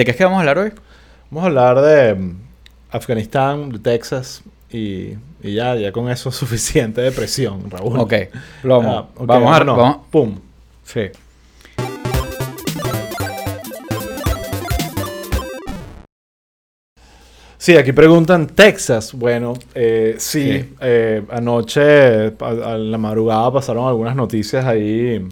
¿De 0.00 0.04
qué 0.06 0.12
es 0.12 0.16
que 0.16 0.24
vamos 0.24 0.38
a 0.38 0.40
hablar 0.40 0.56
hoy? 0.56 0.72
Vamos 1.30 1.44
a 1.44 1.46
hablar 1.48 1.80
de 1.82 2.14
mm, 2.14 2.36
Afganistán, 2.90 3.68
de 3.68 3.78
Texas 3.80 4.42
y, 4.70 5.10
y 5.42 5.52
ya, 5.52 5.74
ya 5.76 5.92
con 5.92 6.08
eso 6.08 6.30
es 6.30 6.36
suficiente 6.42 7.02
de 7.02 7.12
presión, 7.12 7.70
Raúl. 7.70 7.98
Ok, 8.00 8.14
lo 8.62 8.78
vamos, 8.78 8.94
Ah, 8.96 9.08
ok, 9.14 9.26
vamos 9.26 9.60
a... 9.60 9.64
vamos- 9.64 9.96
Pum. 10.10 10.38
sí. 10.84 11.10
Sí, 17.58 17.76
aquí 17.76 17.92
preguntan 17.92 18.46
Texas. 18.46 19.12
Bueno, 19.12 19.52
eh, 19.74 20.14
sí, 20.18 20.60
Sí. 20.62 20.74
eh, 20.80 21.22
anoche 21.30 22.28
a, 22.40 22.48
a 22.72 22.78
la 22.78 22.96
madrugada 22.96 23.52
pasaron 23.52 23.86
algunas 23.86 24.16
noticias 24.16 24.64
ahí 24.64 25.28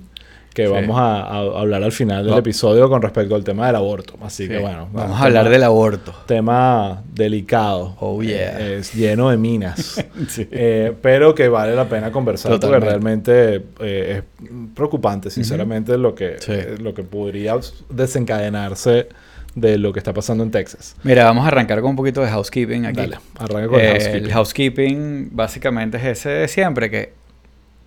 que 0.59 0.66
Sí. 0.66 0.72
vamos 0.72 0.98
a, 0.98 1.20
a 1.22 1.61
hablar 1.61 1.84
al 1.84 1.93
final 1.93 2.27
del 2.27 2.36
episodio 2.36 2.88
con 2.88 3.00
respecto 3.00 3.36
al 3.36 3.45
tema 3.45 3.68
del 3.68 3.77
aborto. 3.77 4.14
Así 4.22 4.43
Sí. 4.43 4.48
que 4.48 4.59
bueno, 4.59 4.88
Vamos 4.92 5.02
tema- 5.12 5.18
a 5.20 5.24
hablar 5.24 5.48
del 5.50 5.62
aborto. 5.62 6.12
tema 6.27 7.01
delicado. 7.15 7.95
Oh, 8.01 8.20
yeah. 8.23 8.59
Eh, 8.59 8.79
es 8.80 8.92
lleno 8.92 9.30
de 9.30 9.37
minas. 9.37 10.05
Sí. 10.29 10.48
Eh, 10.51 10.92
pero 11.01 11.32
que 11.32 11.48
vale 11.48 11.77
la 11.77 11.88
pena 11.88 12.10
conversar 12.10 12.51
Totalmente. 12.51 12.80
porque 12.87 12.91
realmente 12.91 13.62
eh, 13.80 14.23
es 14.41 14.48
preocupante, 14.74 15.30
sinceramente, 15.30 15.96
lo, 15.96 16.16
que, 16.16 16.38
Sí. 16.41 16.51
eh, 16.52 16.74
lo 16.80 16.93
que 16.93 17.04
podría 17.04 17.54
desencadenarse 17.88 19.09
de 19.54 19.79
lo 19.79 19.93
que 19.93 20.01
está 20.01 20.12
pasando 20.12 20.43
en 20.43 20.51
Texas. 20.51 20.96
Mira, 21.04 21.24
vamos 21.24 21.45
a 21.45 21.48
arrancar 21.48 21.80
con 21.80 21.90
un 21.90 21.96
poquito 21.96 22.20
de 22.20 22.29
housekeeping 22.30 22.84
aquí. 22.87 22.96
Dale, 23.01 23.18
arranca 23.38 23.68
con 23.68 23.80
el 23.80 23.87
Eh, 23.87 23.90
housekeeping. 23.93 24.24
el 24.24 24.32
housekeeping 24.32 25.29
básicamente 25.32 25.96
es 25.98 26.04
ese 26.04 26.29
de 26.30 26.48
siempre, 26.48 26.90
que 26.90 27.12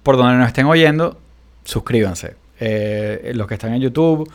por 0.03 0.16
donde 0.16 0.36
nos 0.38 0.48
estén 0.48 0.66
oyendo, 0.67 1.17
suscríbanse. 1.64 2.36
Eh, 2.64 3.32
los 3.34 3.48
que 3.48 3.56
están 3.56 3.74
en 3.74 3.82
YouTube, 3.82 4.32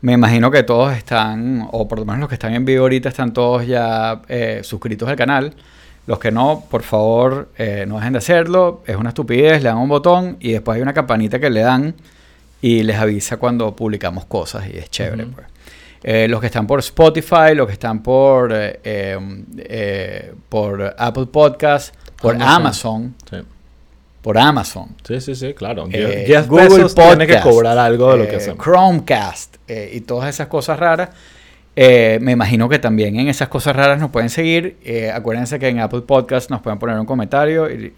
me 0.00 0.12
imagino 0.14 0.50
que 0.50 0.64
todos 0.64 0.92
están, 0.96 1.68
o 1.70 1.86
por 1.86 2.00
lo 2.00 2.04
menos 2.04 2.20
los 2.20 2.28
que 2.28 2.34
están 2.34 2.52
en 2.52 2.64
vivo 2.64 2.82
ahorita, 2.82 3.08
están 3.08 3.32
todos 3.32 3.64
ya 3.64 4.22
eh, 4.28 4.60
suscritos 4.64 5.08
al 5.08 5.14
canal. 5.16 5.54
Los 6.06 6.18
que 6.18 6.32
no, 6.32 6.64
por 6.68 6.82
favor, 6.82 7.50
eh, 7.56 7.84
no 7.86 7.96
dejen 7.98 8.14
de 8.14 8.18
hacerlo. 8.18 8.82
Es 8.86 8.96
una 8.96 9.10
estupidez, 9.10 9.62
le 9.62 9.68
dan 9.68 9.78
un 9.78 9.88
botón 9.88 10.36
y 10.40 10.52
después 10.52 10.74
hay 10.76 10.82
una 10.82 10.92
campanita 10.92 11.38
que 11.38 11.48
le 11.48 11.60
dan 11.60 11.94
y 12.60 12.82
les 12.82 12.96
avisa 12.96 13.36
cuando 13.36 13.76
publicamos 13.76 14.24
cosas 14.24 14.66
y 14.66 14.76
es 14.76 14.90
chévere. 14.90 15.26
Pues. 15.26 15.46
Eh, 16.02 16.26
los 16.28 16.40
que 16.40 16.46
están 16.46 16.66
por 16.66 16.80
Spotify, 16.80 17.54
los 17.54 17.68
que 17.68 17.74
están 17.74 18.02
por, 18.02 18.50
eh, 18.52 20.32
por 20.48 20.94
Apple 20.98 21.26
Podcast, 21.26 21.94
por 22.20 22.34
Amazon. 22.34 22.56
Amazon, 22.56 23.14
Sí. 23.30 23.36
Por 24.22 24.36
Amazon. 24.38 24.88
Sí, 25.06 25.20
sí, 25.20 25.34
sí, 25.34 25.54
claro. 25.54 25.86
eh, 25.90 26.24
Jeff 26.26 26.46
Google 26.48 26.68
Bezos 26.68 26.94
tiene 26.94 27.26
que 27.26 27.34
Podcast, 27.34 27.48
cobrar 27.48 27.78
algo 27.78 28.12
de 28.12 28.18
lo 28.18 28.24
eh, 28.24 28.28
que 28.28 28.36
hacemos. 28.36 28.62
Chromecast 28.64 29.56
eh, 29.68 29.90
y 29.94 30.00
todas 30.02 30.28
esas 30.28 30.46
cosas 30.48 30.78
raras. 30.78 31.10
Eh, 31.76 32.18
me 32.20 32.32
imagino 32.32 32.68
que 32.68 32.78
también 32.80 33.18
en 33.18 33.28
esas 33.28 33.48
cosas 33.48 33.74
raras 33.74 33.98
nos 33.98 34.10
pueden 34.10 34.28
seguir. 34.28 34.76
Eh, 34.84 35.10
acuérdense 35.10 35.58
que 35.58 35.68
en 35.68 35.78
Apple 35.78 36.02
Podcast 36.02 36.50
nos 36.50 36.60
pueden 36.60 36.78
poner 36.78 36.98
un 36.98 37.06
comentario. 37.06 37.70
Y 37.70 37.92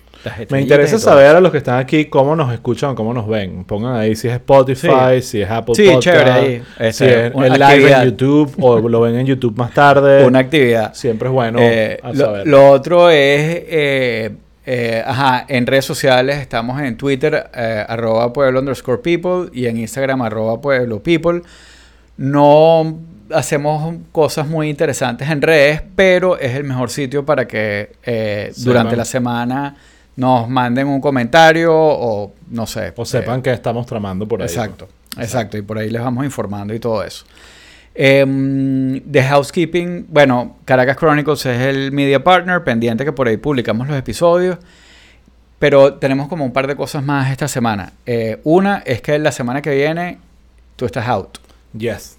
Me 0.51 0.61
interesa 0.61 0.97
y 0.97 0.99
saber 1.01 1.35
a 1.35 1.41
los 1.41 1.51
que 1.51 1.59
están 1.59 1.79
aquí 1.81 2.05
cómo 2.05 2.37
nos 2.37 2.53
escuchan 2.53 2.95
cómo 2.95 3.13
nos 3.15 3.27
ven. 3.27 3.65
Pongan 3.65 3.97
ahí 3.97 4.15
si 4.15 4.29
es 4.29 4.35
Spotify, 4.35 5.21
si 5.23 5.41
es 5.41 5.51
Apple 5.51 5.75
Sí, 5.75 5.87
Podcast, 5.87 6.03
chévere 6.05 6.31
ahí. 6.31 6.63
si 6.79 6.85
Este, 6.85 7.27
es 7.29 7.35
una 7.35 7.47
el 7.47 7.53
live 7.59 7.93
en 7.93 8.05
YouTube 8.11 8.55
o 8.61 8.79
lo 8.89 9.01
ven 9.01 9.17
en 9.17 9.27
YouTube 9.27 9.57
más 9.57 9.73
tarde. 9.73 10.25
Una 10.27 10.41
actividad. 10.41 10.93
Siempre 10.95 11.29
es 11.29 11.33
bueno 11.35 11.59
Eh, 11.61 11.99
lo, 12.13 12.25
saber. 12.27 12.47
lo 12.47 12.71
otro 12.71 13.11
es, 13.11 14.31
eh, 14.65 15.03
ajá, 15.05 15.45
en 15.49 15.67
redes 15.67 15.85
sociales 15.85 16.39
estamos 16.39 16.81
en 16.81 16.97
Twitter, 16.97 17.51
eh, 17.55 17.85
arroba 17.89 18.33
pueblo 18.33 18.61
underscore 18.61 19.03
people, 19.03 19.51
y 19.53 19.67
en 19.67 19.79
Instagram, 19.79 20.23
arroba 20.23 20.61
pueblo 20.61 21.03
people. 21.03 21.43
No 22.17 22.99
hacemos 23.33 23.95
cosas 24.13 24.47
muy 24.47 24.69
interesantes 24.69 25.29
en 25.31 25.43
redes, 25.43 25.83
pero 25.97 26.39
es 26.39 26.55
el 26.55 26.65
mejor 26.65 26.91
sitio 26.91 27.25
para 27.25 27.47
que 27.47 27.93
eh, 28.05 28.53
durante 28.59 28.97
la 28.97 29.05
semana 29.05 29.77
nos 30.17 30.49
manden 30.49 30.89
un 30.89 31.01
comentario 31.01 31.73
o 31.75 32.35
no 32.51 32.67
sé. 32.67 32.93
o 32.95 33.05
sepan 33.05 33.41
eh, 33.41 33.43
que 33.43 33.53
estamos 33.53 33.87
tramando 33.87 34.27
por 34.29 34.43
ahí. 34.43 34.47
Exacto, 34.47 34.89
exacto, 35.19 35.57
y 35.57 35.63
por 35.63 35.79
ahí 35.79 35.91
les 35.91 36.03
vamos 36.03 36.25
informando 36.25 36.75
y 36.75 36.79
todo 36.79 37.03
eso. 37.03 37.25
Em, 37.95 39.01
de 39.05 39.23
Housekeeping, 39.23 40.07
bueno, 40.09 40.57
Caracas 40.65 40.97
Chronicles 40.97 41.45
es 41.47 41.61
el 41.61 41.93
media 41.93 42.25
partner, 42.25 42.65
pendiente 42.65 43.05
que 43.05 43.13
por 43.13 43.29
ahí 43.29 43.37
publicamos 43.37 43.87
los 43.87 43.97
episodios, 43.97 44.59
pero 45.59 45.95
tenemos 45.95 46.29
como 46.29 46.45
un 46.45 46.53
par 46.53 46.67
de 46.67 46.75
cosas 46.77 47.05
más 47.05 47.31
esta 47.31 47.49
semana. 47.49 47.93
Eh, 48.07 48.41
una 48.45 48.79
es 48.87 49.03
que 49.03 49.19
la 49.19 49.31
semana 49.33 49.61
que 49.63 49.75
viene 49.75 50.19
tú 50.77 50.87
estás 50.87 51.07
out, 51.07 51.39
Yes. 51.77 52.17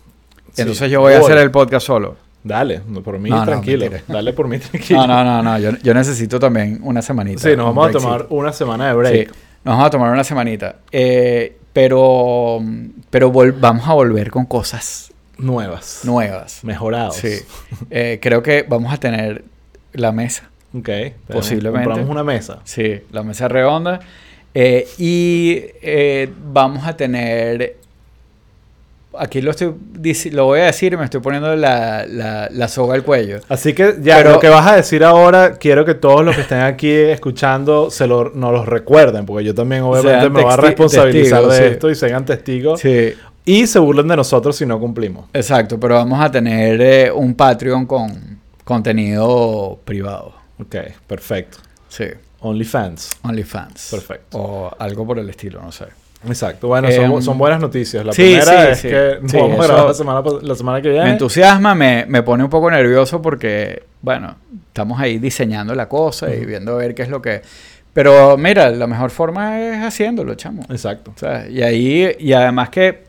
entonces 0.57 0.85
Sí. 0.87 0.89
yo 0.89 1.01
voy 1.01 1.13
a 1.13 1.19
hacer 1.19 1.37
el 1.37 1.49
podcast 1.51 1.85
solo. 1.87 2.17
Dale, 2.43 2.81
por 3.03 3.17
mí 3.19 3.29
No, 3.29 3.43
tranquilo. 3.45 3.85
Dale 4.07 4.33
por 4.33 4.47
mí 4.49 4.59
tranquilo. 4.59 5.07
No, 5.07 5.23
no, 5.23 5.23
no, 5.23 5.41
no, 5.43 5.59
yo, 5.59 5.71
yo 5.81 5.93
necesito 5.93 6.39
también 6.39 6.79
una 6.83 7.01
semanita. 7.01 7.41
Sí, 7.41 7.55
nos 7.55 7.67
vamos 7.67 7.87
a 7.87 7.91
tomar 7.91 8.27
una 8.29 8.51
semana 8.53 8.87
de 8.89 8.93
break. 8.93 9.27
Sí, 9.29 9.35
nos 9.63 9.73
vamos 9.75 9.87
a 9.87 9.89
tomar 9.89 10.11
una 10.11 10.23
semanita. 10.25 10.75
Eh, 10.91 11.57
pero 11.71 12.61
pero 13.09 13.31
vamos 13.31 13.87
a 13.87 13.93
volver 13.93 14.29
con 14.29 14.45
cosas 14.45 15.11
Nuevas. 15.37 16.01
nuevas. 16.03 16.63
Mejorados. 16.63 17.15
Sí. 17.17 17.39
Eh, 17.89 18.19
creo 18.21 18.43
que 18.43 18.65
vamos 18.67 18.93
a 18.93 18.97
tener 18.97 19.43
la 19.93 20.11
mesa. 20.11 20.49
Ok. 20.77 20.89
Posiblemente. 21.31 21.85
Compramos 21.87 22.09
una 22.11 22.23
mesa. 22.23 22.59
Sí, 22.63 23.01
la 23.11 23.23
mesa 23.23 23.47
redonda. 23.47 23.99
Eh, 24.53 24.87
y 24.97 25.57
eh, 25.81 26.29
vamos 26.51 26.85
a 26.87 26.95
tener. 26.95 27.77
Aquí 29.15 29.41
lo 29.41 29.51
estoy 29.51 29.73
lo 30.31 30.45
voy 30.45 30.61
a 30.61 30.65
decir 30.65 30.93
y 30.93 30.97
me 30.97 31.03
estoy 31.05 31.21
poniendo 31.21 31.55
la, 31.55 32.05
la, 32.07 32.49
la 32.51 32.67
soga 32.67 32.95
al 32.95 33.03
cuello. 33.03 33.41
Así 33.47 33.73
que 33.73 33.95
ya 34.01 34.17
Pero- 34.17 34.31
lo 34.31 34.39
que 34.39 34.49
vas 34.49 34.65
a 34.65 34.75
decir 34.75 35.03
ahora, 35.03 35.53
quiero 35.59 35.85
que 35.85 35.93
todos 35.93 36.25
los 36.25 36.35
que 36.35 36.41
estén 36.41 36.61
aquí 36.61 36.89
escuchando 36.89 37.91
se 37.91 38.07
lo, 38.07 38.31
nos 38.31 38.51
los 38.51 38.65
recuerden, 38.67 39.27
porque 39.27 39.43
yo 39.45 39.53
también 39.53 39.83
obviamente 39.83 40.19
Sean 40.19 40.33
me 40.33 40.41
voy 40.41 40.51
a 40.51 40.55
responsabilizar 40.57 41.45
de 41.45 41.57
sí. 41.57 41.63
esto 41.63 41.89
y 41.91 41.95
sean 41.95 42.25
testigos. 42.25 42.79
Sí, 42.79 43.13
Y 43.45 43.67
se 43.67 43.79
burlen 43.79 44.07
de 44.07 44.15
nosotros 44.15 44.55
si 44.55 44.65
no 44.65 44.79
cumplimos. 44.79 45.25
exacto, 45.33 45.79
pero 45.79 45.95
vamos 45.95 46.19
a 46.23 46.31
tener 46.31 46.79
eh, 46.81 47.11
un 47.11 47.33
Patreon 47.35 47.85
con 47.85 48.39
contenido 48.63 49.79
privado. 49.85 50.33
Ok, 50.59 50.75
perfecto. 51.07 51.57
Sí, 51.89 52.05
OnlyFans. 52.39 53.17
OnlyFans. 53.23 53.89
Perfecto. 53.91 54.37
O 54.37 54.71
algo 54.79 55.05
por 55.05 55.19
el 55.19 55.29
estilo, 55.29 55.61
no 55.61 55.71
sé. 55.71 55.85
Exacto. 56.25 56.67
Bueno, 56.69 56.87
Em, 56.87 57.09
son, 57.11 57.21
son 57.21 57.37
buenas 57.37 57.59
noticias. 57.59 58.05
La 58.05 58.13
sí, 58.13 58.21
primera 58.21 58.63
sí, 58.67 58.71
es 58.71 58.79
sí. 58.79 58.87
que 58.87 59.37
vamos 59.39 59.59
a 59.59 59.67
grabar 59.67 59.85
la 59.87 59.93
semana, 59.93 60.23
pas- 60.23 60.41
la 60.41 60.55
semana 60.55 60.81
que 60.81 60.89
viene. 60.89 61.03
Me 61.05 61.11
entusiasma, 61.11 61.75
me, 61.75 62.05
me 62.07 62.23
pone 62.23 62.43
un 62.45 62.49
poco 62.49 62.71
nervioso 62.71 63.21
porque, 63.21 63.83
bueno, 64.01 64.35
estamos 64.67 64.99
ahí 65.01 65.17
diseñando 65.19 65.75
la 65.75 65.89
cosa 65.89 66.33
y 66.33 66.45
viendo 66.45 66.73
a 66.73 66.77
ver 66.77 66.95
qué 66.95 67.01
es 67.03 67.09
lo 67.09 67.21
que... 67.21 67.41
Pero 67.91 68.37
mira, 68.37 68.69
la 68.69 68.87
mejor 68.87 69.11
forma 69.11 69.59
es 69.59 69.83
haciéndolo, 69.83 70.33
chamo. 70.35 70.63
Exacto. 70.69 71.11
O 71.15 71.19
sea, 71.19 71.47
y 71.49 71.61
ahí, 71.61 72.15
y 72.19 72.31
además 72.33 72.69
que 72.69 73.03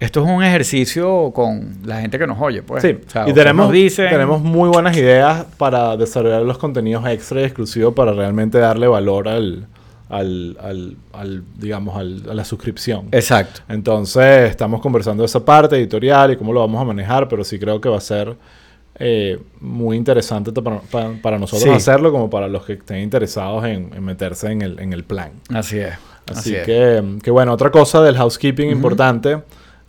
esto 0.00 0.22
es 0.24 0.30
un 0.30 0.42
ejercicio 0.42 1.30
con 1.32 1.78
la 1.84 2.00
gente 2.00 2.18
que 2.18 2.26
nos 2.26 2.40
oye, 2.40 2.62
pues. 2.62 2.82
Sí, 2.82 2.96
O 3.06 3.10
sea, 3.10 3.28
y 3.28 3.32
tenemos, 3.32 3.66
nos 3.66 3.72
dicen- 3.74 4.10
tenemos 4.10 4.40
muy 4.42 4.68
buenas 4.68 4.96
ideas 4.96 5.46
para 5.56 5.96
desarrollar 5.96 6.42
los 6.42 6.58
contenidos 6.58 7.06
extra 7.06 7.40
y 7.40 7.44
exclusivos 7.44 7.94
para 7.94 8.12
realmente 8.12 8.58
darle 8.58 8.86
valor 8.88 9.28
al, 9.28 9.66
al, 10.10 10.56
al, 10.60 10.96
al, 11.12 11.42
digamos, 11.56 11.96
al- 11.96 12.22
a 12.30 12.34
la 12.34 12.44
suscripción. 12.44 13.06
Exacto. 13.12 13.60
Entonces, 13.68 14.50
estamos 14.50 14.80
conversando 14.80 15.22
de 15.22 15.26
esa 15.26 15.44
parte 15.44 15.76
editorial 15.76 16.32
y 16.32 16.36
cómo 16.36 16.52
lo 16.52 16.60
vamos 16.60 16.80
a 16.82 16.84
manejar, 16.84 17.28
pero 17.28 17.42
sí 17.44 17.58
creo 17.58 17.80
que 17.80 17.88
va 17.88 17.98
a 17.98 18.00
ser 18.02 18.36
eh, 18.96 19.40
muy 19.60 19.96
interesante 19.96 20.52
para, 20.52 20.78
para- 20.80 21.12
para 21.20 21.38
nosotros 21.38 21.64
Sí. 21.64 21.70
hacerlo 21.70 22.12
como 22.12 22.30
para 22.30 22.46
los 22.46 22.64
que 22.64 22.74
estén 22.74 22.98
interesados 22.98 23.64
en, 23.64 23.90
en 23.92 24.04
meterse 24.04 24.52
en 24.52 24.62
el, 24.62 24.78
en 24.78 24.92
el 24.92 25.02
plan. 25.02 25.32
Así 25.52 25.78
es. 25.78 25.94
Así, 26.30 26.54
es. 26.54 26.64
que, 26.64 27.02
que 27.22 27.30
bueno, 27.32 27.52
otra 27.52 27.70
cosa 27.72 28.00
del 28.02 28.16
housekeeping 28.16 28.70
importante. 28.70 29.38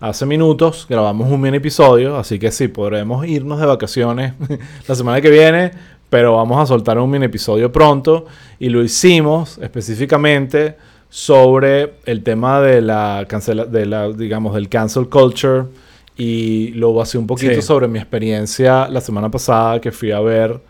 Hace 0.05 0.27
minutos 0.27 0.85
grabamos 0.87 1.31
un 1.31 1.41
mini 1.41 1.57
episodio, 1.57 2.15
así 2.17 2.37
que 2.37 2.51
sí, 2.51 2.67
podremos 2.67 3.25
irnos 3.25 3.59
de 3.59 3.65
vacaciones 3.65 4.33
la 4.87 4.93
semana 4.93 5.19
que 5.19 5.31
viene, 5.31 5.71
pero 6.11 6.35
vamos 6.35 6.61
a 6.61 6.67
soltar 6.67 6.99
un 6.99 7.09
mini 7.09 7.25
episodio 7.25 7.71
pronto 7.71 8.27
y 8.59 8.69
lo 8.69 8.83
hicimos 8.83 9.57
específicamente 9.57 10.75
sobre 11.09 11.93
el 12.05 12.21
tema 12.21 12.61
de 12.61 12.83
la 12.83 13.25
cancela, 13.27 13.65
de 13.65 13.87
la, 13.87 14.09
digamos, 14.11 14.53
del 14.53 14.69
cancel 14.69 15.09
culture 15.09 15.63
y 16.15 16.67
lo 16.75 16.93
basé 16.93 17.17
un 17.17 17.25
poquito 17.25 17.55
Sí. 17.55 17.63
sobre 17.63 17.87
mi 17.87 17.97
experiencia 17.97 18.87
la 18.87 19.01
semana 19.01 19.31
pasada 19.31 19.81
que 19.81 19.91
fui 19.91 20.11
a 20.11 20.19
ver 20.19 20.61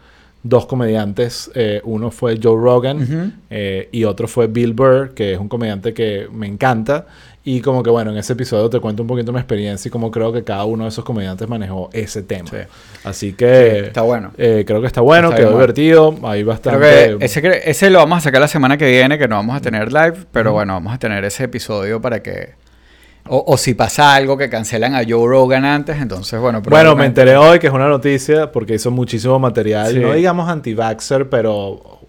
dos 0.44 0.66
comediantes. 0.66 1.52
eh, 1.56 1.82
uno 1.84 2.10
fue 2.10 2.40
Joe 2.42 2.56
Rogan 2.56 3.34
eh, 3.50 3.90
y 3.92 4.06
otro 4.06 4.30
fue 4.30 4.48
Bill 4.48 4.72
Burr, 4.72 5.14
que 5.14 5.34
es 5.34 5.40
un 5.40 5.50
comediante 5.50 5.94
que 5.94 6.30
me 6.32 6.48
encanta. 6.48 7.06
Y 7.48 7.62
como 7.62 7.84
que 7.84 7.92
bueno, 7.92 8.10
en 8.10 8.18
ese 8.18 8.34
episodio 8.34 8.70
te 8.72 8.80
cuento 8.80 9.04
un 9.04 9.08
poquito 9.08 9.32
mi 9.32 9.38
experiencia 9.38 9.88
y 9.88 9.92
cómo 9.92 10.10
creo 10.10 10.34
que 10.34 10.44
cada 10.44 10.66
uno 10.66 10.86
de 10.86 10.90
esos 10.90 11.06
comediantes 11.06 11.48
manejó 11.48 11.92
ese 11.94 12.24
tema. 12.24 12.50
Sí. 12.50 12.58
Así 13.04 13.34
que 13.34 13.80
Está 13.86 14.02
bueno. 14.02 14.32
eh, 14.38 14.64
creo 14.66 14.82
que 14.82 14.88
está 14.88 15.02
bueno, 15.02 15.28
Está 15.30 15.38
quedó 15.38 15.46
bueno. 15.52 15.60
divertido. 15.60 16.16
Creo 16.16 16.46
bastante... 16.48 16.80
que 16.80 17.18
ese, 17.24 17.70
ese 17.70 17.90
lo 17.92 18.00
vamos 18.00 18.18
a 18.18 18.22
sacar 18.22 18.42
la 18.42 18.48
semana 18.48 18.78
que 18.78 18.90
viene, 18.90 19.20
que 19.20 19.28
no 19.28 19.36
vamos 19.36 19.56
a 19.56 19.60
tener 19.62 19.94
live, 19.94 20.16
pero 20.32 20.54
bueno, 20.54 20.74
vamos 20.74 20.92
a 20.92 20.98
tener 20.98 21.24
ese 21.24 21.44
episodio 21.44 22.02
para 22.02 22.24
que 22.24 22.56
O, 23.28 23.44
o 23.48 23.58
si 23.58 23.76
pasa 23.76 24.16
algo 24.16 24.38
que 24.38 24.50
cancelan 24.50 24.96
a 24.96 25.04
Joe 25.08 25.28
Rogan 25.28 25.66
antes, 25.66 25.98
entonces, 26.02 26.40
bueno. 26.40 26.62
Bueno, 26.62 26.96
me 26.96 27.06
enteré 27.06 27.38
hoy 27.38 27.60
que 27.60 27.68
es 27.68 27.74
una 27.74 27.88
noticia 27.88 28.52
porque 28.52 28.74
hizo 28.74 28.90
muchísimo 28.90 29.38
material, 29.38 29.92
Sí. 29.94 30.00
no 30.00 30.14
digamos 30.14 30.50
anti-vaxxer, 30.50 31.30
pero 31.30 32.00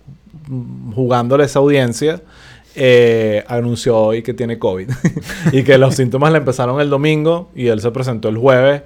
mm, 0.48 0.92
jugándole 0.92 1.44
esa 1.44 1.58
audiencia, 1.58 2.20
eh, 2.76 3.42
anunció 3.48 3.96
hoy 3.96 4.22
que 4.22 4.34
tiene 4.34 4.58
COVID 4.58 4.88
y 5.52 5.62
que 5.64 5.78
los 5.78 5.94
síntomas 5.96 6.30
le 6.32 6.38
empezaron 6.38 6.80
el 6.80 6.90
domingo 6.90 7.50
y 7.54 7.66
él 7.68 7.80
se 7.80 7.90
presentó 7.90 8.28
el 8.28 8.36
jueves. 8.36 8.82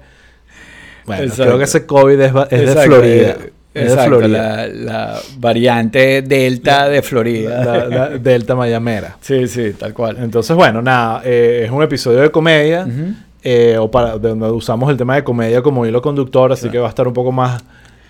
Bueno, 1.05 1.23
Exacto. 1.23 1.43
creo 1.43 1.57
que 1.57 1.63
ese 1.65 1.85
COVID 1.85 2.19
es, 2.19 2.33
es 2.51 2.75
de 2.75 2.81
Florida. 2.83 3.29
eh, 3.29 3.51
Es 3.73 3.83
de 3.85 3.89
exacto, 3.93 4.17
Florida. 4.19 4.67
La, 4.67 4.67
la 4.67 5.19
variante 5.37 6.21
Delta 6.21 6.89
de 6.89 7.01
Florida. 7.01 7.63
La- 7.65 7.85
la 7.87 8.09
Delta 8.17 8.55
Mayamera. 8.55 9.17
Sí, 9.21 9.47
sí, 9.47 9.73
tal 9.77 9.93
cual. 9.93 10.17
Entonces, 10.19 10.55
bueno, 10.55 10.81
nada, 10.81 11.21
eh, 11.25 11.63
es 11.65 11.71
un 11.71 11.81
episodio 11.81 12.19
de 12.19 12.29
comedia. 12.31 12.85
Ujú. 12.85 13.13
eh, 13.43 13.77
o 13.79 13.89
para 13.89 14.19
de 14.19 14.29
donde 14.29 14.51
usamos 14.51 14.89
el 14.91 14.97
tema 14.97 15.15
de 15.15 15.23
comedia 15.23 15.61
como 15.63 15.85
hilo 15.85 16.01
conductor, 16.01 16.51
así 16.51 16.69
que 16.69 16.77
va 16.77 16.85
a 16.85 16.89
estar 16.89 17.07
un 17.07 17.13
poco 17.13 17.31
más 17.31 17.63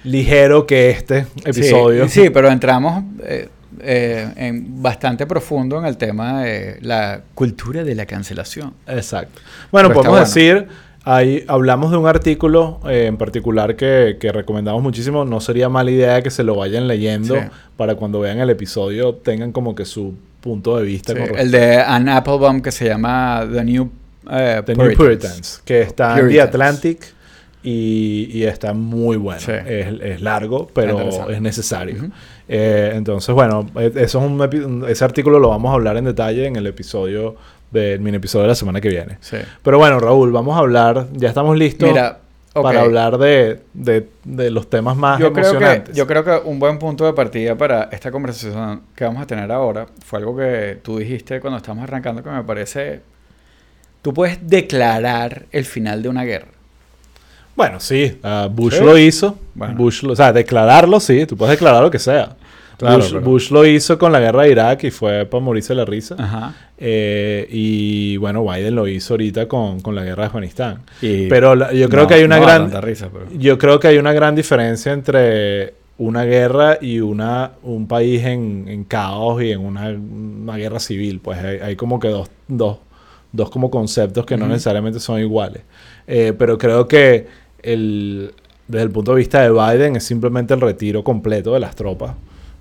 ligero 0.04 0.66
que 0.66 0.90
este 0.90 1.26
episodio. 1.46 2.08
Sí, 2.10 2.24
sí, 2.24 2.30
pero 2.32 2.50
entramos 2.50 3.04
eh, 3.24 3.48
eh, 3.84 4.28
en 4.36 4.82
bastante 4.82 5.26
profundo 5.28 5.78
en 5.80 5.86
el 5.86 5.98
tema 5.98 6.42
de 6.44 6.78
la 6.82 7.22
cultura 7.34 7.84
de 7.84 7.96
la 7.96 8.06
cancelación. 8.06 8.74
Exacto. 8.88 9.42
Bueno, 9.72 9.90
Pero 9.90 10.02
podemos 10.02 10.20
bueno. 10.20 10.26
decir, 10.26 10.68
ahí 11.04 11.44
hablamos 11.48 11.92
de 11.92 11.98
un 11.98 12.08
artículo 12.08 12.80
eh, 12.88 13.06
en 13.08 13.18
particular 13.18 13.76
que, 13.76 14.18
que 14.20 14.32
recomendamos 14.32 14.82
muchísimo. 14.84 15.26
No 15.26 15.40
sería 15.42 15.70
mala 15.70 15.92
idea 15.92 16.22
que 16.22 16.30
se 16.32 16.44
lo 16.44 16.56
vayan 16.56 16.88
leyendo 16.88 17.36
Sí. 17.36 17.42
para 17.78 17.96
cuando 17.96 18.20
vean 18.20 18.40
el 18.40 18.50
episodio 18.50 19.16
tengan 19.16 19.52
como 19.52 19.74
que 19.76 19.86
su 19.86 20.14
punto 20.42 20.78
de 20.78 20.84
vista 20.84 21.14
Sí, 21.14 21.20
con 21.20 21.38
el 21.38 21.52
de 21.52 21.78
Anne 21.78 22.12
Applebaum 22.12 22.62
que 22.62 22.72
se 22.72 22.86
llama 22.88 23.48
The 23.52 23.64
New, 23.64 23.90
eh, 24.32 24.62
The 24.66 24.76
New 24.76 24.96
Puritans, 24.96 25.62
que 25.64 25.82
está 25.82 26.20
en 26.20 26.30
The. 26.30 26.42
Atlantic 26.42 27.00
y, 27.64 28.30
y 28.32 28.44
está 28.44 28.74
muy 28.74 29.18
bueno. 29.18 29.40
Sí. 29.42 29.52
Es, 29.52 29.88
es 30.02 30.22
largo, 30.22 30.70
pero 30.74 31.30
es 31.30 31.42
necesario. 31.42 32.10
Eh, 32.48 32.92
entonces, 32.96 33.34
bueno, 33.34 33.68
e- 33.76 33.92
eso 33.96 34.20
es 34.20 34.26
un 34.26 34.86
ese 34.88 35.04
artículo 35.06 35.40
lo 35.40 35.50
vamos 35.50 35.72
a 35.72 35.76
hablar 35.76 35.98
en 35.98 36.06
detalle 36.06 36.46
en 36.48 36.56
el 36.56 36.68
episodio 36.68 37.36
del 37.72 38.00
mini 38.02 38.18
episodio 38.18 38.44
de 38.44 38.50
la 38.50 38.56
semana 38.56 38.82
que 38.82 38.90
viene. 38.90 39.18
Sí. 39.22 39.38
Pero 39.64 39.78
bueno, 39.78 40.00
Raúl, 40.00 40.32
vamos 40.32 40.56
a 40.58 40.60
hablar, 40.60 41.08
ya 41.14 41.30
estamos 41.30 41.56
listos 41.58 41.88
Mira, 41.90 42.18
para 42.54 42.82
hablar 42.82 43.18
de, 43.18 43.62
de- 43.74 44.08
de 44.26 44.52
los 44.52 44.70
temas 44.70 44.98
más 44.98 45.20
yo 45.20 45.32
creo, 45.32 45.46
que, 45.46 45.50
emocionantes. 45.58 45.96
yo 45.96 46.06
creo 46.08 46.24
que 46.26 46.42
un 46.50 46.60
buen 46.60 46.78
punto 46.80 47.06
de 47.06 47.14
partida 47.14 47.56
para 47.56 47.84
esta 47.94 48.12
conversación 48.12 48.82
que 48.96 49.06
vamos 49.06 49.22
a 49.24 49.28
tener 49.28 49.50
ahora 49.52 49.86
fue 50.04 50.20
algo 50.20 50.36
que 50.36 50.80
tú 50.84 50.98
dijiste 50.98 51.40
cuando 51.40 51.58
estábamos 51.58 51.84
arrancando 51.86 52.22
que 52.24 52.30
me 52.30 52.44
parece... 52.44 53.02
Tú 54.02 54.14
puedes 54.14 54.40
declarar 54.48 55.46
el 55.52 55.64
final 55.64 56.02
de 56.02 56.10
una 56.10 56.24
guerra. 56.24 56.48
Bueno, 57.56 57.80
sí, 57.80 58.18
ah, 58.24 58.48
Bush 58.52 58.76
¿Sí? 58.76 58.84
lo 58.84 58.98
hizo. 58.98 59.38
Bueno. 59.54 59.76
Bush 59.76 60.04
lo- 60.04 60.14
o 60.14 60.16
sea, 60.16 60.32
declararlo, 60.34 61.00
sí, 61.00 61.26
tú 61.26 61.36
puedes 61.38 61.52
declarar 61.54 61.82
lo 61.84 61.92
que 61.92 62.00
sea. 62.00 62.36
Claro, 62.78 62.98
Bush, 62.98 63.10
pero- 63.12 63.22
Bush 63.22 63.52
lo 63.52 63.66
hizo 63.66 63.98
con 64.00 64.12
la 64.12 64.20
guerra 64.20 64.44
de 64.44 64.52
Irak 64.52 64.84
y 64.86 64.92
fue 64.92 65.26
para 65.26 65.44
morirse 65.44 65.76
la 65.76 65.86
risa. 65.86 66.16
Ajá. 66.18 66.54
Eh, 66.80 67.48
y 67.52 68.18
bueno, 68.18 68.44
Biden 68.44 68.74
lo 68.76 68.88
hizo 68.88 69.14
ahorita 69.14 69.48
con, 69.48 69.82
con 69.82 69.94
la 69.94 70.04
guerra 70.04 70.24
de 70.24 70.28
Afganistán. 70.28 70.80
Y 71.02 71.28
Pero 71.28 71.54
la- 71.56 71.72
yo 71.74 71.88
creo 71.90 72.04
no- 72.04 72.08
que 72.08 72.14
hay 72.16 72.24
una 72.24 72.38
no 72.40 72.44
gran... 72.46 72.82
risa, 72.82 73.10
pero- 73.14 73.28
Yo 73.38 73.58
creo 73.60 73.80
que 73.80 73.88
hay 73.90 73.98
una 74.00 74.14
gran 74.14 74.34
diferencia 74.34 74.94
entre 74.94 75.76
una 76.00 76.24
guerra 76.24 76.80
y 76.82 77.00
una, 77.02 77.52
un 77.62 77.88
país 77.88 78.24
en, 78.26 78.66
en 78.68 78.84
caos 78.86 79.44
y 79.44 79.52
en 79.52 79.60
una, 79.60 79.90
una 79.90 80.58
guerra 80.58 80.80
civil. 80.80 81.20
Pues 81.24 81.38
hay, 81.38 81.60
hay 81.60 81.76
como 81.76 82.00
que 82.00 82.08
dos, 82.08 82.32
dos, 82.48 82.78
dos 83.32 83.52
como 83.52 83.70
conceptos 83.70 84.26
que 84.26 84.36
no 84.38 84.48
necesariamente 84.48 85.00
son 85.00 85.20
iguales. 85.20 85.62
Eh, 86.08 86.34
pero 86.36 86.58
creo 86.58 86.88
que 86.88 87.28
el, 87.64 88.34
desde 88.68 88.84
el 88.84 88.92
punto 88.92 89.12
de 89.12 89.18
vista 89.18 89.42
de 89.42 89.50
Biden 89.52 89.96
es 89.96 90.04
simplemente 90.04 90.54
el 90.54 90.62
retiro 90.62 91.04
completo 91.04 91.54
de 91.54 91.60
las 91.60 91.76
tropas 91.76 92.14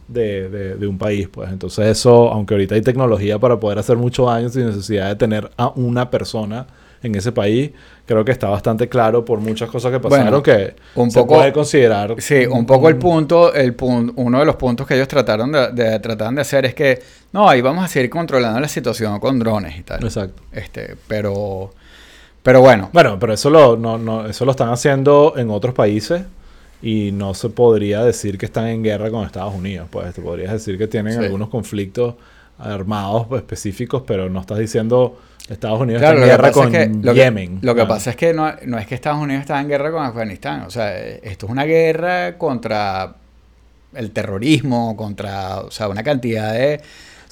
de, 0.09 0.49
de- 0.49 0.75
de 0.77 0.87
un 0.87 0.99
país. 0.99 1.29
Pues 1.29 1.51
entonces 1.51 1.87
eso, 1.87 2.31
aunque 2.33 2.55
ahorita 2.55 2.75
hay 2.75 2.83
tecnología 2.83 3.39
para 3.39 3.59
poder 3.61 3.79
hacer 3.79 3.97
mucho 3.97 4.27
daño 4.27 4.49
sin 4.49 4.67
necesidad 4.67 5.09
de 5.09 5.17
tener 5.17 5.51
a 5.57 5.69
una 5.77 6.11
persona 6.11 6.67
en 7.03 7.15
ese 7.15 7.33
país, 7.33 7.71
creo 8.05 8.27
que 8.27 8.33
está 8.33 8.51
bastante 8.51 8.87
claro 8.87 9.25
por 9.25 9.39
muchas 9.41 9.71
cosas 9.71 9.91
que 9.91 10.01
pasaron 10.01 10.27
Bueno, 10.27 10.43
que 10.43 10.75
un 10.97 11.11
se 11.11 11.19
poco- 11.21 11.37
puede 11.37 11.51
considerar. 11.51 12.15
Sí, 12.19 12.45
un 12.45 12.67
poco 12.67 12.91
el 12.91 12.97
punto, 12.97 13.55
el 13.55 13.75
pun- 13.75 14.13
uno 14.17 14.39
de 14.41 14.45
los 14.45 14.57
puntos 14.57 14.87
que 14.87 14.97
ellos 14.97 15.09
trataron 15.09 15.51
de, 15.51 15.73
de- 15.73 15.99
trataron 16.01 16.35
de 16.35 16.43
hacer 16.43 16.67
es 16.67 16.75
que, 16.75 17.01
no, 17.33 17.49
ahí 17.49 17.63
vamos 17.63 17.85
a 17.85 17.89
seguir 17.89 18.11
controlando 18.11 18.61
la 18.61 18.69
situación 18.69 19.19
con 19.19 19.39
drones 19.39 19.79
y 19.79 19.83
tal. 19.83 20.05
Exacto. 20.05 20.43
Este, 20.53 20.95
pero, 21.09 21.71
pero 22.43 22.61
bueno, 22.61 22.89
Bueno, 22.93 23.19
pero 23.19 23.33
eso 23.35 23.51
lo, 23.51 23.77
no, 23.77 23.99
no, 23.99 24.27
eso 24.27 24.45
lo 24.45 24.51
están 24.53 24.71
haciendo 24.71 25.35
en 25.37 25.51
otros 25.51 25.75
países 25.75 26.23
y 26.83 27.13
no 27.13 27.35
se 27.35 27.51
podría 27.51 28.03
decir 28.03 28.39
que 28.39 28.47
están 28.47 28.67
en 28.69 28.83
guerra 28.83 29.11
con 29.11 29.25
Estados 29.27 29.55
Unidos. 29.55 29.89
Pues 29.91 30.15
te 30.15 30.23
podrías 30.23 30.53
decir 30.53 30.79
que 30.79 30.87
tienen 30.87 31.13
Sí. 31.19 31.25
algunos 31.25 31.49
conflictos 31.51 32.15
armados 32.59 33.27
específicos, 33.37 34.03
pero 34.07 34.29
no 34.31 34.41
estás 34.41 34.59
diciendo 34.59 35.19
Estados 35.49 35.81
Unidos 35.81 36.01
claro, 36.01 36.19
está 36.19 36.21
lo 36.21 36.25
en 36.27 36.29
que 36.29 36.37
guerra 36.37 36.49
pasa 36.49 36.65
con 36.65 36.75
es 36.75 36.89
que, 36.89 36.95
lo 37.07 37.15
que- 37.15 37.19
Yemen. 37.21 37.59
lo 37.63 37.75
que 37.75 37.81
Ah. 37.83 37.89
pasa 37.89 38.11
es 38.11 38.17
que 38.17 38.33
no, 38.35 38.53
no 38.67 38.79
es 38.79 38.87
que 38.87 38.95
Estados 38.95 39.21
Unidos 39.21 39.41
está 39.41 39.61
en 39.61 39.69
guerra 39.69 39.91
con 39.91 40.03
Afganistán, 40.05 40.63
o 40.63 40.71
sea, 40.71 40.97
esto 40.99 41.47
es 41.47 41.53
una 41.53 41.65
guerra 41.65 42.39
contra 42.39 43.15
el 43.95 44.11
terrorismo, 44.13 44.97
contra, 44.97 45.61
o 45.61 45.71
sea, 45.71 45.89
una 45.89 46.03
cantidad 46.05 46.53
de, 46.53 46.81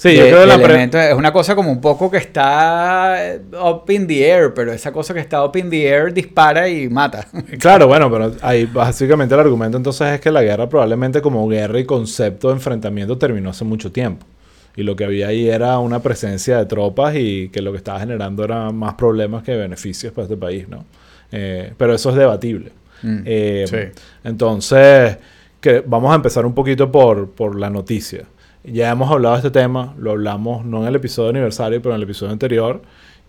Sí, 0.01 0.09
de- 0.11 0.15
yo 0.15 0.23
creo 0.27 0.39
que 0.41 0.45
la 0.47 0.55
elementos. 0.55 1.01
Es 1.01 1.13
una 1.13 1.33
cosa 1.33 1.55
como 1.55 1.69
un 1.71 1.81
poco 1.81 2.09
que 2.09 2.17
está 2.17 3.33
eh, 3.33 3.41
up 3.61 3.83
in 3.91 4.07
the 4.07 4.25
air, 4.25 4.53
pero 4.53 4.71
esa 4.71 4.93
cosa 4.93 5.13
que 5.13 5.19
está 5.19 5.43
up 5.43 5.55
in 5.57 5.69
the 5.69 5.85
air 5.87 6.13
dispara 6.13 6.69
y 6.69 6.87
mata. 6.87 7.27
Claro, 7.59 7.87
bueno, 7.87 8.09
pero 8.09 8.31
ahí 8.41 8.65
básicamente 8.65 9.33
el 9.35 9.41
argumento 9.41 9.75
entonces 9.75 10.13
es 10.13 10.21
que 10.21 10.31
la 10.31 10.41
guerra 10.41 10.69
probablemente 10.69 11.21
como 11.21 11.45
guerra 11.49 11.79
y 11.79 11.85
concepto 11.85 12.47
de 12.47 12.53
enfrentamiento 12.53 13.17
terminó 13.17 13.49
hace 13.49 13.65
mucho 13.65 13.91
tiempo. 13.91 14.25
Y 14.77 14.83
lo 14.83 14.95
que 14.95 15.03
había 15.03 15.27
ahí 15.27 15.49
era 15.49 15.77
una 15.79 15.99
presencia 16.01 16.57
de 16.57 16.65
tropas 16.65 17.15
y 17.17 17.49
que 17.49 17.61
lo 17.61 17.71
que 17.71 17.77
estaba 17.79 17.99
generando 17.99 18.45
era 18.45 18.71
más 18.71 18.93
problemas 18.93 19.43
que 19.43 19.53
beneficios 19.57 20.13
para 20.13 20.23
este 20.23 20.37
país, 20.37 20.69
¿no? 20.69 20.85
Eh, 21.33 21.73
pero 21.77 21.93
eso 21.93 22.11
es 22.11 22.15
debatible. 22.15 22.71
Mm, 23.03 23.19
Eh, 23.25 23.65
sí. 23.67 24.01
Entonces, 24.23 25.17
que 25.59 25.83
vamos 25.85 26.13
a 26.13 26.15
empezar 26.15 26.45
un 26.45 26.53
poquito 26.53 26.89
por, 26.89 27.31
por 27.31 27.59
la 27.59 27.69
noticia. 27.69 28.23
Ya 28.63 28.89
hemos 28.91 29.09
hablado 29.09 29.35
de 29.35 29.39
este 29.47 29.51
tema, 29.51 29.93
lo 29.97 30.11
hablamos 30.11 30.65
no 30.65 30.81
en 30.81 30.87
el 30.89 30.95
episodio 30.95 31.31
de 31.31 31.37
aniversario, 31.39 31.81
pero 31.81 31.95
en 31.95 31.97
el 32.01 32.03
episodio 32.03 32.31
anterior. 32.33 32.81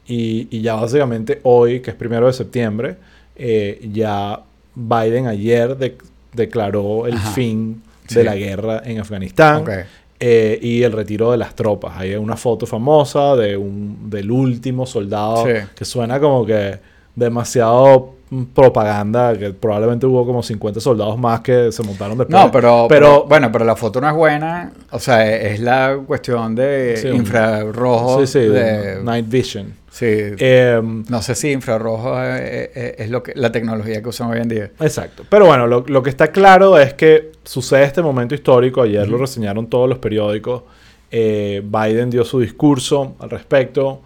Y, 0.07 0.49
y 0.51 0.61
ya 0.63 0.75
básicamente 0.75 1.41
hoy, 1.45 1.81
que 1.81 1.91
es 1.91 1.97
primero 1.97 2.27
de 2.27 2.33
septiembre, 2.33 2.97
eh, 3.37 3.89
ya 3.93 4.41
Biden 4.75 5.27
ayer 5.29 5.77
de- 5.77 5.97
declaró 6.33 7.07
el 7.07 7.15
Ajá. 7.15 7.31
fin 7.33 7.83
Sí. 8.09 8.17
de 8.17 8.25
la 8.25 8.35
guerra 8.35 8.83
en 8.85 8.99
Afganistán 8.99 9.63
Ok. 9.63 9.71
eh, 10.19 10.59
y 10.61 10.83
el 10.83 10.91
retiro 10.93 11.31
de 11.31 11.37
las 11.39 11.55
tropas. 11.55 11.93
Hay 11.97 12.15
una 12.17 12.37
foto 12.37 12.67
famosa 12.67 13.37
de 13.37 13.57
un, 13.57 14.11
del 14.11 14.31
último 14.33 14.85
soldado 14.85 15.45
Sí. 15.47 15.53
que 15.77 15.85
suena 15.85 16.19
como 16.19 16.45
que 16.45 16.79
demasiado 17.15 18.15
propaganda, 18.55 19.37
que 19.37 19.51
probablemente 19.51 20.07
hubo 20.07 20.25
como 20.25 20.43
50 20.43 20.81
soldados 20.81 21.19
más 21.19 21.41
que 21.41 21.73
se 21.73 21.83
montaron 21.83 22.17
después. 22.17 22.39
No, 22.45 22.51
pero, 22.51 22.87
pero 22.89 22.89
pero- 22.89 23.25
bueno, 23.25 23.51
pero 23.53 23.65
la 23.65 23.77
foto 23.77 24.01
no 24.01 24.09
es 24.09 24.15
buena. 24.15 24.73
O 24.91 24.99
sea, 24.99 25.29
es 25.35 25.61
la 25.61 25.99
cuestión 26.07 26.55
de 26.55 26.97
Sí, 26.97 27.09
infrarrojo. 27.09 28.21
sí, 28.21 28.27
sí, 28.27 28.39
de- 28.49 29.03
Night 29.03 29.29
Vision. 29.29 29.75
sí. 29.91 30.07
Eh, 30.09 30.81
no 31.09 31.23
sé 31.23 31.35
si 31.35 31.51
infrarrojo 31.51 32.23
es, 32.23 32.71
es- 32.75 32.95
es 33.01 33.11
lo 33.11 33.23
que, 33.23 33.33
la 33.35 33.51
tecnología 33.51 34.01
que 34.03 34.09
usan 34.09 34.31
hoy 34.31 34.39
en 34.39 34.49
día. 34.49 34.71
Exacto. 34.81 35.25
Pero 35.29 35.47
bueno, 35.47 35.67
lo, 35.67 35.85
lo 35.89 36.03
que 36.03 36.11
está 36.11 36.29
claro 36.29 36.79
es 36.79 36.95
que 36.95 37.33
sucede 37.45 37.83
este 37.85 38.03
momento 38.03 38.35
histórico. 38.35 38.83
Ayer 38.83 39.09
lo 39.09 39.19
reseñaron 39.19 39.67
todos 39.69 39.89
los 39.89 39.99
periódicos. 39.99 40.63
Eh, 41.11 41.63
Biden 41.65 42.09
dio 42.11 42.25
su 42.25 42.39
discurso 42.39 43.17
al 43.19 43.31
respecto. 43.31 44.03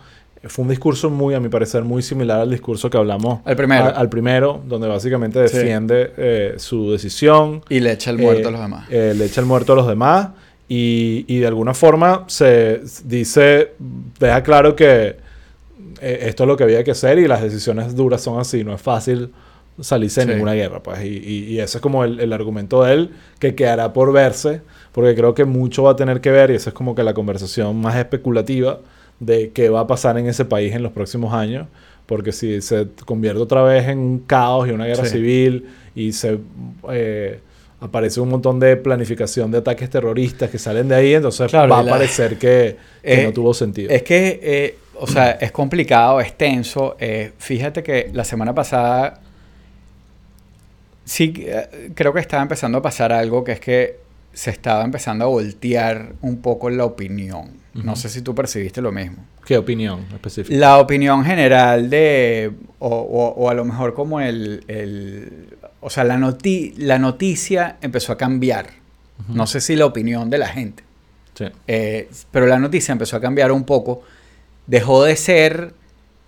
Fue 0.48 0.62
un 0.62 0.68
discurso 0.68 1.10
muy, 1.10 1.34
a 1.34 1.40
mi 1.40 1.48
parecer, 1.48 1.82
muy 1.84 2.02
similar 2.02 2.40
al 2.40 2.50
discurso 2.50 2.90
que 2.90 2.96
hablamos 2.96 3.40
Al 3.44 3.56
primero. 3.56 3.84
a- 3.84 3.88
al 3.90 4.08
primero, 4.08 4.62
donde 4.66 4.88
básicamente 4.88 5.46
Sí. 5.48 5.56
defiende 5.58 6.12
eh, 6.16 6.54
su 6.58 6.90
decisión. 6.92 7.62
Y 7.68 7.80
le 7.80 7.92
echa 7.92 8.10
el 8.10 8.18
muerto 8.18 8.42
Eh, 8.44 8.48
a 8.48 8.50
los 8.50 8.60
demás. 8.60 8.86
eh, 8.90 9.14
le 9.16 9.24
echa 9.26 9.40
el 9.40 9.46
muerto 9.46 9.72
a 9.72 9.76
los 9.76 9.86
demás. 9.88 10.28
Y, 10.68 11.24
y 11.28 11.38
de 11.40 11.46
alguna 11.46 11.74
forma 11.74 12.24
se 12.26 12.80
dice, 13.04 13.72
deja 14.18 14.42
claro 14.42 14.74
que 14.74 15.16
eh, 16.00 16.18
esto 16.22 16.44
es 16.44 16.48
lo 16.48 16.56
que 16.56 16.64
había 16.64 16.82
que 16.84 16.90
hacer 16.92 17.18
y 17.18 17.28
las 17.28 17.42
decisiones 17.42 17.94
duras 17.94 18.22
son 18.22 18.38
así. 18.40 18.64
No 18.64 18.74
es 18.74 18.80
fácil 18.82 19.30
salirse 19.80 20.20
de 20.20 20.26
Sí. 20.26 20.32
ninguna 20.32 20.52
guerra. 20.54 20.82
Pues. 20.82 21.02
Y, 21.04 21.08
y- 21.08 21.44
y 21.54 21.60
ese 21.60 21.78
es 21.78 21.82
como 21.82 22.04
el, 22.04 22.18
el 22.20 22.32
argumento 22.32 22.82
de 22.84 22.92
él, 22.94 23.10
que 23.38 23.54
quedará 23.54 23.92
por 23.92 24.12
verse, 24.12 24.62
porque 24.92 25.14
creo 25.14 25.34
que 25.34 25.44
mucho 25.44 25.82
va 25.84 25.92
a 25.92 25.96
tener 25.96 26.20
que 26.20 26.30
ver, 26.30 26.50
y 26.50 26.54
esa 26.54 26.70
es 26.70 26.74
como 26.74 26.94
que 26.94 27.02
la 27.02 27.12
conversación 27.14 27.76
más 27.80 27.96
especulativa 27.96 28.80
de 29.20 29.50
qué 29.50 29.68
va 29.68 29.80
a 29.80 29.86
pasar 29.86 30.18
en 30.18 30.26
ese 30.26 30.44
país 30.44 30.74
en 30.74 30.82
los 30.82 30.92
próximos 30.92 31.32
años. 31.34 31.66
Porque 32.06 32.32
si 32.32 32.60
se 32.60 32.86
convierte 33.06 33.40
otra 33.40 33.62
vez 33.62 33.88
en 33.88 33.98
un 33.98 34.18
caos 34.20 34.68
y 34.68 34.72
una 34.72 34.84
guerra 34.86 35.04
Sí. 35.06 35.12
civil 35.12 35.66
y 35.94 36.12
se 36.12 36.38
eh, 36.90 37.40
aparece 37.80 38.20
un 38.20 38.28
montón 38.28 38.60
de 38.60 38.76
planificación 38.76 39.50
de 39.50 39.58
ataques 39.58 39.88
terroristas 39.88 40.50
que 40.50 40.58
salen 40.58 40.88
de 40.88 40.94
ahí, 40.96 41.14
entonces 41.14 41.50
Claro, 41.50 41.70
va 41.72 41.78
a 41.80 41.82
la- 41.82 41.90
parecer 41.92 42.36
que, 42.38 42.76
que 43.02 43.22
Eh, 43.22 43.24
no 43.24 43.32
tuvo 43.32 43.54
sentido. 43.54 43.90
Es 43.90 44.02
que 44.02 44.38
eh, 44.42 44.78
o 44.96 45.06
sea, 45.06 45.32
es 45.32 45.50
complicado, 45.50 46.20
es 46.20 46.34
tenso. 46.36 46.96
Eh, 47.00 47.32
fíjate 47.38 47.82
que 47.82 48.10
la 48.12 48.24
semana 48.24 48.54
pasada 48.54 49.20
sí 51.04 51.46
creo 51.94 52.12
que 52.12 52.20
estaba 52.20 52.42
empezando 52.42 52.78
a 52.78 52.82
pasar 52.82 53.12
algo 53.12 53.44
que 53.44 53.52
es 53.52 53.60
que 53.60 54.03
se 54.34 54.50
estaba 54.50 54.84
empezando 54.84 55.24
a 55.24 55.28
voltear 55.28 56.12
un 56.20 56.38
poco 56.42 56.68
la 56.70 56.84
opinión. 56.84 57.62
No 57.74 57.96
sé 57.96 58.08
si 58.08 58.22
tú 58.22 58.34
percibiste 58.34 58.80
lo 58.80 58.92
mismo. 58.92 59.16
¿Qué 59.44 59.58
opinión 59.58 60.06
específica? 60.12 60.56
La 60.58 60.78
opinión 60.78 61.24
general 61.24 61.90
de, 61.90 62.52
o, 62.78 62.88
o- 62.88 63.34
o 63.34 63.50
a 63.50 63.54
lo 63.54 63.64
mejor 63.64 63.94
como 63.94 64.20
el, 64.20 64.64
el- 64.68 65.48
o 65.80 65.90
sea, 65.90 66.04
la, 66.04 66.16
noti- 66.16 66.72
la 66.76 66.98
noticia 66.98 67.76
empezó 67.80 68.12
a 68.12 68.16
cambiar. 68.16 68.66
No 69.28 69.46
sé 69.46 69.60
si 69.60 69.74
la 69.76 69.86
opinión 69.86 70.30
de 70.30 70.38
la 70.38 70.46
gente. 70.48 70.82
Sí. 71.34 71.46
Eh, 71.66 72.08
pero 72.30 72.46
la 72.46 72.58
noticia 72.58 72.92
empezó 72.92 73.16
a 73.16 73.20
cambiar 73.20 73.50
un 73.52 73.64
poco. 73.64 74.02
Dejó 74.66 75.02
de 75.04 75.16
ser 75.16 75.74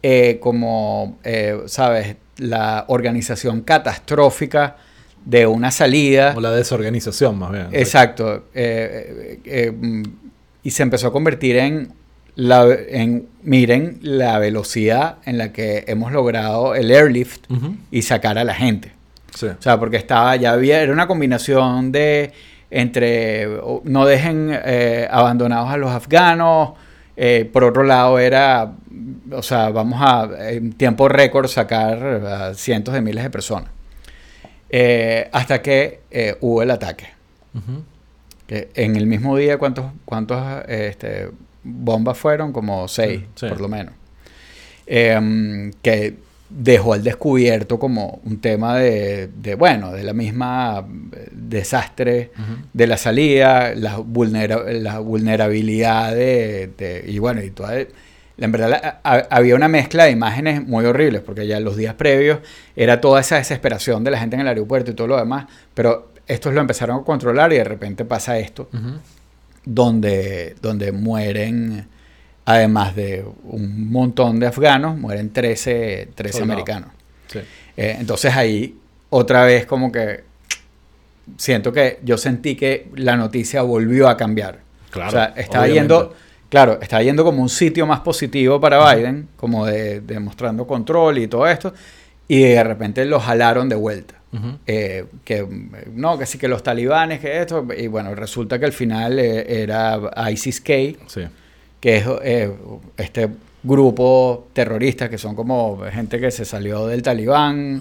eh, 0.03 0.39
como, 0.41 1.19
eh, 1.25 1.63
¿sabes? 1.67 2.17
La 2.39 2.85
organización 2.89 3.63
catastrófica 3.63 4.77
de 5.27 5.47
una 5.47 5.71
salida. 5.71 6.33
O 6.35 6.41
la 6.41 6.53
desorganización, 6.53 7.39
más 7.39 7.53
bien. 7.53 7.69
Exacto. 7.73 8.37
eh, 8.37 8.41
eh, 8.55 9.41
eh, 9.45 9.71
mm, 9.71 10.03
y 10.63 10.71
se 10.71 10.83
empezó 10.83 11.09
a 11.09 11.13
convertir 11.13 11.57
en, 11.57 11.93
la, 12.35 12.67
en, 12.89 13.29
miren, 13.43 13.99
la 14.03 14.39
velocidad 14.39 15.19
en 15.27 15.37
la 15.39 15.53
que 15.53 15.85
hemos 15.87 16.13
logrado 16.13 16.75
el 16.75 16.91
airlift 16.91 17.45
y 17.91 18.03
sacar 18.03 18.39
a 18.39 18.45
la 18.45 18.55
gente. 18.55 18.93
Sí. 19.35 19.47
O 19.47 19.61
sea, 19.61 19.79
porque 19.79 19.97
estaba, 19.97 20.35
ya 20.37 20.53
había, 20.53 20.81
era 20.81 20.93
una 20.93 21.07
combinación 21.07 21.93
de 21.93 22.33
entre 22.71 23.49
no 23.85 24.07
dejen 24.07 24.51
eh, 24.53 25.07
abandonados 25.09 25.71
a 25.71 25.77
los 25.77 25.91
afganos, 25.91 26.73
eh, 27.17 27.49
por 27.51 27.63
otro 27.63 27.85
lado 27.85 28.19
era, 28.19 28.73
o 29.31 29.43
sea, 29.43 29.71
vamos 29.71 30.01
a 30.03 30.51
en 30.51 30.73
tiempo 30.73 31.09
récord 31.09 31.47
sacar 31.47 32.03
a 32.03 32.55
cientos 32.55 32.93
de 32.93 33.03
miles 33.03 33.23
de 33.23 33.31
personas. 33.31 33.76
Eh, 34.71 35.29
hasta 35.33 35.63
que 35.63 36.01
eh, 36.11 36.37
hubo 36.41 36.63
el 36.63 36.71
ataque. 36.71 37.07
Ujú. 37.55 37.83
Que 38.47 38.69
en 38.75 38.97
el 38.97 39.07
mismo 39.07 39.37
día, 39.37 39.59
¿cuántos, 39.59 39.87
cuántos 40.05 40.41
este, 40.69 41.29
bombas 41.65 42.17
fueron? 42.19 42.53
Como 42.53 42.87
seis, 42.89 43.21
Sí, 43.21 43.27
sí. 43.37 43.47
por 43.49 43.61
lo 43.61 43.69
menos. 43.69 43.95
Em, 44.87 45.73
que 45.83 46.15
dejó 46.49 46.93
al 46.93 47.03
descubierto 47.03 47.79
como 47.81 48.21
un 48.25 48.41
tema 48.41 48.77
de, 48.77 49.27
de, 49.37 49.57
bueno, 49.57 49.91
de 49.93 50.05
la 50.05 50.13
misma 50.13 50.87
eh, 51.13 51.29
desastre 51.33 52.31
Ujú. 52.39 52.69
de 52.73 52.87
la 52.87 52.97
salida, 52.97 53.75
la, 53.75 53.99
vulnera- 53.99 54.63
la 54.71 55.01
vulnerabilidad 55.01 56.15
de, 56.15 56.71
de- 56.79 57.05
y 57.09 57.19
bueno, 57.19 57.43
y 57.43 57.51
toda, 57.51 57.75
en 58.39 58.53
verdad 58.53 59.01
la- 59.03 59.27
había 59.31 59.55
una 59.55 59.69
mezcla 59.69 60.05
de 60.05 60.11
imágenes 60.11 60.67
muy 60.67 60.85
horribles, 60.85 61.23
porque 61.23 61.47
ya 61.47 61.59
los 61.61 61.77
días 61.77 61.95
previos 61.95 62.41
era 62.75 63.01
toda 63.01 63.21
esa 63.21 63.37
desesperación 63.37 64.05
de 64.05 64.11
la 64.11 64.19
gente 64.19 64.37
en 64.37 64.43
el 64.43 64.49
aeropuerto 64.49 64.91
y 64.91 64.95
todo 64.95 65.07
lo 65.07 65.17
demás, 65.17 65.47
pero 65.75 66.13
estos 66.27 66.53
lo 66.53 66.61
empezaron 66.61 67.01
a 67.01 67.05
controlar 67.05 67.53
y 67.53 67.57
de 67.57 67.65
repente 67.65 68.05
pasa 68.05 68.39
esto, 68.39 68.69
donde, 69.65 70.55
donde 70.63 70.93
mueren, 70.93 71.87
además 72.45 72.95
de 72.95 73.25
un 73.45 73.91
montón 73.91 74.39
de 74.41 74.47
afganos, 74.47 74.97
mueren 74.99 75.33
13, 75.33 76.09
13 76.15 76.39
Soldados. 76.39 76.53
americanos. 76.53 76.91
Sí. 77.29 77.41
Eh, 77.77 77.97
entonces 77.99 78.35
ahí 78.35 78.77
otra 79.11 79.45
vez 79.45 79.67
como 79.67 79.91
que 79.91 80.25
siento 81.37 81.73
que 81.73 81.99
yo 82.05 82.17
sentí 82.19 82.55
que 82.55 82.89
la 82.95 83.17
noticia 83.17 83.63
volvió 83.63 84.09
a 84.09 84.17
cambiar. 84.17 84.61
Claro, 84.91 85.09
o 85.09 85.13
sea, 85.13 85.25
estaba 85.37 85.65
obviamente. 85.65 85.95
yendo, 85.95 86.15
claro, 86.49 86.79
estaba 86.81 87.03
yendo 87.03 87.25
como 87.25 87.43
un 87.43 87.49
sitio 87.49 87.87
más 87.87 88.01
positivo 88.01 88.61
para 88.61 88.95
Biden, 88.95 89.29
como 89.37 89.67
de 89.67 90.01
demostrando 90.01 90.67
control 90.67 91.19
y 91.19 91.29
todo 91.29 91.47
esto, 91.47 91.73
y 92.29 92.41
de 92.43 92.63
repente 92.65 93.05
lo 93.05 93.21
jalaron 93.21 93.69
de 93.69 93.77
vuelta. 93.77 94.15
Eh, 94.67 95.07
que 95.25 95.47
no, 95.95 96.19
que 96.19 96.27
sí 96.27 96.37
que 96.37 96.47
los 96.47 96.63
talibanes, 96.63 97.21
que 97.21 97.41
esto, 97.41 97.67
y 97.75 97.87
bueno, 97.87 98.15
resulta 98.15 98.59
que 98.59 98.67
al 98.67 98.73
final 98.75 99.19
eh, 99.19 99.63
era 99.63 99.99
ISIS-K, 100.31 100.73
Sí. 101.07 101.23
que 101.81 101.97
es 101.97 102.05
eh, 102.23 102.53
este 102.99 103.31
grupo 103.63 104.49
terrorista 104.53 105.09
que 105.09 105.17
son 105.17 105.35
como 105.35 105.81
gente 105.91 106.21
que 106.21 106.31
se 106.31 106.45
salió 106.45 106.87
del 106.87 107.01
talibán 107.03 107.81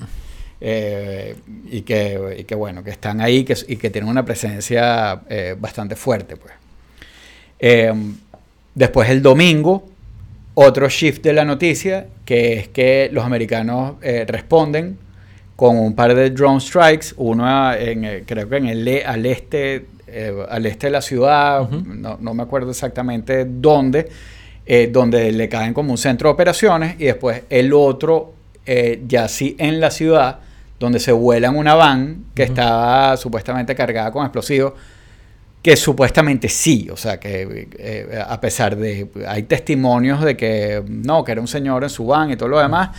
eh, 0.61 1.35
y, 1.69 1.81
que, 1.81 2.37
y 2.39 2.43
que, 2.45 2.55
bueno, 2.55 2.83
que 2.85 2.91
están 2.91 3.19
ahí 3.19 3.43
que, 3.43 3.57
y 3.67 3.75
que 3.75 3.89
tienen 3.89 4.09
una 4.09 4.23
presencia 4.23 5.21
eh, 5.29 5.55
bastante 5.59 5.97
fuerte. 5.97 6.37
Pues. 6.37 6.53
Eh, 7.59 7.93
después 8.75 9.09
el 9.09 9.21
domingo, 9.21 9.87
otro 10.53 10.87
shift 10.87 11.23
de 11.23 11.33
la 11.33 11.43
noticia, 11.43 12.07
que 12.23 12.53
es 12.53 12.67
que 12.67 13.09
los 13.11 13.25
americanos 13.25 13.95
eh, 14.01 14.25
responden 14.27 14.97
con 15.55 15.77
un 15.77 15.95
par 15.95 16.13
de 16.13 16.29
drone 16.29 16.59
strikes, 16.59 17.07
uno 17.17 17.73
en, 17.73 18.03
eh, 18.05 18.23
creo 18.25 18.47
que 18.47 18.57
en 18.57 18.67
el, 18.67 18.87
e- 18.87 19.05
al 19.05 19.25
este 19.25 19.85
eh, 20.07 20.45
al 20.49 20.65
este 20.65 20.87
de 20.87 20.91
la 20.91 21.01
ciudad, 21.01 21.67
no, 21.69 22.17
no 22.21 22.33
me 22.33 22.43
acuerdo 22.43 22.71
exactamente 22.71 23.45
dónde, 23.45 24.07
eh, 24.65 24.89
donde 24.91 25.31
le 25.31 25.49
caen 25.49 25.73
como 25.73 25.91
un 25.91 25.97
centro 25.97 26.29
de 26.29 26.33
operaciones 26.33 26.95
y 26.99 27.05
después 27.05 27.43
el 27.49 27.73
otro 27.73 28.33
ya 29.07 29.27
sí 29.27 29.55
en 29.59 29.79
la 29.79 29.91
ciudad, 29.91 30.39
donde 30.79 30.99
se 30.99 31.11
vuela 31.11 31.49
en 31.49 31.55
una 31.55 31.75
van 31.75 32.25
que 32.33 32.41
estaba 32.43 33.15
supuestamente 33.15 33.75
cargada 33.75 34.11
con 34.11 34.23
explosivos, 34.23 34.73
que 35.65 35.75
supuestamente 35.75 36.47
sí, 36.47 36.89
o 36.91 36.95
sea 36.95 37.19
que 37.19 37.67
eh, 37.79 38.23
a 38.23 38.39
pesar 38.39 38.75
de, 38.75 39.07
hay 39.27 39.41
testimonios 39.43 40.21
de 40.23 40.37
que 40.37 40.83
no, 40.87 41.23
que 41.23 41.31
era 41.31 41.41
un 41.41 41.47
señor 41.47 41.81
en 41.83 41.89
su 41.89 42.05
van 42.05 42.29
y 42.29 42.35
todo 42.35 42.49
lo 42.49 42.59
demás, 42.59 42.89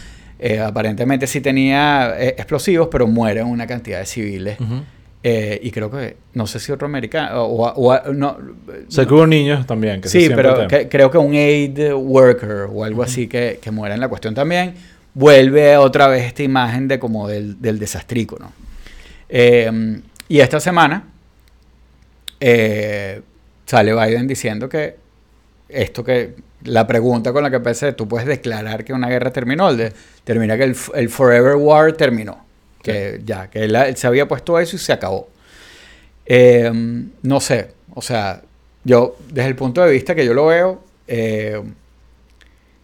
eh, 0.41 0.59
aparentemente 0.59 1.29
sí 1.29 1.41
tenía 1.41 2.17
eh, 2.19 2.35
explosivos, 2.37 2.89
pero 2.91 3.07
mueren 3.07 3.47
una 3.47 3.69
cantidad 3.69 4.01
de 4.01 4.07
civiles. 4.07 4.59
Eh, 5.23 5.61
y 5.63 5.71
creo 5.71 5.93
que, 5.93 6.17
no 6.35 6.49
sé 6.49 6.59
si 6.59 6.73
otro 6.73 6.87
americano, 6.87 7.41
o, 7.45 7.69
o- 7.69 8.13
no, 8.13 8.37
Sé 8.89 9.07
que 9.07 9.15
hubo 9.15 9.29
niños 9.29 9.65
también. 9.65 10.01
Que 10.01 10.09
sí, 10.09 10.27
pero 10.35 10.55
que- 10.67 10.89
creo 10.89 11.09
que 11.09 11.19
un 11.19 11.35
aid 11.35 11.93
worker 11.95 12.67
o 12.73 12.83
algo 12.83 13.05
así 13.05 13.29
que, 13.29 13.61
que 13.63 13.71
muera 13.71 13.95
en 13.95 14.01
la 14.01 14.09
cuestión 14.09 14.35
también, 14.35 14.75
vuelve 15.15 15.77
otra 15.77 16.09
vez 16.09 16.25
esta 16.25 16.43
imagen 16.43 16.89
de 16.89 16.99
como 16.99 17.29
del, 17.29 17.63
del 17.63 17.79
desastrico, 17.79 18.37
¿no? 18.41 18.51
Eh, 19.29 20.01
y 20.29 20.41
esta 20.41 20.59
semana 20.59 21.05
eh, 22.41 23.23
sale 23.65 23.95
Biden 23.95 24.27
diciendo 24.27 24.69
que 24.69 24.97
esto 25.69 26.05
que 26.05 26.35
la 26.65 26.87
pregunta 26.87 27.33
con 27.33 27.43
la 27.43 27.51
que 27.51 27.57
empecé, 27.57 27.93
tú 27.93 28.09
puedes 28.09 28.27
declarar 28.27 28.85
que 28.85 28.93
una 28.93 29.09
guerra 29.09 29.33
terminó, 29.33 29.71
el 29.71 29.77
de, 29.77 29.93
termina 30.25 30.57
que 30.57 30.65
el, 30.65 30.77
el 30.95 31.09
Forever 31.09 31.57
War 31.57 31.93
terminó, 31.93 32.45
que 32.83 33.21
ya, 33.25 33.49
que 33.51 33.65
él, 33.65 33.77
él 33.77 33.97
se 33.97 34.07
había 34.07 34.27
puesto 34.27 34.59
eso 34.59 34.77
y 34.77 34.79
se 34.79 34.93
acabó. 34.93 35.29
Eh, 36.25 36.71
no 37.23 37.41
sé, 37.41 37.71
o 37.95 38.03
sea, 38.03 38.43
yo 38.85 39.17
desde 39.29 39.49
el 39.49 39.57
punto 39.57 39.83
de 39.83 39.93
vista 39.93 40.15
que 40.15 40.25
yo 40.25 40.35
lo 40.35 40.47
veo, 40.47 40.83
eh, 41.07 41.63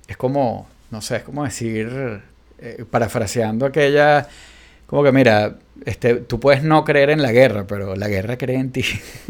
es 0.07 0.17
como, 0.17 0.69
no 0.91 1.01
sé, 1.01 1.17
es 1.17 1.23
como 1.23 1.45
decir, 1.45 2.23
eh, 2.59 2.85
parafraseando 2.89 3.67
aquella, 3.67 4.29
como 4.93 5.05
que 5.05 5.13
mira, 5.13 5.57
este, 5.87 6.17
tú 6.17 6.39
puedes 6.39 6.63
no 6.63 6.85
creer 6.85 7.09
en 7.09 7.23
la 7.23 7.33
guerra, 7.33 7.67
pero 7.67 7.97
la 7.97 8.09
guerra 8.09 8.37
cree 8.37 8.57
en 8.57 8.73
ti. 8.73 8.85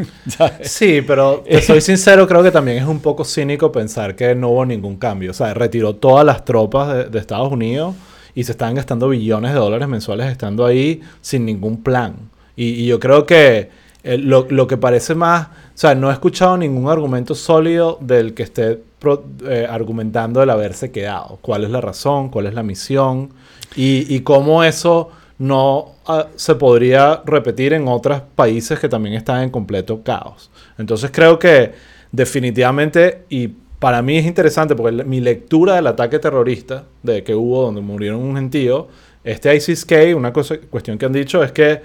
Sí, 0.64 1.02
pero 1.06 1.44
te 1.48 1.62
soy 1.62 1.80
sincero, 1.80 2.26
creo 2.26 2.42
que 2.42 2.50
también 2.50 2.78
es 2.78 2.84
un 2.84 2.98
poco 2.98 3.24
cínico 3.24 3.70
pensar 3.70 4.16
que 4.16 4.34
no 4.34 4.48
hubo 4.48 4.66
ningún 4.66 4.96
cambio. 4.96 5.30
O 5.30 5.34
sea, 5.34 5.54
retiró 5.54 5.94
todas 5.94 6.26
las 6.26 6.44
tropas 6.44 7.12
de, 7.12 7.16
Estados 7.16 7.52
Unidos 7.52 7.94
y 8.34 8.42
se 8.42 8.50
están 8.50 8.74
gastando 8.74 9.08
billones 9.08 9.52
de 9.52 9.60
dólares 9.60 9.86
mensuales 9.86 10.32
estando 10.32 10.66
ahí 10.66 11.00
sin 11.20 11.46
ningún 11.46 11.80
plan. 11.84 12.16
Y, 12.56 12.84
yo 12.84 12.98
creo 12.98 13.24
que 13.24 13.70
eh, 14.02 14.18
lo, 14.18 14.48
lo 14.50 14.66
que 14.66 14.76
parece 14.76 15.14
más, 15.14 15.46
o 15.46 15.48
sea, 15.76 15.94
no 15.94 16.10
he 16.10 16.12
escuchado 16.12 16.56
ningún 16.56 16.90
argumento 16.90 17.36
sólido 17.36 17.98
del 18.00 18.34
que 18.34 18.42
esté 18.42 18.82
pro- 18.98 19.26
eh, 19.48 19.68
argumentando 19.70 20.42
el 20.42 20.50
haberse 20.50 20.90
quedado. 20.90 21.38
¿Cuál 21.40 21.62
es 21.62 21.70
la 21.70 21.80
razón? 21.80 22.30
¿Cuál 22.30 22.46
es 22.46 22.54
la 22.54 22.64
misión? 22.64 23.30
Y 23.76 24.20
cómo 24.20 24.64
eso 24.64 25.12
no 25.42 25.96
ah, 26.06 26.28
se 26.36 26.54
podría 26.54 27.20
repetir 27.26 27.72
en 27.72 27.88
otros 27.88 28.22
países 28.36 28.78
que 28.78 28.88
también 28.88 29.16
están 29.16 29.42
en 29.42 29.50
completo 29.50 30.04
caos. 30.04 30.52
Entonces 30.78 31.10
creo 31.12 31.36
que 31.40 31.72
definitivamente, 32.12 33.24
y 33.28 33.48
para 33.48 34.02
mí 34.02 34.18
es 34.18 34.24
interesante 34.24 34.76
porque 34.76 35.02
mi 35.02 35.20
lectura 35.20 35.74
del 35.74 35.88
ataque 35.88 36.20
terrorista 36.20 36.84
de 37.02 37.24
que 37.24 37.34
hubo 37.34 37.64
donde 37.64 37.80
murieron 37.80 38.20
un 38.20 38.36
gentío, 38.36 38.86
este 39.24 39.52
ISIS-K, 39.56 40.14
una 40.14 40.32
cosa, 40.32 40.58
cuestión 40.70 40.96
que 40.96 41.06
han 41.06 41.12
dicho 41.12 41.42
es 41.42 41.50
que 41.50 41.82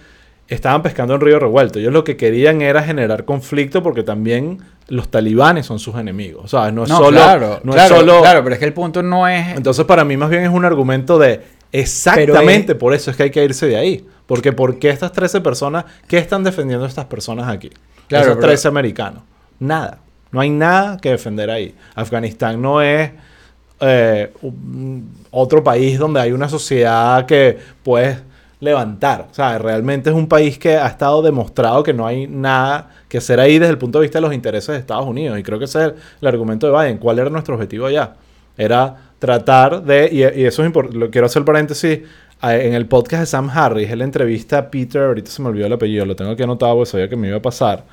estaban 0.48 0.84
pescando 0.84 1.16
en 1.16 1.22
río 1.22 1.40
revuelto. 1.40 1.80
Ellos 1.80 1.92
lo 1.92 2.04
que 2.04 2.16
querían 2.16 2.62
era 2.62 2.84
generar 2.84 3.26
conflicto 3.26 3.82
porque 3.82 4.04
también 4.04 4.60
los 4.88 5.10
talibanes 5.10 5.66
son 5.66 5.80
sus 5.80 5.96
enemigos. 5.96 6.46
O 6.46 6.48
sea, 6.48 6.72
no 6.72 6.84
es 6.84 6.90
No, 6.90 6.98
solo... 6.98 7.10
claro, 7.10 7.60
no 7.64 7.74
claro, 7.74 7.96
es 7.96 8.00
solo 8.02 8.22
claro, 8.22 8.44
pero 8.44 8.54
es 8.54 8.60
que 8.60 8.66
el 8.66 8.74
punto 8.74 9.02
no 9.02 9.28
es... 9.28 9.58
entonces, 9.58 9.84
para 9.86 10.06
mí, 10.06 10.16
más 10.16 10.30
bien 10.30 10.44
es 10.44 10.52
un 10.52 10.64
argumento 10.64 11.18
de 11.18 11.57
exactamente 11.72 12.76
por 12.76 12.94
eso 12.94 13.12
es 13.12 13.18
que 13.18 13.24
hay 13.24 13.32
que 13.32 13.44
irse 13.44 13.68
de 13.68 13.78
ahí. 13.78 14.06
Porque, 14.26 14.52
¿por 14.52 14.78
qué 14.78 14.90
estas 14.90 15.12
13 15.14 15.40
personas, 15.42 15.86
qué 16.08 16.18
están 16.18 16.44
defendiendo 16.44 16.86
estas 16.86 17.06
personas 17.06 17.48
aquí? 17.48 17.70
Claro, 18.08 18.26
Esos 18.26 18.36
pero- 18.38 18.48
13 18.48 18.68
americanos. 18.68 19.24
Nada. 19.60 20.00
No 20.32 20.42
hay 20.42 20.50
nada 20.50 20.98
que 20.98 21.10
defender 21.12 21.50
ahí. 21.50 21.74
Afganistán 21.96 22.62
no 22.62 22.82
es 22.82 23.12
eh, 23.80 24.34
un- 24.42 25.10
otro 25.32 25.64
país 25.64 25.98
donde 26.00 26.20
hay 26.20 26.32
una 26.32 26.50
sociedad 26.50 27.26
que 27.26 27.58
puedes 27.84 28.18
levantar. 28.60 29.28
O 29.32 29.34
sea, 29.34 29.58
realmente 29.60 30.10
es 30.10 30.16
un 30.16 30.28
país 30.28 30.58
que 30.58 30.76
ha 30.78 30.88
estado 30.88 31.22
demostrado 31.22 31.84
que 31.84 31.94
no 31.94 32.06
hay 32.08 32.26
nada 32.28 32.90
que 33.08 33.20
hacer 33.20 33.40
ahí 33.40 33.60
desde 33.60 33.72
el 33.72 33.78
punto 33.78 34.00
de 34.00 34.04
vista 34.04 34.18
de 34.18 34.24
los 34.24 34.34
intereses 34.34 34.70
de 34.70 34.78
Estados 34.80 35.06
Unidos. 35.06 35.38
Y 35.40 35.44
creo 35.44 35.60
que 35.60 35.66
ese 35.66 35.78
es 35.80 35.86
el, 35.86 35.96
el 36.22 36.28
argumento 36.28 36.66
de 36.70 36.78
Biden. 36.78 36.98
¿Cuál 36.98 37.20
era 37.20 37.30
nuestro 37.30 37.54
objetivo 37.56 37.86
allá? 37.86 38.16
Era 38.58 39.07
tratar 39.20 39.84
de, 39.84 40.10
y, 40.12 40.20
y 40.20 40.46
eso 40.46 40.62
es 40.62 40.68
importante, 40.68 40.98
lo 40.98 41.10
quiero 41.10 41.28
hacer 41.28 41.44
paréntesis, 41.44 42.00
en 42.44 42.74
el 42.74 42.86
podcast 42.86 43.22
de 43.22 43.26
Sam 43.26 43.50
Harris, 43.50 43.90
él 43.90 44.02
entrevista 44.02 44.60
a 44.60 44.72
Peter, 44.72 45.04
ahorita 45.04 45.32
se 45.32 45.42
me 45.42 45.50
olvidó 45.50 45.66
el 45.66 45.74
apellido, 45.74 46.06
lo 46.06 46.16
tengo 46.16 46.32
aquí 46.32 46.44
anotado 46.44 46.76
porque 46.76 46.92
sabía 46.92 47.10
que 47.10 47.16
me 47.16 47.28
iba 47.28 47.38
a 47.38 47.42
pasar, 47.42 47.86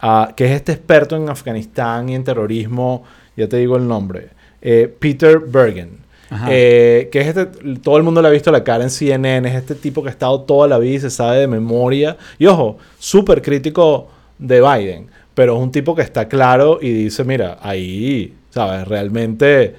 ah, 0.00 0.32
que 0.34 0.46
es 0.46 0.52
este 0.52 0.72
experto 0.72 1.16
en 1.16 1.28
Afganistán 1.28 2.08
y 2.08 2.14
en 2.14 2.24
terrorismo, 2.24 3.04
ya 3.36 3.48
te 3.48 3.58
digo 3.58 3.76
el 3.76 3.86
nombre, 3.86 4.30
eh, 4.62 4.92
Peter 4.98 5.38
Bergen. 5.38 6.00
Eh, 6.48 7.08
que 7.10 7.22
es 7.22 7.26
este, 7.26 7.46
todo 7.82 7.96
el 7.96 8.04
mundo 8.04 8.22
le 8.22 8.28
ha 8.28 8.30
visto 8.30 8.52
la 8.52 8.62
cara 8.62 8.84
en 8.84 8.90
CNN, 8.90 9.48
es 9.48 9.56
este 9.56 9.74
tipo 9.74 10.00
que 10.00 10.10
ha 10.10 10.12
estado 10.12 10.42
toda 10.42 10.68
la 10.68 10.78
vida 10.78 10.94
y 10.94 11.00
se 11.00 11.10
sabe 11.10 11.40
de 11.40 11.48
memoria. 11.48 12.16
Y 12.38 12.46
ojo, 12.46 12.78
súper 13.00 13.42
crítico 13.42 14.08
de 14.38 14.60
Biden, 14.60 15.08
pero 15.34 15.56
es 15.56 15.60
un 15.60 15.72
tipo 15.72 15.96
que 15.96 16.02
está 16.02 16.28
claro 16.28 16.78
y 16.80 16.92
dice, 16.92 17.24
mira, 17.24 17.58
ahí, 17.60 18.32
¿sabes? 18.50 18.86
Realmente 18.86 19.74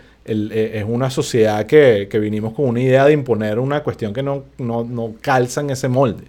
eh, 0.51 0.79
es 0.79 0.85
una 0.87 1.09
sociedad 1.09 1.65
que, 1.65 2.07
que 2.09 2.19
vinimos 2.19 2.53
con 2.53 2.65
una 2.65 2.79
idea 2.81 3.05
de 3.05 3.13
imponer 3.13 3.59
una 3.59 3.83
cuestión 3.83 4.13
que 4.13 4.23
no, 4.23 4.43
no, 4.57 4.83
no 4.83 5.13
calza 5.21 5.61
en 5.61 5.69
ese 5.71 5.87
molde. 5.87 6.23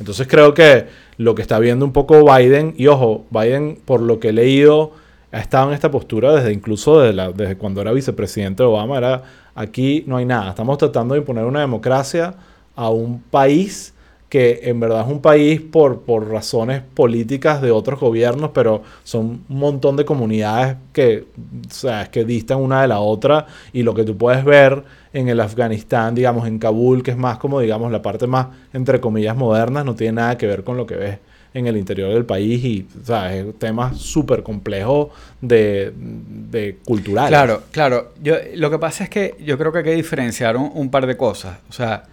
Entonces 0.00 0.26
creo 0.28 0.54
que 0.54 0.86
lo 1.16 1.34
que 1.34 1.42
está 1.42 1.58
viendo 1.58 1.84
un 1.84 1.92
poco 1.92 2.24
Biden, 2.24 2.74
y 2.76 2.86
ojo, 2.86 3.24
Biden, 3.30 3.78
por 3.84 4.00
lo 4.00 4.20
que 4.20 4.28
he 4.28 4.32
leído, 4.32 4.92
ha 5.32 5.40
estado 5.40 5.68
en 5.68 5.74
esta 5.74 5.90
postura 5.90 6.34
desde 6.34 6.52
incluso 6.52 7.00
desde, 7.00 7.14
la- 7.14 7.32
desde 7.32 7.56
cuando 7.56 7.80
era 7.80 7.92
vicepresidente 7.92 8.62
de 8.62 8.68
Obama, 8.68 8.96
era 8.98 9.22
aquí 9.54 10.04
no 10.06 10.16
hay 10.16 10.24
nada, 10.24 10.50
estamos 10.50 10.78
tratando 10.78 11.14
de 11.14 11.20
imponer 11.20 11.44
una 11.44 11.60
democracia 11.60 12.34
a 12.76 12.90
un 12.90 13.20
país 13.20 13.92
que 14.28 14.60
en 14.64 14.78
verdad 14.78 15.06
es 15.06 15.12
un 15.12 15.22
país 15.22 15.60
por, 15.60 16.02
por 16.02 16.28
razones 16.28 16.82
políticas 16.94 17.62
de 17.62 17.70
otros 17.70 17.98
gobiernos, 17.98 18.50
pero 18.52 18.82
son 19.02 19.44
un 19.48 19.58
montón 19.58 19.96
de 19.96 20.04
comunidades 20.04 20.76
que, 20.92 21.24
o 21.66 21.72
sea, 21.72 22.02
es 22.02 22.08
que 22.10 22.24
distan 22.24 22.58
una 22.58 22.82
de 22.82 22.88
la 22.88 23.00
otra 23.00 23.46
y 23.72 23.82
lo 23.82 23.94
que 23.94 24.04
tú 24.04 24.18
puedes 24.18 24.44
ver 24.44 24.84
en 25.14 25.28
el 25.28 25.40
Afganistán, 25.40 26.14
digamos, 26.14 26.46
en 26.46 26.58
Kabul, 26.58 27.02
que 27.02 27.12
es 27.12 27.16
más 27.16 27.38
como, 27.38 27.60
digamos, 27.60 27.90
la 27.90 28.02
parte 28.02 28.26
más, 28.26 28.48
entre 28.74 29.00
comillas, 29.00 29.34
modernas, 29.34 29.84
no 29.84 29.94
tiene 29.94 30.14
nada 30.14 30.36
que 30.36 30.46
ver 30.46 30.62
con 30.62 30.76
lo 30.76 30.86
que 30.86 30.96
ves 30.96 31.18
en 31.54 31.66
el 31.66 31.78
interior 31.78 32.12
del 32.12 32.26
país 32.26 32.62
y, 32.62 32.86
o 33.00 33.06
sea, 33.06 33.34
es 33.34 33.46
un 33.46 33.54
tema 33.54 33.94
súper 33.94 34.42
complejo 34.42 35.10
de, 35.40 35.92
de 35.96 36.76
cultural. 36.84 37.28
Claro, 37.28 37.62
claro. 37.70 38.12
Yo, 38.22 38.34
lo 38.56 38.70
que 38.70 38.78
pasa 38.78 39.04
es 39.04 39.10
que 39.10 39.34
yo 39.42 39.56
creo 39.56 39.72
que 39.72 39.78
hay 39.78 39.84
que 39.84 39.94
diferenciar 39.94 40.58
un, 40.58 40.70
un 40.74 40.90
par 40.90 41.06
de 41.06 41.16
cosas. 41.16 41.58
O 41.70 41.72
sea, 41.72 42.04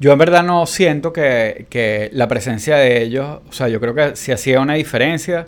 yo 0.00 0.12
en 0.12 0.18
verdad 0.18 0.42
no 0.42 0.66
siento 0.66 1.12
que, 1.12 1.66
que 1.70 2.10
la 2.12 2.28
presencia 2.28 2.76
de 2.76 3.02
ellos, 3.02 3.40
o 3.48 3.52
sea, 3.52 3.68
yo 3.68 3.80
creo 3.80 3.94
que 3.94 4.16
sí 4.16 4.32
hacía 4.32 4.60
una 4.60 4.74
diferencia, 4.74 5.46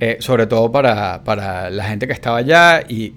eh, 0.00 0.16
sobre 0.20 0.46
todo 0.46 0.70
para, 0.70 1.22
para 1.24 1.70
la 1.70 1.84
gente 1.84 2.06
que 2.06 2.12
estaba 2.12 2.38
allá 2.38 2.82
y... 2.88 3.14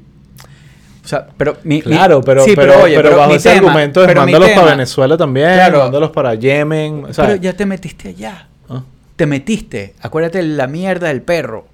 O 1.03 1.07
sea, 1.07 1.25
pero 1.37 1.55
mi, 1.63 1.81
Claro, 1.81 2.21
pero, 2.21 2.43
sí, 2.43 2.51
pero, 2.53 2.81
oye, 2.83 2.97
pero 2.97 3.15
bajo 3.15 3.29
mi 3.29 3.35
ese 3.37 3.49
tema- 3.53 3.67
argumento 3.69 4.01
es 4.01 4.07
pero 4.07 4.21
mándalos 4.21 4.49
para 4.51 4.71
Venezuela 4.71 5.15
también, 5.15 5.53
Claro. 5.53 5.79
mándalos 5.79 6.11
para 6.11 6.35
Yemen. 6.35 7.05
o 7.05 7.13
sea, 7.13 7.25
Pero 7.27 7.37
ya 7.41 7.53
te 7.53 7.65
metiste 7.65 8.09
allá. 8.09 8.47
¿ah? 8.67 8.83
Te 9.15 9.25
metiste. 9.25 9.93
Acuérdate 10.01 10.43
la 10.43 10.67
mierda 10.67 11.07
del 11.07 11.21
perro. 11.21 11.65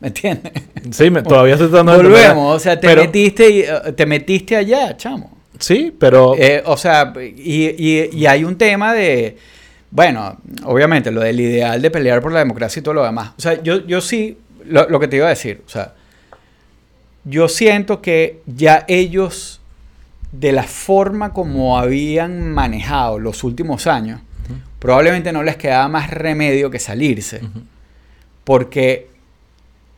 ¿Me 0.00 0.08
entiendes? 0.08 0.52
Sí, 0.90 1.08
me- 1.08 1.22
todavía 1.22 1.54
estoy 1.54 1.68
tratando 1.68 1.96
de. 1.96 2.02
Volvemos. 2.02 2.56
O 2.56 2.58
sea, 2.58 2.78
te, 2.78 2.86
Pero- 2.88 3.02
metiste, 3.02 3.48
y, 3.48 3.60
eh, 3.60 3.68
te 3.96 4.04
metiste 4.04 4.54
allá, 4.54 4.94
chamo. 4.98 5.33
Sí, 5.58 5.94
pero... 5.98 6.34
Eh, 6.36 6.62
o 6.66 6.76
sea, 6.76 7.12
y, 7.20 7.66
y- 7.76 8.10
y 8.12 8.26
hay 8.26 8.44
un 8.44 8.56
tema 8.58 8.92
de, 8.92 9.36
bueno, 9.90 10.38
obviamente, 10.64 11.10
lo 11.10 11.20
del 11.20 11.40
ideal 11.40 11.80
de 11.80 11.90
pelear 11.90 12.20
por 12.20 12.32
la 12.32 12.40
democracia 12.40 12.80
y 12.80 12.82
todo 12.82 12.94
lo 12.94 13.04
demás. 13.04 13.32
O 13.38 13.40
sea, 13.40 13.62
yo, 13.62 13.86
yo 13.86 14.00
sí, 14.00 14.36
lo, 14.66 14.88
lo 14.88 14.98
que 15.00 15.08
te 15.08 15.16
iba 15.16 15.26
a 15.26 15.30
decir, 15.30 15.62
o 15.66 15.68
sea, 15.68 15.94
yo 17.24 17.48
siento 17.48 18.02
que 18.02 18.40
ya 18.46 18.84
ellos, 18.88 19.60
de 20.32 20.52
la 20.52 20.64
forma 20.64 21.32
como 21.32 21.78
habían 21.78 22.50
manejado 22.52 23.18
los 23.18 23.44
últimos 23.44 23.86
años, 23.86 24.20
probablemente 24.78 25.32
no 25.32 25.42
les 25.42 25.56
quedaba 25.56 25.88
más 25.88 26.10
remedio 26.10 26.70
que 26.70 26.78
salirse, 26.78 27.40
porque 28.44 29.08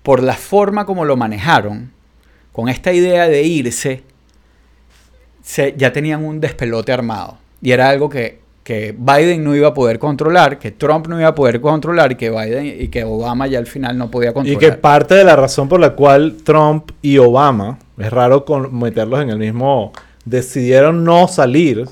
por 0.05 0.23
la 0.23 0.35
forma 0.35 0.85
como 0.87 1.05
lo 1.05 1.17
manejaron, 1.17 1.91
con 2.53 2.69
esta 2.69 2.93
idea 2.93 3.27
de 3.29 3.43
irse, 3.43 4.03
se- 5.47 5.75
ya 5.79 5.93
tenían 5.93 6.25
un 6.25 6.41
despelote 6.41 6.93
armado. 6.93 7.39
Y 7.63 7.71
era 7.71 7.89
algo 7.89 8.09
que, 8.11 8.41
que 8.65 8.93
Biden 8.99 9.45
no 9.45 9.55
iba 9.55 9.69
a 9.69 9.75
poder 9.75 10.01
controlar, 10.01 10.59
que 10.59 10.73
Trump 10.73 11.07
no 11.07 11.19
iba 11.21 11.29
a 11.29 11.35
poder 11.37 11.61
controlar 11.61 12.11
y 12.13 12.17
que 12.17 12.31
Biden 12.31 12.67
y 12.67 12.89
que 12.89 13.05
Obama 13.05 13.47
ya 13.47 13.59
al 13.61 13.67
final 13.67 13.97
no 13.97 14.11
podía 14.11 14.31
Y 14.31 14.33
controlar. 14.35 14.61
que 14.61 14.73
parte 14.73 15.15
de 15.15 15.23
la 15.25 15.37
razón 15.37 15.69
por 15.69 15.79
la 15.79 15.91
cual 15.91 16.37
Trump 16.43 16.91
y 17.01 17.19
Obama, 17.19 17.79
es 17.97 18.11
raro 18.11 18.45
con- 18.45 18.77
meterlos 18.77 19.23
en 19.23 19.31
el 19.31 19.39
mismo, 19.39 19.93
decidieron 20.25 21.05
no 21.05 21.29
salir, 21.29 21.87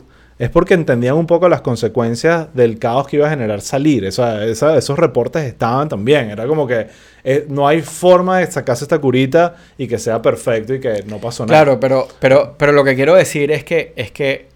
es 0.44 0.50
porque 0.50 0.74
entendían 0.74 1.14
un 1.16 1.26
poco 1.26 1.48
las 1.48 1.60
consecuencias 1.60 2.48
del 2.54 2.78
caos 2.78 3.06
que 3.08 3.16
iba 3.16 3.26
a 3.26 3.30
generar 3.30 3.60
salir. 3.60 4.04
Esa- 4.04 4.44
esa- 4.44 4.76
esos 4.76 4.98
reportes 4.98 5.44
estaban 5.44 5.88
también. 5.88 6.30
Era 6.30 6.46
como 6.46 6.66
que 6.66 6.86
eh, 7.24 7.46
no 7.48 7.66
hay 7.66 7.80
forma 7.82 8.38
de 8.38 8.50
sacarse 8.50 8.84
esta 8.84 8.98
curita 8.98 9.56
y 9.78 9.86
que 9.88 9.98
sea 9.98 10.20
perfecto 10.20 10.74
y 10.74 10.80
que 10.80 11.02
no 11.06 11.18
pasó 11.18 11.46
nada. 11.46 11.62
Claro, 11.64 11.80
pero, 11.80 12.06
pero, 12.20 12.54
pero 12.58 12.72
lo 12.72 12.84
que 12.84 12.94
quiero 12.94 13.14
decir 13.14 13.50
es 13.50 13.64
que, 13.64 13.92
es 13.96 14.10
que, 14.10 14.48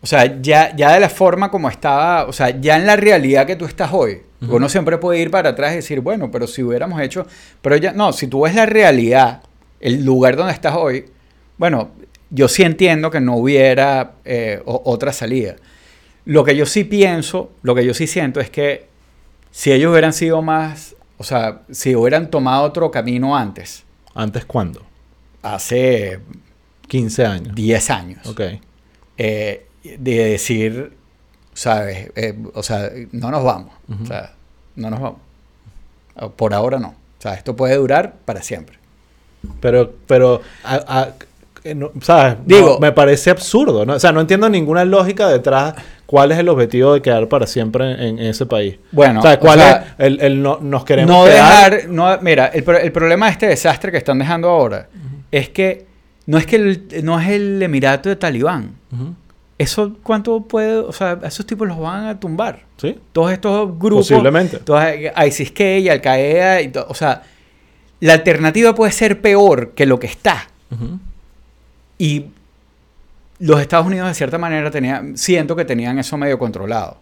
o 0.00 0.06
sea, 0.06 0.40
ya, 0.40 0.74
ya 0.74 0.94
de 0.94 1.00
la 1.00 1.08
forma 1.10 1.50
como 1.50 1.68
estaba, 1.68 2.24
o 2.26 2.32
sea, 2.32 2.50
ya 2.58 2.76
en 2.76 2.86
la 2.86 2.96
realidad 2.96 3.46
que 3.46 3.56
tú 3.56 3.66
estás 3.66 3.90
hoy, 3.92 4.22
uno 4.48 4.70
siempre 4.70 4.96
puede 4.96 5.18
ir 5.20 5.30
para 5.30 5.50
atrás 5.50 5.72
y 5.72 5.76
decir, 5.76 6.00
bueno, 6.00 6.30
pero 6.30 6.46
si 6.46 6.62
hubiéramos 6.62 6.98
hecho, 7.02 7.26
pero 7.60 7.76
ya, 7.76 7.92
no, 7.92 8.14
si 8.14 8.26
tú 8.26 8.40
ves 8.44 8.54
la 8.54 8.64
realidad, 8.64 9.42
el 9.80 10.02
lugar 10.02 10.36
donde 10.36 10.54
estás 10.54 10.74
hoy, 10.76 11.04
bueno, 11.58 11.90
yo 12.30 12.48
sí 12.48 12.62
entiendo 12.62 13.10
que 13.10 13.20
no 13.20 13.36
hubiera 13.36 14.12
eh, 14.24 14.62
otra 14.64 15.12
salida. 15.12 15.56
Lo 16.24 16.44
que 16.44 16.54
yo 16.56 16.66
sí 16.66 16.84
pienso, 16.84 17.50
lo 17.62 17.74
que 17.74 17.84
yo 17.84 17.94
sí 17.94 18.06
siento 18.06 18.40
es 18.40 18.50
que 18.50 18.86
si 19.50 19.72
ellos 19.72 19.90
hubieran 19.90 20.12
sido 20.12 20.42
más, 20.42 20.94
o 21.18 21.24
sea, 21.24 21.62
si 21.70 21.94
hubieran 21.96 22.30
tomado 22.30 22.62
otro 22.64 22.90
camino 22.90 23.36
antes, 23.36 23.84
¿Antes 24.14 24.44
cuándo? 24.44 24.82
hace 25.42 26.20
15 26.88 27.24
años. 27.26 27.54
10 27.54 27.90
años, 27.90 28.26
Ok. 28.26 28.40
eh, 29.18 29.66
de 29.82 30.24
decir, 30.24 30.92
¿sabes? 31.54 32.10
Eh, 32.16 32.38
o 32.54 32.62
sea, 32.62 32.90
no 33.12 33.30
nos 33.30 33.42
vamos. 33.44 33.72
O 34.02 34.06
sea, 34.06 34.34
no 34.76 34.90
nos 34.90 35.00
vamos. 35.00 35.20
Por 36.36 36.52
ahora 36.54 36.78
no. 36.78 36.88
O 36.88 37.22
sea, 37.22 37.34
esto 37.34 37.56
puede 37.56 37.76
durar 37.76 38.14
para 38.24 38.42
siempre. 38.42 38.78
Pero, 39.60 39.94
pero, 40.06 40.42
a- 40.64 40.84
a- 41.00 41.14
no, 41.74 41.90
¿sabes? 42.00 42.36
No, 42.38 42.44
Digo- 42.56 42.78
me 42.80 42.92
parece 42.92 43.30
absurdo, 43.30 43.84
¿no? 43.86 43.94
O 43.94 43.98
sea, 44.00 44.12
no 44.12 44.20
entiendo 44.20 44.48
ninguna 44.48 44.84
lógica 44.84 45.28
detrás 45.28 45.74
cuál 46.06 46.32
es 46.32 46.38
el 46.38 46.48
objetivo 46.48 46.94
de 46.94 47.02
quedar 47.02 47.28
para 47.28 47.46
siempre 47.46 47.92
en, 47.92 48.18
en 48.18 48.26
ese 48.26 48.46
país. 48.46 48.78
Bueno, 48.92 49.20
o 49.20 49.22
sea, 49.22 49.34
o 49.34 49.38
cuál 49.38 49.58
sea, 49.60 49.94
es 49.98 50.06
el, 50.06 50.20
el 50.20 50.42
no, 50.42 50.58
nos 50.60 50.84
queremos 50.84 51.14
no 51.14 51.24
quedar? 51.24 51.70
dejar, 51.72 51.88
no, 51.90 52.18
mira, 52.22 52.46
el, 52.46 52.64
el 52.68 52.92
problema 52.92 53.26
de 53.26 53.32
este 53.32 53.46
desastre 53.46 53.90
que 53.92 53.98
están 53.98 54.18
dejando 54.18 54.48
ahora 54.48 54.88
es 55.30 55.48
que 55.50 55.86
no 56.26 56.38
es 56.38 56.46
que 56.46 56.56
el, 56.56 56.88
no 57.04 57.20
es 57.20 57.28
el 57.28 57.62
Emirato 57.62 58.08
de 58.08 58.16
Talibán. 58.16 58.72
Ujú. 58.92 59.14
Eso 59.58 59.92
cuánto 60.02 60.40
puede, 60.40 60.78
o 60.78 60.92
sea, 60.92 61.18
esos 61.24 61.44
tipos 61.44 61.68
los 61.68 61.78
van 61.78 62.06
a 62.06 62.18
tumbar. 62.18 62.60
¿Sí? 62.78 62.98
Todos 63.12 63.30
estos 63.32 63.78
grupos, 63.78 64.08
Posiblemente. 64.08 64.56
todas 64.58 64.94
ISIS-K 65.26 65.78
y 65.78 65.88
Al-Qaeda, 65.90 66.62
y 66.62 66.68
to- 66.68 66.86
o 66.88 66.94
sea, 66.94 67.22
la 68.00 68.14
alternativa 68.14 68.74
puede 68.74 68.90
ser 68.92 69.20
peor 69.20 69.72
que 69.74 69.84
lo 69.84 69.98
que 70.00 70.06
está. 70.06 70.48
Y 72.00 72.26
los 73.40 73.60
Estados 73.60 73.86
Unidos 73.86 74.08
de 74.08 74.14
cierta 74.14 74.38
manera 74.38 74.70
tenían, 74.70 75.16
siento 75.18 75.54
que 75.54 75.64
tenían 75.66 75.98
eso 75.98 76.16
medio 76.16 76.38
controlado. 76.38 76.96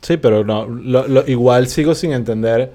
Sí, 0.00 0.16
pero 0.16 0.44
no, 0.44 0.66
lo- 0.66 1.26
igual 1.28 1.66
sigo 1.68 1.94
sin 1.94 2.12
entender 2.12 2.72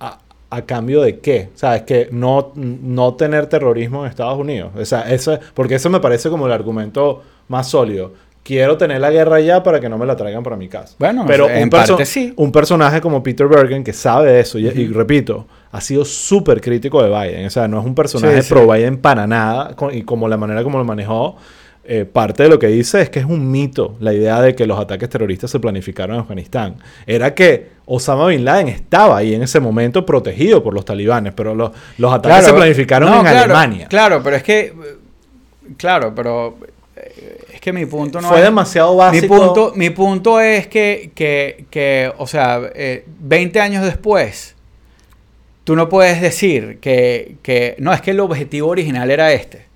a, 0.00 0.18
a 0.50 0.62
cambio 0.62 1.00
de 1.02 1.18
qué. 1.20 1.50
O 1.54 1.58
sea, 1.58 1.76
es 1.76 1.82
que 1.82 2.08
no, 2.12 2.52
no 2.54 3.14
tener 3.14 3.46
terrorismo 3.46 4.04
en 4.04 4.10
Estados 4.10 4.38
Unidos. 4.38 4.72
O 4.76 4.84
sea, 4.84 5.02
eso, 5.10 5.38
porque 5.54 5.76
eso 5.76 5.90
me 5.90 6.00
parece 6.00 6.28
como 6.28 6.46
el 6.46 6.52
argumento 6.52 7.22
más 7.48 7.68
sólido. 7.68 8.14
Quiero 8.48 8.78
tener 8.78 8.98
la 9.00 9.10
guerra 9.10 9.36
allá 9.36 9.62
para 9.62 9.78
que 9.78 9.90
no 9.90 9.98
me 9.98 10.06
la 10.06 10.16
traigan 10.16 10.42
para 10.42 10.56
mi 10.56 10.68
casa. 10.68 10.94
Bueno, 10.98 11.24
pero 11.26 11.50
en 11.50 11.64
un, 11.64 11.70
perso- 11.70 11.88
parte 11.88 12.06
sí. 12.06 12.32
un 12.36 12.50
personaje 12.50 13.00
como 13.02 13.22
Peter 13.22 13.46
Bergen 13.46 13.84
que 13.84 13.92
sabe 13.92 14.32
de 14.32 14.40
eso, 14.40 14.58
y, 14.58 14.66
y 14.68 14.86
repito, 14.88 15.46
ha 15.70 15.80
sido 15.82 16.04
súper 16.06 16.60
crítico 16.62 17.02
de 17.02 17.10
Biden. 17.10 17.44
O 17.46 17.50
sea, 17.50 17.68
no 17.68 17.78
es 17.78 17.84
un 17.84 17.94
personaje 17.94 18.40
Sí, 18.40 18.48
sí. 18.48 18.54
pro 18.54 18.66
Biden 18.66 18.96
para 18.96 19.26
nada, 19.26 19.76
con- 19.76 19.94
y 19.94 20.02
como 20.02 20.26
la 20.28 20.38
manera 20.38 20.62
como 20.64 20.78
lo 20.78 20.84
manejó, 20.84 21.36
eh, 21.90 22.04
parte 22.04 22.42
de 22.42 22.48
lo 22.50 22.58
que 22.58 22.66
dice 22.68 23.00
es 23.02 23.10
que 23.10 23.18
es 23.18 23.24
un 23.24 23.50
mito 23.50 23.96
la 24.00 24.12
idea 24.14 24.40
de 24.42 24.54
que 24.54 24.66
los 24.66 24.78
ataques 24.78 25.08
terroristas 25.08 25.50
se 25.50 25.58
planificaron 25.60 26.16
en 26.16 26.22
Afganistán. 26.22 26.76
Era 27.06 27.34
que 27.34 27.68
Osama 27.86 28.26
Bin 28.28 28.44
Laden 28.44 28.68
estaba 28.68 29.16
ahí 29.18 29.34
en 29.34 29.42
ese 29.42 29.58
momento 29.60 30.04
protegido 30.06 30.62
por 30.62 30.72
los 30.74 30.84
talibanes, 30.86 31.32
pero 31.34 31.54
los, 31.54 31.70
los 31.98 32.12
ataques 32.12 32.44
se 32.46 32.52
planificaron 32.54 33.10
No, 33.10 33.16
en 33.16 33.20
claro, 33.22 33.38
Alemania. 33.44 33.86
Claro, 33.88 34.20
pero 34.24 34.36
es 34.36 34.42
que 34.42 34.72
claro, 35.76 36.12
pero 36.14 36.56
eh, 36.96 37.38
es 37.58 37.60
que 37.60 37.72
mi 37.72 37.86
punto 37.86 38.20
no 38.20 38.28
Fue 38.28 38.38
es... 38.38 38.44
demasiado 38.44 38.94
básico. 38.94 39.34
Mi 39.34 39.40
punto, 39.40 39.72
mi 39.74 39.90
punto 39.90 40.40
es 40.40 40.68
que, 40.68 41.10
que, 41.12 41.64
que 41.70 42.12
o 42.16 42.26
sea, 42.28 42.60
eh, 42.72 43.04
20 43.18 43.60
años 43.60 43.84
después, 43.84 44.54
tú 45.64 45.74
no 45.74 45.88
puedes 45.88 46.20
decir 46.20 46.78
que, 46.80 47.34
que, 47.42 47.74
no, 47.80 47.92
es 47.92 48.00
que 48.00 48.12
el 48.12 48.20
objetivo 48.20 48.68
original 48.68 49.10
era 49.10 49.32
este. 49.32 49.66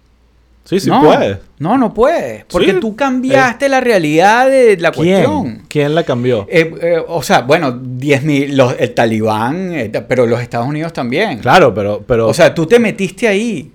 Sí, 0.64 0.78
sí 0.78 0.88
no, 0.88 1.02
puede. 1.02 1.40
No, 1.58 1.76
no 1.76 1.92
puedes. 1.92 2.44
Porque 2.44 2.70
Sí. 2.70 2.78
tú 2.80 2.94
cambiaste 2.94 3.68
la 3.68 3.80
realidad 3.80 4.48
de 4.48 4.76
la 4.76 4.92
cuestión. 4.92 5.42
¿Quién? 5.42 5.62
¿Quién 5.68 5.94
la 5.96 6.04
cambió? 6.04 6.46
Eh, 6.48 6.72
eh, 6.80 7.02
o 7.08 7.20
sea, 7.24 7.40
bueno, 7.40 7.72
10.000, 7.72 8.50
los- 8.54 8.76
el 8.78 8.94
talibán, 8.94 9.72
eh, 9.74 9.90
pero 10.06 10.24
los 10.24 10.40
Estados 10.40 10.68
Unidos 10.68 10.92
también. 10.92 11.40
Claro, 11.40 11.74
pero... 11.74 12.04
pero 12.06 12.28
O 12.28 12.34
sea, 12.34 12.54
tú 12.54 12.64
te 12.64 12.78
metiste 12.78 13.26
ahí. 13.26 13.72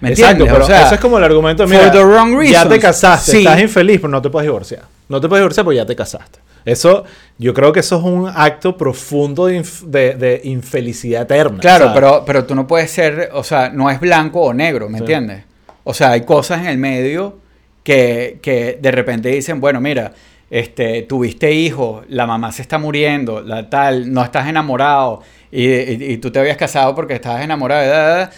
¿Me 0.00 0.10
Exacto, 0.10 0.44
entiendes? 0.44 0.52
pero 0.52 0.64
o 0.64 0.66
sea, 0.68 0.86
ese 0.86 0.94
es 0.96 1.00
como 1.00 1.18
el 1.18 1.24
argumento. 1.24 1.64
for 1.66 1.70
Mira, 1.76 1.90
the 1.90 2.04
wrong 2.04 2.30
ya 2.44 2.62
te 2.62 2.68
reasons. 2.68 2.78
casaste, 2.82 3.32
Sí. 3.32 3.38
estás 3.38 3.60
infeliz, 3.60 3.96
pero 4.00 4.08
no 4.08 4.22
te 4.22 4.30
puedes 4.30 4.46
divorciar. 4.46 4.82
No 5.08 5.20
te 5.20 5.28
puedes 5.28 5.42
divorciar 5.42 5.64
porque 5.64 5.76
ya 5.76 5.86
te 5.86 5.96
casaste. 5.96 6.38
Eso, 6.64 7.04
yo 7.38 7.54
creo 7.54 7.72
que 7.72 7.80
eso 7.80 7.96
es 7.96 8.02
un 8.04 8.30
acto 8.32 8.76
profundo 8.76 9.46
de, 9.46 9.60
inf- 9.60 9.84
de- 9.84 10.14
de 10.14 10.40
infelicidad 10.44 11.22
eterna. 11.22 11.58
Claro, 11.60 11.86
¿sabes? 11.86 11.94
pero, 12.00 12.22
pero 12.26 12.44
tú 12.44 12.54
no 12.54 12.66
puedes 12.66 12.90
ser, 12.90 13.30
o 13.32 13.42
sea, 13.42 13.70
no 13.70 13.90
es 13.90 13.98
blanco 14.00 14.40
o 14.42 14.52
negro, 14.52 14.88
¿me 14.88 14.98
Sí. 14.98 15.02
entiendes? 15.04 15.44
O 15.84 15.94
sea, 15.94 16.10
hay 16.10 16.20
cosas 16.22 16.60
en 16.60 16.66
el 16.66 16.76
medio 16.78 17.38
que, 17.82 18.38
que 18.42 18.78
de 18.82 18.90
repente 18.90 19.30
dicen, 19.30 19.60
bueno, 19.60 19.80
mira, 19.80 20.12
este, 20.50 21.02
tuviste 21.02 21.52
hijos, 21.52 22.04
la 22.08 22.26
mamá 22.26 22.52
se 22.52 22.62
está 22.62 22.76
muriendo, 22.78 23.40
la 23.40 23.68
tal, 23.70 24.12
no 24.12 24.22
estás 24.22 24.46
enamorado 24.48 25.22
y, 25.50 25.64
y- 25.68 26.12
y 26.12 26.16
tú 26.18 26.30
te 26.30 26.38
habías 26.38 26.56
casado 26.58 26.94
porque 26.94 27.14
estabas 27.14 27.42
enamorado. 27.42 28.28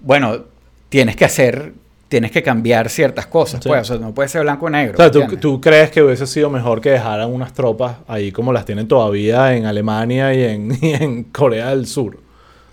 Bueno, 0.00 0.44
tienes 0.90 1.16
que 1.16 1.24
hacer, 1.24 1.72
tienes 2.08 2.30
que 2.32 2.42
cambiar 2.42 2.90
ciertas 2.90 3.26
cosas, 3.26 3.62
Sí. 3.62 3.68
pues, 3.70 3.82
o 3.90 3.94
sea, 3.94 4.04
no 4.04 4.12
puede 4.12 4.28
ser 4.28 4.42
blanco 4.42 4.66
o 4.66 4.70
negro. 4.70 4.94
O 4.94 4.96
sea, 4.96 5.06
¿me 5.06 5.26
¿tú, 5.28 5.36
tú 5.38 5.60
crees 5.60 5.90
que 5.90 6.02
hubiese 6.02 6.26
sido 6.26 6.50
mejor 6.50 6.80
que 6.82 6.90
dejaran 6.90 7.32
unas 7.32 7.54
tropas 7.54 7.96
ahí 8.08 8.30
como 8.32 8.52
las 8.52 8.64
tienen 8.66 8.86
todavía 8.88 9.54
en 9.56 9.64
Alemania 9.64 10.34
y 10.34 10.42
en, 10.44 10.76
y 10.82 10.92
en 10.92 11.24
Corea 11.24 11.70
del 11.70 11.86
Sur? 11.86 12.18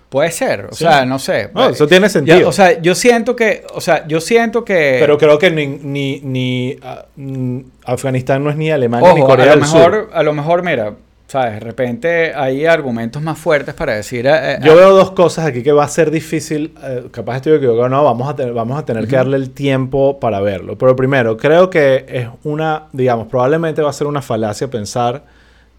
Puede 0.08 0.30
ser, 0.30 0.68
o 0.70 0.72
Sí. 0.74 0.84
sea, 0.84 1.04
no 1.04 1.18
sé. 1.18 1.50
No, 1.54 1.68
eso 1.68 1.86
tiene 1.86 2.08
sentido. 2.08 2.48
o 2.48 2.52
sea, 2.52 2.80
yo 2.80 2.94
siento 2.94 3.36
que, 3.36 3.64
o 3.74 3.80
sea, 3.82 4.06
yo 4.08 4.20
siento 4.22 4.64
que... 4.64 4.96
Pero 5.00 5.18
creo 5.18 5.38
que 5.38 5.50
ni, 5.50 5.66
ni, 5.66 6.20
ni, 6.24 6.76
mm, 7.16 7.60
Afganistán 7.84 8.42
no 8.42 8.48
es 8.50 8.56
ni 8.56 8.70
Alemania 8.70 9.12
ni 9.12 9.20
Ojo, 9.20 9.26
a 9.26 9.30
Corea 9.36 9.44
lo 9.46 9.50
del 9.52 9.60
mejor, 9.60 9.92
Sur. 9.92 10.10
a 10.14 10.22
lo 10.22 10.32
mejor, 10.32 10.62
mira, 10.64 10.94
sabes, 11.28 11.54
de 11.54 11.60
repente 11.60 12.32
hay 12.34 12.66
argumentos 12.66 13.22
más 13.22 13.38
fuertes 13.38 13.74
para 13.74 13.94
decir. 13.94 14.26
eh, 14.26 14.54
eh, 14.54 14.58
Yo 14.64 14.74
veo 14.74 14.90
dos 14.96 15.12
cosas 15.12 15.46
aquí 15.46 15.62
que 15.62 15.70
va 15.72 15.84
a 15.84 15.88
ser 15.88 16.10
difícil, 16.10 16.74
eh, 16.82 17.04
capaz 17.12 17.36
estoy 17.36 17.52
equivocado, 17.54 17.88
no, 17.88 18.02
vamos 18.02 18.28
a, 18.28 18.34
tener, 18.34 18.52
vamos 18.54 18.78
a 18.78 18.84
tener 18.84 19.06
que 19.06 19.14
darle 19.16 19.36
el 19.36 19.50
tiempo 19.50 20.18
para 20.18 20.40
verlo. 20.40 20.76
Pero 20.76 20.96
primero, 20.96 21.36
creo 21.36 21.70
que 21.70 22.04
es 22.08 22.28
una, 22.44 22.84
digamos, 22.92 23.28
probablemente 23.28 23.80
va 23.82 23.90
a 23.90 23.92
ser 23.92 24.06
una 24.08 24.22
falacia 24.22 24.68
pensar 24.68 25.22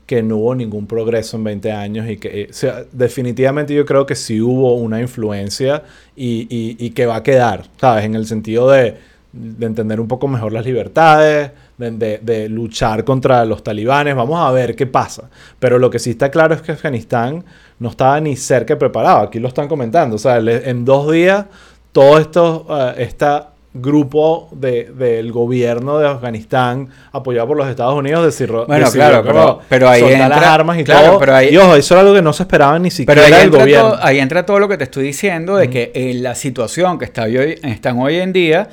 que 0.05 0.23
no 0.23 0.37
hubo 0.37 0.55
ningún 0.55 0.87
progreso 0.87 1.37
en 1.37 1.43
20 1.43 1.71
años 1.71 2.09
y 2.09 2.17
que, 2.17 2.41
eh, 2.41 2.47
o 2.49 2.53
sea, 2.53 2.83
definitivamente 2.91 3.73
yo 3.75 3.85
creo 3.85 4.05
que 4.07 4.15
sí 4.15 4.41
hubo 4.41 4.73
una 4.75 4.99
influencia 5.01 5.83
y, 6.15 6.47
y- 6.49 6.77
y 6.83 6.91
que 6.91 7.05
va 7.05 7.17
a 7.17 7.23
quedar, 7.23 7.65
¿sabes? 7.79 8.05
En 8.05 8.15
el 8.15 8.25
sentido 8.25 8.69
de, 8.71 8.95
de 9.33 9.65
entender 9.67 9.99
un 9.99 10.07
poco 10.07 10.27
mejor 10.27 10.51
las 10.53 10.65
libertades, 10.65 11.51
de, 11.79 11.91
de- 11.91 12.19
de 12.21 12.47
luchar 12.49 13.03
contra 13.03 13.43
los 13.45 13.63
talibanes, 13.63 14.15
vamos 14.15 14.39
a 14.39 14.51
ver 14.51 14.75
qué 14.75 14.85
pasa. 14.85 15.29
Pero 15.59 15.79
lo 15.79 15.89
que 15.89 15.97
sí 15.97 16.11
está 16.11 16.29
claro 16.29 16.53
es 16.53 16.61
que 16.61 16.73
Afganistán 16.73 17.43
no 17.79 17.89
estaba 17.89 18.19
ni 18.19 18.35
cerca 18.35 18.77
preparado, 18.77 19.19
aquí 19.21 19.39
lo 19.39 19.47
están 19.47 19.67
comentando, 19.67 20.17
o 20.17 20.19
sea, 20.19 20.37
en 20.37 20.85
dos 20.85 21.11
días 21.11 21.45
todo 21.91 22.19
esto, 22.19 22.67
eh, 22.69 22.93
esta 23.03 23.49
grupo 23.71 24.49
de- 24.51 24.85
del 24.97 25.31
gobierno 25.31 25.99
de 25.99 26.07
Afganistán 26.07 26.89
apoyado 27.11 27.47
por 27.47 27.55
los 27.57 27.67
Estados 27.67 27.93
Unidos 27.95 28.25
decidió, 28.25 28.65
Bueno, 28.65 28.89
claro, 28.91 29.23
pero- 29.23 29.59
pero 29.69 29.87
ahí 29.87 29.99
soltar 30.01 30.19
las 30.27 30.37
entra- 30.39 30.53
armas 30.55 30.79
y 30.79 30.83
claro, 30.83 31.07
todo. 31.11 31.19
pero 31.19 31.35
ahí- 31.35 31.49
y 31.53 31.57
ojo, 31.57 31.75
eso 31.75 31.93
era 31.93 32.01
algo 32.01 32.13
que 32.15 32.21
no 32.23 32.33
se 32.33 32.43
esperaba 32.43 32.77
ni 32.79 32.89
siquiera 32.89 33.21
pero 33.21 33.25
ahí 33.35 33.41
el 33.41 33.45
entra, 33.47 33.61
gobierno. 33.61 33.89
todo, 33.91 33.99
ahí 34.03 34.19
entra 34.19 34.45
todo 34.45 34.59
lo 34.59 34.67
que 34.67 34.77
te 34.77 34.85
estoy 34.85 35.03
diciendo 35.03 35.55
de 35.55 35.69
que 35.69 35.91
en 35.93 36.23
la 36.23 36.33
situación 36.35 36.97
que 36.97 37.05
está 37.05 37.23
hoy, 37.23 37.59
están 37.63 37.99
hoy 37.99 38.15
en 38.17 38.33
día 38.33 38.69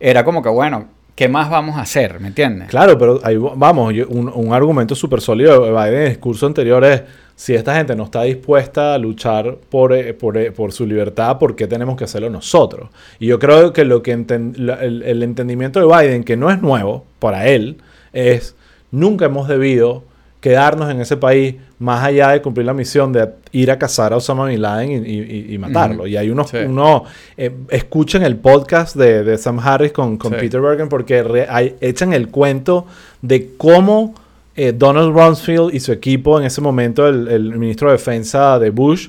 era 0.00 0.24
como 0.24 0.42
que, 0.42 0.48
bueno, 0.48 0.86
¿qué 1.14 1.28
más 1.28 1.50
vamos 1.50 1.76
a 1.76 1.82
hacer? 1.82 2.20
¿Me 2.20 2.28
entiendes? 2.28 2.68
Claro, 2.68 2.96
pero 2.98 3.20
ahí 3.22 3.36
va- 3.36 3.52
vamos, 3.56 3.92
yo- 3.94 4.08
un, 4.08 4.52
argumento 4.52 4.94
súper 4.94 5.20
sólido 5.20 5.64
de 5.64 5.70
Biden 5.70 5.94
en 5.94 6.02
el 6.02 6.08
discurso 6.10 6.46
anterior 6.46 6.84
es, 6.84 7.02
si 7.34 7.54
esta 7.54 7.74
gente 7.74 7.96
no 7.96 8.04
está 8.04 8.22
dispuesta 8.22 8.94
a 8.94 8.98
luchar 8.98 9.56
por, 9.70 9.92
eh, 9.92 10.16
eh, 10.34 10.50
por 10.52 10.72
su 10.72 10.86
libertad, 10.86 11.38
¿por 11.38 11.56
qué 11.56 11.66
tenemos 11.66 11.96
que 11.96 12.04
hacerlo 12.04 12.30
nosotros? 12.30 12.90
Y 13.18 13.26
yo 13.26 13.38
creo 13.38 13.72
que, 13.72 13.84
lo 13.84 14.02
que 14.02 14.12
el 14.12 15.22
entendimiento 15.22 15.80
de 15.80 15.86
Biden, 15.86 16.24
que 16.24 16.36
no 16.36 16.50
es 16.50 16.60
nuevo 16.60 17.04
para 17.18 17.48
él, 17.48 17.78
es, 18.12 18.54
nunca 18.90 19.24
hemos 19.24 19.48
debido 19.48 20.04
quedarnos 20.42 20.90
en 20.90 21.00
ese 21.00 21.16
país 21.16 21.54
más 21.78 22.04
allá 22.04 22.28
de 22.30 22.42
cumplir 22.42 22.66
la 22.66 22.74
misión 22.74 23.12
de 23.12 23.30
ir 23.52 23.70
a 23.70 23.78
cazar 23.78 24.12
a 24.12 24.16
Osama 24.16 24.46
Bin 24.46 24.60
Laden 24.60 24.90
y, 25.06 25.12
y- 25.12 25.54
y 25.54 25.58
matarlo. 25.58 26.06
Y 26.06 26.16
hay 26.18 26.28
unos, 26.30 26.50
Sí. 26.50 26.58
uno, 26.66 27.04
eh, 27.38 27.50
escuchen 27.70 28.22
el 28.24 28.36
podcast 28.36 28.94
de, 28.96 29.22
de 29.24 29.38
Sam 29.38 29.58
Harris 29.60 29.92
con, 29.92 30.18
con 30.18 30.32
Sí. 30.32 30.38
Peter 30.40 30.60
Bergen 30.60 30.88
porque 30.90 31.22
re- 31.22 31.46
hay- 31.48 31.76
echan 31.80 32.12
el 32.12 32.28
cuento 32.28 32.86
de 33.22 33.52
cómo 33.56 34.14
eh, 34.54 34.74
Donald 34.76 35.16
Rumsfeld 35.16 35.72
y 35.74 35.80
su 35.80 35.92
equipo 35.92 36.38
en 36.38 36.44
ese 36.44 36.60
momento, 36.60 37.08
el, 37.08 37.26
el 37.28 37.56
ministro 37.56 37.88
de 37.88 37.92
Defensa 37.96 38.58
de 38.58 38.68
Bush, 38.70 39.08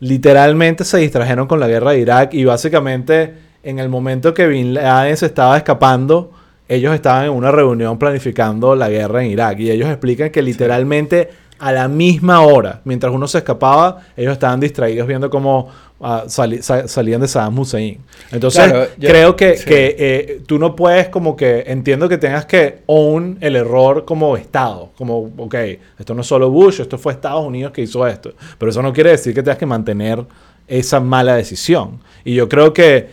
literalmente 0.00 0.84
se 0.84 0.98
distrajeron 0.98 1.46
con 1.46 1.58
la 1.58 1.68
guerra 1.68 1.92
de 1.92 2.00
Irak 2.00 2.34
y 2.34 2.44
básicamente 2.44 3.34
en 3.62 3.78
el 3.78 3.88
momento 3.88 4.32
que 4.34 4.46
Bin 4.46 4.74
Laden 4.74 5.16
se 5.16 5.26
estaba 5.26 5.56
escapando, 5.56 6.30
ellos 6.68 6.94
estaban 6.94 7.26
en 7.26 7.30
una 7.32 7.50
reunión 7.50 7.98
planificando 7.98 8.74
la 8.74 8.88
guerra 8.88 9.24
en 9.24 9.30
Irak 9.30 9.60
y 9.60 9.70
ellos 9.70 9.88
explican 9.88 10.30
que 10.30 10.42
literalmente 10.42 11.28
a 11.58 11.72
la 11.72 11.88
misma 11.88 12.42
hora, 12.42 12.80
mientras 12.84 13.12
uno 13.14 13.26
se 13.26 13.38
escapaba, 13.38 14.02
ellos 14.16 14.32
estaban 14.32 14.60
distraídos 14.60 15.06
viendo 15.06 15.30
cómo 15.30 15.70
ah, 16.02 16.24
sali- 16.26 16.60
sa- 16.60 16.86
salían 16.86 17.22
de 17.22 17.28
Saddam 17.28 17.58
Hussein. 17.58 17.96
Entonces, 18.30 18.64
Claro, 18.70 18.88
yo- 18.98 19.08
creo 19.08 19.36
que, 19.36 19.56
sí. 19.56 19.64
que 19.64 19.96
eh, 19.98 20.40
tú 20.46 20.58
no 20.58 20.76
puedes 20.76 21.08
como 21.08 21.34
que, 21.34 21.64
entiendo 21.68 22.10
que 22.10 22.18
tengas 22.18 22.44
que 22.44 22.80
own 22.84 23.38
el 23.40 23.56
error 23.56 24.04
como 24.04 24.36
Estado, 24.36 24.90
como, 24.98 25.30
ok, 25.38 25.54
esto 25.98 26.12
no 26.14 26.20
es 26.20 26.26
solo 26.26 26.50
Bush, 26.50 26.80
esto 26.80 26.98
fue 26.98 27.14
Estados 27.14 27.46
Unidos 27.46 27.72
que 27.72 27.80
hizo 27.80 28.06
esto, 28.06 28.34
pero 28.58 28.70
eso 28.70 28.82
no 28.82 28.92
quiere 28.92 29.10
decir 29.12 29.32
que 29.32 29.42
tengas 29.42 29.56
que 29.58 29.64
mantener 29.64 30.22
esa 30.68 31.00
mala 31.00 31.36
decisión. 31.36 32.00
Y 32.22 32.34
yo 32.34 32.50
creo 32.50 32.74
que 32.74 33.08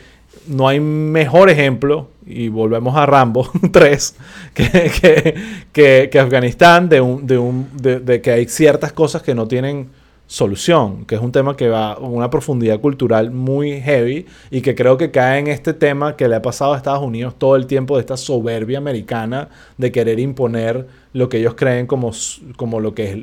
no 0.48 0.68
hay 0.68 0.80
mejor 0.80 1.50
ejemplo, 1.50 2.10
y 2.26 2.48
volvemos 2.48 2.96
a 2.96 3.06
Rambo 3.06 3.50
3, 3.72 4.16
que, 4.54 5.36
que, 5.72 6.10
que- 6.12 6.20
Afganistán, 6.20 6.90
de, 6.90 7.02
un, 7.02 7.26
de, 7.28 7.38
un, 7.38 7.68
de, 7.76 8.00
de 8.00 8.22
que 8.22 8.32
hay 8.32 8.46
ciertas 8.48 8.94
cosas 8.94 9.22
que 9.22 9.36
no 9.36 9.48
tienen 9.48 9.90
solución, 10.26 11.06
que 11.06 11.16
es 11.16 11.22
un 11.22 11.32
tema 11.32 11.56
que 11.56 11.68
va 11.68 11.94
a 11.94 12.00
una 12.00 12.30
profundidad 12.30 12.80
cultural 12.80 13.30
muy 13.30 13.82
heavy 13.82 14.26
y 14.50 14.62
que 14.62 14.74
creo 14.74 14.98
que 14.98 15.12
cae 15.12 15.40
en 15.40 15.48
este 15.48 15.74
tema 15.74 16.16
que 16.16 16.28
le 16.28 16.36
ha 16.36 16.42
pasado 16.42 16.74
a 16.74 16.78
Estados 16.78 17.04
Unidos 17.04 17.36
todo 17.38 17.56
el 17.56 17.68
tiempo 17.68 17.96
de 17.98 18.02
esta 18.02 18.18
soberbia 18.18 18.78
americana 18.80 19.50
de 19.78 19.92
querer 19.92 20.20
imponer 20.20 20.88
lo 21.12 21.30
que 21.30 21.38
ellos 21.40 21.54
creen 21.56 21.86
como, 21.86 22.12
como 22.56 22.80
lo 22.80 22.96
que 22.96 23.12
es 23.12 23.18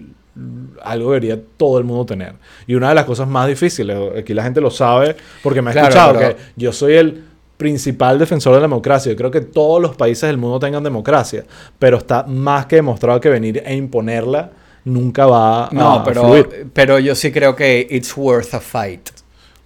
algo 0.82 1.10
debería 1.12 1.38
todo 1.56 1.78
el 1.78 1.84
mundo 1.84 2.06
tener. 2.06 2.34
Y 2.66 2.74
una 2.74 2.88
de 2.90 2.94
las 2.94 3.04
cosas 3.04 3.28
más 3.28 3.48
difíciles, 3.48 3.96
aquí 4.18 4.32
la 4.34 4.42
gente 4.42 4.60
lo 4.60 4.70
sabe 4.70 5.16
porque 5.42 5.60
me 5.62 5.70
ha 5.70 5.72
Claro, 5.72 5.88
escuchado 5.88 6.18
pero- 6.18 6.36
que 6.36 6.42
yo 6.56 6.72
soy 6.72 6.94
el 6.94 7.24
principal 7.56 8.18
defensor 8.18 8.54
de 8.54 8.58
la 8.60 8.64
democracia. 8.64 9.12
Yo 9.12 9.16
creo 9.18 9.30
que 9.30 9.42
todos 9.42 9.82
los 9.82 9.94
países 9.96 10.28
del 10.28 10.38
mundo 10.38 10.58
tengan 10.58 10.82
democracia, 10.82 11.44
pero 11.78 11.98
está 11.98 12.22
más 12.22 12.66
que 12.66 12.76
demostrado 12.76 13.20
que 13.20 13.28
venir 13.28 13.62
e 13.66 13.74
imponerla 13.74 14.50
nunca 14.84 15.26
va 15.26 15.68
No, 15.72 15.92
a 15.96 16.04
pero, 16.04 16.22
fluir. 16.24 16.68
pero 16.72 16.98
yo 16.98 17.14
sí 17.14 17.30
creo 17.30 17.54
que 17.54 17.86
it's 17.90 18.16
worth 18.16 18.54
a 18.54 18.60
fight. 18.60 19.10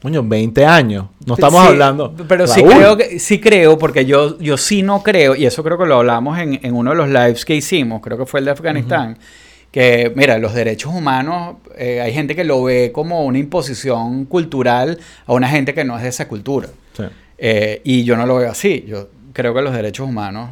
Coño, 0.02 0.22
20 0.24 0.66
años. 0.66 1.06
No 1.24 1.34
estamos 1.34 1.62
Sí, 1.62 1.68
hablando. 1.68 2.12
Pero 2.28 2.46
sí 2.48 2.62
creo, 2.64 2.96
que, 2.96 3.18
sí 3.20 3.40
creo, 3.40 3.78
porque 3.78 4.04
yo, 4.04 4.38
yo 4.38 4.56
sí 4.58 4.82
no 4.82 5.02
creo, 5.02 5.34
y 5.36 5.46
eso 5.46 5.62
creo 5.62 5.78
que 5.78 5.86
lo 5.86 5.94
hablamos 5.98 6.36
en, 6.38 6.58
en 6.62 6.74
uno 6.74 6.90
de 6.90 6.96
los 6.96 7.08
lives 7.08 7.44
que 7.44 7.54
hicimos, 7.54 8.02
creo 8.02 8.18
que 8.18 8.26
fue 8.26 8.40
el 8.40 8.46
de 8.46 8.50
Afganistán, 8.50 9.16
que, 9.74 10.12
mira, 10.14 10.38
los 10.38 10.54
derechos 10.54 10.94
humanos, 10.94 11.56
eh, 11.76 12.00
hay 12.00 12.12
gente 12.12 12.36
que 12.36 12.44
lo 12.44 12.62
ve 12.62 12.92
como 12.92 13.24
una 13.24 13.40
imposición 13.40 14.24
cultural 14.26 15.00
a 15.26 15.32
una 15.32 15.48
gente 15.48 15.74
que 15.74 15.82
no 15.82 15.96
es 15.96 16.04
de 16.04 16.10
esa 16.10 16.28
cultura. 16.28 16.68
Sí. 16.96 17.02
Eh, 17.38 17.80
y 17.82 18.04
yo 18.04 18.16
no 18.16 18.24
lo 18.24 18.36
veo 18.36 18.52
así. 18.52 18.84
Yo 18.86 19.08
creo 19.32 19.52
que 19.52 19.62
los 19.62 19.74
derechos 19.74 20.08
humanos 20.08 20.50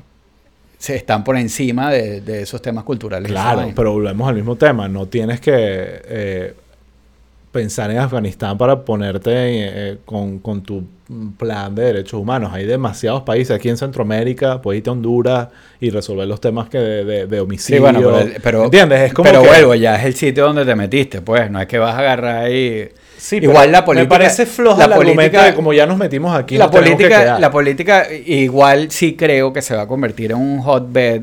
se 0.76 0.96
están 0.96 1.22
por 1.22 1.36
encima 1.36 1.92
de, 1.92 2.20
de 2.20 2.42
esos 2.42 2.60
temas 2.60 2.82
culturales. 2.82 3.30
Claro, 3.30 3.70
pero 3.76 3.92
volvemos 3.92 4.28
al 4.28 4.34
mismo 4.34 4.56
tema. 4.56 4.88
No 4.88 5.06
tienes 5.06 5.40
que 5.40 5.52
eh, 5.54 6.54
pensar 7.52 7.90
en 7.90 7.98
Afganistán 7.98 8.56
para 8.56 8.82
ponerte 8.84 9.30
eh, 9.34 9.98
con, 10.06 10.38
con 10.38 10.62
tu 10.62 10.84
plan 11.36 11.74
de 11.74 11.82
derechos 11.84 12.14
humanos. 12.18 12.50
Hay 12.54 12.64
demasiados 12.64 13.22
países. 13.22 13.54
Aquí 13.54 13.68
en 13.68 13.76
Centroamérica 13.76 14.62
puedes 14.62 14.78
irte 14.78 14.88
a 14.88 14.94
Honduras 14.94 15.48
y 15.78 15.90
resolver 15.90 16.26
los 16.26 16.40
temas 16.40 16.70
que 16.70 16.78
de, 16.78 17.04
de- 17.04 17.26
de 17.26 17.36
Sí, 17.36 17.40
homicidio. 17.42 17.80
bueno, 17.82 18.00
pero, 18.42 18.64
¿Entiendes? 18.64 19.00
Es 19.02 19.12
como 19.12 19.28
pero 19.28 19.42
que- 19.42 19.48
vuelvo, 19.48 19.74
ya 19.74 19.96
es 19.96 20.06
el 20.06 20.14
sitio 20.14 20.44
donde 20.46 20.64
te 20.64 20.74
metiste, 20.74 21.20
pues. 21.20 21.50
No 21.50 21.60
es 21.60 21.66
que 21.66 21.78
vas 21.78 21.94
a 21.94 21.98
agarrar. 21.98 22.48
Sí, 22.48 23.36
pero 23.38 23.52
igual 23.52 23.70
la 23.70 23.84
política. 23.84 24.14
Me 24.14 24.18
parece 24.18 24.46
floja 24.46 24.86
la 24.88 24.96
política- 24.96 25.44
de 25.44 25.54
como 25.54 25.72
ya 25.74 25.84
nos 25.86 25.98
metimos 25.98 26.34
aquí. 26.34 26.56
la 26.56 26.70
que 26.70 26.78
política, 26.78 27.08
quedar. 27.20 27.40
la 27.40 27.50
política 27.50 28.06
igual 28.26 28.90
sí 28.90 29.14
creo 29.14 29.52
que 29.52 29.60
se 29.60 29.76
va 29.76 29.82
a 29.82 29.86
convertir 29.86 30.30
en 30.32 30.38
un 30.38 30.60
hotbed 30.62 31.20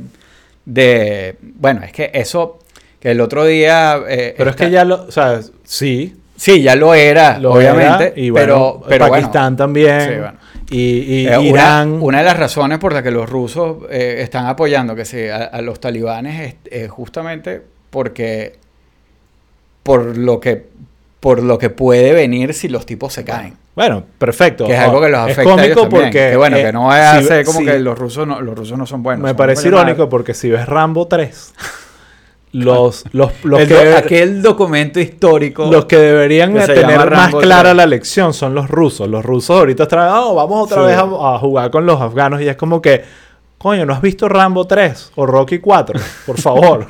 de 0.65 1.35
bueno 1.41 1.81
es 1.83 1.91
que 1.91 2.11
eso 2.13 2.59
que 2.99 3.11
el 3.11 3.21
otro 3.21 3.45
día 3.45 3.99
eh, 4.07 4.35
Pero 4.37 4.49
es 4.49 4.55
que 4.55 4.69
ya 4.71 4.83
lo. 4.85 5.03
O 5.03 5.11
sea, 5.11 5.39
sí. 5.63 6.15
sí 6.35 6.61
ya 6.61 6.75
lo 6.75 6.93
era 6.93 7.39
Lo 7.39 7.53
obviamente 7.53 8.07
era, 8.07 8.19
y 8.19 8.29
bueno, 8.29 8.45
pero 8.45 8.81
pero 8.89 9.07
bueno, 9.07 9.21
Pakistán 9.23 9.55
también. 9.57 10.01
Sí, 10.01 10.15
bueno. 10.17 10.33
Y, 10.71 10.77
y 11.23 11.27
eh, 11.27 11.41
Irán. 11.41 11.97
una, 12.01 12.19
de 12.19 12.25
las 12.25 12.37
razones 12.37 12.77
por 12.77 12.93
las 12.93 13.01
que 13.01 13.09
los 13.11 13.27
rusos 13.27 13.77
eh, 13.89 14.17
están 14.19 14.45
apoyando 14.45 14.95
que 14.95 15.31
a, 15.31 15.37
a 15.45 15.61
los 15.63 15.79
talibanes 15.79 16.55
es, 16.65 16.71
es 16.83 16.91
justamente 16.91 17.61
porque 17.89 18.57
por 19.83 20.15
lo 20.17 20.39
que 20.39 20.67
por 21.19 21.43
lo 21.43 21.57
que 21.57 21.69
puede 21.69 22.13
venir 22.13 22.53
si 22.53 22.69
los 22.69 22.85
tipos 22.85 23.11
se 23.13 23.25
caen 23.25 23.55
Bueno, 23.75 24.03
perfecto. 24.19 24.65
que 24.67 24.73
es 24.73 24.79
algo 24.79 25.01
que 25.01 25.09
los 25.09 25.27
Es 25.27 25.37
afecta 25.39 25.55
a 25.55 25.65
ellos 25.65 25.75
cómico 25.77 25.81
también. 25.81 26.03
porque. 26.03 26.29
que 26.29 26.37
bueno 26.37 26.57
eh, 26.57 26.63
que 26.65 26.71
no 26.73 26.91
a 26.91 27.19
si- 27.19 27.25
ser 27.27 27.45
como 27.45 27.59
si- 27.59 27.65
que 27.65 27.79
los 27.79 27.97
rusos 27.97 28.27
no 28.27 28.39
los 28.39 28.55
rusos 28.57 28.77
no 28.77 28.85
son 28.85 29.01
buenos 29.03 29.23
Me 29.23 29.33
parece 29.35 29.67
irónico 29.67 30.07
porque 30.07 30.33
si 30.33 30.49
ves 30.49 30.65
Rambo 30.67 31.07
3, 31.07 31.53
los, 32.51 33.03
los, 33.11 33.31
los 33.43 33.59
que, 33.67 33.73
do- 33.85 33.97
aquel 33.97 34.41
documento 34.41 34.99
histórico 34.99 35.69
los 35.71 35.85
que 35.85 35.97
deberían 35.97 36.53
tener 36.53 37.09
más 37.11 37.35
clara 37.35 37.69
3. 37.69 37.75
la 37.77 37.85
lección 37.85 38.33
son 38.33 38.55
los 38.55 38.69
rusos. 38.69 39.07
Los 39.07 39.23
rusos 39.23 39.57
ahorita 39.59 39.83
están, 39.83 40.09
"Oh, 40.13 40.33
vamos 40.35 40.63
otra 40.71 40.81
Sí. 40.81 40.87
vez 40.87 40.97
a, 40.97 41.35
a 41.35 41.39
jugar 41.39 41.69
con 41.69 41.85
los 41.85 42.01
afganos 42.01 42.41
y 42.41 42.47
es 42.47 42.55
como 42.55 42.81
que, 42.81 43.03
coño, 43.59 43.85
¿no 43.85 43.93
has 43.93 44.01
visto 44.01 44.27
Rambo 44.27 44.65
3 44.65 45.11
o 45.15 45.25
Rocky 45.25 45.59
4? 45.59 45.99
Por 46.25 46.39
favor. 46.39 46.87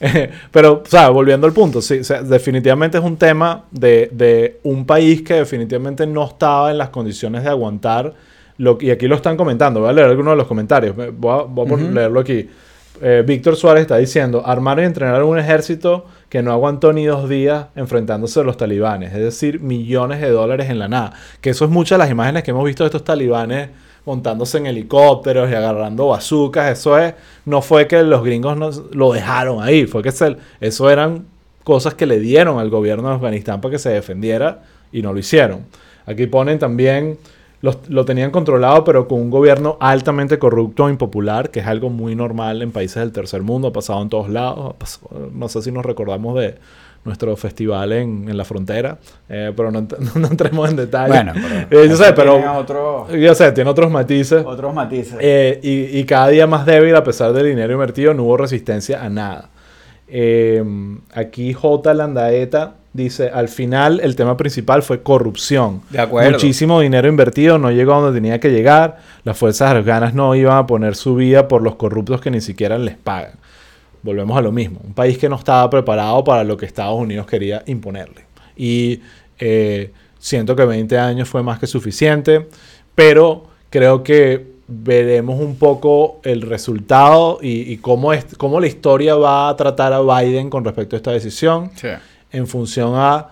Eh, 0.00 0.30
Pero, 0.50 0.82
sea, 0.86 1.08
volviendo 1.10 1.46
al 1.46 1.52
punto, 1.52 1.80
sí, 1.80 1.98
o 2.00 2.04
sea, 2.04 2.22
definitivamente 2.22 2.98
es 2.98 3.04
un 3.04 3.16
tema 3.16 3.64
de, 3.70 4.08
de 4.12 4.58
un 4.64 4.84
país 4.86 5.22
que 5.22 5.34
definitivamente 5.34 6.06
no 6.06 6.24
estaba 6.26 6.70
en 6.70 6.78
las 6.78 6.88
condiciones 6.88 7.44
de 7.44 7.50
aguantar. 7.50 8.12
Lo, 8.58 8.76
y 8.80 8.90
aquí 8.90 9.06
lo 9.06 9.14
están 9.14 9.36
comentando, 9.38 9.80
voy 9.80 9.88
a 9.88 9.92
leer 9.92 10.08
algunos 10.08 10.32
de 10.32 10.36
los 10.36 10.46
comentarios, 10.46 10.94
Me- 10.96 11.08
voy 11.10 11.32
a, 11.40 11.42
voy 11.44 11.80
leerlo 11.94 12.20
aquí. 12.20 12.46
Eh, 13.02 13.24
Víctor 13.26 13.56
Suárez 13.56 13.82
está 13.82 13.96
diciendo, 13.96 14.42
armaron 14.44 14.84
y 14.84 14.86
entrenaron 14.86 15.28
un 15.28 15.38
ejército 15.38 16.04
que 16.28 16.42
no 16.42 16.52
aguantó 16.52 16.92
ni 16.92 17.06
dos 17.06 17.28
días 17.28 17.66
enfrentándose 17.74 18.40
a 18.40 18.42
los 18.42 18.56
talibanes, 18.56 19.12
es 19.14 19.20
decir, 19.20 19.60
millones 19.60 20.20
de 20.20 20.30
dólares 20.30 20.68
en 20.68 20.78
la 20.78 20.88
nada. 20.88 21.12
Que 21.40 21.50
eso 21.50 21.64
es 21.64 21.70
muchas 21.70 21.98
de 21.98 22.04
las 22.04 22.10
imágenes 22.10 22.42
que 22.42 22.50
hemos 22.50 22.64
visto 22.64 22.84
de 22.84 22.88
estos 22.88 23.04
talibanes 23.04 23.70
montándose 24.04 24.58
en 24.58 24.66
helicópteros 24.66 25.50
y 25.50 25.54
agarrando 25.54 26.08
bazucas. 26.08 26.78
Eso 26.78 26.98
es, 26.98 27.14
no 27.44 27.62
fue 27.62 27.86
que 27.86 28.02
los 28.02 28.22
gringos 28.22 28.82
lo 28.92 29.12
dejaron 29.12 29.62
ahí, 29.62 29.86
fue 29.86 30.02
que 30.02 30.10
eso 30.60 30.90
eran 30.90 31.24
cosas 31.64 31.94
que 31.94 32.06
le 32.06 32.18
dieron 32.18 32.58
al 32.58 32.70
gobierno 32.70 33.08
de 33.08 33.14
Afganistán 33.14 33.60
para 33.60 33.72
que 33.72 33.78
se 33.78 33.90
defendiera 33.90 34.62
y 34.92 35.02
no 35.02 35.12
lo 35.12 35.18
hicieron. 35.18 35.66
Aquí 36.06 36.26
ponen 36.26 36.58
también, 36.58 37.18
los- 37.62 37.88
lo 37.88 38.04
tenían 38.04 38.30
controlado, 38.30 38.84
pero 38.84 39.06
con 39.06 39.20
un 39.20 39.30
gobierno 39.30 39.76
altamente 39.80 40.38
corrupto 40.38 40.88
e 40.88 40.92
impopular, 40.92 41.50
que 41.50 41.60
es 41.60 41.66
algo 41.66 41.90
muy 41.90 42.14
normal 42.14 42.62
en 42.62 42.72
países 42.72 42.96
del 42.96 43.12
tercer 43.12 43.42
mundo, 43.42 43.68
ha 43.68 43.72
pasado 43.72 44.00
en 44.02 44.08
todos 44.08 44.28
lados. 44.30 44.74
pasado- 44.78 45.30
no 45.32 45.48
sé 45.48 45.60
si 45.62 45.70
nos 45.72 45.84
recordamos 45.84 46.38
de 46.40 46.56
nuestro 47.02 47.34
festival 47.36 47.92
en, 47.92 48.28
en 48.28 48.36
la 48.36 48.44
frontera, 48.44 48.98
eh, 49.28 49.52
pero 49.56 49.70
no, 49.70 49.80
ent- 49.82 49.96
no 50.16 50.26
entremos 50.28 50.68
en 50.70 50.76
detalle. 50.76 51.08
bueno 51.12 51.32
pero, 51.70 51.82
Eh, 51.82 51.88
yo 51.88 51.96
sé, 51.96 52.12
pero 52.12 52.32
tiene 52.34 52.48
otro- 52.48 53.08
yo 53.16 53.34
sé, 53.34 53.52
tiene 53.52 53.70
otros 53.70 53.90
matices. 53.90 54.44
otros 54.44 54.74
matices 54.74 55.16
Eh, 55.20 55.60
y, 55.62 55.98
y 55.98 56.04
cada 56.04 56.28
día 56.28 56.46
más 56.46 56.66
débil, 56.66 56.94
a 56.96 57.02
pesar 57.04 57.32
del 57.32 57.46
dinero 57.46 57.72
invertido, 57.72 58.12
no 58.14 58.24
hubo 58.24 58.36
resistencia 58.36 59.02
a 59.02 59.08
nada. 59.08 59.48
Eh, 60.08 60.62
aquí 61.14 61.52
J. 61.52 61.94
Landaeta 61.94 62.74
dice, 62.92 63.30
al 63.30 63.48
final 63.48 64.00
el 64.02 64.16
tema 64.16 64.36
principal 64.36 64.82
fue 64.82 65.02
corrupción. 65.02 65.82
de 65.90 66.00
acuerdo 66.00 66.32
Muchísimo 66.32 66.80
dinero 66.80 67.08
invertido, 67.08 67.58
no 67.58 67.70
llegó 67.70 67.94
a 67.94 68.00
donde 68.00 68.20
tenía 68.20 68.40
que 68.40 68.50
llegar. 68.50 68.98
Las 69.24 69.38
fuerzas 69.38 69.72
afganas 69.74 70.14
no 70.14 70.34
iban 70.34 70.56
a 70.56 70.66
poner 70.66 70.96
su 70.96 71.14
vida 71.14 71.48
por 71.48 71.62
los 71.62 71.76
corruptos 71.76 72.20
que 72.20 72.30
ni 72.30 72.40
siquiera 72.40 72.78
les 72.78 72.96
pagan. 72.96 73.32
Volvemos 74.02 74.36
a 74.36 74.40
lo 74.40 74.50
mismo. 74.50 74.80
Un 74.82 74.94
país 74.94 75.18
que 75.18 75.28
no 75.28 75.36
estaba 75.36 75.68
preparado 75.68 76.24
para 76.24 76.42
lo 76.44 76.56
que 76.56 76.66
Estados 76.66 76.98
Unidos 76.98 77.26
quería 77.26 77.62
imponerle. 77.66 78.24
Y 78.56 79.00
eh, 79.38 79.92
siento 80.18 80.56
que 80.56 80.64
20 80.64 80.98
años 80.98 81.28
fue 81.28 81.42
más 81.42 81.58
que 81.58 81.66
suficiente, 81.66 82.48
pero 82.94 83.44
creo 83.68 84.02
que 84.02 84.50
veremos 84.66 85.40
un 85.40 85.56
poco 85.56 86.20
el 86.22 86.42
resultado 86.42 87.38
y, 87.42 87.72
y 87.72 87.78
cómo, 87.78 88.12
es, 88.12 88.24
cómo 88.36 88.60
la 88.60 88.68
historia 88.68 89.16
va 89.16 89.48
a 89.48 89.56
tratar 89.56 89.92
a 89.92 90.00
Biden 90.00 90.48
con 90.48 90.64
respecto 90.64 90.94
a 90.94 90.98
esta 90.98 91.10
decisión 91.10 91.70
Sí. 91.74 91.88
En 92.32 92.46
función 92.46 92.92
a 92.96 93.28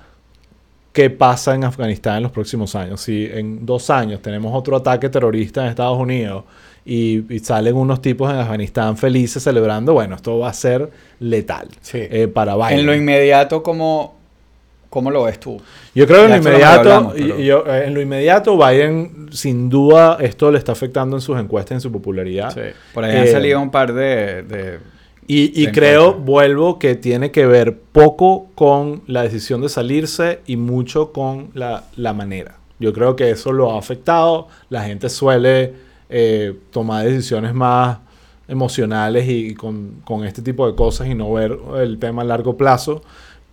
qué 0.93 1.11
pasa 1.11 1.55
en 1.55 1.65
Afganistán 1.65 2.17
en 2.19 2.23
los 2.25 2.33
próximos 2.33 2.75
años. 2.75 3.01
Si 3.01 3.27
en 3.33 3.65
dos 3.65 3.89
años 3.91 4.21
tenemos 4.21 4.53
otro 4.55 4.77
ataque 4.77 5.09
terrorista 5.09 5.63
en 5.63 5.69
Estados 5.69 5.99
Unidos 5.99 6.45
y, 6.85 7.33
y 7.33 7.39
salen 7.41 7.77
unos 7.77 8.01
tipos 8.03 8.31
en 8.33 8.37
Afganistán 8.39 8.97
felices 8.97 9.43
celebrando, 9.43 9.93
bueno, 9.93 10.17
esto 10.17 10.39
va 10.39 10.49
a 10.49 10.53
ser 10.55 10.91
letal 11.21 11.69
Sí. 11.83 11.99
eh, 12.01 12.27
para 12.29 12.57
Biden. 12.57 12.81
en 12.81 12.87
lo 12.87 12.95
inmediato 12.95 13.63
cómo 13.63 14.17
cómo 14.91 15.11
lo 15.11 15.25
ves 15.25 15.39
tú 15.39 15.61
Yo 15.95 16.07
creo 16.07 16.21
que 16.21 16.25
en 16.25 16.31
lo 16.31 16.37
inmediato, 16.39 16.79
hablamos, 16.81 17.13
pero- 17.15 17.39
y- 17.39 17.45
yo, 17.45 17.63
eh, 17.67 17.85
en 17.87 17.93
lo 17.95 18.01
inmediato 18.01 18.57
Biden 18.57 19.29
sin 19.31 19.69
duda 19.69 20.17
esto 20.19 20.51
le 20.51 20.57
está 20.57 20.73
afectando 20.73 21.15
en 21.15 21.21
sus 21.21 21.39
encuestas, 21.39 21.73
en 21.77 21.81
su 21.83 21.93
popularidad. 21.93 22.51
Sí. 22.55 22.75
por 22.95 23.05
ahí 23.05 23.15
han 23.19 23.25
Eh, 23.25 23.31
salido 23.33 23.61
un 23.61 23.71
par 23.71 23.93
de, 23.93 24.43
de- 24.45 24.79
Y, 25.31 25.67
creo, 25.73 26.14
vuelvo, 26.14 26.79
que 26.79 26.95
tiene 26.95 27.31
que 27.31 27.47
ver 27.47 27.79
poco 27.79 28.47
con 28.55 29.03
la 29.07 29.23
decisión 29.23 29.61
de 29.61 29.69
salirse 29.69 30.41
y 30.47 30.57
mucho 30.57 31.12
con 31.12 31.51
la, 31.53 31.85
la 31.97 32.14
manera. 32.14 32.57
Yo 32.79 32.93
creo 32.95 33.14
que 33.14 33.31
eso 33.31 33.53
lo 33.53 33.73
ha 33.73 33.79
afectado. 33.79 34.49
La 34.71 34.85
gente 34.85 35.11
suele 35.11 35.75
eh, 36.09 36.57
tomar 36.71 37.05
decisiones 37.05 37.53
más 37.53 37.99
emocionales 38.49 39.29
y, 39.29 39.55
con, 39.55 40.01
con 40.05 40.25
este 40.25 40.41
tipo 40.41 40.67
de 40.67 40.75
cosas 40.75 41.09
y 41.09 41.14
no 41.14 41.31
ver 41.33 41.59
el 41.77 41.99
tema 41.99 42.23
a 42.23 42.25
largo 42.25 42.57
plazo. 42.57 43.03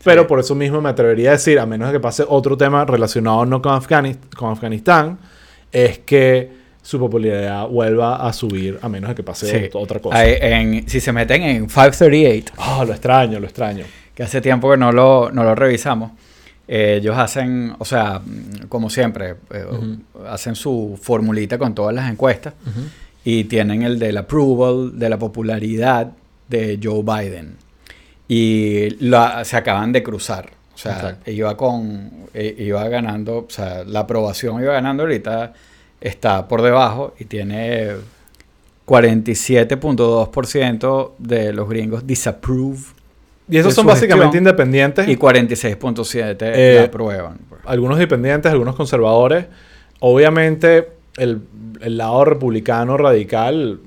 Pero 0.03 0.21
Sí. 0.21 0.27
por 0.29 0.39
eso 0.39 0.55
mismo 0.55 0.79
me 0.81 0.89
atrevería 0.89 1.29
a 1.29 1.33
decir, 1.33 1.59
a 1.59 1.65
menos 1.65 1.89
de 1.89 1.93
que 1.95 1.99
pase 1.99 2.23
otro 2.27 2.55
tema 2.55 2.85
relacionado 2.85 3.45
no 3.45 3.61
con, 3.61 3.73
Afganis- 3.73 4.19
con 4.38 4.51
Afganistán, 4.51 5.17
es 5.71 5.99
que 5.99 6.51
su 6.85 6.99
popularidad 6.99 7.67
vuelva 7.67 8.27
a 8.27 8.31
subir, 8.31 8.77
a 8.81 8.87
menos 8.89 9.09
de 9.09 9.15
que 9.15 9.23
pase 9.23 9.47
sí. 9.47 9.55
ot- 9.65 9.71
otra 9.73 9.99
cosa. 9.99 10.23
En- 10.23 10.87
si 10.87 10.99
se 10.99 11.11
meten 11.11 11.41
en 11.41 11.67
538 11.67 12.53
Ah, 12.57 12.83
lo 12.85 12.93
extraño, 12.93 13.39
lo 13.39 13.47
extraño. 13.47 13.85
que 14.13 14.21
hace 14.23 14.39
tiempo 14.39 14.69
que 14.69 14.77
no 14.77 14.91
lo, 14.91 15.31
no 15.31 15.43
lo 15.43 15.55
revisamos. 15.55 16.11
Eh, 16.67 16.97
ellos 16.99 17.17
hacen, 17.17 17.73
o 17.79 17.85
sea, 17.85 18.21
como 18.69 18.89
siempre, 18.89 19.35
eh, 19.51 19.65
hacen 20.29 20.55
su 20.55 20.97
formulita 21.01 21.57
con 21.57 21.73
todas 21.73 21.93
las 21.95 22.09
encuestas 22.11 22.53
y 23.23 23.45
tienen 23.45 23.81
el 23.83 23.97
del 23.99 24.17
approval, 24.17 24.97
de 24.99 25.09
la 25.09 25.17
popularidad 25.17 26.11
de 26.47 26.79
Joe 26.81 27.01
Biden. 27.03 27.55
Y 28.27 28.89
la- 29.05 29.43
se 29.45 29.57
acaban 29.57 29.91
de 29.91 30.01
cruzar. 30.03 30.49
O 30.73 30.77
sea, 30.77 30.91
Exacto. 30.93 31.31
iba 31.31 31.55
con, 31.55 32.11
eh, 32.33 32.55
iba 32.59 32.87
ganando, 32.89 33.37
o 33.39 33.49
sea, 33.49 33.83
la 33.85 34.01
aprobación 34.01 34.61
iba 34.61 34.73
ganando 34.73 35.03
ahorita, 35.03 35.53
está 36.01 36.47
por 36.47 36.62
debajo 36.62 37.13
y 37.19 37.25
tiene 37.25 37.91
47.2% 38.86 41.12
de 41.17 41.53
los 41.53 41.67
gringos 41.69 42.05
disapprove 42.08 42.77
Y 43.49 43.58
esos 43.58 43.73
son 43.73 43.86
básicamente 43.86 44.38
independientes. 44.38 45.08
y 45.08 45.15
46.7 45.17 46.38
Eh, 46.41 46.75
la 46.79 46.84
aprueban. 46.86 47.38
pues. 47.49 47.62
algunos 47.65 47.97
dependientes, 47.99 48.51
algunos 48.51 48.75
conservadores. 48.75 49.45
Obviamente, 49.99 50.89
el, 51.17 51.41
el 51.81 51.97
lado 51.97 52.25
republicano 52.25 52.97
radical 52.97 53.79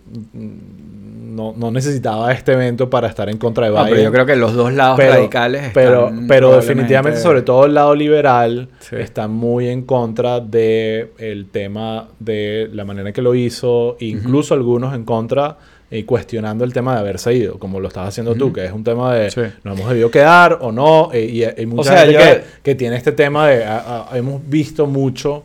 no, 1.38 1.54
no 1.56 1.70
necesitaba 1.70 2.32
este 2.32 2.52
evento 2.52 2.90
para 2.90 3.06
estar 3.08 3.28
en 3.28 3.38
contra 3.38 3.66
de 3.66 3.72
No, 3.72 3.76
Biden. 3.78 3.90
pero 3.90 4.02
yo 4.02 4.12
creo 4.12 4.26
que 4.26 4.36
los 4.36 4.54
dos 4.54 4.72
lados 4.72 4.96
Pero- 4.98 5.12
radicales 5.14 5.60
están 5.62 5.72
pero, 5.74 6.12
pero 6.26 6.56
definitivamente, 6.56 7.20
sobre 7.20 7.42
todo 7.42 7.64
el 7.66 7.74
lado 7.74 7.94
liberal, 7.94 8.68
Sí. 8.80 8.96
está 8.96 9.28
muy 9.28 9.68
en 9.68 9.82
contra 9.82 10.40
del 10.40 11.10
el 11.18 11.46
tema 11.50 12.08
de 12.18 12.68
la 12.72 12.84
manera 12.84 13.12
que 13.12 13.22
lo 13.22 13.34
hizo, 13.34 13.96
incluso 14.00 14.54
algunos 14.54 14.94
en 14.94 15.04
contra 15.04 15.56
y 15.90 16.02
cuestionando 16.02 16.64
el 16.64 16.72
tema 16.74 16.92
de 16.94 17.00
haberse 17.00 17.32
ido, 17.32 17.58
como 17.58 17.80
lo 17.80 17.88
estás 17.88 18.08
haciendo 18.08 18.34
tú, 18.34 18.52
que 18.52 18.64
es 18.64 18.72
un 18.72 18.84
tema 18.84 19.14
de 19.14 19.30
Sí. 19.30 19.40
nos 19.64 19.78
hemos 19.78 19.88
debido 19.88 20.10
quedar 20.10 20.58
o 20.60 20.70
no, 20.72 21.10
eh, 21.14 21.24
y 21.24 21.44
hay 21.44 21.64
mucha 21.66 21.90
sea, 21.92 22.00
gente 22.04 22.18
que, 22.18 22.42
que 22.62 22.74
tiene 22.74 22.96
este 22.96 23.12
tema 23.12 23.46
de, 23.48 23.64
a- 23.64 24.08
a- 24.10 24.18
hemos 24.18 24.46
visto 24.46 24.86
mucho 24.86 25.44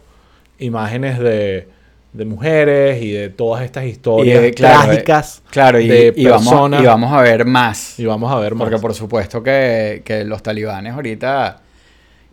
imágenes 0.60 1.20
de, 1.20 1.68
de 2.14 2.26
mujeres 2.26 3.02
y 3.02 3.12
de 3.12 3.30
todas 3.30 3.64
estas 3.64 3.86
historias 3.86 4.44
Y, 4.44 4.48
eh, 4.48 4.52
claro, 4.54 4.84
trágicas 4.84 5.42
Claro, 5.50 5.80
y, 5.80 5.88
de 5.88 6.14
y 6.16 6.26
vamos, 6.26 6.48
personas. 6.48 6.82
y 6.82 6.86
vamos 6.86 7.12
a 7.14 7.22
ver 7.22 7.46
más. 7.46 8.00
y 8.00 8.06
vamos 8.06 8.32
a 8.32 8.36
ver 8.40 8.54
más. 8.56 8.66
Porque 8.70 8.80
por 8.82 8.94
supuesto 8.94 9.42
que, 9.42 10.02
que 10.06 10.24
los 10.24 10.44
talibanes 10.44 10.94
ahorita, 10.94 11.62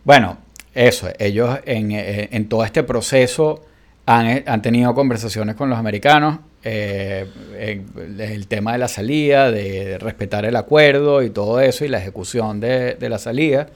bueno, 0.03 0.37
eso, 0.73 1.09
ellos 1.19 1.59
en, 1.65 1.91
eh, 1.91 2.29
en 2.31 2.47
todo 2.47 2.63
este 2.63 2.83
proceso 2.83 3.63
han, 4.05 4.43
han 4.45 4.61
tenido 4.61 4.93
conversaciones 4.93 5.55
con 5.55 5.69
los 5.69 5.77
americanos, 5.79 6.39
eh, 6.63 7.25
en- 7.57 8.19
el 8.19 8.45
tema 8.47 8.73
de 8.73 8.77
la 8.77 8.87
salida, 8.87 9.51
de 9.51 9.97
respetar 9.97 10.45
el 10.45 10.55
acuerdo 10.55 11.23
y 11.23 11.29
todo 11.31 11.59
eso, 11.59 11.85
y 11.85 11.87
la 11.87 11.97
ejecución 11.99 12.59
de, 12.59 12.95
de 12.95 13.09
la 13.09 13.17
salida. 13.17 13.67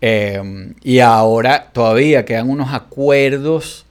Eh, 0.00 0.72
y 0.82 0.98
ahora 1.00 1.70
todavía 1.72 2.24
quedan 2.24 2.50
unos 2.50 2.72
acuerdos 2.72 3.86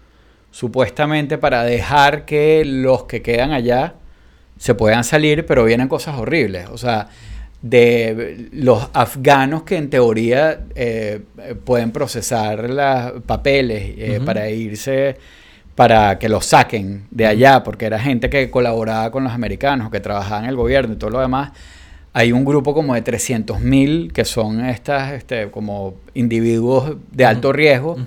supuestamente 0.54 1.40
para 1.40 1.64
dejar 1.64 2.26
que 2.26 2.64
los 2.64 3.06
que 3.06 3.24
quedan 3.24 3.54
allá 3.54 3.96
se 4.60 4.76
puedan 4.76 5.04
salir, 5.04 5.48
pero 5.48 5.66
vienen 5.66 5.88
cosas 5.88 6.16
horribles. 6.16 6.70
O 6.70 6.78
sea, 6.78 7.08
de 7.64 8.50
los 8.52 8.88
afganos 8.94 9.64
que 9.64 9.78
en 9.78 9.90
teoría 9.90 10.60
eh, 10.76 11.22
pueden 11.66 11.92
procesar 11.92 12.70
los 12.70 13.24
papeles 13.24 13.96
eh, 13.98 14.22
para 14.24 14.48
irse, 14.52 15.18
para 15.74 16.20
que 16.20 16.30
los 16.30 16.46
saquen 16.46 17.08
de 17.10 17.26
allá, 17.26 17.64
porque 17.64 17.86
era 17.88 17.98
gente 17.98 18.30
que 18.30 18.52
colaboraba 18.52 19.10
con 19.10 19.24
los 19.24 19.34
americanos, 19.34 19.90
que 19.90 20.02
trabajaba 20.02 20.44
en 20.44 20.50
el 20.50 20.56
gobierno 20.56 20.94
y 20.94 20.98
todo 20.98 21.10
lo 21.10 21.20
demás. 21.20 21.52
Hay 22.14 22.32
un 22.32 22.46
grupo 22.46 22.76
como 22.76 22.94
de 22.94 23.04
300.000 23.04 24.12
que 24.12 24.24
son 24.24 24.64
estas 24.64 25.14
este, 25.14 25.50
como 25.50 25.96
individuos 26.14 26.96
de 27.12 27.26
alto 27.26 27.52
riesgo 27.52 27.98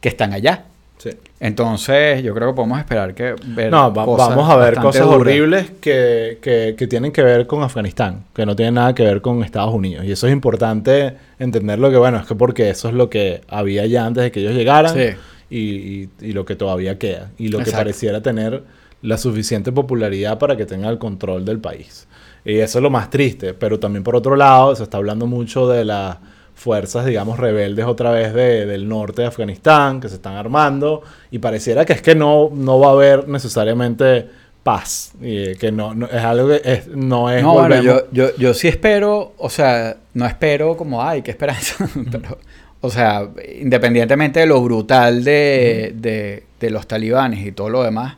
que 0.00 0.08
están 0.08 0.32
allá. 0.32 0.64
Sí. 0.98 1.10
Entonces, 1.38 2.22
yo 2.22 2.34
creo 2.34 2.48
que 2.48 2.54
podemos 2.54 2.78
esperar 2.78 3.14
que 3.14 3.34
ver 3.48 3.70
No, 3.70 3.92
va- 3.92 4.04
cosas 4.06 4.28
vamos 4.30 4.48
a 4.50 4.56
ver 4.56 4.74
cosas 4.76 5.02
duras. 5.04 5.20
horribles 5.20 5.70
que, 5.80 6.38
que- 6.40 6.74
que 6.78 6.86
tienen 6.86 7.12
que 7.12 7.22
ver 7.22 7.46
con 7.46 7.62
Afganistán, 7.62 8.24
que 8.34 8.46
no 8.46 8.56
tienen 8.56 8.74
nada 8.74 8.94
que 8.94 9.02
ver 9.02 9.20
con 9.20 9.44
Estados 9.44 9.74
Unidos. 9.74 10.04
Y 10.06 10.12
eso 10.12 10.26
es 10.26 10.32
importante 10.32 11.14
entenderlo 11.38 11.90
que, 11.90 11.98
bueno, 11.98 12.18
es 12.18 12.26
que 12.26 12.34
porque 12.34 12.70
eso 12.70 12.88
es 12.88 12.94
lo 12.94 13.10
que 13.10 13.42
había 13.48 13.84
ya 13.86 14.06
antes 14.06 14.22
de 14.24 14.32
que 14.32 14.40
ellos 14.40 14.54
llegaran 14.54 14.94
Sí. 14.94 15.08
y, 15.50 15.58
y- 15.58 16.08
y 16.20 16.32
lo 16.32 16.44
que 16.46 16.56
todavía 16.56 16.98
queda. 16.98 17.30
Y 17.38 17.48
lo 17.48 17.58
que 17.58 17.70
pareciera 17.70 18.22
tener 18.22 18.62
la 19.02 19.18
suficiente 19.18 19.72
popularidad 19.72 20.38
para 20.38 20.56
que 20.56 20.64
tenga 20.64 20.88
el 20.88 20.98
control 20.98 21.44
del 21.44 21.58
país. 21.58 22.08
Y 22.46 22.58
eso 22.60 22.78
es 22.78 22.82
lo 22.82 22.90
más 22.90 23.10
triste. 23.10 23.52
Pero 23.52 23.78
también 23.78 24.02
por 24.02 24.16
otro 24.16 24.36
lado, 24.36 24.74
se 24.74 24.82
está 24.84 24.96
hablando 24.96 25.26
mucho 25.26 25.68
de 25.68 25.84
las 25.84 26.16
fuerzas, 26.56 27.06
digamos, 27.06 27.38
rebeldes 27.38 27.84
otra 27.84 28.10
vez 28.10 28.34
de- 28.34 28.66
del 28.66 28.88
norte 28.88 29.22
de 29.22 29.28
Afganistán, 29.28 30.00
que 30.00 30.08
se 30.08 30.16
están 30.16 30.34
armando. 30.34 31.02
Y 31.30 31.38
pareciera 31.38 31.84
que 31.84 31.92
es 31.92 32.02
que 32.02 32.14
no, 32.16 32.50
no 32.52 32.80
va 32.80 32.88
a 32.88 32.92
haber 32.92 33.28
necesariamente 33.28 34.26
paz. 34.64 35.12
Y 35.20 35.54
que 35.56 35.70
no, 35.70 35.94
no- 35.94 36.06
es 36.06 36.24
algo 36.24 36.48
que 36.48 36.60
es- 36.64 36.88
no 36.88 37.30
es 37.30 37.42
No, 37.42 37.52
bueno, 37.54 37.80
yo, 37.82 38.06
yo, 38.10 38.34
yo 38.36 38.52
sí 38.54 38.66
espero, 38.68 39.34
o 39.38 39.48
sea, 39.50 39.96
no 40.14 40.26
espero 40.26 40.76
como, 40.76 41.02
ay, 41.04 41.22
qué 41.22 41.30
esperanza, 41.30 41.86
pero, 42.10 42.38
o 42.80 42.90
sea, 42.90 43.28
independientemente 43.60 44.40
de 44.40 44.46
lo 44.46 44.60
brutal 44.62 45.22
de, 45.22 45.92
de, 45.94 46.44
de 46.58 46.70
los 46.70 46.86
talibanes 46.88 47.46
y 47.46 47.52
todo 47.52 47.68
lo 47.68 47.82
demás, 47.84 48.16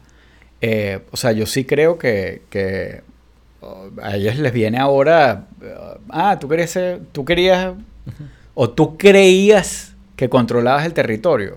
eh, 0.60 1.00
o 1.10 1.16
sea, 1.16 1.32
yo 1.32 1.44
sí 1.44 1.64
creo 1.64 1.98
que, 1.98 2.42
que 2.50 3.02
oh, 3.60 3.90
a 4.02 4.16
ellos 4.16 4.36
les 4.38 4.52
viene 4.52 4.78
ahora, 4.78 5.46
eh, 5.62 5.74
ah, 6.10 6.38
tú 6.40 6.48
querías, 6.48 6.70
ser- 6.70 7.00
tú 7.12 7.24
querías, 7.24 7.74
o 8.54 8.70
tú 8.70 8.96
creías 8.96 9.94
que 10.16 10.28
controlabas 10.28 10.84
el 10.86 10.92
territorio, 10.94 11.56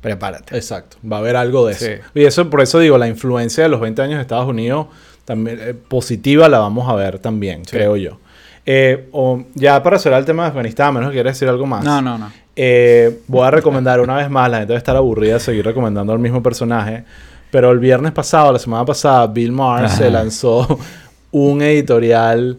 prepárate. 0.00 0.56
Exacto, 0.56 0.96
va 1.10 1.16
a 1.16 1.20
haber 1.20 1.36
algo 1.36 1.66
de 1.66 1.72
eso. 1.74 1.86
Y 2.14 2.24
eso, 2.24 2.48
por 2.50 2.60
eso 2.60 2.78
digo, 2.78 2.98
la 2.98 3.08
influencia 3.08 3.62
de 3.64 3.68
los 3.68 3.80
20 3.80 4.02
años 4.02 4.16
de 4.16 4.22
Estados 4.22 4.46
Unidos 4.48 4.86
también 5.24 5.58
eh, 5.60 5.74
positiva 5.74 6.48
la 6.48 6.58
vamos 6.58 6.88
a 6.88 6.94
ver 6.94 7.18
también, 7.18 7.64
Sí. 7.64 7.70
creo 7.76 7.96
yo. 7.96 8.18
Eh, 8.66 9.08
o- 9.12 9.42
ya 9.54 9.82
para 9.82 9.98
cerrar 9.98 10.20
el 10.20 10.24
tema 10.24 10.44
de 10.44 10.48
Afganistán, 10.50 10.88
a 10.88 10.92
menos 10.92 11.10
que 11.10 11.14
quieras 11.14 11.34
decir 11.34 11.48
algo 11.48 11.66
más. 11.66 11.84
No, 11.84 12.00
no, 12.02 12.18
no. 12.18 12.32
Eh, 12.56 13.20
voy 13.28 13.46
a 13.46 13.50
recomendar 13.50 14.00
una 14.00 14.16
vez 14.16 14.28
más, 14.28 14.50
la 14.50 14.58
gente 14.58 14.72
debe 14.72 14.78
estar 14.78 14.96
aburrida 14.96 15.34
de 15.34 15.40
seguir 15.40 15.64
recomendando 15.64 16.12
al 16.12 16.18
mismo 16.18 16.42
personaje, 16.42 17.04
pero 17.50 17.70
el 17.70 17.78
viernes 17.78 18.12
pasado, 18.12 18.52
la 18.52 18.58
semana 18.58 18.84
pasada, 18.84 19.26
Bill 19.26 19.52
Maher 19.52 19.86
Ajá. 19.86 19.96
se 19.96 20.10
lanzó 20.10 20.78
un 21.30 21.62
editorial, 21.62 22.58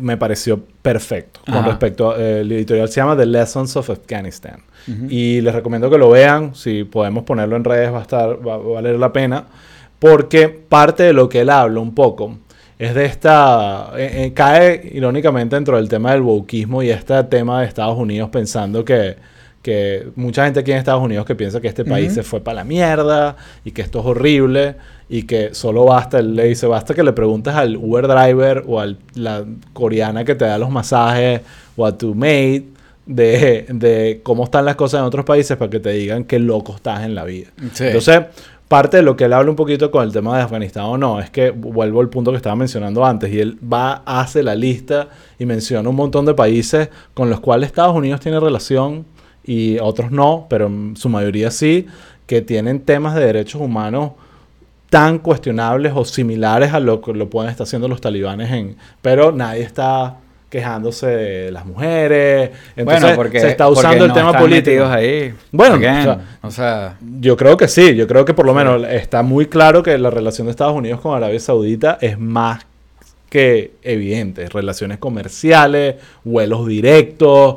me 0.00 0.16
pareció 0.16 0.60
perfecto, 0.82 1.40
con 1.50 1.64
respecto 1.64 2.10
a, 2.10 2.18
eh, 2.18 2.40
el 2.40 2.52
editorial. 2.52 2.88
Se 2.88 2.96
llama 2.96 3.16
The 3.16 3.26
Lessons 3.26 3.76
of 3.76 3.90
Afghanistan. 3.90 4.60
Y 5.08 5.40
les 5.40 5.54
recomiendo 5.54 5.88
que 5.88 5.96
lo 5.96 6.10
vean, 6.10 6.54
si 6.54 6.84
podemos 6.84 7.24
ponerlo 7.24 7.56
en 7.56 7.64
redes 7.64 7.90
va 7.90 8.00
a, 8.00 8.02
estar, 8.02 8.46
va 8.46 8.54
a 8.54 8.58
valer 8.58 8.98
la 8.98 9.12
pena, 9.14 9.46
porque 9.98 10.48
parte 10.48 11.04
de 11.04 11.14
lo 11.14 11.26
que 11.26 11.40
él 11.40 11.48
habla 11.48 11.80
un 11.80 11.94
poco 11.94 12.36
es 12.78 12.94
de 12.94 13.06
esta, 13.06 13.92
eh, 13.96 14.26
eh, 14.26 14.32
cae 14.34 14.90
irónicamente 14.92 15.56
dentro 15.56 15.76
del 15.78 15.88
tema 15.88 16.12
del 16.12 16.20
wokismo 16.20 16.82
y 16.82 16.90
este 16.90 17.22
tema 17.24 17.60
de 17.60 17.66
Estados 17.66 17.96
Unidos 17.96 18.28
pensando 18.30 18.84
que, 18.84 19.16
que 19.64 20.08
mucha 20.14 20.44
gente 20.44 20.60
aquí 20.60 20.72
en 20.72 20.76
Estados 20.76 21.02
Unidos 21.02 21.24
que 21.24 21.34
piensa 21.34 21.58
que 21.58 21.68
este 21.68 21.86
país 21.86 22.12
se 22.12 22.22
fue 22.22 22.42
para 22.42 22.56
la 22.56 22.64
mierda 22.64 23.34
y 23.64 23.70
que 23.70 23.80
esto 23.80 24.00
es 24.00 24.04
horrible 24.04 24.76
y 25.08 25.22
que 25.22 25.54
solo 25.54 25.86
basta, 25.86 26.18
él 26.18 26.36
le 26.36 26.44
dice, 26.44 26.66
basta 26.66 26.92
que 26.92 27.02
le 27.02 27.14
preguntes 27.14 27.54
al 27.54 27.78
Uber 27.78 28.06
driver 28.06 28.62
o 28.66 28.78
a 28.78 28.94
la 29.14 29.42
coreana 29.72 30.22
que 30.22 30.34
te 30.34 30.44
da 30.44 30.58
los 30.58 30.68
masajes 30.68 31.40
o 31.76 31.86
a 31.86 31.96
tu 31.96 32.14
maid 32.14 32.64
de, 33.06 33.64
de 33.70 34.20
cómo 34.22 34.44
están 34.44 34.66
las 34.66 34.76
cosas 34.76 35.00
en 35.00 35.06
otros 35.06 35.24
países 35.24 35.56
para 35.56 35.70
que 35.70 35.80
te 35.80 35.92
digan 35.92 36.24
qué 36.24 36.38
loco 36.38 36.74
estás 36.76 37.02
en 37.02 37.14
la 37.14 37.24
vida. 37.24 37.48
Sí. 37.72 37.84
Entonces, 37.84 38.20
parte 38.68 38.98
de 38.98 39.02
lo 39.02 39.16
que 39.16 39.24
él 39.24 39.32
habla 39.32 39.48
un 39.48 39.56
poquito 39.56 39.90
con 39.90 40.04
el 40.04 40.12
tema 40.12 40.36
de 40.36 40.42
Afganistán 40.42 40.84
o 40.84 40.98
no, 40.98 41.20
es 41.20 41.30
que 41.30 41.52
vuelvo 41.52 42.02
al 42.02 42.10
punto 42.10 42.32
que 42.32 42.36
estaba 42.36 42.54
mencionando 42.54 43.02
antes, 43.02 43.32
y 43.32 43.40
él 43.40 43.58
va, 43.72 44.02
hace 44.04 44.42
la 44.42 44.54
lista 44.54 45.08
y 45.38 45.46
menciona 45.46 45.88
un 45.88 45.96
montón 45.96 46.26
de 46.26 46.34
países 46.34 46.90
con 47.14 47.30
los 47.30 47.40
cuales 47.40 47.68
Estados 47.68 47.96
Unidos 47.96 48.20
tiene 48.20 48.38
relación 48.38 49.06
y 49.44 49.78
otros 49.78 50.10
no, 50.10 50.46
pero 50.48 50.66
en 50.66 50.96
su 50.96 51.08
mayoría 51.08 51.50
sí, 51.50 51.86
que 52.26 52.42
tienen 52.42 52.80
temas 52.80 53.14
de 53.14 53.24
derechos 53.24 53.60
humanos 53.60 54.12
tan 54.90 55.18
cuestionables 55.18 55.92
o 55.94 56.04
similares 56.04 56.72
a 56.72 56.80
lo 56.80 57.00
que 57.00 57.12
lo 57.12 57.28
pueden 57.28 57.50
estar 57.50 57.66
haciendo 57.66 57.88
los 57.88 58.00
talibanes 58.00 58.50
en 58.52 58.76
pero 59.02 59.32
nadie 59.32 59.62
está 59.62 60.16
quejándose 60.48 61.06
de 61.08 61.50
las 61.50 61.66
mujeres 61.66 62.50
entonces 62.76 63.02
bueno, 63.02 63.16
porque 63.16 63.40
se 63.40 63.48
está 63.48 63.66
porque 63.66 63.80
usando 63.80 64.04
el 64.04 64.08
no 64.08 64.14
tema 64.14 64.28
están 64.28 64.42
político 64.42 64.84
ahí. 64.84 65.34
Bueno, 65.50 65.74
Again, 65.74 65.98
o 65.98 66.02
sea, 66.02 66.20
o 66.42 66.50
sea, 66.50 66.96
yo 67.18 67.36
creo 67.36 67.56
que 67.56 67.66
sí, 67.66 67.96
yo 67.96 68.06
creo 68.06 68.24
que 68.24 68.34
por 68.34 68.46
lo 68.46 68.54
menos 68.54 68.86
está 68.88 69.22
muy 69.24 69.46
claro 69.46 69.82
que 69.82 69.98
la 69.98 70.10
relación 70.10 70.46
de 70.46 70.52
Estados 70.52 70.76
Unidos 70.76 71.00
con 71.00 71.16
Arabia 71.16 71.40
Saudita 71.40 71.98
es 72.00 72.16
más 72.18 72.64
que 73.34 73.72
evidente. 73.82 74.48
Relaciones 74.48 74.98
comerciales, 74.98 75.96
vuelos 76.22 76.68
directos, 76.68 77.56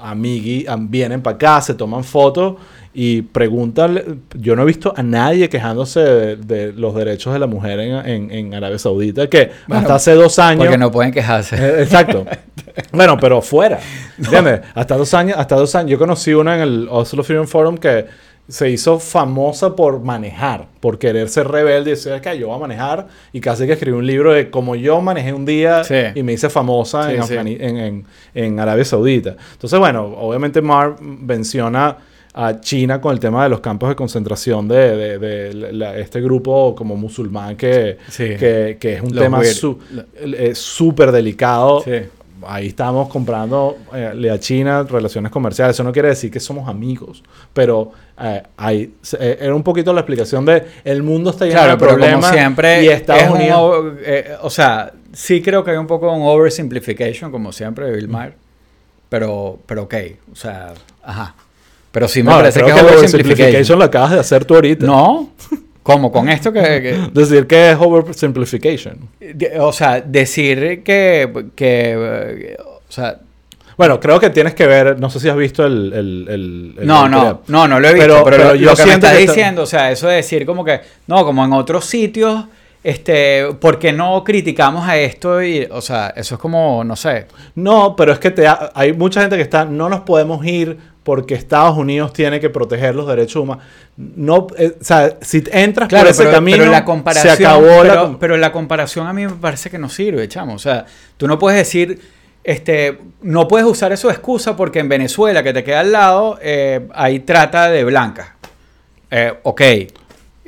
amigui, 0.00 0.66
am- 0.68 0.90
vienen 0.90 1.20
para 1.22 1.36
acá, 1.36 1.60
se 1.60 1.74
toman 1.74 2.04
fotos 2.04 2.54
y 2.94 3.22
preguntan. 3.22 4.22
Yo 4.34 4.56
no 4.56 4.62
he 4.62 4.64
visto 4.66 4.92
a 4.96 5.02
nadie 5.02 5.48
quejándose 5.48 6.00
de, 6.00 6.36
de 6.36 6.72
los 6.72 6.94
derechos 6.94 7.32
de 7.32 7.38
la 7.38 7.46
mujer 7.46 7.78
en, 7.80 7.94
en- 8.06 8.30
en 8.30 8.54
Arabia 8.54 8.78
Saudita, 8.78 9.28
que 9.28 9.50
Bueno, 9.66 9.82
hasta 9.82 9.94
hace 9.96 10.12
dos 10.14 10.38
años. 10.38 10.64
porque 10.64 10.78
no 10.78 10.90
pueden 10.90 11.12
quejarse. 11.12 11.56
Eh, 11.56 11.82
Exacto. 11.82 12.24
bueno, 12.92 13.16
pero 13.20 13.40
fuera. 13.42 13.78
¿Entiendes? 14.18 14.60
Hasta 14.74 14.96
dos 14.96 15.12
años, 15.14 15.36
hasta 15.38 15.54
dos 15.56 15.74
años. 15.74 15.90
Yo 15.92 15.98
conocí 15.98 16.32
una 16.34 16.54
en 16.56 16.60
el 16.62 16.88
Oslo 16.90 17.22
Freedom 17.22 17.46
Forum 17.46 17.76
que 17.76 18.06
se 18.48 18.70
hizo 18.70 18.98
famosa 18.98 19.76
por 19.76 20.00
manejar, 20.00 20.68
por 20.80 20.98
querer 20.98 21.28
ser 21.28 21.48
rebelde 21.48 21.90
y 21.90 21.94
decir 21.94 22.12
que 22.22 22.38
yo 22.38 22.48
voy 22.48 22.56
a 22.56 22.60
manejar 22.60 23.06
y 23.32 23.40
casi 23.40 23.66
que 23.66 23.72
escribió 23.74 23.98
un 23.98 24.06
libro 24.06 24.32
de 24.32 24.48
cómo 24.50 24.74
yo 24.74 25.00
manejé 25.02 25.34
un 25.34 25.44
día 25.44 25.84
Sí. 25.84 25.94
y 26.14 26.22
me 26.22 26.32
hice 26.32 26.48
famosa 26.48 27.10
Sí, 27.10 27.16
en, 27.16 27.22
sí. 27.24 27.34
En, 27.36 27.76
en- 27.76 28.04
en 28.34 28.58
Arabia 28.60 28.84
Saudita. 28.86 29.36
Entonces, 29.52 29.78
bueno, 29.78 30.04
obviamente 30.18 30.62
Mar 30.62 30.96
menciona 31.00 31.96
a 32.34 32.60
China 32.60 33.00
con 33.00 33.12
el 33.12 33.20
tema 33.20 33.42
de 33.42 33.48
los 33.50 33.60
campos 33.60 33.88
de 33.88 33.96
concentración 33.96 34.66
de, 34.68 34.96
de- 34.96 35.18
de 35.18 35.72
la- 35.72 35.96
este 35.98 36.20
grupo 36.20 36.74
como 36.74 36.94
musulmán 36.96 37.56
que, 37.56 37.98
que, 38.16 38.76
que 38.80 38.94
es 38.94 39.02
un 39.02 39.14
Los 39.14 39.24
tema 39.24 39.40
weird. 39.40 39.52
su- 39.54 39.78
eh, 40.16 40.52
súper 40.54 41.10
delicado. 41.12 41.82
Ahí 42.46 42.68
estamos 42.68 43.08
comprando 43.08 43.76
eh, 43.92 44.30
a 44.32 44.38
China 44.38 44.84
relaciones 44.84 45.30
comerciales. 45.32 45.74
Eso 45.76 45.84
no 45.84 45.92
quiere 45.92 46.08
decir 46.08 46.30
que 46.30 46.40
somos 46.40 46.68
amigos, 46.68 47.22
pero 47.52 47.92
eh, 48.20 48.42
hay, 48.56 48.94
eh, 49.18 49.38
era 49.40 49.54
un 49.54 49.62
poquito 49.62 49.92
la 49.92 50.00
explicación 50.00 50.44
de 50.44 50.64
el 50.84 51.02
mundo 51.02 51.30
está 51.30 51.44
lleno 51.46 51.56
Claro, 51.58 51.72
de 51.72 51.78
pero 51.78 51.90
como 51.92 52.00
problemas 52.04 52.30
siempre, 52.32 52.84
y 52.84 52.88
Estados 52.88 53.22
es 53.22 53.28
un 53.30 53.36
Unidos. 53.36 53.94
eh, 54.02 54.36
o 54.42 54.50
sea, 54.50 54.92
sí 55.12 55.42
creo 55.42 55.64
que 55.64 55.72
hay 55.72 55.76
un 55.76 55.86
poco 55.86 56.12
un 56.12 56.22
oversimplification, 56.22 57.30
como 57.30 57.52
siempre, 57.52 57.86
de 57.86 57.92
Bill 57.96 58.08
Maher. 58.08 58.34
Pero, 59.08 59.58
pero 59.66 59.84
ok, 59.84 59.94
o 60.32 60.36
sea, 60.36 60.74
ajá. 61.02 61.34
Pero 61.90 62.06
sí 62.06 62.22
me 62.22 62.30
No, 62.30 62.36
parece 62.38 62.60
que 62.60 62.66
es 62.68 62.74
que 62.74 62.82
la 62.82 62.88
oversimplification. 62.92 63.78
lo 63.78 63.84
acabas 63.86 64.10
de 64.12 64.18
hacer 64.20 64.44
tú 64.44 64.54
ahorita. 64.54 64.84
No, 64.86 65.30
como 65.88 66.12
con 66.12 66.28
esto 66.36 66.52
que, 66.52 66.60
que- 66.60 67.08
Decir 67.14 67.46
que 67.46 67.70
es 67.70 67.76
oversimplification. 67.80 69.08
o 69.58 69.72
sea, 69.72 70.02
decir 70.02 70.82
que, 70.84 71.46
que 71.56 72.56
o 72.60 72.92
sea, 72.92 73.18
Bueno, 73.78 73.98
creo 73.98 74.20
que 74.20 74.28
tienes 74.30 74.54
que 74.54 74.66
ver, 74.66 75.00
no 75.00 75.08
sé 75.08 75.18
si 75.20 75.28
has 75.30 75.36
visto 75.36 75.64
el... 75.64 75.92
el- 75.94 76.26
el- 76.28 76.74
el 76.80 76.86
no, 76.86 77.08
no, 77.08 77.40
no, 77.46 77.66
no 77.66 77.80
lo 77.80 77.88
he 77.88 77.94
visto, 77.94 78.06
Pero- 78.06 78.24
pero, 78.24 78.36
pero 78.36 78.48
lo, 78.50 78.54
yo 78.56 78.70
lo 78.70 78.76
que 78.76 78.84
me 78.84 78.92
estás 78.94 79.12
está- 79.14 79.32
diciendo, 79.32 79.62
o 79.62 79.66
sea, 79.66 79.90
eso 79.90 80.08
de 80.08 80.16
decir 80.16 80.44
como 80.44 80.62
que, 80.62 80.80
no, 81.06 81.24
como 81.24 81.42
en 81.44 81.52
otros 81.54 81.86
sitios, 81.86 82.44
este, 82.88 83.52
¿por 83.60 83.78
qué 83.78 83.92
no 83.92 84.24
criticamos 84.24 84.88
a 84.88 84.96
esto? 84.96 85.42
Y, 85.42 85.68
o 85.70 85.80
sea, 85.82 86.08
eso 86.16 86.36
es 86.36 86.40
como, 86.40 86.82
no 86.84 86.96
sé, 86.96 87.26
No, 87.54 87.94
pero 87.94 88.12
es 88.12 88.18
que 88.18 88.30
te 88.30 88.46
ha- 88.46 88.70
hay 88.74 88.92
mucha 88.94 89.20
gente 89.20 89.36
que 89.36 89.42
está, 89.42 89.64
no 89.66 89.88
nos 89.90 90.00
podemos 90.00 90.44
ir 90.46 90.78
porque 91.02 91.34
Estados 91.34 91.76
Unidos 91.76 92.12
tiene 92.12 92.40
que 92.40 92.48
proteger 92.50 92.94
los 92.94 93.06
derechos 93.06 93.42
humanos. 93.42 93.64
No, 93.96 94.46
eh, 94.56 94.76
o 94.80 94.84
sea, 94.84 95.16
si 95.20 95.42
entras 95.52 95.88
Claro, 95.88 96.04
por 96.04 96.10
ese 96.12 96.22
pero, 96.22 96.34
camino, 96.34 96.58
pero 96.58 96.70
la 96.70 96.84
comparación, 96.84 97.36
se 97.36 97.44
acabó 97.46 97.82
pero, 97.82 97.94
la... 97.94 98.16
pero 98.18 98.36
la 98.36 98.52
comparación 98.52 99.06
a 99.06 99.12
mí 99.12 99.26
me 99.26 99.32
parece 99.34 99.68
que 99.70 99.78
no 99.78 99.88
sirve, 99.88 100.26
chamo. 100.28 100.54
O 100.54 100.58
sea, 100.58 100.86
tú 101.16 101.26
no 101.28 101.38
puedes 101.38 101.58
decir, 101.58 102.00
este, 102.44 102.98
no 103.22 103.48
puedes 103.48 103.66
usar 103.66 103.92
eso 103.92 104.08
de 104.08 104.14
excusa 104.14 104.56
porque 104.56 104.78
en 104.78 104.88
Venezuela, 104.88 105.42
que 105.42 105.52
te 105.52 105.62
queda 105.64 105.80
al 105.80 105.92
lado, 105.92 106.38
eh, 106.40 106.86
hay 106.94 107.20
trata 107.20 107.70
de 107.70 107.84
blancas. 107.84 108.28
Eh, 109.10 109.32
ok, 109.42 109.62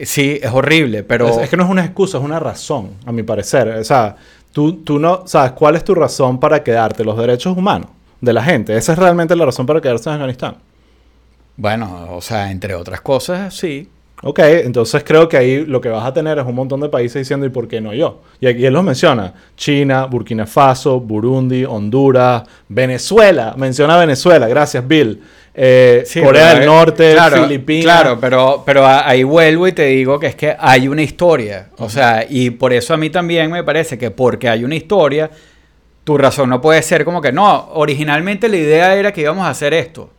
sí, 0.04 0.38
es 0.42 0.50
horrible, 0.50 1.02
pero... 1.02 1.28
Es, 1.28 1.38
es 1.38 1.50
que 1.50 1.56
no 1.56 1.64
es 1.64 1.70
una 1.70 1.84
excusa, 1.84 2.18
es 2.18 2.24
una 2.24 2.38
razón, 2.38 2.90
a 3.06 3.12
mi 3.12 3.22
parecer. 3.22 3.68
O 3.68 3.84
sea, 3.84 4.16
tú, 4.52 4.82
tú 4.82 4.98
no 4.98 5.26
sabes 5.26 5.52
cuál 5.52 5.76
es 5.76 5.84
tu 5.84 5.94
razón 5.94 6.38
para 6.38 6.62
quedarte, 6.62 7.04
los 7.04 7.16
derechos 7.16 7.56
humanos 7.56 7.90
de 8.20 8.32
la 8.32 8.42
gente. 8.42 8.76
Esa 8.76 8.92
es 8.92 8.98
realmente 8.98 9.34
la 9.36 9.46
razón 9.46 9.66
para 9.66 9.80
quedarse 9.80 10.08
en 10.08 10.14
Afganistán. 10.14 10.56
Bueno, 11.56 12.08
o 12.10 12.20
sea, 12.20 12.50
entre 12.50 12.74
otras 12.74 13.00
cosas, 13.00 13.54
sí. 13.54 13.88
Ok, 14.22 14.38
entonces 14.38 15.02
creo 15.02 15.28
que 15.28 15.38
ahí 15.38 15.64
lo 15.64 15.80
que 15.80 15.88
vas 15.88 16.04
a 16.04 16.12
tener 16.12 16.38
es 16.38 16.44
un 16.44 16.54
montón 16.54 16.80
de 16.80 16.90
países 16.90 17.22
diciendo 17.22 17.46
¿y 17.46 17.48
por 17.48 17.66
qué 17.68 17.80
no 17.80 17.94
yo? 17.94 18.20
Y 18.38 18.46
aquí 18.48 18.66
él 18.66 18.74
los 18.74 18.84
menciona. 18.84 19.32
China, 19.56 20.04
Burkina 20.04 20.46
Faso, 20.46 21.00
Burundi, 21.00 21.64
Honduras, 21.64 22.42
Venezuela. 22.68 23.54
Menciona 23.56 23.96
Venezuela, 23.96 24.46
gracias 24.46 24.86
Bill. 24.86 25.22
Eh, 25.54 26.04
Sí, 26.06 26.20
Corea 26.20 26.54
del 26.54 26.62
eh, 26.62 26.66
Norte, 26.66 27.12
claro, 27.12 27.42
Filipinas. 27.42 27.84
Claro, 27.84 28.18
pero, 28.20 28.62
pero 28.64 28.86
ahí 28.86 29.22
vuelvo 29.22 29.66
y 29.66 29.72
te 29.72 29.86
digo 29.86 30.18
que 30.18 30.28
es 30.28 30.34
que 30.34 30.56
hay 30.58 30.88
una 30.88 31.02
historia. 31.02 31.68
O 31.78 31.88
sea, 31.88 32.24
y 32.28 32.50
por 32.50 32.72
eso 32.72 32.94
a 32.94 32.96
mí 32.96 33.10
también 33.10 33.50
me 33.50 33.64
parece 33.64 33.98
que 33.98 34.10
porque 34.10 34.48
hay 34.48 34.64
una 34.64 34.76
historia, 34.76 35.30
tu 36.04 36.16
razón 36.16 36.50
no 36.50 36.60
puede 36.60 36.82
ser 36.82 37.04
como 37.04 37.20
que 37.20 37.32
no, 37.32 37.70
originalmente 37.74 38.48
la 38.48 38.56
idea 38.56 38.94
era 38.94 39.12
que 39.12 39.22
íbamos 39.22 39.44
a 39.44 39.50
hacer 39.50 39.74
esto. 39.74 40.10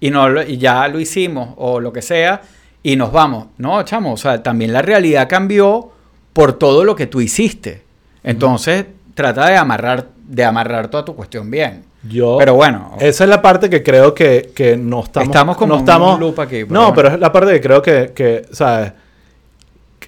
y, 0.00 0.10
no, 0.10 0.42
y 0.42 0.58
ya 0.58 0.88
lo 0.88 0.98
hicimos 0.98 1.54
o 1.56 1.80
lo 1.80 1.92
que 1.92 2.02
sea 2.02 2.40
y 2.82 2.96
nos 2.96 3.12
vamos. 3.12 3.48
No, 3.58 3.82
chamo, 3.82 4.12
o 4.12 4.16
sea, 4.16 4.42
también 4.42 4.72
la 4.72 4.82
realidad 4.82 5.28
cambió 5.28 5.92
por 6.32 6.54
todo 6.54 6.84
lo 6.84 6.96
que 6.96 7.06
tú 7.06 7.20
hiciste. 7.20 7.82
Entonces, 8.22 8.86
trata 9.14 9.46
de 9.46 9.56
amarrar, 9.56 10.08
de 10.26 10.44
amarrar 10.44 10.88
toda 10.88 11.04
tu 11.04 11.14
cuestión 11.14 11.50
bien. 11.50 11.84
Yo, 12.02 12.36
Pero 12.38 12.54
bueno, 12.54 12.96
Esa 12.98 13.24
es 13.24 13.30
la 13.30 13.42
parte 13.42 13.68
que 13.68 13.82
creo 13.82 14.14
que, 14.14 14.50
que 14.54 14.76
no 14.76 15.02
estamos... 15.02 15.28
Estamos 15.28 15.56
como 15.58 15.74
no 15.74 15.78
estamos, 15.80 16.14
un 16.14 16.20
loop 16.20 16.40
aquí, 16.40 16.60
No, 16.60 16.66
bueno. 16.66 16.94
pero 16.94 17.08
es 17.08 17.20
la 17.20 17.30
parte 17.30 17.52
que 17.52 17.60
creo 17.60 17.82
que, 17.82 18.12
que 18.14 18.46
¿sabes? 18.52 18.92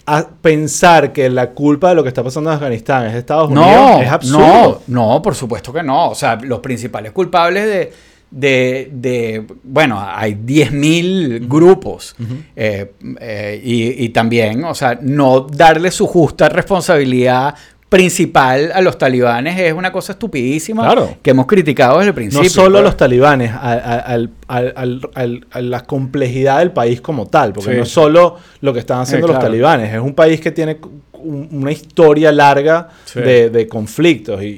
A 0.06 0.26
pensar 0.40 1.12
que 1.12 1.28
la 1.30 1.50
culpa 1.50 1.90
de 1.90 1.94
lo 1.94 2.02
que 2.02 2.08
está 2.08 2.24
pasando 2.24 2.50
en 2.50 2.54
Afganistán 2.56 3.06
es 3.06 3.14
Estados 3.14 3.50
Unidos 3.50 3.66
No, 3.68 4.00
es 4.00 4.10
absurdo. 4.10 4.80
no, 4.88 5.10
no, 5.14 5.22
por 5.22 5.34
supuesto 5.34 5.72
que 5.72 5.82
no. 5.82 6.08
O 6.10 6.14
sea, 6.14 6.36
los 6.42 6.58
principales 6.60 7.12
culpables 7.12 7.64
de, 7.66 7.92
de, 8.30 8.88
de- 8.90 9.46
bueno, 9.62 10.02
hay 10.04 10.34
10.000 10.34 11.46
grupos. 11.46 12.16
Eh, 12.56 12.94
eh, 13.20 13.60
y, 13.62 14.04
y 14.04 14.08
también, 14.08 14.64
o 14.64 14.74
sea, 14.74 14.98
no 15.00 15.40
darle 15.40 15.90
su 15.92 16.06
justa 16.08 16.48
responsabilidad 16.48 17.54
principal 17.96 18.72
a 18.74 18.80
los 18.80 18.96
talibanes 18.98 19.58
es 19.60 19.72
una 19.72 19.92
cosa 19.92 20.12
estupidísima 20.12 20.82
Claro. 20.84 21.16
que 21.22 21.30
hemos 21.30 21.46
criticado 21.46 21.98
desde 21.98 22.08
el 22.08 22.14
principio. 22.14 22.42
No 22.44 22.48
solo 22.50 22.70
pero- 22.78 22.82
los 22.84 22.96
talibanes, 22.96 23.50
a, 23.52 23.58
a- 23.72 23.98
al- 23.98 24.30
al- 24.48 24.72
al- 24.76 25.00
al- 25.14 25.46
a 25.50 25.60
la 25.60 25.80
complejidad 25.84 26.58
del 26.60 26.72
país 26.72 27.00
como 27.00 27.26
tal, 27.26 27.52
porque 27.52 27.70
Sí. 27.70 27.76
no 27.76 27.82
es 27.82 27.88
solo 27.90 28.36
lo 28.60 28.72
que 28.72 28.78
están 28.80 29.00
haciendo 29.00 29.26
Eh, 29.28 29.32
los 29.32 29.38
talibanes, 29.40 29.92
es 29.94 30.00
un 30.00 30.14
país 30.14 30.40
que 30.40 30.50
tiene 30.50 30.78
un- 31.12 31.48
una 31.52 31.70
historia 31.70 32.32
larga 32.32 32.88
Sí. 33.04 33.20
de, 33.20 33.50
de 33.50 33.68
conflictos 33.68 34.42
y, 34.42 34.46
y- 34.46 34.50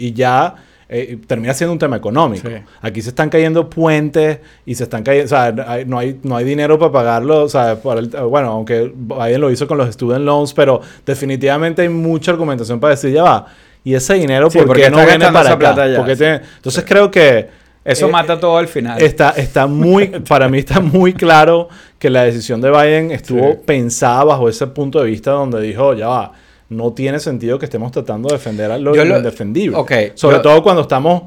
y- 0.00 0.06
y 0.06 0.12
ya 0.12 0.54
eh, 0.88 1.18
termina 1.26 1.54
siendo 1.54 1.72
un 1.72 1.78
tema 1.78 1.96
económico. 1.96 2.48
Sí. 2.48 2.54
Aquí 2.82 3.00
se 3.02 3.08
están 3.10 3.30
cayendo 3.30 3.68
puentes 3.70 4.38
y 4.66 4.74
se 4.74 4.84
están 4.84 5.02
cayendo, 5.02 5.26
o 5.26 5.28
sea, 5.28 5.54
hay- 5.66 5.84
no 5.86 5.98
hay, 5.98 6.18
no 6.22 6.36
hay 6.36 6.44
dinero 6.44 6.78
para 6.78 6.92
pagarlo, 6.92 7.42
o 7.44 7.48
sea, 7.48 7.76
para 7.82 8.00
el- 8.00 8.08
bueno, 8.08 8.50
aunque 8.50 8.92
Biden 8.94 9.40
lo 9.40 9.50
hizo 9.50 9.66
con 9.66 9.78
los 9.78 9.88
student 9.94 10.24
loans, 10.24 10.52
pero 10.52 10.80
definitivamente 11.06 11.82
hay 11.82 11.88
mucha 11.88 12.32
argumentación 12.32 12.80
para 12.80 12.92
decir, 12.94 13.12
ya 13.12 13.22
va, 13.22 13.46
y 13.82 13.94
ese 13.94 14.14
dinero, 14.14 14.50
Sí, 14.50 14.58
¿por 14.58 14.66
porque 14.68 14.82
qué 14.82 14.90
no 14.90 15.04
viene 15.04 15.26
para 15.30 15.40
acá? 15.50 15.58
plata 15.58 15.82
allá, 15.84 15.96
¿Por 15.96 16.06
qué 16.06 16.12
sí. 16.14 16.18
tiene- 16.18 16.40
Entonces 16.56 16.84
creo 16.86 17.10
que 17.10 17.48
Eso 17.84 18.08
eh, 18.08 18.10
mata 18.10 18.40
todo 18.40 18.56
al 18.56 18.66
final. 18.68 19.00
Está, 19.02 19.30
está 19.30 19.66
muy, 19.66 20.06
para 20.28 20.48
mí 20.48 20.58
está 20.58 20.80
muy 20.80 21.12
claro 21.12 21.68
que 21.98 22.08
la 22.10 22.24
decisión 22.24 22.60
de 22.62 22.70
Biden 22.70 23.10
estuvo 23.10 23.52
Sí. 23.52 23.58
pensada 23.66 24.24
bajo 24.24 24.48
ese 24.48 24.66
punto 24.68 25.02
de 25.02 25.10
vista 25.10 25.32
donde 25.32 25.60
dijo, 25.60 25.92
ya 25.94 26.08
va, 26.08 26.32
no 26.76 26.92
tiene 26.92 27.18
sentido 27.20 27.58
que 27.58 27.64
estemos 27.66 27.92
tratando 27.92 28.28
de 28.28 28.34
defender 28.34 28.70
a 28.70 28.78
lo, 28.78 28.94
lo- 28.94 29.16
indefendible. 29.16 29.76
Sobre 30.14 30.36
yo- 30.36 30.42
todo 30.42 30.62
cuando 30.62 30.82
estamos, 30.82 31.22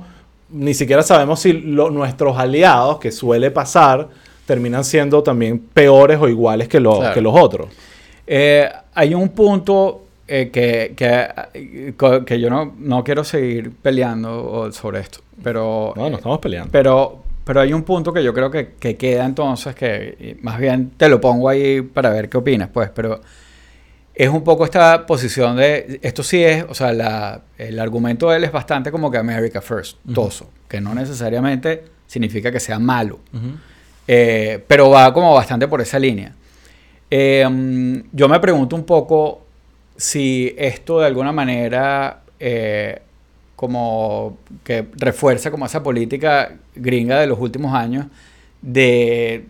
ni 0.49 0.73
siquiera 0.73 1.03
sabemos 1.03 1.39
si 1.39 1.53
lo- 1.53 1.89
nuestros 1.89 2.37
aliados, 2.37 2.99
que 2.99 3.11
suele 3.11 3.51
pasar, 3.51 4.07
terminan 4.45 4.83
siendo 4.83 5.23
también 5.23 5.59
peores 5.59 6.17
o 6.21 6.27
iguales 6.29 6.67
que, 6.67 6.79
los 6.79 6.99
Claro. 6.99 7.13
que 7.13 7.21
los 7.21 7.33
otros. 7.37 7.67
Eh, 8.25 8.69
hay 8.93 9.13
un 9.13 9.29
punto 9.29 10.03
eh, 10.27 10.49
que, 10.51 10.93
que, 10.95 11.93
que 12.25 12.39
yo 12.39 12.49
no, 12.49 12.73
no 12.79 13.03
quiero 13.03 13.23
seguir 13.23 13.71
peleando 13.81 14.69
sobre 14.73 14.99
esto, 14.99 15.19
pero, 15.43 15.93
No, 15.95 16.09
no 16.09 16.17
estamos 16.17 16.39
peleando. 16.39 16.69
pero, 16.71 17.19
pero 17.45 17.61
hay 17.61 17.71
un 17.71 17.83
punto 17.83 18.11
que 18.11 18.21
yo 18.23 18.33
creo 18.33 18.51
que, 18.51 18.73
que 18.77 18.97
queda 18.97 19.25
entonces, 19.25 19.73
que 19.73 20.37
más 20.41 20.59
bien 20.59 20.91
te 20.97 21.07
lo 21.07 21.21
pongo 21.21 21.47
ahí 21.47 21.81
para 21.81 22.09
ver 22.09 22.27
qué 22.29 22.37
opinas, 22.37 22.69
pues, 22.73 22.89
pero 22.93 23.21
es 24.19 24.29
un 24.29 24.43
poco 24.43 24.65
esta 24.65 25.05
posición 25.05 25.55
de, 25.57 25.99
esto 26.01 26.23
sí 26.23 26.43
es, 26.43 26.65
o 26.67 26.73
sea, 26.73 26.91
la- 26.91 27.41
el 27.57 27.79
argumento 27.79 28.29
de 28.29 28.37
él 28.37 28.43
es 28.45 28.51
bastante 28.51 28.91
como 28.91 29.11
que 29.11 29.17
America 29.17 29.61
First, 29.61 29.97
toso, 30.13 30.49
que 30.67 30.81
no 30.81 30.95
necesariamente 30.95 31.83
significa 32.07 32.51
que 32.51 32.59
sea 32.59 32.79
malo. 32.79 33.19
Eh, 34.07 34.63
pero 34.67 34.89
va 34.89 35.13
como 35.13 35.33
bastante 35.33 35.67
por 35.67 35.81
esa 35.81 35.99
línea. 35.99 36.33
Eh, 37.11 37.45
mm, 37.49 38.09
yo 38.11 38.27
me 38.27 38.39
pregunto 38.39 38.75
un 38.75 38.85
poco 38.85 39.45
si 39.95 40.53
esto 40.57 40.99
de 40.99 41.05
alguna 41.07 41.31
manera 41.31 42.21
eh, 42.39 43.01
como 43.55 44.37
que 44.63 44.87
refuerza 44.95 45.51
como 45.51 45.65
esa 45.65 45.81
política 45.83 46.53
gringa 46.75 47.19
de 47.19 47.27
los 47.27 47.39
últimos 47.39 47.73
años 47.73 48.05
de 48.61 49.45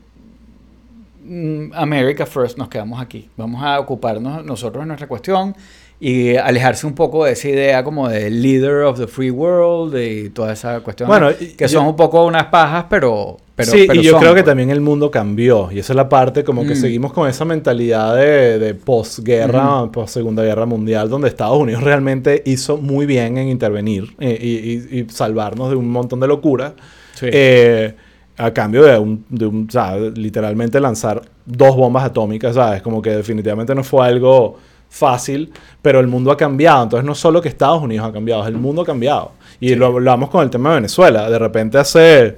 America 1.73 2.25
First, 2.25 2.57
nos 2.57 2.67
quedamos 2.69 3.01
aquí. 3.01 3.30
Vamos 3.38 3.61
a 3.63 3.80
ocuparnos 3.80 4.43
nosotros 4.45 4.84
de 4.84 4.88
nuestra 4.88 5.07
cuestión 5.07 5.55
y 5.99 6.36
alejarse 6.36 6.86
un 6.86 6.93
poco 6.93 7.25
de 7.25 7.32
esa 7.32 7.49
idea 7.49 7.84
como 7.84 8.07
de 8.07 8.30
leader 8.30 8.84
of 8.84 8.99
the 8.99 9.07
free 9.07 9.32
world 9.32 9.97
y 9.99 10.30
toda 10.30 10.53
esa 10.53 10.80
cuestión. 10.82 11.07
Bueno, 11.09 11.30
que 11.36 11.55
yo- 11.57 11.67
son 11.67 11.88
un 11.88 11.95
poco 11.95 12.23
unas 12.25 12.45
pajas, 12.45 12.86
pero... 12.88 13.38
pero 13.55 13.71
sí, 13.71 13.86
pero 13.88 13.99
y 13.99 14.03
yo 14.03 14.11
son, 14.11 14.19
creo 14.19 14.34
que 14.36 14.41
pues. 14.41 14.51
también 14.51 14.69
el 14.69 14.80
mundo 14.80 15.09
cambió. 15.09 15.71
Y 15.71 15.80
esa 15.80 15.93
es 15.93 15.97
la 15.97 16.07
parte 16.07 16.43
como 16.43 16.61
que 16.67 16.75
Mm. 16.75 16.82
seguimos 16.82 17.13
con 17.13 17.28
esa 17.28 17.45
mentalidad 17.45 18.15
de, 18.15 18.59
de 18.59 18.75
posguerra, 18.75 19.91
post 19.91 20.13
Segunda 20.13 20.43
Guerra 20.43 20.67
Mundial, 20.67 21.09
donde 21.09 21.30
Estados 21.30 21.57
Unidos 21.59 21.82
realmente 21.84 22.43
hizo 22.45 22.78
muy 22.78 23.07
bien 23.07 23.38
en 23.39 23.47
intervenir 23.49 24.15
eh, 24.19 24.38
y, 24.39 24.97
y- 24.97 24.99
y 25.01 25.09
salvarnos 25.09 25.71
de 25.71 25.75
un 25.78 25.89
montón 25.89 26.19
de 26.19 26.28
locura. 26.28 26.75
Sí. 27.15 27.25
Eh, 27.32 27.95
a 28.38 28.51
cambio 28.51 28.83
de 28.83 28.97
un, 28.97 29.25
de 29.29 29.45
un, 29.47 29.65
o 29.67 29.71
sea, 29.71 29.97
literalmente 29.97 30.79
lanzar 30.79 31.21
dos 31.45 31.75
bombas 31.75 32.03
atómicas, 32.05 32.55
¿sabes? 32.55 32.81
Como 32.81 33.01
que 33.01 33.09
definitivamente 33.11 33.73
no 33.73 33.83
fue 33.83 34.07
algo 34.07 34.57
fácil, 34.89 35.51
pero 35.81 35.99
el 35.99 36.07
mundo 36.07 36.31
ha 36.31 36.38
cambiado. 36.38 36.83
Entonces 36.83 37.05
no 37.05 37.15
solo 37.15 37.41
que 37.41 37.49
Estados 37.49 37.81
Unidos 37.81 38.07
ha 38.07 38.11
cambiado, 38.13 38.41
es 38.43 38.47
el 38.49 38.57
mundo 38.57 38.83
ha 38.83 38.85
cambiado. 38.85 39.31
Y 39.59 39.75
lo 39.75 39.88
hablamos 39.88 40.29
con 40.29 40.43
el 40.43 40.49
tema 40.49 40.69
de 40.69 40.75
Venezuela. 40.75 41.29
De 41.29 41.39
repente 41.39 41.77
hace, 41.77 42.38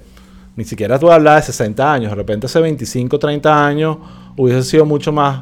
ni 0.56 0.64
siquiera 0.64 0.98
tú 0.98 1.12
hablas 1.12 1.36
de 1.48 1.52
60 1.52 1.94
años, 1.94 2.10
de 2.12 2.16
repente 2.16 2.46
hace 2.48 2.60
25, 2.60 3.20
30 3.20 3.66
años 3.68 3.98
hubiese 4.38 4.64
sido 4.64 4.86
mucho 4.86 5.12
más 5.12 5.42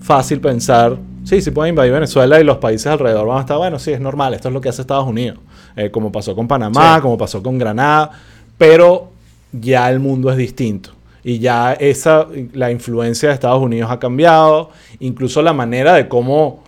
fácil 0.00 0.40
pensar, 0.40 0.96
sí, 1.24 1.42
sí 1.42 1.50
pueden 1.50 1.72
invadir 1.74 1.92
Venezuela 1.92 2.40
y 2.40 2.44
los 2.44 2.56
países 2.58 2.86
alrededor 2.86 3.26
van 3.28 3.38
a 3.38 3.40
estar, 3.40 3.58
bueno, 3.58 3.78
sí, 3.78 3.92
es 3.92 4.00
normal, 4.00 4.32
esto 4.32 4.48
es 4.48 4.54
lo 4.54 4.60
que 4.60 4.70
hace 4.70 4.80
Estados 4.80 5.06
Unidos. 5.06 5.38
Eh, 5.76 5.90
como 5.90 6.10
pasó 6.10 6.34
con 6.34 6.48
Panamá, 6.48 6.96
Sí. 6.96 7.02
como 7.02 7.18
pasó 7.18 7.42
con 7.42 7.58
Granada, 7.58 8.10
pero 8.56 9.10
ya 9.52 9.90
el 9.90 10.00
mundo 10.00 10.30
es 10.30 10.36
distinto. 10.36 10.90
Y 11.24 11.40
ya 11.40 11.72
esa, 11.74 12.26
la 12.52 12.70
influencia 12.70 13.28
de 13.28 13.34
Estados 13.34 13.62
Unidos 13.62 13.90
ha 13.90 13.98
cambiado, 13.98 14.70
incluso 15.00 15.42
la 15.42 15.52
manera 15.52 15.94
de 15.94 16.08
cómo 16.08 16.62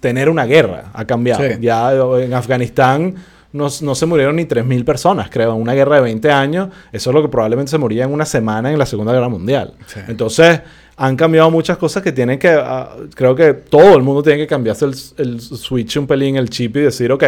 tener 0.00 0.28
una 0.28 0.44
guerra 0.44 0.90
ha 0.92 1.04
cambiado. 1.04 1.42
Sí. 1.42 1.58
Ya 1.60 1.92
en 1.92 2.34
Afganistán 2.34 3.14
no, 3.52 3.68
no 3.82 3.94
se 3.94 4.06
murieron 4.06 4.36
ni 4.36 4.44
3.000 4.44 4.84
personas, 4.84 5.30
creo, 5.30 5.54
en 5.54 5.60
una 5.60 5.74
guerra 5.74 5.96
de 5.96 6.02
20 6.02 6.30
años. 6.30 6.68
Eso 6.92 7.10
es 7.10 7.14
lo 7.14 7.22
que 7.22 7.28
probablemente 7.28 7.70
se 7.70 7.78
moría 7.78 8.04
en 8.04 8.12
una 8.12 8.24
semana 8.24 8.72
en 8.72 8.78
la 8.78 8.86
Segunda 8.86 9.12
Guerra 9.12 9.28
Mundial. 9.28 9.74
Sí. 9.86 10.00
Entonces, 10.08 10.60
han 10.96 11.16
cambiado 11.16 11.50
muchas 11.50 11.78
cosas 11.78 12.02
que 12.02 12.12
tienen 12.12 12.38
que... 12.38 12.48
ah, 12.48 12.96
creo 13.14 13.34
que 13.34 13.54
todo 13.54 13.94
el 13.94 14.02
mundo 14.02 14.22
tiene 14.22 14.38
que 14.38 14.46
cambiarse 14.46 14.84
el, 14.84 14.94
el 15.18 15.40
switch 15.40 15.96
un 15.96 16.06
pelín, 16.06 16.36
el 16.36 16.50
chip 16.50 16.76
y 16.76 16.80
decir, 16.80 17.12
ok, 17.12 17.24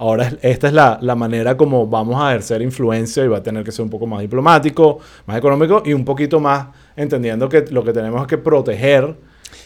ahora 0.00 0.26
es- 0.28 0.36
esta 0.42 0.66
es 0.66 0.72
la, 0.72 0.98
la 1.02 1.14
manera 1.14 1.56
como 1.56 1.86
vamos 1.86 2.20
a 2.20 2.30
ejercer 2.30 2.62
influencia 2.62 3.24
y 3.24 3.28
va 3.28 3.38
a 3.38 3.42
tener 3.42 3.62
que 3.62 3.70
ser 3.70 3.82
un 3.84 3.90
poco 3.90 4.06
más 4.06 4.20
diplomático, 4.20 4.98
más 5.26 5.36
económico 5.38 5.82
y 5.84 5.92
un 5.92 6.04
poquito 6.04 6.40
más 6.40 6.66
entendiendo 6.96 7.48
que 7.48 7.66
lo 7.70 7.84
que 7.84 7.92
tenemos 7.92 8.20
es 8.22 8.26
que 8.26 8.38
proteger 8.38 9.14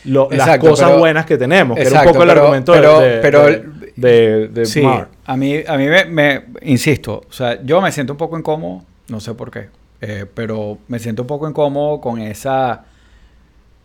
lo- 0.04 0.28
las 0.30 0.40
Exacto, 0.40 0.70
cosas 0.70 0.88
pero- 0.88 0.98
buenas 0.98 1.24
que 1.26 1.38
tenemos, 1.38 1.76
que 1.76 1.82
era 1.82 1.90
un 1.90 1.96
Exacto, 1.96 2.12
poco 2.12 2.22
el 2.24 2.30
argumento 2.30 2.72
de- 2.72 2.78
pero- 2.80 3.00
de, 3.00 3.18
pero 3.20 3.42
de, 3.46 3.52
el- 3.54 3.92
de- 3.96 4.48
de 4.48 4.66
Sí, 4.66 4.82
a 5.26 5.36
mí, 5.36 5.56
a 5.66 5.76
mí 5.76 5.86
me, 5.86 6.04
me- 6.06 6.44
insisto, 6.62 7.22
o 7.28 7.32
sea, 7.32 7.62
yo 7.62 7.80
me 7.80 7.90
siento 7.92 8.12
un 8.12 8.16
poco 8.18 8.36
incómodo, 8.38 8.82
no 9.08 9.20
sé 9.20 9.34
por 9.34 9.50
qué, 9.50 9.68
eh, 10.00 10.26
pero 10.34 10.78
me 10.88 10.98
siento 10.98 11.22
un 11.22 11.28
poco 11.28 11.48
incómodo 11.48 12.00
con 12.00 12.18
esa, 12.20 12.84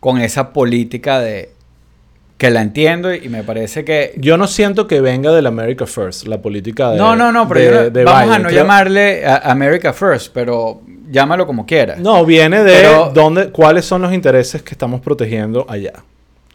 con 0.00 0.18
esa 0.20 0.52
política 0.52 1.20
de 1.20 1.52
que 2.40 2.48
la 2.50 2.62
entiendo 2.62 3.12
y 3.12 3.28
me 3.28 3.42
parece 3.44 3.84
que... 3.84 4.14
Yo 4.16 4.38
no 4.38 4.46
siento 4.46 4.86
que 4.86 5.02
venga 5.02 5.30
del 5.30 5.46
America 5.46 5.84
First, 5.86 6.26
la 6.26 6.40
política 6.40 6.90
de 6.92 6.96
no, 6.96 7.14
no, 7.14 7.30
no, 7.30 7.46
pero 7.46 7.60
de- 7.60 7.66
yo 7.70 7.82
no- 7.84 7.90
de 7.90 8.04
vamos 8.04 8.22
a 8.22 8.24
Biden. 8.24 8.42
no 8.42 8.48
Creo- 8.48 8.60
llamarle 8.62 9.26
a- 9.26 9.36
America 9.50 9.92
First, 9.92 10.30
pero 10.32 10.80
llámalo 11.10 11.46
como 11.46 11.66
quieras. 11.66 11.98
No, 12.00 12.24
viene 12.24 12.64
de 12.64 12.72
Pero- 12.80 13.10
dónde, 13.12 13.50
cuáles 13.50 13.84
son 13.84 14.00
los 14.00 14.14
intereses 14.14 14.62
que 14.62 14.70
estamos 14.72 15.02
protegiendo 15.02 15.66
allá. 15.68 15.92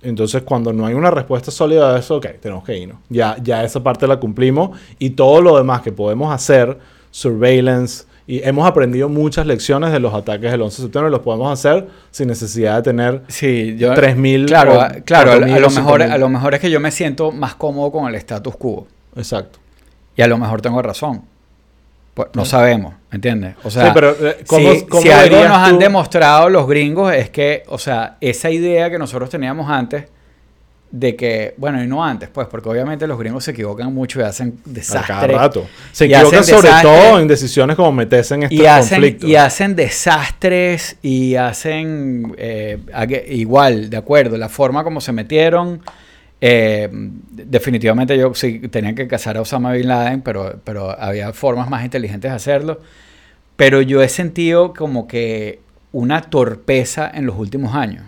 Entonces, 0.02 0.42
cuando 0.42 0.74
no 0.74 0.88
hay 0.88 0.96
una 0.96 1.12
respuesta 1.12 1.52
sólida 1.52 1.96
a 1.96 2.00
eso, 2.00 2.16
ok, 2.16 2.28
tenemos 2.42 2.64
que 2.64 2.76
irnos. 2.78 2.98
Ya, 3.10 3.36
ya 3.44 3.64
esa 3.64 3.84
parte 3.84 4.08
la 4.08 4.18
cumplimos 4.20 4.72
y 4.98 5.12
todo 5.12 5.40
lo 5.40 5.56
demás 5.56 5.82
que 5.84 5.92
podemos 5.92 6.34
hacer, 6.34 6.80
surveillance, 7.12 8.06
y 8.28 8.42
hemos 8.48 8.68
aprendido 8.68 9.08
muchas 9.10 9.46
lecciones 9.46 9.92
de 9.92 10.00
los 10.00 10.14
ataques 10.14 10.52
del 10.52 10.62
11 10.62 10.78
de 10.78 10.84
septiembre, 10.88 11.12
los 11.12 11.20
podemos 11.22 11.52
hacer 11.52 11.88
sin 12.12 12.28
necesidad 12.28 12.78
de 12.78 12.82
tener 12.84 13.22
Sí, 13.28 13.76
yo... 13.78 13.94
3.000 13.94 14.48
Claro, 14.48 14.74
o 14.76 14.82
a- 14.82 14.90
claro, 14.90 15.32
a, 15.32 15.36
4.000 15.38 15.54
a 15.56 15.60
lo 15.60 15.70
mejor, 15.70 16.02
5.000. 16.02 16.12
a 16.12 16.18
lo 16.18 16.30
mejor 16.30 16.54
es 16.56 16.60
que 16.60 16.70
yo 16.72 16.80
me 16.80 16.90
siento 16.92 17.32
más 17.32 17.56
cómodo 17.56 17.92
con 17.92 18.08
el 18.08 18.16
status 18.16 18.56
quo. 18.56 18.88
Exacto. 19.16 19.60
Y 20.16 20.22
a 20.22 20.28
lo 20.28 20.38
mejor 20.38 20.62
tengo 20.62 20.82
razón. 20.82 21.22
Pues, 22.16 22.30
no 22.34 22.46
sabemos, 22.46 22.94
¿entiendes? 23.12 23.56
O 23.64 23.70
sea, 23.70 23.88
Sí, 23.88 23.92
pero, 23.94 24.12
eh, 24.12 24.38
¿cómo- 24.48 24.74
si, 24.74 24.86
cómo 24.86 25.02
si 25.04 25.10
algo 25.12 25.36
nos 25.44 25.58
han 25.58 25.78
demostrado 25.78 26.50
los 26.50 26.66
gringos 26.68 27.14
es 27.14 27.30
que, 27.30 27.64
o 27.68 27.78
sea, 27.78 28.16
esa 28.22 28.50
idea 28.50 28.90
que 28.90 28.98
nosotros 28.98 29.30
teníamos 29.30 29.70
antes 29.70 30.06
de 30.92 31.16
que, 31.16 31.54
bueno, 31.58 31.84
y 31.84 31.88
no 31.88 32.06
antes, 32.06 32.30
pues, 32.30 32.48
porque 32.48 32.70
obviamente 32.70 33.06
los 33.06 33.20
gringos 33.20 33.44
se 33.44 33.52
equivocan 33.52 33.94
mucho 33.94 34.20
y 34.22 34.24
hacen 34.24 34.60
A 34.66 34.70
desastres. 34.70 35.08
cada 35.08 35.28
rato. 35.28 35.68
Se 35.92 36.06
equivocan 36.06 36.44
sobre 36.44 36.70
todo 36.82 37.20
en 37.20 37.28
decisiones 37.28 37.76
como 37.76 37.92
meterse 37.92 38.36
en 38.36 38.44
estos 38.44 38.58
y 38.60 38.66
hacen, 38.66 38.98
conflictos. 38.98 39.30
y 39.30 39.36
hacen 39.36 39.76
desastres 39.76 40.98
y 41.02 41.36
hacen 41.36 42.34
eh, 42.38 42.78
igual, 43.28 43.90
de 43.90 43.98
acuerdo, 43.98 44.38
la 44.38 44.48
forma 44.50 44.84
como 44.84 45.02
se 45.02 45.12
metieron. 45.12 45.82
eh, 46.40 46.88
definitivamente 47.32 48.18
yo 48.18 48.34
sí 48.34 48.60
tenían 48.70 48.96
que 48.96 49.08
cazar 49.08 49.38
a 49.38 49.42
Osama 49.42 49.74
Bin 49.74 49.88
Laden, 49.88 50.22
pero, 50.22 50.60
pero 50.64 50.92
había 51.00 51.34
formas 51.34 51.70
más 51.70 51.84
inteligentes 51.84 52.30
de 52.32 52.36
hacerlo. 52.36 52.80
Pero 53.58 53.82
yo 53.82 54.02
he 54.02 54.10
sentido 54.10 54.74
como 54.74 55.08
que 55.08 55.60
una 55.92 56.22
torpeza 56.22 57.10
en 57.14 57.26
los 57.26 57.38
últimos 57.38 57.74
años. 57.74 58.04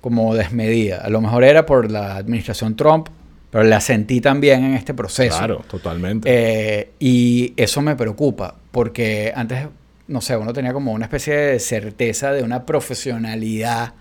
Como 0.00 0.34
desmedida. 0.34 0.98
A 0.98 1.10
lo 1.10 1.20
mejor 1.20 1.44
era 1.44 1.66
por 1.66 1.90
la 1.90 2.16
administración 2.16 2.76
Trump, 2.76 3.08
pero 3.50 3.64
la 3.64 3.80
sentí 3.80 4.20
también 4.20 4.64
en 4.64 4.74
este 4.74 4.94
proceso. 4.94 5.36
Claro, 5.36 5.64
totalmente. 5.68 6.28
Eh, 6.30 6.90
y 6.98 7.52
eso 7.56 7.82
me 7.82 7.96
preocupa, 7.96 8.54
porque 8.70 9.32
antes, 9.34 9.66
no 10.08 10.20
sé, 10.20 10.36
uno 10.36 10.52
tenía 10.52 10.72
como 10.72 10.92
una 10.92 11.06
especie 11.06 11.34
de 11.34 11.58
certeza 11.58 12.32
de 12.32 12.42
una 12.42 12.64
profesionalidad 12.64 13.94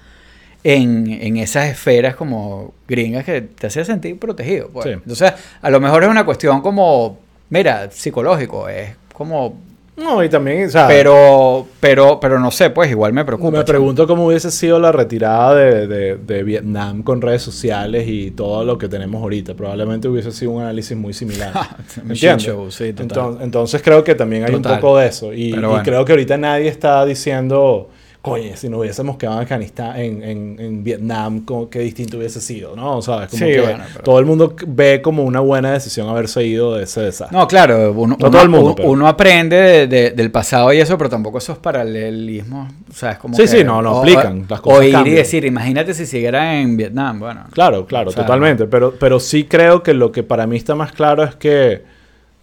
en, 0.64 1.08
en 1.10 1.38
esas 1.38 1.70
esferas 1.70 2.16
como 2.16 2.74
gringas 2.88 3.26
que 3.26 3.42
te 3.42 3.68
hacía 3.68 3.86
sentir 3.86 4.20
protegido. 4.20 4.70
pues. 4.70 4.86
Sí. 4.86 4.92
Entonces, 4.92 5.34
a 5.62 5.70
lo 5.70 5.80
mejor 5.80 6.04
es 6.04 6.10
una 6.10 6.26
cuestión 6.26 6.62
como, 6.62 7.20
mira, 7.50 7.90
psicológico, 7.92 8.70
es 8.70 8.96
como... 9.14 9.69
no, 10.00 10.24
y 10.24 10.30
también, 10.30 10.66
o 10.68 10.70
sea, 10.70 10.88
Pero, 10.88 11.68
pero, 11.80 12.20
pero 12.20 12.40
no 12.40 12.50
sé, 12.52 12.70
pues 12.70 12.90
igual 12.90 13.14
me 13.14 13.24
preocupa. 13.26 13.58
me 13.58 13.64
pregunto 13.64 14.08
cómo 14.08 14.26
hubiese 14.28 14.50
sido 14.52 14.80
la 14.80 14.92
retirada 14.92 15.54
de, 15.56 15.88
de- 15.88 16.16
de 16.18 16.44
Vietnam 16.44 17.04
con 17.04 17.22
redes 17.22 17.42
sociales 17.42 18.06
y 18.08 18.32
todo 18.32 18.64
lo 18.64 18.78
que 18.78 18.88
tenemos 18.88 19.22
ahorita. 19.22 19.54
Probablemente 19.56 20.08
hubiese 20.08 20.32
sido 20.32 20.52
un 20.52 20.62
análisis 20.64 20.98
muy 20.98 21.14
similar. 21.14 21.52
¿Entiendes? 21.98 22.44
show, 22.44 22.72
sí, 22.72 22.94
total. 22.94 23.04
Entonces, 23.04 23.44
entonces 23.44 23.82
creo 23.84 24.04
que 24.04 24.16
también 24.16 24.46
hay 24.46 24.52
Total. 24.54 24.74
un 24.74 24.80
poco 24.80 24.98
de 24.98 25.08
eso. 25.08 25.34
Y, 25.34 25.50
y 25.56 25.82
creo 25.84 26.06
que 26.06 26.12
ahorita 26.14 26.38
nadie 26.38 26.68
está 26.70 27.06
diciendo, 27.06 27.90
coño, 28.22 28.52
si 28.56 28.68
nos 28.68 28.82
hubiésemos 28.82 29.16
quedado 29.16 29.38
en 29.38 29.44
Afganistán, 29.44 29.98
en, 29.98 30.22
en, 30.24 30.60
en 30.60 30.84
Vietnam, 30.84 31.46
qué 31.72 31.80
distinto 31.80 32.18
hubiese 32.18 32.42
sido, 32.42 32.76
¿no? 32.76 32.98
O 32.98 33.02
sea, 33.02 33.24
es 33.24 33.30
como 33.32 33.46
Sí, 33.46 33.52
que 33.54 33.62
bueno, 33.62 33.84
pero- 33.94 34.04
todo 34.04 34.20
el 34.20 34.26
mundo 34.26 34.56
ve 34.68 35.02
como 35.02 35.24
una 35.24 35.40
buena 35.40 35.72
decisión 35.72 36.10
haberse 36.10 36.44
ido 36.46 36.76
de 36.76 36.84
ese 36.84 37.00
desastre. 37.02 37.38
No, 37.38 37.48
claro, 37.48 37.92
uno, 37.94 38.18
No 38.20 38.28
uno- 38.28 38.30
todo 38.30 38.42
el 38.42 38.50
mundo, 38.50 38.66
uno- 38.68 38.76
pero- 38.76 38.90
uno 38.90 39.08
aprende 39.08 39.56
de- 39.56 39.88
de- 39.88 40.12
del 40.12 40.32
pasado 40.32 40.74
y 40.74 40.80
eso, 40.80 40.98
pero 40.98 41.10
tampoco 41.10 41.38
esos 41.38 41.58
paralelismos, 41.60 42.70
o 42.90 42.94
sea, 42.94 43.12
es 43.14 43.18
como 43.20 43.36
Sí, 43.36 43.44
que- 43.44 43.48
sí, 43.48 43.64
no, 43.64 43.82
no 43.82 43.94
o- 43.94 44.00
aplican, 44.00 44.46
las 44.50 44.60
O 44.60 44.64
cosas 44.64 44.84
ir 44.84 44.90
y 44.90 44.92
cambian. 44.92 45.16
decir, 45.16 45.46
imagínate 45.46 45.94
si 45.94 46.06
siguiera 46.06 46.60
en 46.60 46.76
Vietnam, 46.76 47.20
bueno. 47.20 47.46
Claro, 47.52 47.86
claro, 47.86 48.10
O 48.10 48.14
sea, 48.14 48.24
totalmente. 48.24 48.66
Pero, 48.68 48.94
pero 49.00 49.20
sí 49.22 49.46
creo 49.46 49.82
que 49.82 49.94
lo 49.94 50.12
que 50.12 50.24
para 50.24 50.46
mí 50.46 50.58
está 50.58 50.76
más 50.76 50.92
claro 50.92 51.24
es 51.24 51.36
que 51.36 51.84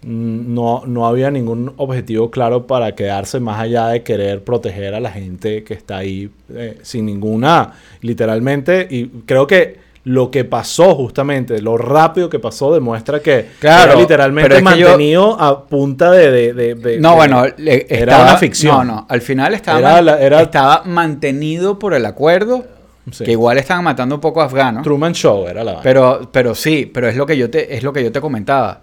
no, 0.08 0.82
no 0.86 1.06
había 1.06 1.30
ningún 1.30 1.72
objetivo 1.78 2.30
claro 2.30 2.66
para 2.66 2.94
quedarse 2.94 3.40
más 3.40 3.58
allá 3.60 3.88
de 3.88 4.02
querer 4.04 4.44
proteger 4.44 4.94
a 4.94 5.00
la 5.00 5.10
gente 5.10 5.64
que 5.64 5.74
está 5.74 5.96
ahí 5.98 6.30
eh, 6.54 6.78
sin 6.82 7.06
ninguna, 7.06 7.72
literalmente. 8.02 8.86
Y 8.88 9.06
creo 9.26 9.46
que 9.46 9.84
lo 10.04 10.30
que 10.30 10.44
pasó 10.44 10.94
justamente, 10.94 11.60
lo 11.60 11.76
rápido 11.76 12.30
que 12.30 12.38
pasó, 12.38 12.72
demuestra 12.72 13.18
que 13.18 13.46
Claro, 13.58 13.90
era 13.92 14.00
literalmente 14.00 14.48
pero 14.48 14.60
yo- 14.60 14.64
mantenido 14.64 15.40
a 15.40 15.66
punta 15.66 16.12
de... 16.12 16.30
de- 16.30 16.52
de- 16.54 16.74
de- 16.76 17.00
No, 17.00 17.16
bueno, 17.16 17.44
era 17.58 18.22
una 18.22 18.36
ficción. 18.36 18.86
No, 18.86 18.94
no, 18.94 19.06
al 19.08 19.20
final 19.20 19.54
estaba, 19.54 19.80
Era 19.80 19.92
man- 19.94 20.06
la- 20.06 20.20
era- 20.20 20.42
estaba 20.42 20.82
mantenido 20.84 21.78
por 21.80 21.92
el 21.94 22.06
acuerdo, 22.06 22.64
Sí. 23.10 23.24
que 23.24 23.32
igual 23.32 23.58
estaban 23.58 23.82
matando 23.84 24.14
un 24.16 24.20
poco 24.20 24.40
a 24.40 24.44
afganos. 24.44 24.82
Truman 24.82 25.12
Show 25.14 25.46
era 25.48 25.62
la... 25.64 25.80
Pero, 25.80 26.28
pero 26.32 26.54
sí, 26.56 26.90
pero 26.92 27.08
es 27.08 27.16
lo 27.16 27.24
que 27.26 27.36
yo 27.36 27.48
te, 27.50 27.74
es 27.76 27.82
lo 27.84 27.92
que 27.92 28.02
yo 28.02 28.10
te 28.12 28.20
comentaba. 28.20 28.80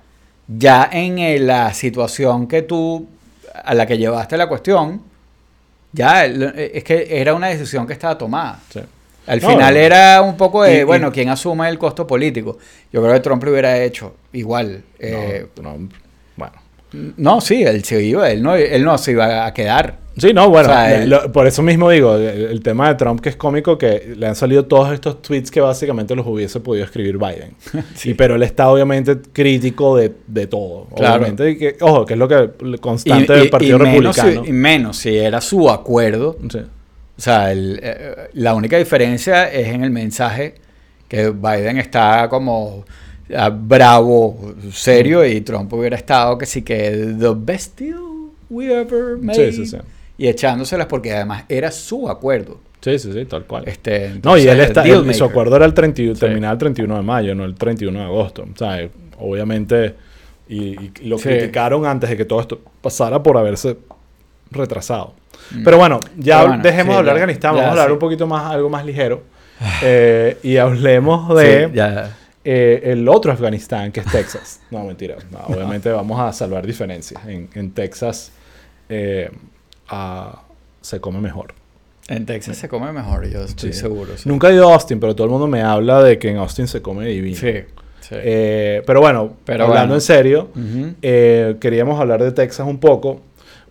Ya 0.48 0.90
en 0.92 1.20
eh, 1.20 1.40
la 1.40 1.74
situación 1.74 2.48
que 2.48 2.64
tú, 2.64 3.08
a 3.64 3.74
la 3.74 3.86
que 3.86 3.98
llevaste 3.98 4.38
la 4.38 4.48
cuestión, 4.48 5.02
ya 5.92 6.26
eh, 6.26 6.72
es 6.74 6.84
que 6.84 7.08
era 7.22 7.34
una 7.34 7.48
decisión 7.48 7.88
que 7.88 7.94
estaba 7.94 8.18
tomada. 8.18 8.60
Sí. 8.72 8.80
Al 9.26 9.40
No, 9.42 9.50
final 9.52 9.78
era 9.78 10.22
un 10.22 10.36
poco 10.36 10.64
de, 10.64 10.80
Y- 10.80 10.84
bueno, 10.84 11.12
¿quién 11.12 11.30
asume 11.30 11.70
el 11.70 11.78
costo 11.78 12.06
político? 12.06 12.58
Yo 12.92 13.02
creo 13.02 13.14
que 13.14 13.20
Trump 13.22 13.42
lo 13.44 13.52
hubiera 13.52 13.82
hecho 13.82 14.16
igual. 14.34 14.84
Eh, 15.00 15.48
No, 15.62 15.78
no, 15.78 15.90
bueno. 16.36 16.54
no, 17.18 17.40
sí, 17.40 17.64
él 17.64 17.84
se 17.86 18.04
iba, 18.04 18.30
él 18.30 18.44
no, 18.44 18.56
él 18.56 18.84
no 18.84 18.98
se 18.98 19.12
iba 19.12 19.46
a 19.46 19.54
quedar. 19.54 19.98
Sí, 20.16 20.32
no, 20.32 20.48
bueno, 20.50 20.70
O 20.70 20.72
sea, 20.72 21.02
el- 21.04 21.10
lo- 21.10 21.32
por 21.32 21.48
eso 21.48 21.62
mismo 21.64 21.90
digo, 21.90 22.16
el, 22.16 22.24
el 22.46 22.62
tema 22.62 22.88
de 22.90 22.96
Trump 22.96 23.20
que 23.20 23.30
es 23.30 23.36
cómico, 23.36 23.78
que 23.80 24.14
le 24.16 24.28
han 24.28 24.36
salido 24.36 24.66
todos 24.66 24.94
estos 24.94 25.22
tweets 25.24 25.50
que 25.50 25.60
básicamente 25.60 26.16
los 26.16 26.26
hubiese 26.28 26.60
podido 26.60 26.86
escribir 26.86 27.18
Biden. 27.18 27.54
Sí. 27.96 28.12
Y, 28.12 28.14
pero 28.14 28.36
él 28.36 28.44
está 28.44 28.70
obviamente 28.70 29.18
crítico 29.34 29.98
de, 29.98 30.12
de 30.28 30.46
todo, 30.48 30.86
Claro. 30.96 31.16
obviamente. 31.16 31.50
Y 31.50 31.58
que, 31.58 31.78
ojo, 31.82 32.06
que 32.06 32.14
es 32.14 32.20
lo 32.20 32.28
que 32.28 32.36
el 32.36 32.76
Y, 32.76 32.78
constante 32.78 33.34
y- 33.34 33.40
del 33.40 33.50
Partido 33.50 33.80
menos, 33.80 34.16
si, 34.16 34.22
Republicano. 34.22 34.48
y 34.50 34.52
menos 34.54 34.98
si 34.98 35.18
era 35.18 35.42
su 35.42 35.70
acuerdo. 35.70 36.38
Sí. 36.52 36.60
O 36.60 37.22
sea, 37.22 37.52
el, 37.52 37.80
eh, 37.82 38.16
la 38.34 38.54
única 38.54 38.78
diferencia 38.78 39.52
es 39.52 39.68
en 39.68 39.84
el 39.84 39.90
mensaje 39.92 40.56
que 41.08 41.30
Biden 41.30 41.78
está 41.78 42.28
como 42.30 42.86
ah, 43.36 43.50
bravo, 43.50 44.54
serio, 44.72 45.26
y 45.26 45.42
Trump 45.42 45.72
hubiera 45.74 45.96
estado 45.96 46.38
que 46.38 46.46
sí 46.46 46.62
que 46.62 47.16
the 47.20 47.34
best 47.36 47.80
deal 47.80 48.00
we 48.50 48.66
ever 48.72 49.18
made. 49.20 49.52
Sí, 49.52 49.58
sí, 49.66 49.66
sí. 49.68 49.78
Y 50.18 50.28
echándoselas 50.28 50.88
porque 50.88 51.14
además 51.14 51.44
era 51.50 51.72
su 51.72 52.10
acuerdo. 52.10 52.60
Sí, 52.82 53.00
sí, 53.00 53.12
sí, 53.14 53.26
tal 53.26 53.46
cual. 53.46 53.64
Este, 53.68 54.20
no, 54.24 54.38
y 54.38 54.48
él 54.48 54.60
está, 54.60 54.84
él- 54.84 55.14
su 55.16 55.24
acuerdo 55.24 55.56
era 55.56 55.66
el 55.66 55.74
31, 55.74 56.16
Sí. 56.16 56.20
terminaba 56.20 56.52
el 56.54 56.60
31 56.60 56.96
de 56.98 57.02
mayo, 57.02 57.34
no 57.34 57.46
el 57.46 57.56
31 57.56 58.00
de 58.00 58.06
agosto. 58.06 58.44
O 58.54 58.58
sea, 58.58 58.80
eh, 58.82 58.92
obviamente, 59.20 59.96
y, 60.50 60.78
y 61.02 61.06
lo 61.08 61.18
Sí. 61.18 61.30
criticaron 61.30 61.86
antes 61.86 62.10
de 62.10 62.18
que 62.18 62.26
todo 62.26 62.42
esto 62.42 62.62
pasara 62.82 63.24
por 63.24 63.38
haberse 63.38 63.78
retrasado. 64.52 65.14
Pero 65.64 65.78
bueno, 65.78 66.00
ya 66.18 66.38
Mm. 66.38 66.40
Pero 66.40 66.48
bueno, 66.50 66.64
dejemos 66.64 66.86
sí, 66.86 66.92
de 66.92 66.98
hablar 67.00 67.16
de 67.16 67.20
ya- 67.20 67.24
Afganistán, 67.24 67.52
ya, 67.56 67.62
vamos 67.62 67.68
a 67.68 67.72
hablar 67.72 67.92
un 67.94 68.00
poquito 68.00 68.28
más, 68.28 68.52
algo 68.52 68.70
más 68.70 68.86
ligero. 68.86 69.24
Eh, 69.82 70.38
y 70.44 70.58
hablemos 70.58 71.36
de 71.38 71.72
ya. 71.74 72.16
eh, 72.44 72.82
el 72.86 73.08
otro 73.08 73.32
Afganistán, 73.32 73.92
que 73.94 74.02
es 74.02 74.06
Texas. 74.08 74.60
No, 74.72 74.84
mentira. 74.84 75.16
No, 75.32 75.40
obviamente 75.48 75.90
vamos 75.90 76.20
a 76.20 76.34
salvar 76.34 76.66
diferencias. 76.68 77.26
En, 77.26 77.50
en 77.54 77.72
Texas 77.72 78.32
eh, 78.90 79.32
se 80.82 81.00
come 81.00 81.20
mejor. 81.20 81.54
En 82.10 82.26
Texas 82.26 82.58
se 82.58 82.68
come 82.68 82.92
mejor, 82.92 83.28
yo 83.30 83.44
estoy 83.44 83.72
Sí. 83.74 83.80
seguro. 83.80 84.18
Sí. 84.18 84.28
Nunca 84.28 84.50
he 84.50 84.54
ido 84.54 84.70
a 84.70 84.74
Austin, 84.74 85.00
pero 85.00 85.16
todo 85.16 85.26
el 85.26 85.32
mundo 85.32 85.48
me 85.48 85.62
habla 85.62 86.04
de 86.04 86.20
que 86.20 86.30
en 86.30 86.38
Austin 86.38 86.68
se 86.68 86.82
come 86.82 87.06
divino. 87.08 87.38
Sí, 87.38 87.54
sí. 88.02 88.16
Eh, 88.18 88.82
pero 88.86 89.00
bueno, 89.00 89.34
Pero 89.46 89.64
hablando 89.64 89.82
bueno. 89.82 89.96
en 89.96 90.02
serio, 90.02 90.50
eh, 91.02 91.56
queríamos 91.62 92.00
hablar 92.00 92.22
de 92.22 92.32
Texas 92.34 92.68
un 92.68 92.80
poco, 92.80 93.22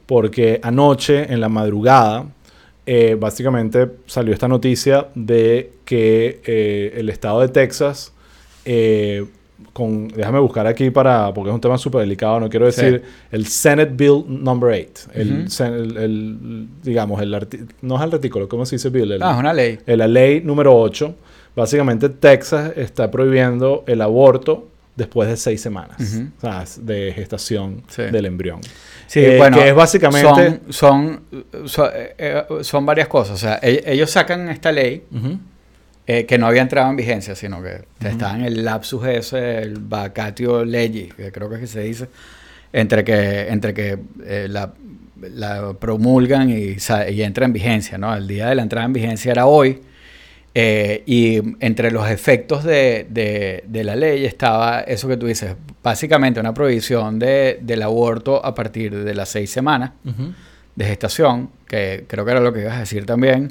porque 0.06 0.60
anoche, 0.62 1.30
en 1.32 1.40
la 1.40 1.48
madrugada, 1.50 2.24
eh, 2.86 3.16
básicamente 3.20 3.88
salió 4.06 4.32
esta 4.32 4.48
noticia 4.48 5.08
de 5.14 5.72
que 5.84 6.92
el 6.96 7.10
estado 7.10 7.40
de 7.40 7.48
Texas, 7.48 8.12
eh, 8.64 9.26
con, 9.72 10.08
déjame 10.08 10.38
buscar 10.40 10.66
aquí 10.66 10.90
para, 10.90 11.32
porque 11.34 11.50
es 11.50 11.54
un 11.54 11.60
tema 11.60 11.78
súper 11.78 12.00
delicado, 12.02 12.40
no 12.40 12.48
quiero 12.48 12.70
Sí. 12.70 12.80
decir, 12.82 13.02
el 13.30 13.46
Senate 13.46 13.92
Bill 13.94 14.24
Number 14.28 14.70
8, 14.72 15.10
el, 15.14 15.32
Ujú. 15.32 15.40
sen- 15.48 15.74
el- 15.74 15.96
el- 15.96 16.68
digamos, 16.82 17.20
el 17.22 17.30
no 17.82 17.96
es 17.96 18.02
el 18.02 18.14
artículo, 18.14 18.48
¿cómo 18.48 18.64
se 18.66 18.76
dice 18.76 18.90
Bill? 18.90 19.12
El- 19.12 19.22
Ah, 19.22 19.32
es 19.32 19.38
una 19.38 19.52
ley. 19.52 19.78
la 19.86 20.06
ley 20.06 20.40
número 20.40 20.76
8, 20.76 21.14
básicamente 21.56 22.08
Texas 22.08 22.72
está 22.76 23.10
prohibiendo 23.10 23.84
el 23.86 24.00
aborto 24.02 24.68
después 24.96 25.26
de 25.28 25.36
seis 25.38 25.60
semanas 25.60 25.96
Ujú. 26.00 26.28
o 26.36 26.40
sea, 26.40 26.64
de 26.82 27.12
gestación 27.14 27.82
Sí. 27.88 28.02
del 28.02 28.26
embrión. 28.26 28.60
Sí, 29.06 29.20
Eh, 29.20 29.36
bueno, 29.38 29.56
que 29.58 29.68
es 29.68 29.74
básicamente- 29.74 30.60
Son, 30.68 31.20
son, 31.50 31.68
son, 31.68 31.90
eh, 31.94 32.14
eh, 32.18 32.44
son 32.62 32.84
varias 32.86 33.08
cosas. 33.08 33.34
O 33.34 33.38
sea, 33.38 33.58
e- 33.62 33.82
ellos 33.86 34.10
sacan 34.10 34.48
esta 34.50 34.70
ley 34.72 35.02
Ujú. 35.10 35.38
Eh, 36.06 36.26
que 36.26 36.36
no 36.38 36.46
había 36.46 36.62
entrado 36.62 36.90
en 36.90 36.96
vigencia, 36.96 37.34
sino 37.34 37.62
que 37.62 37.82
estaba 38.08 38.34
en 38.36 38.44
el 38.44 38.64
lapsus 38.64 39.06
ese, 39.06 39.58
el 39.58 39.78
vacatio 39.78 40.64
legis, 40.64 41.14
que 41.14 41.30
creo 41.32 41.48
que 41.48 41.54
es 41.56 41.60
que 41.62 41.66
se 41.68 41.80
dice, 41.80 42.08
entre 42.72 43.04
que, 43.04 43.48
entre 43.48 43.72
que 43.74 43.98
eh, 44.24 44.46
la, 44.50 44.72
la 45.20 45.74
promulgan 45.74 46.50
y, 46.50 46.76
entra 47.22 47.44
en 47.46 47.52
vigencia, 47.52 47.98
¿no? 47.98 48.14
El 48.14 48.26
día 48.26 48.48
de 48.48 48.54
la 48.56 48.62
entrada 48.62 48.84
en 48.86 48.92
vigencia 48.92 49.30
era 49.32 49.46
hoy. 49.46 49.80
eh, 50.54 51.02
y 51.06 51.40
entre 51.60 51.90
los 51.90 52.10
efectos 52.10 52.62
de, 52.64 53.06
de- 53.08 53.64
de 53.66 53.84
la 53.84 53.96
ley 53.96 54.26
estaba 54.26 54.80
eso 54.82 55.08
que 55.08 55.16
tú 55.16 55.26
dices, 55.26 55.54
básicamente 55.82 56.40
una 56.40 56.52
prohibición 56.52 57.18
de, 57.18 57.58
del 57.62 57.80
aborto 57.82 58.44
a 58.44 58.54
partir 58.54 59.04
de 59.04 59.14
las 59.14 59.30
seis 59.30 59.50
semanas 59.50 59.92
de 60.76 60.84
gestación, 60.84 61.48
que 61.66 62.04
creo 62.06 62.24
que 62.26 62.30
era 62.32 62.40
lo 62.40 62.52
que 62.52 62.60
ibas 62.62 62.76
a 62.76 62.80
decir 62.80 63.06
también, 63.06 63.50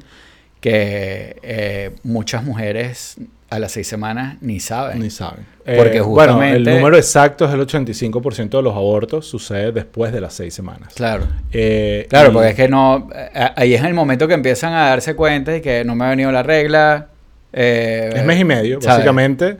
que 0.62 1.38
eh, 1.44 1.92
muchas 2.04 2.44
mujeres 2.44 3.18
a 3.50 3.60
las 3.60 3.74
seis 3.74 3.86
semanas 3.88 4.38
ni 4.40 4.62
saben. 4.62 5.00
Ni 5.00 5.10
saben. 5.10 5.46
Porque 5.66 5.98
Eh, 5.98 6.02
Bueno, 6.02 6.42
el 6.42 6.54
justamente- 6.60 6.76
número 6.76 6.98
exacto 6.98 7.46
es 7.46 7.54
el 7.54 7.60
85% 7.60 8.58
de 8.58 8.64
los 8.64 8.74
abortos 8.74 9.28
sucede 9.28 9.72
después 9.74 10.14
de 10.14 10.22
las 10.22 10.34
seis 10.34 10.54
semanas. 10.54 10.94
Claro. 10.96 11.26
Eh, 11.52 12.06
Claro, 12.10 12.30
y- 12.30 12.34
porque 12.34 12.50
es 12.50 12.56
que 12.56 12.68
no. 12.70 13.10
Ahí 13.58 13.74
es 13.74 13.84
el 13.84 13.94
momento 13.94 14.28
que 14.28 14.34
empiezan 14.36 14.72
a 14.74 14.88
darse 14.90 15.16
cuenta 15.16 15.52
de 15.52 15.62
que 15.62 15.84
no 15.84 15.96
me 15.96 16.06
ha 16.06 16.10
venido 16.10 16.32
la 16.32 16.44
regla. 16.44 17.08
eh, 17.54 18.14
Es 18.16 18.24
mes 18.24 18.40
y 18.40 18.46
medio, 18.46 18.76
¿sabes? 18.82 18.96
básicamente. 19.00 19.58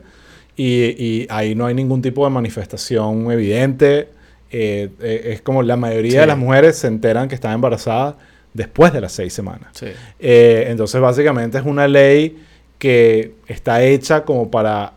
Y, 0.56 0.64
y 0.98 1.26
ahí 1.28 1.54
no 1.54 1.66
hay 1.66 1.74
ningún 1.74 2.00
tipo 2.00 2.24
de 2.24 2.30
manifestación 2.30 3.30
evidente. 3.30 4.08
Eh, 4.50 4.88
eh, 5.02 5.30
es 5.34 5.42
como 5.42 5.62
la 5.62 5.76
mayoría 5.76 6.10
Sí. 6.12 6.16
de 6.18 6.26
las 6.26 6.38
mujeres 6.38 6.76
se 6.78 6.86
enteran 6.86 7.28
que 7.28 7.34
están 7.34 7.52
embarazadas 7.52 8.14
después 8.54 8.92
de 8.92 9.00
las 9.00 9.12
seis 9.12 9.32
semanas. 9.32 9.70
Sí. 9.72 9.86
Eh, 10.18 10.66
entonces, 10.68 11.00
básicamente 11.00 11.58
es 11.58 11.64
una 11.64 11.86
ley 11.88 12.42
que 12.78 13.34
está 13.46 13.82
hecha 13.82 14.24
como 14.24 14.50
para 14.50 14.94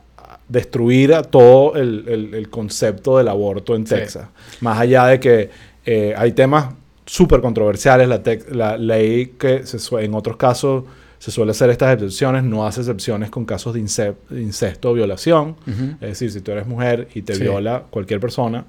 destruir 0.47 1.13
a 1.13 1.23
todo 1.23 1.75
el, 1.75 2.05
el- 2.07 2.33
el 2.35 2.49
concepto 2.49 3.17
del 3.17 3.27
aborto 3.27 3.75
en 3.75 3.85
Sí. 3.87 3.95
Texas. 3.95 4.27
Más 4.61 4.79
allá 4.79 5.05
de 5.07 5.19
que 5.19 5.49
eh, 5.85 6.13
hay 6.17 6.31
temas 6.33 6.73
súper 7.05 7.41
controversiales, 7.41 8.09
la, 8.51 8.77
ley 8.77 9.33
que 9.39 9.65
se 9.65 9.77
en 10.03 10.13
otros 10.15 10.37
casos 10.37 10.83
se 11.19 11.31
suele 11.31 11.51
hacer 11.51 11.69
estas 11.69 11.93
excepciones, 11.93 12.43
no 12.43 12.65
hace 12.67 12.81
excepciones 12.81 13.29
con 13.31 13.45
casos 13.45 13.73
de, 13.73 13.79
ince- 13.81 14.15
de 14.29 14.41
incesto 14.41 14.89
o 14.91 14.93
violación. 14.93 15.55
Es 16.01 16.09
decir, 16.09 16.31
si 16.31 16.41
tú 16.41 16.51
eres 16.51 16.67
mujer 16.67 17.07
y 17.15 17.21
te 17.23 17.35
Sí. 17.35 17.41
viola 17.43 17.83
cualquier 17.89 18.19
persona 18.19 18.65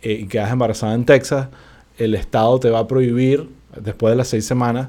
eh, 0.00 0.12
y 0.12 0.26
quedas 0.26 0.50
embarazada 0.52 0.94
en 0.94 1.04
Texas, 1.04 1.48
el 1.98 2.14
Estado 2.14 2.60
te 2.60 2.70
va 2.70 2.78
a 2.80 2.86
prohibir, 2.86 3.48
después 3.82 4.12
de 4.12 4.16
las 4.16 4.28
seis 4.28 4.46
semanas, 4.46 4.88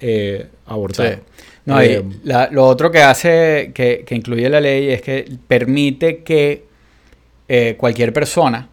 eh, 0.00 0.48
abortar. 0.66 1.14
Sí. 1.14 1.20
No, 1.64 1.82
y 1.82 1.86
Eh, 1.86 2.04
la- 2.24 2.48
lo 2.50 2.66
otro 2.66 2.90
que 2.90 3.00
hace, 3.02 3.70
que, 3.74 4.04
que 4.04 4.14
incluye 4.16 4.48
la 4.48 4.60
ley, 4.60 4.90
es 4.90 5.00
que 5.02 5.30
permite 5.46 6.22
que 6.22 6.64
eh, 7.48 7.76
cualquier 7.78 8.12
persona, 8.12 8.68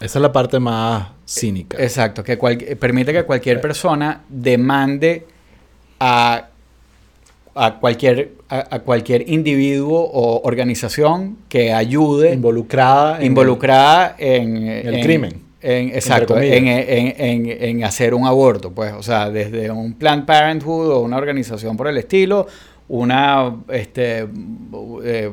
esa 0.00 0.18
es 0.18 0.22
la 0.22 0.32
parte 0.32 0.58
más 0.58 1.08
cínica. 1.26 1.76
exacto, 1.82 2.24
que 2.24 2.36
cual- 2.38 2.58
permite 2.78 3.12
que 3.12 3.22
cualquier 3.24 3.60
persona 3.60 4.22
demande 4.28 5.26
a, 6.00 6.48
a 7.54 7.74
cualquier, 7.78 8.32
a, 8.48 8.66
a 8.76 8.78
cualquier 8.80 9.28
individuo 9.30 10.00
o 10.00 10.40
organización 10.48 11.36
que 11.48 11.72
ayude 11.72 12.32
involucrada 12.34 13.18
en- 13.20 13.26
involucrada 13.26 14.16
en, 14.18 14.66
el 14.66 15.00
crimen, 15.02 15.42
en- 15.64 15.88
exacto, 15.88 16.38
en, 16.38 16.66
en- 16.68 17.46
en- 17.48 17.84
hacer 17.84 18.14
un 18.14 18.26
aborto, 18.26 18.70
pues, 18.70 18.92
o 18.92 19.02
sea, 19.02 19.30
desde 19.30 19.70
un 19.70 19.94
Planned 19.94 20.24
Parenthood 20.26 20.90
o 20.90 21.00
una 21.00 21.16
organización 21.16 21.76
por 21.76 21.88
el 21.88 21.96
estilo, 21.96 22.46
una, 22.88 23.54
este, 23.70 24.26
eh, 25.04 25.30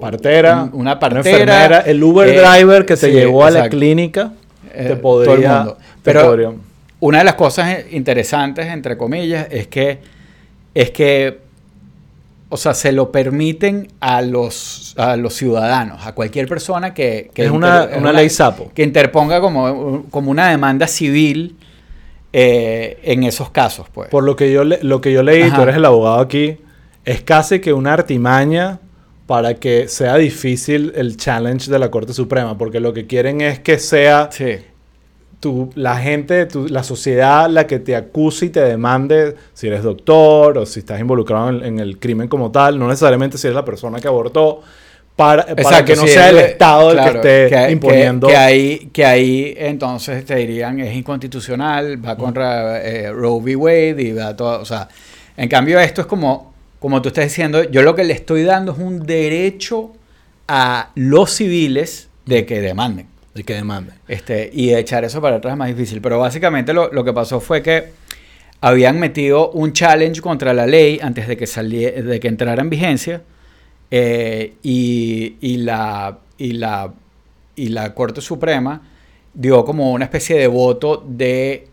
partera, 0.00 0.62
un- 0.64 0.68
una 0.70 0.74
una 0.92 0.98
partera, 0.98 1.20
enfermera, 1.40 1.78
el 1.80 2.02
Uber 2.02 2.28
eh, 2.28 2.40
driver 2.40 2.86
que 2.86 2.96
te 2.96 3.06
sí, 3.08 3.12
llevó 3.12 3.44
a 3.44 3.50
la 3.50 3.68
clínica, 3.68 4.32
Eh, 4.72 4.88
te 4.88 4.96
todo 4.96 5.22
el 5.22 5.26
podría, 5.28 5.56
mundo. 5.56 5.78
Pero- 6.02 6.22
podría- 6.26 6.50
Una 7.00 7.18
de 7.18 7.24
las 7.24 7.34
cosas 7.34 7.84
interesantes, 7.90 8.66
entre 8.66 8.96
comillas, 8.96 9.46
es 9.50 9.66
que, 9.66 9.98
es 10.74 10.90
que, 10.90 11.38
o 12.48 12.56
sea, 12.56 12.74
se 12.74 12.92
lo 12.92 13.10
permiten 13.10 13.88
a 14.00 14.22
los, 14.22 14.94
a 14.96 15.16
los 15.16 15.34
ciudadanos, 15.34 16.06
a 16.06 16.14
cualquier 16.14 16.46
persona 16.46 16.94
que... 16.94 17.30
que 17.34 17.44
es 17.46 17.50
una, 17.50 17.84
inter- 17.84 17.98
una 17.98 18.12
ley 18.12 18.30
sapo. 18.30 18.70
que 18.74 18.82
interponga 18.84 19.40
como, 19.40 20.04
como 20.10 20.30
una 20.30 20.48
demanda 20.50 20.86
civil 20.86 21.56
eh, 22.32 22.98
en 23.02 23.24
esos 23.24 23.50
casos, 23.50 23.86
pues. 23.92 24.08
Por 24.10 24.24
lo 24.24 24.36
que 24.36 24.52
yo 24.52 24.64
le- 24.64 24.82
lo 24.82 25.00
que 25.00 25.12
yo 25.12 25.22
leí, 25.22 25.42
Ajá. 25.42 25.56
tú 25.56 25.62
eres 25.62 25.76
el 25.76 25.84
abogado 25.84 26.20
aquí, 26.20 26.58
es 27.04 27.22
casi 27.22 27.60
que 27.60 27.72
una 27.72 27.92
artimaña 27.92 28.80
para 29.26 29.54
que 29.54 29.88
sea 29.88 30.16
difícil 30.16 30.92
el 30.96 31.16
challenge 31.16 31.70
de 31.70 31.78
la 31.78 31.90
Corte 31.90 32.12
Suprema, 32.12 32.58
porque 32.58 32.78
lo 32.80 32.92
que 32.92 33.06
quieren 33.06 33.40
es 33.40 33.58
que 33.60 33.78
sea 33.78 34.28
Sí, 34.30 34.56
tu, 35.44 35.70
la 35.74 35.96
gente, 35.98 36.46
tu- 36.46 36.66
la 36.68 36.82
sociedad 36.82 37.48
la 37.50 37.66
que 37.66 37.78
te 37.78 37.94
acuse 37.94 38.46
y 38.46 38.48
te 38.48 38.60
demande 38.60 39.36
si 39.52 39.66
eres 39.66 39.82
doctor 39.82 40.56
o 40.56 40.64
si 40.64 40.80
estás 40.80 40.98
involucrado 41.00 41.50
en, 41.50 41.62
en 41.64 41.78
el 41.80 41.98
crimen 41.98 42.28
como 42.28 42.50
tal, 42.50 42.78
no 42.78 42.88
necesariamente 42.88 43.36
si 43.36 43.46
eres 43.46 43.54
la 43.54 43.64
persona 43.64 44.00
que 44.00 44.08
abortó, 44.08 44.62
para, 45.16 45.44
que 45.84 45.94
no 45.96 46.06
sea 46.06 46.30
el 46.30 46.38
es- 46.38 46.44
Estado 46.52 46.90
el 46.90 46.96
claro, 46.96 47.20
que 47.20 47.44
esté 47.44 47.54
que- 47.56 47.66
que- 47.66 47.72
imponiendo. 47.72 48.26
Que, 48.26 48.36
ahí, 48.36 48.90
que 48.92 49.04
ahí 49.04 49.54
entonces 49.58 50.24
te 50.24 50.34
dirían 50.36 50.80
es 50.80 50.96
inconstitucional, 50.96 52.04
va 52.04 52.16
contra 52.16 52.82
eh, 52.82 53.12
Roe 53.12 53.38
v. 53.40 53.54
Wade 53.56 54.02
y 54.02 54.12
va 54.12 54.34
todo. 54.34 54.60
O 54.60 54.64
sea, 54.64 54.88
en 55.36 55.48
cambio, 55.50 55.78
esto 55.78 56.00
es 56.00 56.06
como, 56.06 56.54
como 56.80 57.02
tú 57.02 57.08
estás 57.08 57.24
diciendo, 57.24 57.62
yo 57.64 57.82
lo 57.82 57.94
que 57.94 58.04
le 58.04 58.14
estoy 58.14 58.42
dando 58.44 58.72
es 58.72 58.78
un 58.78 59.04
derecho 59.06 59.92
a 60.48 60.90
los 60.94 61.30
civiles 61.32 62.08
de 62.26 62.44
que 62.46 62.60
demanden. 62.60 63.06
El 63.34 63.44
que 63.44 63.54
demande. 63.54 63.92
Este, 64.08 64.50
y 64.52 64.72
echar 64.74 65.04
eso 65.04 65.20
para 65.20 65.36
atrás 65.36 65.52
es 65.52 65.58
más 65.58 65.68
difícil. 65.68 66.00
Pero 66.00 66.18
básicamente 66.18 66.72
lo, 66.72 66.92
lo 66.92 67.04
que 67.04 67.12
pasó 67.12 67.40
fue 67.40 67.62
que 67.62 67.88
habían 68.60 68.98
metido 69.00 69.50
un 69.50 69.72
challenge 69.72 70.20
contra 70.20 70.54
la 70.54 70.66
ley 70.66 70.98
antes 71.02 71.26
de 71.26 71.36
que, 71.36 71.46
salie- 71.46 71.92
de 72.02 72.20
que 72.20 72.28
entrara 72.28 72.62
en 72.62 72.70
vigencia. 72.70 73.22
eh, 73.90 74.54
y, 74.62 75.36
y 75.40 75.56
la, 75.58 76.18
y, 76.38 76.52
la, 76.52 76.92
y 77.56 77.68
la 77.68 77.92
Corte 77.94 78.20
Suprema 78.20 78.80
dio 79.34 79.64
como 79.64 79.92
una 79.92 80.04
especie 80.04 80.38
de 80.38 80.46
voto 80.46 81.04
de, 81.06 81.66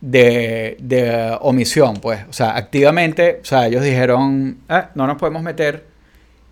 de, 0.00 0.76
de 0.80 1.36
omisión, 1.42 1.94
pues. 1.98 2.20
O 2.28 2.32
sea, 2.32 2.56
activamente, 2.56 3.38
o 3.42 3.44
sea, 3.44 3.66
ellos 3.66 3.84
dijeron, 3.84 4.58
"Ah, 4.68 4.90
no 4.94 5.06
nos 5.06 5.16
podemos 5.18 5.42
meter 5.42 5.84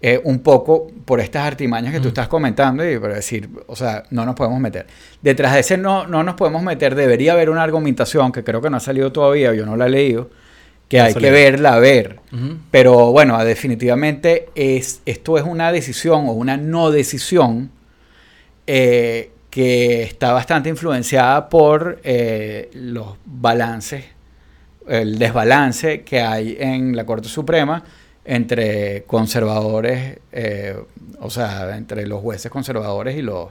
eh, 0.01 0.21
un 0.23 0.39
poco 0.41 0.87
por 1.05 1.19
estas 1.19 1.45
artimañas 1.45 1.93
que 1.93 1.99
tú 1.99 2.09
estás 2.09 2.29
comentando 2.29 2.89
y 2.89 2.99
para 3.01 3.17
decir, 3.17 3.49
o 3.67 3.75
sea, 3.75 4.05
no 4.11 4.25
nos 4.25 4.37
podemos 4.37 4.61
meter. 4.61 4.87
Detrás 5.21 5.55
de 5.55 5.61
ese 5.61 5.77
no, 5.77 6.07
no 6.07 6.23
nos 6.23 6.37
podemos 6.37 6.63
meter, 6.63 6.95
debería 6.95 7.33
haber 7.33 7.51
una 7.51 7.65
argumentación 7.65 8.31
que 8.31 8.45
creo 8.45 8.63
que 8.63 8.71
no 8.71 8.77
ha 8.77 8.81
salido 8.81 9.11
todavía, 9.11 9.53
yo 9.55 9.67
no 9.67 9.77
la 9.77 9.87
he 9.87 9.91
leído, 9.91 10.31
que 10.89 10.99
No 10.99 11.05
hay 11.05 11.15
que 11.15 11.31
verla, 11.33 11.75
a 11.75 11.79
ver. 11.81 12.21
Pero 12.71 13.11
bueno, 13.11 13.45
definitivamente 13.45 14.49
es, 14.55 15.03
esto 15.05 15.37
es 15.37 15.43
una 15.43 15.73
decisión 15.73 16.29
o 16.29 16.33
una 16.33 16.57
no 16.57 16.93
decisión 16.93 17.73
eh, 18.69 19.33
que 19.51 20.05
está 20.05 20.33
bastante 20.33 20.69
influenciada 20.69 21.49
por 21.49 22.01
eh, 22.05 22.71
los 22.73 23.17
balances, 23.25 24.05
el 24.87 25.19
desbalance 25.19 26.03
que 26.03 26.21
hay 26.21 26.57
en 26.61 26.95
la 26.95 27.05
Corte 27.05 27.29
Suprema 27.29 27.83
entre 28.31 29.05
conservadores, 29.05 30.19
eh, 30.33 30.77
o 31.21 31.31
sea, 31.31 31.77
entre 31.77 32.07
los 32.07 32.21
jueces 32.21 32.51
conservadores 32.51 33.17
y 33.17 33.23
los, 33.23 33.49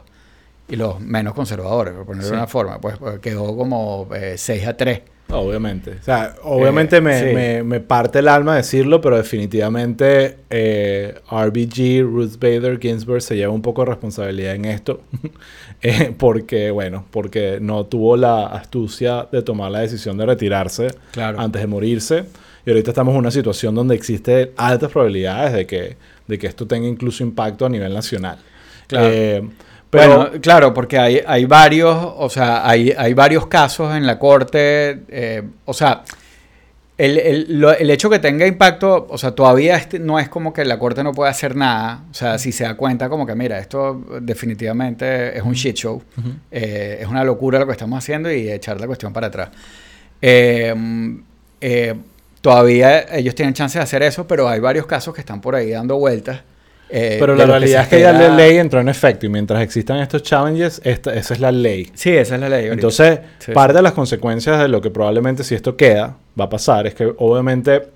y 0.70 0.76
los 0.76 1.00
menos 1.00 1.34
conservadores, 1.34 1.94
por 1.96 2.06
ponerlo 2.06 2.28
Sí. 2.28 2.32
de 2.32 2.38
una 2.38 2.48
forma. 2.48 2.80
Pues, 2.80 2.98
pues, 2.98 3.20
quedó 3.20 3.58
como 3.58 4.08
eh, 4.16 4.36
6 4.38 4.68
a 4.68 4.78
3. 4.78 5.02
Obviamente. 5.30 5.92
O 6.00 6.04
sea, 6.04 6.36
obviamente 6.44 7.02
me, 7.02 7.20
sí. 7.20 7.26
me- 7.36 7.62
me 7.64 7.80
parte 7.82 8.20
el 8.20 8.30
alma 8.30 8.56
decirlo, 8.56 9.02
pero 9.02 9.18
definitivamente 9.18 10.38
eh, 10.50 11.16
RBG, 11.30 12.04
Ruth 12.04 12.36
Bader 12.40 12.80
Ginsburg 12.80 13.22
se 13.22 13.36
lleva 13.36 13.52
un 13.52 13.62
poco 13.62 13.82
de 13.82 13.88
responsabilidad 13.90 14.56
en 14.56 14.66
esto. 14.66 15.02
Eh, 15.84 16.12
porque, 16.18 16.72
bueno, 16.72 17.06
porque 17.12 17.60
no 17.62 17.86
tuvo 17.86 18.18
la 18.18 18.48
astucia 18.48 19.28
de 19.32 19.44
tomar 19.44 19.70
la 19.70 19.82
decisión 19.82 20.18
de 20.18 20.26
retirarse 20.26 20.88
Claro. 21.12 21.40
antes 21.40 21.62
de 21.62 21.68
morirse. 21.68 22.24
Y 22.68 22.70
ahorita 22.70 22.92
estamos 22.92 23.14
en 23.14 23.20
una 23.20 23.32
situación 23.32 23.74
donde 23.74 23.96
existen 23.96 24.50
altas 24.58 24.92
probabilidades 24.92 25.54
de 25.54 25.66
que, 25.66 25.96
de 26.28 26.38
que 26.38 26.48
esto 26.48 26.68
tenga 26.68 26.86
incluso 26.86 27.24
impacto 27.24 27.66
a 27.66 27.70
nivel 27.70 27.94
nacional. 27.94 28.40
Claro. 28.88 29.08
Eh, 29.10 29.50
pero 29.90 30.18
bueno, 30.18 30.42
claro, 30.42 30.74
porque 30.74 30.98
hay, 31.00 31.22
hay 31.26 31.46
varios, 31.46 31.96
o 31.98 32.30
sea, 32.30 32.68
hay, 32.70 32.92
hay 32.98 33.14
varios 33.14 33.48
casos 33.48 33.96
en 33.96 34.06
la 34.06 34.20
corte, 34.20 35.00
eh, 35.08 35.44
o 35.64 35.74
sea, 35.74 36.04
el, 36.98 37.18
el- 37.18 37.60
lo- 37.62 37.72
el 37.72 37.90
hecho 37.90 38.10
que 38.10 38.20
tenga 38.20 38.46
impacto, 38.46 39.08
o 39.10 39.18
sea, 39.18 39.32
todavía 39.32 39.78
este- 39.78 40.00
no 40.00 40.20
es 40.20 40.28
como 40.28 40.52
que 40.52 40.66
la 40.66 40.78
corte 40.78 41.06
no 41.06 41.14
puede 41.14 41.30
hacer 41.32 41.56
nada, 41.56 42.04
o 42.12 42.14
sea, 42.14 42.38
si 42.38 42.52
se 42.52 42.66
da 42.66 42.76
cuenta 42.76 43.08
como 43.08 43.26
que, 43.26 43.34
mira, 43.34 43.60
esto 43.60 44.04
definitivamente 44.20 45.38
es 45.38 45.42
un 45.42 45.54
shit 45.54 45.78
show, 45.78 46.04
eh, 46.52 46.98
es 47.00 47.08
una 47.08 47.24
locura 47.24 47.60
lo 47.60 47.66
que 47.66 47.72
estamos 47.72 47.98
haciendo 47.98 48.30
y 48.30 48.52
echar 48.52 48.82
la 48.82 48.88
cuestión 48.88 49.14
para 49.14 49.28
atrás. 49.28 49.52
Eh, 50.22 50.76
eh, 51.62 51.96
todavía 52.42 53.02
ellos 53.18 53.36
tienen 53.36 53.54
chance 53.54 53.78
de 53.78 53.84
hacer 53.84 54.04
eso, 54.04 54.28
pero 54.28 54.48
hay 54.48 54.60
varios 54.60 54.86
casos 54.86 55.14
que 55.14 55.22
están 55.22 55.42
por 55.42 55.56
ahí 55.56 55.72
dando 55.72 55.98
vueltas. 55.98 56.42
eh, 56.90 57.18
Pero 57.20 57.36
la 57.36 57.46
realidad 57.46 57.84
es 57.84 57.88
que 57.90 58.00
ya 58.00 58.14
la 58.14 58.30
ley 58.30 58.58
entró 58.58 58.80
en 58.80 58.88
efecto 58.90 59.26
y 59.26 59.30
mientras 59.30 59.62
existan 59.62 59.98
estos 60.00 60.24
challenges, 60.24 60.80
esta, 60.84 61.14
esa 61.14 61.34
es 61.34 61.40
la 61.40 61.52
ley. 61.52 61.92
Sí, 61.94 62.12
esa 62.12 62.36
es 62.36 62.42
la 62.42 62.48
ley. 62.50 62.60
ahorita. 62.68 62.74
Entonces, 62.74 63.20
Sí, 63.40 63.52
parte 63.52 63.74
de 63.78 63.82
las 63.82 63.92
consecuencias 63.94 64.60
de 64.62 64.68
lo 64.70 64.80
que 64.82 64.90
probablemente 64.90 65.44
si 65.44 65.54
esto 65.56 65.76
queda, 65.76 66.16
va 66.40 66.46
a 66.46 66.50
pasar, 66.50 66.88
es 66.88 66.94
que 66.96 67.14
obviamente 67.18 67.88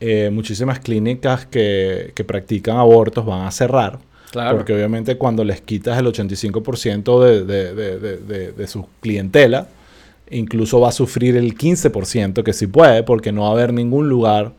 eh, 0.00 0.30
muchísimas 0.32 0.78
clínicas 0.80 1.46
que, 1.46 2.12
que 2.14 2.24
practican 2.24 2.76
abortos 2.76 3.24
van 3.26 3.46
a 3.46 3.50
cerrar. 3.50 3.98
Claro. 4.30 4.56
Porque 4.56 4.72
obviamente 4.74 5.16
cuando 5.16 5.44
les 5.44 5.60
quitas 5.60 5.96
el 5.98 6.06
85% 6.06 7.22
de, 7.24 7.44
de, 7.44 7.74
de, 7.74 7.98
de, 8.00 8.16
de- 8.16 8.52
de 8.52 8.66
su 8.66 8.86
clientela, 9.00 9.68
incluso 10.30 10.80
va 10.80 10.88
a 10.88 10.92
sufrir 10.92 11.36
el 11.36 11.56
15% 11.56 12.42
que 12.42 12.52
sí 12.52 12.66
puede, 12.66 13.02
porque 13.02 13.32
no 13.32 13.42
va 13.42 13.48
a 13.48 13.52
haber 13.52 13.72
ningún 13.72 14.08
lugar 14.08 14.52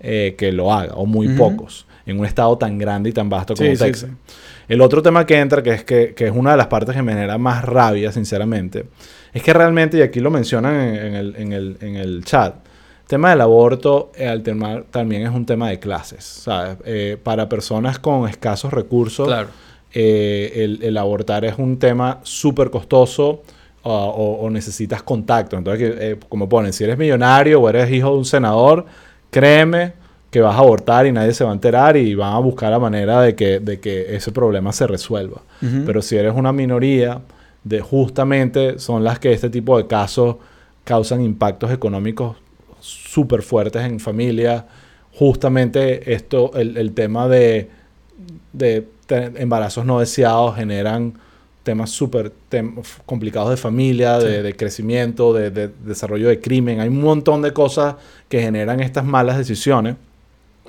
eh, 0.00 0.34
que 0.38 0.52
lo 0.52 0.72
haga, 0.72 0.94
o 0.94 1.06
muy 1.06 1.28
pocos, 1.30 1.86
en 2.06 2.20
un 2.20 2.24
estado 2.26 2.56
tan 2.56 2.78
grande 2.78 3.10
y 3.10 3.12
tan 3.12 3.28
vasto 3.28 3.54
como 3.54 3.70
Sí, 3.70 3.76
Texas. 3.76 4.08
sí. 4.10 4.32
El 4.68 4.80
otro 4.80 5.02
tema 5.02 5.24
que 5.26 5.38
entra, 5.38 5.62
que 5.62 5.70
es, 5.70 5.84
que, 5.84 6.14
que 6.14 6.26
es 6.26 6.32
una 6.34 6.52
de 6.52 6.56
las 6.58 6.66
partes 6.68 6.94
que 6.94 7.02
me 7.02 7.12
genera 7.14 7.36
más 7.38 7.64
rabia, 7.64 8.12
sinceramente, 8.12 8.84
es 9.32 9.42
que 9.42 9.52
realmente, 9.52 9.98
y 9.98 10.02
aquí 10.02 10.20
lo 10.20 10.30
mencionan 10.30 10.74
en, 10.76 10.94
en 11.06 11.14
el, 11.14 11.36
en 11.36 11.52
el- 11.52 11.76
en 11.80 11.96
el 11.96 12.24
chat, 12.24 12.54
el 12.54 13.06
tema 13.08 13.30
del 13.30 13.40
aborto 13.40 14.12
eh, 14.14 14.28
al 14.28 14.42
tema- 14.42 14.82
también 14.90 15.22
es 15.22 15.30
un 15.30 15.46
tema 15.46 15.70
de 15.70 15.78
clases, 15.80 16.24
¿sabes? 16.24 16.76
Eh, 16.84 17.16
para 17.22 17.48
personas 17.48 17.98
con 17.98 18.28
escasos 18.28 18.72
recursos, 18.72 19.26
Claro. 19.26 19.48
eh, 19.94 20.52
el, 20.56 20.80
el 20.82 20.96
abortar 20.98 21.44
es 21.46 21.54
un 21.58 21.78
tema 21.78 22.20
súper 22.22 22.70
costoso 22.70 23.42
o, 23.88 24.08
o- 24.10 24.46
o 24.46 24.50
necesitas 24.50 25.02
contacto. 25.02 25.56
Entonces, 25.56 25.94
eh, 25.98 26.16
como 26.28 26.48
ponen, 26.48 26.72
si 26.72 26.84
eres 26.84 26.98
millonario 26.98 27.60
o 27.60 27.68
eres 27.68 27.90
hijo 27.90 28.10
de 28.12 28.18
un 28.18 28.24
senador, 28.24 28.86
créeme 29.30 29.92
que 30.30 30.40
vas 30.42 30.54
a 30.56 30.58
abortar 30.58 31.06
y 31.06 31.12
nadie 31.12 31.32
se 31.32 31.42
va 31.44 31.50
a 31.50 31.54
enterar 31.54 31.96
y 31.96 32.14
van 32.14 32.34
a 32.34 32.38
buscar 32.38 32.70
la 32.70 32.78
manera 32.78 33.22
de 33.22 33.34
que, 33.34 33.60
de 33.60 33.80
que 33.80 34.14
ese 34.14 34.30
problema 34.32 34.72
se 34.72 34.86
resuelva. 34.86 35.40
Pero 35.86 36.02
si 36.02 36.16
eres 36.16 36.34
una 36.34 36.52
minoría, 36.52 37.20
de 37.64 37.80
justamente 37.80 38.78
son 38.78 39.04
las 39.04 39.18
que 39.18 39.32
este 39.32 39.50
tipo 39.50 39.76
de 39.78 39.86
casos 39.86 40.36
causan 40.84 41.22
impactos 41.22 41.70
económicos 41.72 42.36
súper 42.80 43.42
fuertes 43.42 43.82
en 43.84 44.00
familias. 44.00 44.64
Justamente 45.18 46.12
esto, 46.14 46.52
el, 46.54 46.76
el 46.76 46.92
tema 46.92 47.26
de, 47.28 47.68
de 48.52 48.86
embarazos 49.36 49.84
no 49.84 49.98
deseados 50.00 50.56
generan 50.56 51.14
temas 51.70 51.90
súper 51.90 52.32
tem- 52.50 52.74
complicados 53.04 53.50
de 53.50 53.56
familia, 53.58 54.18
de, 54.18 54.36
Sí. 54.38 54.42
de 54.42 54.52
crecimiento, 54.56 55.32
de, 55.34 55.50
de 55.50 55.68
desarrollo 55.84 56.28
de 56.28 56.40
crimen. 56.40 56.80
Hay 56.80 56.88
un 56.88 57.00
montón 57.02 57.42
de 57.42 57.52
cosas 57.52 57.96
que 58.30 58.40
generan 58.40 58.80
estas 58.80 59.04
malas 59.04 59.36
decisiones. 59.36 59.96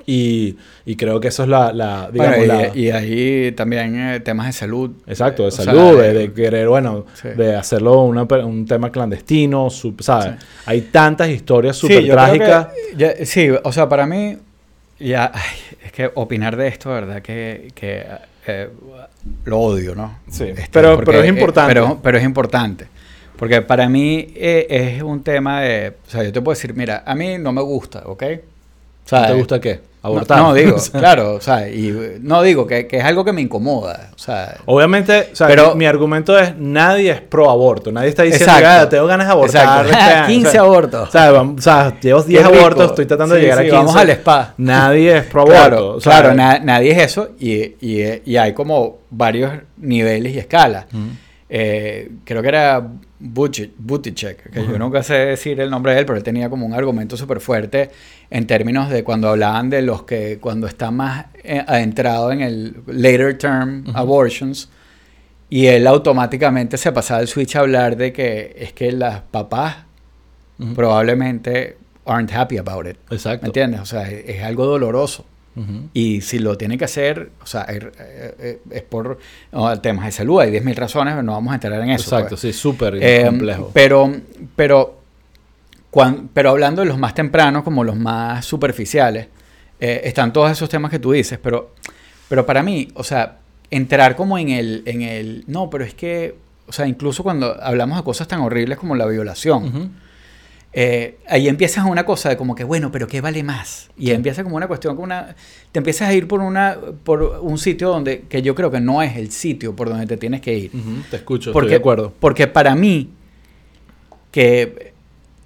Y, 0.06 0.56
y 0.86 0.96
creo 0.96 1.20
que 1.20 1.28
eso 1.28 1.42
es 1.44 1.48
la, 1.48 1.72
la, 1.72 2.10
digamos, 2.10 2.38
Bueno, 2.38 2.44
y, 2.44 2.46
la- 2.46 2.76
y 2.76 2.90
ahí 2.90 3.52
también 3.52 3.94
eh, 3.98 4.20
temas 4.20 4.46
de 4.46 4.52
salud. 4.52 4.90
Exacto, 5.06 5.44
de 5.44 5.50
sea, 5.50 5.64
salud, 5.66 6.00
de, 6.00 6.12
de 6.14 6.32
querer, 6.32 6.68
bueno, 6.68 7.04
Sí. 7.14 7.28
de 7.28 7.54
hacerlo 7.54 8.02
una 8.02 8.22
un 8.44 8.66
tema 8.66 8.90
clandestino, 8.90 9.68
sub- 9.70 10.02
¿sabes? 10.02 10.38
Sí. 10.40 10.46
Hay 10.66 10.80
tantas 10.82 11.28
historias 11.28 11.76
súper 11.76 12.08
trágicas. 12.08 12.68
sí, 13.24 13.48
o 13.62 13.72
sea, 13.72 13.88
para 13.88 14.06
mí, 14.06 14.36
ya, 14.98 15.30
ay, 15.34 15.76
es 15.86 15.92
que 15.92 16.10
opinar 16.14 16.56
de 16.56 16.68
esto, 16.68 16.90
¿verdad? 16.90 17.20
Que, 17.22 17.70
que 17.74 18.04
eh, 18.46 18.68
lo 19.44 19.58
odio, 19.60 19.94
¿no? 19.94 20.18
Sí, 20.30 20.44
Este, 20.44 20.68
pero- 20.72 20.96
porque, 20.96 21.06
pero 21.06 21.18
es 21.20 21.24
eh, 21.26 21.28
importante. 21.28 21.74
pero, 21.74 22.00
pero 22.02 22.18
es 22.18 22.24
importante. 22.24 22.86
Porque 23.36 23.62
para 23.62 23.88
mí 23.88 24.28
eh, 24.34 24.66
es 24.96 25.02
un 25.02 25.22
tema 25.22 25.62
de... 25.62 25.94
O 26.06 26.10
sea, 26.10 26.22
yo 26.22 26.32
te 26.32 26.40
puedo 26.42 26.54
decir, 26.54 26.74
mira, 26.74 27.02
a 27.06 27.14
mí 27.14 27.38
no 27.38 27.52
me 27.52 27.62
gusta, 27.62 28.02
¿ok? 28.06 28.22
O 29.04 29.08
sea, 29.08 29.26
¿Te 29.28 29.32
gusta 29.34 29.60
qué? 29.60 29.80
No- 30.02 30.08
Abortar. 30.08 30.38
No, 30.38 30.54
digo, 30.54 30.76
O 30.76 30.78
sea, 30.78 30.98
claro, 31.00 31.34
o 31.34 31.40
sea, 31.40 31.68
y 31.68 32.18
no 32.22 32.42
digo 32.42 32.66
que, 32.66 32.86
que 32.86 32.96
es 32.98 33.04
algo 33.04 33.24
que 33.24 33.32
me 33.32 33.40
incomoda, 33.42 34.10
o 34.14 34.18
sea... 34.18 34.56
Obviamente, 34.66 35.28
o 35.32 35.36
sea, 35.36 35.46
Pero- 35.46 35.74
mi 35.74 35.84
argumento 35.86 36.38
es 36.38 36.56
nadie 36.56 37.10
es 37.10 37.20
pro 37.20 37.50
aborto. 37.50 37.92
Nadie 37.92 38.08
está 38.08 38.22
diciendo, 38.22 38.46
Exacto. 38.54 38.68
"Ah, 38.86 38.88
tengo 38.88 39.06
ganas 39.06 39.26
de 39.26 39.32
abortar. 39.32 39.62
Exacto. 39.86 39.90
este 39.90 40.02
año". 40.14 40.26
15 40.26 40.48
O 40.48 40.50
sea, 40.52 40.60
abortos. 40.62 41.08
O 41.08 41.12
sea, 41.12 41.30
vamos- 41.32 41.58
o 41.58 41.62
sea, 41.62 42.00
llevo 42.00 42.22
10 42.22 42.40
Qué 42.42 42.48
rico. 42.48 42.60
abortos, 42.60 42.86
estoy 42.90 43.06
tratando 43.06 43.34
de 43.34 43.40
Sí, 43.40 43.44
llegar 43.46 43.58
sí, 43.58 43.64
a 43.68 43.70
15. 43.70 43.76
vamos 43.76 43.96
al 43.96 44.10
spa. 44.10 44.54
Nadie 44.56 45.16
es 45.18 45.24
pro 45.24 45.42
aborto. 45.42 45.58
Claro, 45.60 45.88
o 45.96 46.00
sea, 46.00 46.12
claro 46.20 46.34
na- 46.34 46.58
nadie 46.60 46.92
es 46.92 46.98
eso 46.98 47.30
y, 47.38 47.54
y- 47.80 48.22
y 48.24 48.36
hay 48.36 48.52
como 48.54 48.98
varios 49.10 49.52
niveles 49.76 50.34
y 50.34 50.38
escalas. 50.38 50.86
Eh, 51.52 52.08
creo 52.24 52.42
que 52.42 52.48
era 52.48 52.80
Buttigieg, 53.18 54.50
que 54.52 54.64
yo 54.64 54.78
nunca 54.78 55.02
sé 55.02 55.14
decir 55.14 55.60
el 55.60 55.68
nombre 55.68 55.92
de 55.92 55.98
él, 56.00 56.06
pero 56.06 56.16
él 56.16 56.22
tenía 56.22 56.48
como 56.48 56.64
un 56.64 56.72
argumento 56.74 57.16
súper 57.16 57.40
fuerte 57.40 57.90
en 58.30 58.46
términos 58.46 58.88
de 58.90 59.02
cuando 59.04 59.28
hablaban 59.28 59.70
de 59.70 59.82
los 59.82 60.02
que 60.04 60.38
cuando 60.40 60.66
está 60.66 60.90
más 60.90 61.26
eh, 61.42 61.62
adentrado 61.66 62.30
en 62.32 62.40
el 62.40 62.76
later 62.86 63.36
term 63.36 63.84
abortions 63.94 64.68
y 65.48 65.66
él 65.66 65.86
automáticamente 65.86 66.76
se 66.76 66.92
pasaba 66.92 67.20
el 67.20 67.28
switch 67.28 67.56
a 67.56 67.60
hablar 67.60 67.96
de 67.96 68.12
que 68.12 68.54
es 68.58 68.72
que 68.72 68.92
las 68.92 69.20
papás 69.22 69.78
Ujú. 70.60 70.74
probablemente 70.74 71.76
aren't 72.06 72.32
happy 72.32 72.58
about 72.58 72.86
it. 72.86 72.96
Exacto. 73.10 73.42
¿Me 73.44 73.48
entiendes? 73.48 73.80
O 73.80 73.86
sea, 73.86 74.08
es, 74.08 74.28
es 74.28 74.42
algo 74.42 74.66
doloroso. 74.66 75.24
Ujú. 75.56 75.88
Y 75.92 76.20
si 76.20 76.38
lo 76.38 76.56
tiene 76.56 76.78
que 76.78 76.84
hacer, 76.84 77.30
o 77.42 77.46
sea, 77.46 77.66
eh, 77.68 78.60
es 78.70 78.82
por 78.82 79.18
no, 79.52 79.80
temas 79.80 80.04
de 80.06 80.12
salud, 80.12 80.40
hay 80.40 80.52
10.000 80.52 80.74
razones, 80.76 81.14
pero 81.14 81.22
no 81.24 81.32
vamos 81.32 81.50
a 81.52 81.54
entrar 81.56 81.72
en 81.80 81.90
eso. 81.90 82.04
Exacto, 82.04 82.30
pues. 82.30 82.40
sí, 82.42 82.52
súper 82.52 82.98
Eh, 83.00 83.24
complejo. 83.26 83.70
Pero, 83.74 84.12
pero, 84.54 84.99
pero 86.32 86.50
hablando 86.50 86.82
de 86.82 86.88
los 86.88 86.98
más 86.98 87.14
tempranos, 87.14 87.62
como 87.62 87.84
los 87.84 87.96
más 87.96 88.44
superficiales, 88.44 89.28
eh, 89.80 90.02
están 90.04 90.32
todos 90.32 90.50
esos 90.50 90.68
temas 90.68 90.90
que 90.90 90.98
tú 90.98 91.12
dices, 91.12 91.38
pero, 91.42 91.74
pero 92.28 92.46
para 92.46 92.62
mí, 92.62 92.88
o 92.94 93.02
sea, 93.02 93.38
entrar 93.70 94.16
como 94.16 94.38
en 94.38 94.50
el, 94.50 94.82
en 94.86 95.02
el, 95.02 95.44
no, 95.46 95.70
pero 95.70 95.84
es 95.84 95.94
que, 95.94 96.36
o 96.66 96.72
sea, 96.72 96.86
incluso 96.86 97.22
cuando 97.22 97.60
hablamos 97.62 97.98
de 97.98 98.04
cosas 98.04 98.28
tan 98.28 98.40
horribles 98.40 98.78
como 98.78 98.94
la 98.94 99.06
violación, 99.06 99.92
eh, 100.72 101.18
ahí 101.28 101.48
empiezas 101.48 101.84
una 101.84 102.04
cosa 102.04 102.28
de 102.28 102.36
como 102.36 102.54
que, 102.54 102.62
bueno, 102.62 102.92
pero 102.92 103.08
¿qué 103.08 103.20
vale 103.20 103.42
más? 103.42 103.90
Y 103.96 104.12
empieza 104.12 104.44
como 104.44 104.56
una 104.56 104.68
cuestión, 104.68 104.94
como 104.94 105.04
una, 105.04 105.34
te 105.72 105.78
empiezas 105.78 106.08
a 106.08 106.14
ir 106.14 106.28
por, 106.28 106.40
una, 106.40 106.76
por 107.02 107.22
un 107.42 107.58
sitio 107.58 107.88
donde, 107.88 108.20
que 108.28 108.42
yo 108.42 108.54
creo 108.54 108.70
que 108.70 108.80
no 108.80 109.02
es 109.02 109.16
el 109.16 109.32
sitio 109.32 109.74
por 109.74 109.88
donde 109.88 110.06
te 110.06 110.16
tienes 110.16 110.40
que 110.40 110.56
ir. 110.56 110.70
Ujú, 110.72 111.02
Te 111.10 111.16
escucho, 111.16 111.52
Porque, 111.52 111.66
estoy 111.66 111.78
de 111.78 111.80
acuerdo. 111.80 112.12
Porque 112.20 112.46
para 112.46 112.76
mí, 112.76 113.10
que 114.30 114.89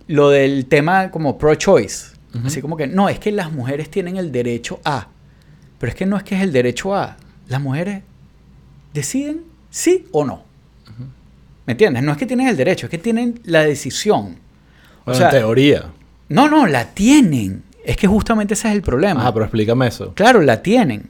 lo 0.06 0.30
del 0.30 0.66
tema 0.66 1.10
como 1.10 1.38
pro-choice, 1.38 2.14
así 2.44 2.60
como 2.60 2.76
que, 2.76 2.86
no, 2.86 3.08
es 3.08 3.18
que 3.18 3.30
las 3.32 3.52
mujeres 3.52 3.90
tienen 3.90 4.16
el 4.16 4.32
derecho 4.32 4.80
a, 4.84 5.08
pero 5.78 5.90
es 5.90 5.96
que 5.96 6.04
no 6.06 6.16
es 6.16 6.22
que 6.24 6.34
es 6.36 6.42
el 6.42 6.52
derecho 6.52 6.94
a, 6.94 7.16
las 7.48 7.60
mujeres 7.60 8.02
deciden 8.92 9.42
sí 9.70 10.06
o 10.12 10.24
no. 10.24 10.42
¿Me 11.66 11.72
entiendes? 11.72 12.02
No 12.02 12.12
es 12.12 12.18
que 12.18 12.26
tienen 12.26 12.48
el 12.48 12.56
derecho, 12.56 12.86
es 12.86 12.90
que 12.90 12.98
tienen 12.98 13.40
la 13.44 13.62
decisión. 13.64 14.36
O 15.06 15.14
sea, 15.14 15.26
en 15.28 15.32
teoría. 15.32 15.86
no, 16.28 16.48
no, 16.48 16.66
la 16.66 16.86
tienen. 16.94 17.62
Es 17.84 17.96
que 17.96 18.06
justamente 18.06 18.54
ese 18.54 18.68
es 18.68 18.74
el 18.74 18.82
problema. 18.82 19.26
Ah, 19.26 19.32
pero 19.32 19.44
explícame 19.46 19.86
eso. 19.86 20.12
Claro, 20.14 20.40
la 20.42 20.62
tienen. 20.62 21.08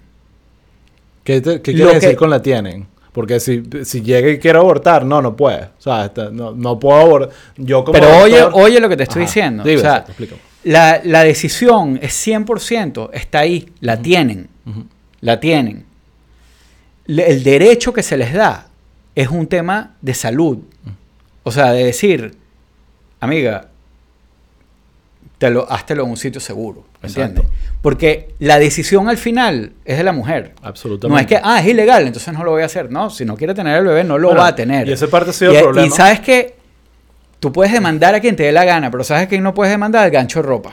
¿Qué, 1.24 1.40
te- 1.40 1.60
qué 1.62 1.72
Lo 1.72 1.76
quieres 1.78 1.94
que- 2.00 2.06
decir 2.06 2.16
con 2.18 2.30
la 2.30 2.40
tienen? 2.42 2.86
Porque 3.14 3.38
si, 3.40 3.62
si 3.84 4.02
llega 4.02 4.28
y 4.28 4.38
quiere 4.38 4.58
abortar, 4.58 5.06
no, 5.06 5.22
no 5.22 5.34
puede. 5.36 5.62
O 5.78 5.80
sea, 5.80 6.04
está- 6.06 6.30
no, 6.30 6.50
no 6.52 6.78
puedo 6.78 6.98
abortar. 7.00 7.30
Yo 7.56 7.82
como 7.84 7.92
Pero 7.98 8.18
oye, 8.18 8.40
doctor- 8.40 8.62
oye 8.62 8.80
lo 8.80 8.88
que 8.88 8.96
te 8.96 9.04
estoy 9.04 9.22
Ajá. 9.22 9.28
diciendo. 9.30 9.62
Dime, 9.62 9.76
o 9.78 9.80
sea, 9.80 10.04
la, 10.64 11.00
la 11.04 11.22
decisión 11.24 11.98
es 12.02 12.12
100%, 12.26 13.10
está 13.12 13.38
ahí, 13.38 13.70
la 13.80 14.02
tienen, 14.02 14.48
la 15.20 15.38
tienen. 15.40 15.86
Le- 17.06 17.30
el 17.30 17.42
derecho 17.44 17.92
que 17.92 18.02
se 18.02 18.16
les 18.16 18.32
da 18.34 18.66
es 19.14 19.28
un 19.28 19.46
tema 19.46 19.94
de 20.02 20.12
salud. 20.14 20.58
O 21.44 21.52
sea, 21.52 21.70
de 21.70 21.84
decir, 21.84 22.34
amiga, 23.20 23.68
te 25.38 25.50
lo, 25.50 25.70
háztelo 25.70 26.04
en 26.04 26.10
un 26.10 26.16
sitio 26.16 26.40
seguro. 26.40 26.84
¿Me 27.04 27.08
Exacto. 27.10 27.40
¿Entiendes? 27.42 27.58
Porque 27.82 28.34
la 28.38 28.58
decisión 28.58 29.08
al 29.08 29.18
final 29.18 29.72
es 29.84 29.98
de 29.98 30.04
la 30.04 30.12
mujer. 30.12 30.54
Absolutamente. 30.62 31.08
No 31.08 31.18
es 31.20 31.26
que, 31.26 31.38
ah, 31.42 31.60
es 31.60 31.66
ilegal, 31.66 32.06
entonces 32.06 32.32
no 32.32 32.42
lo 32.42 32.52
voy 32.52 32.62
a 32.62 32.64
hacer. 32.64 32.90
No, 32.90 33.10
si 33.10 33.26
no 33.26 33.36
quiere 33.36 33.52
tener 33.52 33.78
el 33.78 33.84
bebé, 33.84 34.04
no 34.04 34.16
lo 34.16 34.28
Bueno, 34.28 34.40
va 34.40 34.48
a 34.48 34.54
tener. 34.54 34.88
y 34.88 34.92
esa 34.92 35.06
parte 35.08 35.30
ha 35.30 35.32
sido 35.34 35.52
y, 35.52 35.56
el 35.56 35.62
problema. 35.64 35.86
Y 35.86 35.90
sabes 35.90 36.20
que 36.20 36.54
tú 37.40 37.52
puedes 37.52 37.72
demandar 37.72 38.14
a 38.14 38.20
quien 38.20 38.36
te 38.36 38.44
dé 38.44 38.52
la 38.52 38.64
gana, 38.64 38.90
pero 38.90 39.04
¿sabes 39.04 39.28
quién 39.28 39.42
no 39.42 39.52
puedes 39.52 39.70
demandar? 39.70 40.04
Al 40.04 40.10
gancho 40.10 40.40
de 40.40 40.48
ropa. 40.48 40.72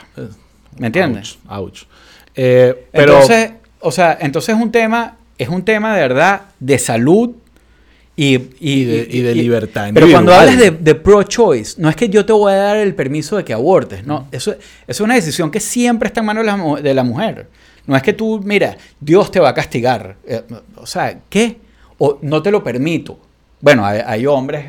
¿Me 0.77 0.88
entiendes? 0.88 1.38
Ouch, 1.49 1.59
ouch. 1.59 1.84
Eh, 2.34 2.88
pero, 2.91 3.13
Entonces, 3.13 3.51
o 3.82 3.91
sea, 3.91 4.17
entonces 4.21 4.55
es 4.55 4.61
un 4.61 4.71
tema, 4.71 5.17
es 5.38 5.49
un 5.49 5.65
tema 5.65 5.93
de 5.93 6.01
verdad 6.01 6.43
de 6.61 6.79
salud 6.79 7.32
y, 8.24 8.36
y, 8.36 8.49
Y 8.82 8.86
de- 8.86 9.07
y 9.09 9.22
de 9.22 9.36
libertad 9.36 9.89
Pero 9.93 10.05
cuando 10.11 10.34
hablas 10.34 10.57
de, 10.59 10.72
de 10.72 10.95
pro-choice, 10.95 11.82
no 11.82 11.89
es 11.89 11.95
que 11.95 12.07
yo 12.09 12.24
te 12.26 12.34
voy 12.34 12.51
a 12.53 12.57
dar 12.57 12.78
el 12.78 12.93
permiso 12.93 13.38
de 13.38 13.43
que 13.43 13.53
abortes, 13.53 14.05
no. 14.05 14.28
Eso, 14.32 14.51
eso 14.51 14.59
es 14.88 14.99
una 15.01 15.15
decisión 15.15 15.49
que 15.49 15.59
siempre 15.59 16.07
está 16.07 16.19
en 16.19 16.28
manos 16.28 16.43
de 16.43 16.47
la, 16.51 16.57
mu- 16.57 16.78
de 16.78 16.93
la 16.93 17.03
mujer. 17.03 17.47
No 17.88 17.95
es 17.95 18.03
que 18.03 18.13
tú, 18.13 18.39
mira, 18.43 18.78
Dios 18.99 19.32
te 19.32 19.39
va 19.39 19.49
a 19.49 19.53
castigar. 19.55 20.17
Eh, 20.28 20.41
o 20.76 20.86
sea, 20.86 21.19
¿qué? 21.30 21.57
O 21.97 22.19
no 22.22 22.41
te 22.43 22.51
lo 22.51 22.63
permito. 22.63 23.17
Bueno, 23.59 23.86
hay, 23.86 24.01
hay 24.05 24.26
hombres 24.28 24.65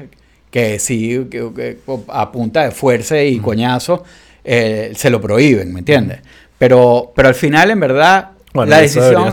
que 0.51 0.79
sí, 0.79 1.27
que, 1.31 1.51
que 1.55 1.79
a 2.09 2.33
punta 2.33 2.65
de 2.65 2.71
fuerza 2.71 3.23
y 3.23 3.39
coñazo, 3.39 4.03
eh, 4.45 4.93
se 4.95 5.11
lo 5.11 5.21
prohíben, 5.21 5.73
¿me 5.73 5.81
entiendes? 5.81 6.21
Pero, 6.59 7.13
pero 7.15 7.29
al 7.29 7.35
final, 7.35 7.71
en 7.71 7.81
verdad, 7.81 8.31
Bueno, 8.55 8.71
decisión, 8.81 9.25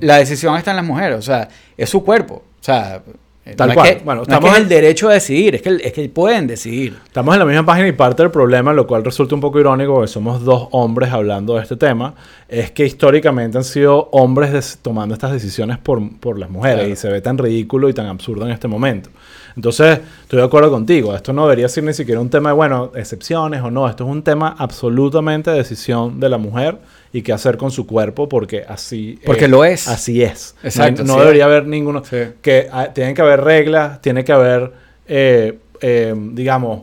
la 0.00 0.18
decisión 0.18 0.56
está 0.56 0.70
en 0.70 0.76
las 0.76 0.86
mujeres, 0.86 1.18
o 1.18 1.22
sea, 1.22 1.48
es 1.76 1.88
su 1.88 2.04
cuerpo. 2.04 2.44
O 2.60 2.64
sea, 2.64 3.02
eh, 3.44 3.54
Tal 3.56 3.68
no 3.68 3.74
cual. 3.74 3.86
Es 3.88 3.94
que, 3.96 4.04
Bueno, 4.04 4.16
no 4.18 4.22
es 4.22 4.28
estamos 4.28 4.50
que 4.50 4.52
es 4.52 4.56
en- 4.58 4.62
el 4.64 4.68
derecho 4.68 5.08
a 5.08 5.12
decidir, 5.14 5.54
es 5.54 5.62
que, 5.62 5.78
es 5.82 5.92
que 5.92 6.08
pueden 6.10 6.46
decidir. 6.46 6.98
Estamos 7.06 7.34
en 7.34 7.38
la 7.38 7.44
misma 7.46 7.64
página 7.64 7.88
y 7.88 7.92
parte 7.92 8.22
del 8.22 8.30
problema, 8.30 8.72
lo 8.74 8.86
cual 8.86 9.04
resulta 9.04 9.34
un 9.34 9.40
poco 9.40 9.58
irónico, 9.58 9.94
porque 9.94 10.08
somos 10.08 10.44
dos 10.44 10.68
hombres 10.72 11.10
hablando 11.12 11.54
de 11.56 11.62
este 11.62 11.76
tema, 11.76 12.14
es 12.48 12.70
que 12.70 12.86
históricamente 12.86 13.58
han 13.58 13.64
sido 13.64 14.08
hombres 14.12 14.52
des- 14.52 14.78
tomando 14.80 15.14
estas 15.14 15.32
decisiones 15.32 15.76
por, 15.78 16.00
por 16.18 16.38
las 16.38 16.48
mujeres 16.48 16.78
Claro. 16.78 16.92
y 16.92 16.96
se 16.96 17.08
ve 17.10 17.20
tan 17.20 17.36
ridículo 17.36 17.88
y 17.90 17.92
tan 17.92 18.06
absurdo 18.06 18.46
en 18.46 18.52
este 18.52 18.68
momento. 18.68 19.10
Entonces, 19.54 20.00
estoy 20.22 20.38
de 20.38 20.44
acuerdo 20.46 20.70
contigo, 20.70 21.14
esto 21.14 21.32
no 21.32 21.42
debería 21.42 21.68
ser 21.68 21.84
ni 21.84 21.92
siquiera 21.92 22.20
un 22.20 22.30
tema 22.30 22.50
de, 22.50 22.54
bueno, 22.56 22.92
excepciones 22.94 23.60
o 23.60 23.70
no, 23.70 23.88
esto 23.88 24.04
es 24.04 24.10
un 24.10 24.22
tema 24.22 24.54
absolutamente 24.56 25.50
de 25.50 25.56
decisión 25.58 26.20
de 26.20 26.28
la 26.28 26.38
mujer 26.38 26.78
y 27.12 27.22
qué 27.22 27.32
hacer 27.32 27.56
con 27.56 27.70
su 27.70 27.86
cuerpo 27.86 28.28
porque 28.28 28.64
así 28.68 29.18
Porque 29.26 29.48
lo 29.48 29.64
es. 29.64 29.88
Así 29.88 30.22
es. 30.22 30.54
Exacto, 30.62 31.02
No, 31.04 31.14
sí. 31.14 31.20
debería 31.20 31.46
haber 31.46 31.66
ninguno 31.66 32.02
Sí. 32.04 32.16
que 32.40 32.68
ah, 32.72 32.88
tienen 32.94 33.14
que 33.14 33.22
haber 33.22 33.42
reglas, 33.42 34.00
tiene 34.00 34.24
que 34.24 34.32
haber, 34.32 34.72
eh, 35.06 35.58
eh, 35.80 36.14
digamos, 36.32 36.82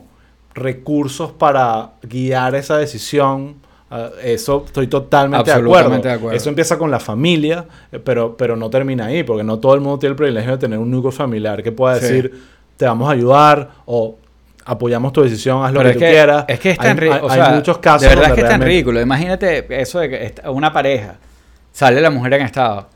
recursos 0.54 1.32
para 1.32 1.92
guiar 2.02 2.54
esa 2.54 2.76
decisión. 2.78 3.56
Ah, 3.90 4.10
eso 4.22 4.64
estoy 4.66 4.88
totalmente 4.88 5.50
de 5.50 5.56
acuerdo. 5.56 5.98
De 5.98 6.10
acuerdo. 6.10 6.36
Eso 6.36 6.48
empieza 6.48 6.76
con 6.76 6.90
la 6.90 6.98
familia, 6.98 7.66
eh, 7.92 8.00
pero, 8.00 8.36
pero 8.36 8.56
no 8.56 8.68
termina 8.68 9.06
ahí, 9.06 9.22
porque 9.22 9.44
no 9.44 9.58
todo 9.60 9.74
el 9.74 9.80
mundo 9.80 9.98
tiene 9.98 10.10
el 10.12 10.16
privilegio 10.16 10.52
de 10.52 10.58
tener 10.58 10.78
un 10.78 10.90
núcleo 10.90 11.12
familiar 11.12 11.62
que 11.62 11.70
pueda 11.72 11.94
Sí. 11.96 12.06
decir, 12.06 12.32
te 12.76 12.84
vamos 12.84 13.08
a 13.08 13.12
ayudar 13.12 13.70
o 13.84 14.16
apoyamos 14.64 15.12
tu 15.12 15.22
decisión, 15.22 15.64
haz 15.64 15.72
lo 15.72 15.78
Pero 15.78 15.90
que 15.90 15.92
es 15.92 15.94
tú 15.98 16.00
que, 16.00 16.10
quieras. 16.10 16.44
es 16.48 16.58
que 16.60 16.70
es 16.72 16.78
Hay- 16.80 16.86
tan 16.88 16.98
ri- 16.98 17.12
hay, 17.12 17.20
o 17.22 17.30
hay 17.30 17.40
sea, 17.40 17.50
muchos 17.50 17.78
casos 17.78 18.02
De 18.02 18.08
verdad 18.08 18.24
es 18.30 18.34
que 18.34 18.40
es 18.40 18.48
tan 18.48 18.60
ridículo. 18.62 19.00
Imagínate 19.00 19.66
eso 19.80 20.00
de 20.00 20.08
que 20.10 20.34
una 20.48 20.72
pareja, 20.72 21.14
sale 21.72 22.00
la 22.00 22.10
mujer 22.10 22.34
en 22.34 22.42
estado 22.42 22.88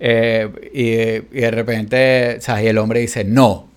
eh, 0.00 0.50
y, 0.72 1.38
y 1.38 1.40
de 1.40 1.50
repente, 1.52 2.40
¿sabes? 2.40 2.64
Y 2.64 2.66
el 2.66 2.78
hombre 2.78 2.98
dice 2.98 3.22
no. 3.24 3.68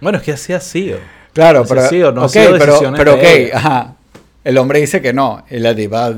Bueno, 0.00 0.18
es 0.18 0.24
que 0.24 0.32
así 0.32 0.52
ha 0.52 0.58
sido. 0.60 0.98
Claro, 1.32 1.64
sé 1.64 1.74
pero. 1.74 1.88
si 1.88 2.02
o 2.02 2.10
no 2.10 2.22
ha 2.22 2.24
ok, 2.24 2.30
sido 2.32 2.58
pero, 2.58 2.78
pero 2.96 3.14
ok, 3.14 3.24
ajá. 3.54 3.94
El 4.44 4.58
hombre 4.58 4.80
dice 4.80 5.00
que 5.02 5.12
no. 5.12 5.44
Y 5.50 5.58
la 5.58 5.74
tipa. 5.74 6.14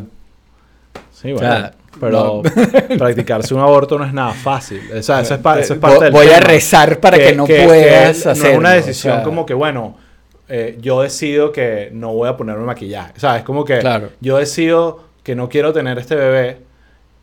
Sí, 1.13 1.33
O 1.33 1.37
bueno. 1.37 1.39
sea, 1.53 1.73
pero 2.01 2.43
practicarse 2.99 3.55
un 3.55 3.61
aborto 3.61 3.99
no 3.99 4.05
es 4.05 4.13
nada 4.13 4.33
fácil. 4.33 4.81
O 4.97 5.03
sea, 5.03 5.21
eso 5.21 5.35
es, 5.35 5.41
pa- 5.41 5.59
eso 5.61 5.75
es 5.75 5.79
parte 5.81 5.97
vo- 5.99 6.01
del 6.05 6.13
voy 6.13 6.29
a 6.29 6.41
rezar 6.41 6.99
para 7.01 7.19
que, 7.19 7.35
no 7.35 7.47
puedas 7.47 8.25
no 8.25 8.31
hacerlo. 8.33 8.51
es 8.53 8.59
una 8.59 8.71
o 8.71 8.75
decisión 8.75 9.15
sea, 9.17 9.23
como 9.23 9.45
que, 9.47 9.55
bueno, 9.55 9.97
eh, 10.49 10.79
yo 10.81 11.03
decido 11.03 11.53
que 11.53 11.91
no 11.93 12.13
voy 12.15 12.29
a 12.29 12.37
ponerme 12.37 12.65
maquillaje. 12.65 13.13
O 13.17 13.21
sea, 13.21 13.37
es 13.39 13.43
como 13.43 13.65
que 13.65 13.79
Claro. 13.79 14.11
yo 14.21 14.39
decido 14.39 15.05
que 15.23 15.35
no 15.37 15.49
quiero 15.49 15.73
tener 15.73 15.99
este 15.99 16.17
bebé. 16.17 16.59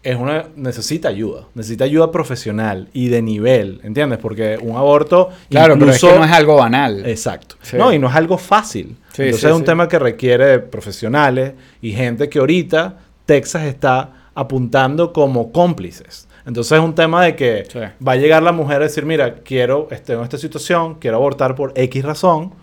Es 0.01 0.15
una, 0.15 0.45
necesita 0.55 1.09
ayuda. 1.09 1.45
Necesita 1.55 1.83
ayuda 1.83 2.11
profesional 2.11 2.87
y 2.93 3.09
de 3.09 3.21
nivel. 3.21 3.81
¿Entiendes? 3.83 4.17
Porque 4.19 4.57
un 4.61 4.77
aborto. 4.77 5.29
Claro, 5.49 5.73
pero 5.77 5.91
es 5.91 5.97
incluso- 5.97 6.13
que 6.13 6.19
no 6.19 6.25
es 6.25 6.31
algo 6.31 6.55
banal. 6.55 7.05
Exacto. 7.05 7.55
Sí. 7.61 7.75
No, 7.77 7.91
y 7.91 7.99
no 7.99 8.07
es 8.09 8.15
algo 8.15 8.37
fácil. 8.37 8.95
Sí, 9.13 9.23
Entonces 9.23 9.41
sí, 9.41 9.47
es 9.47 9.53
un 9.53 9.65
tema 9.65 9.87
que 9.89 9.99
requiere 9.99 10.45
de 10.45 10.59
profesionales 10.59 11.53
y 11.81 11.91
gente 11.91 12.29
que 12.29 12.39
ahorita 12.39 12.97
Texas 13.25 13.63
está 13.63 14.29
apuntando 14.35 15.11
como 15.11 15.51
cómplices. 15.51 16.27
Entonces 16.45 16.77
es 16.77 16.83
un 16.83 16.95
tema 16.95 17.25
de 17.25 17.35
que 17.35 17.67
va 18.05 18.13
a 18.13 18.15
llegar 18.15 18.41
la 18.41 18.53
mujer 18.53 18.77
a 18.77 18.85
decir, 18.85 19.05
mira, 19.05 19.35
quiero, 19.43 19.87
estoy 19.91 20.15
en 20.15 20.23
esta 20.23 20.37
situación, 20.37 20.95
quiero 20.95 21.17
abortar 21.17 21.55
por 21.55 21.73
X 21.75 22.03
razón, 22.03 22.53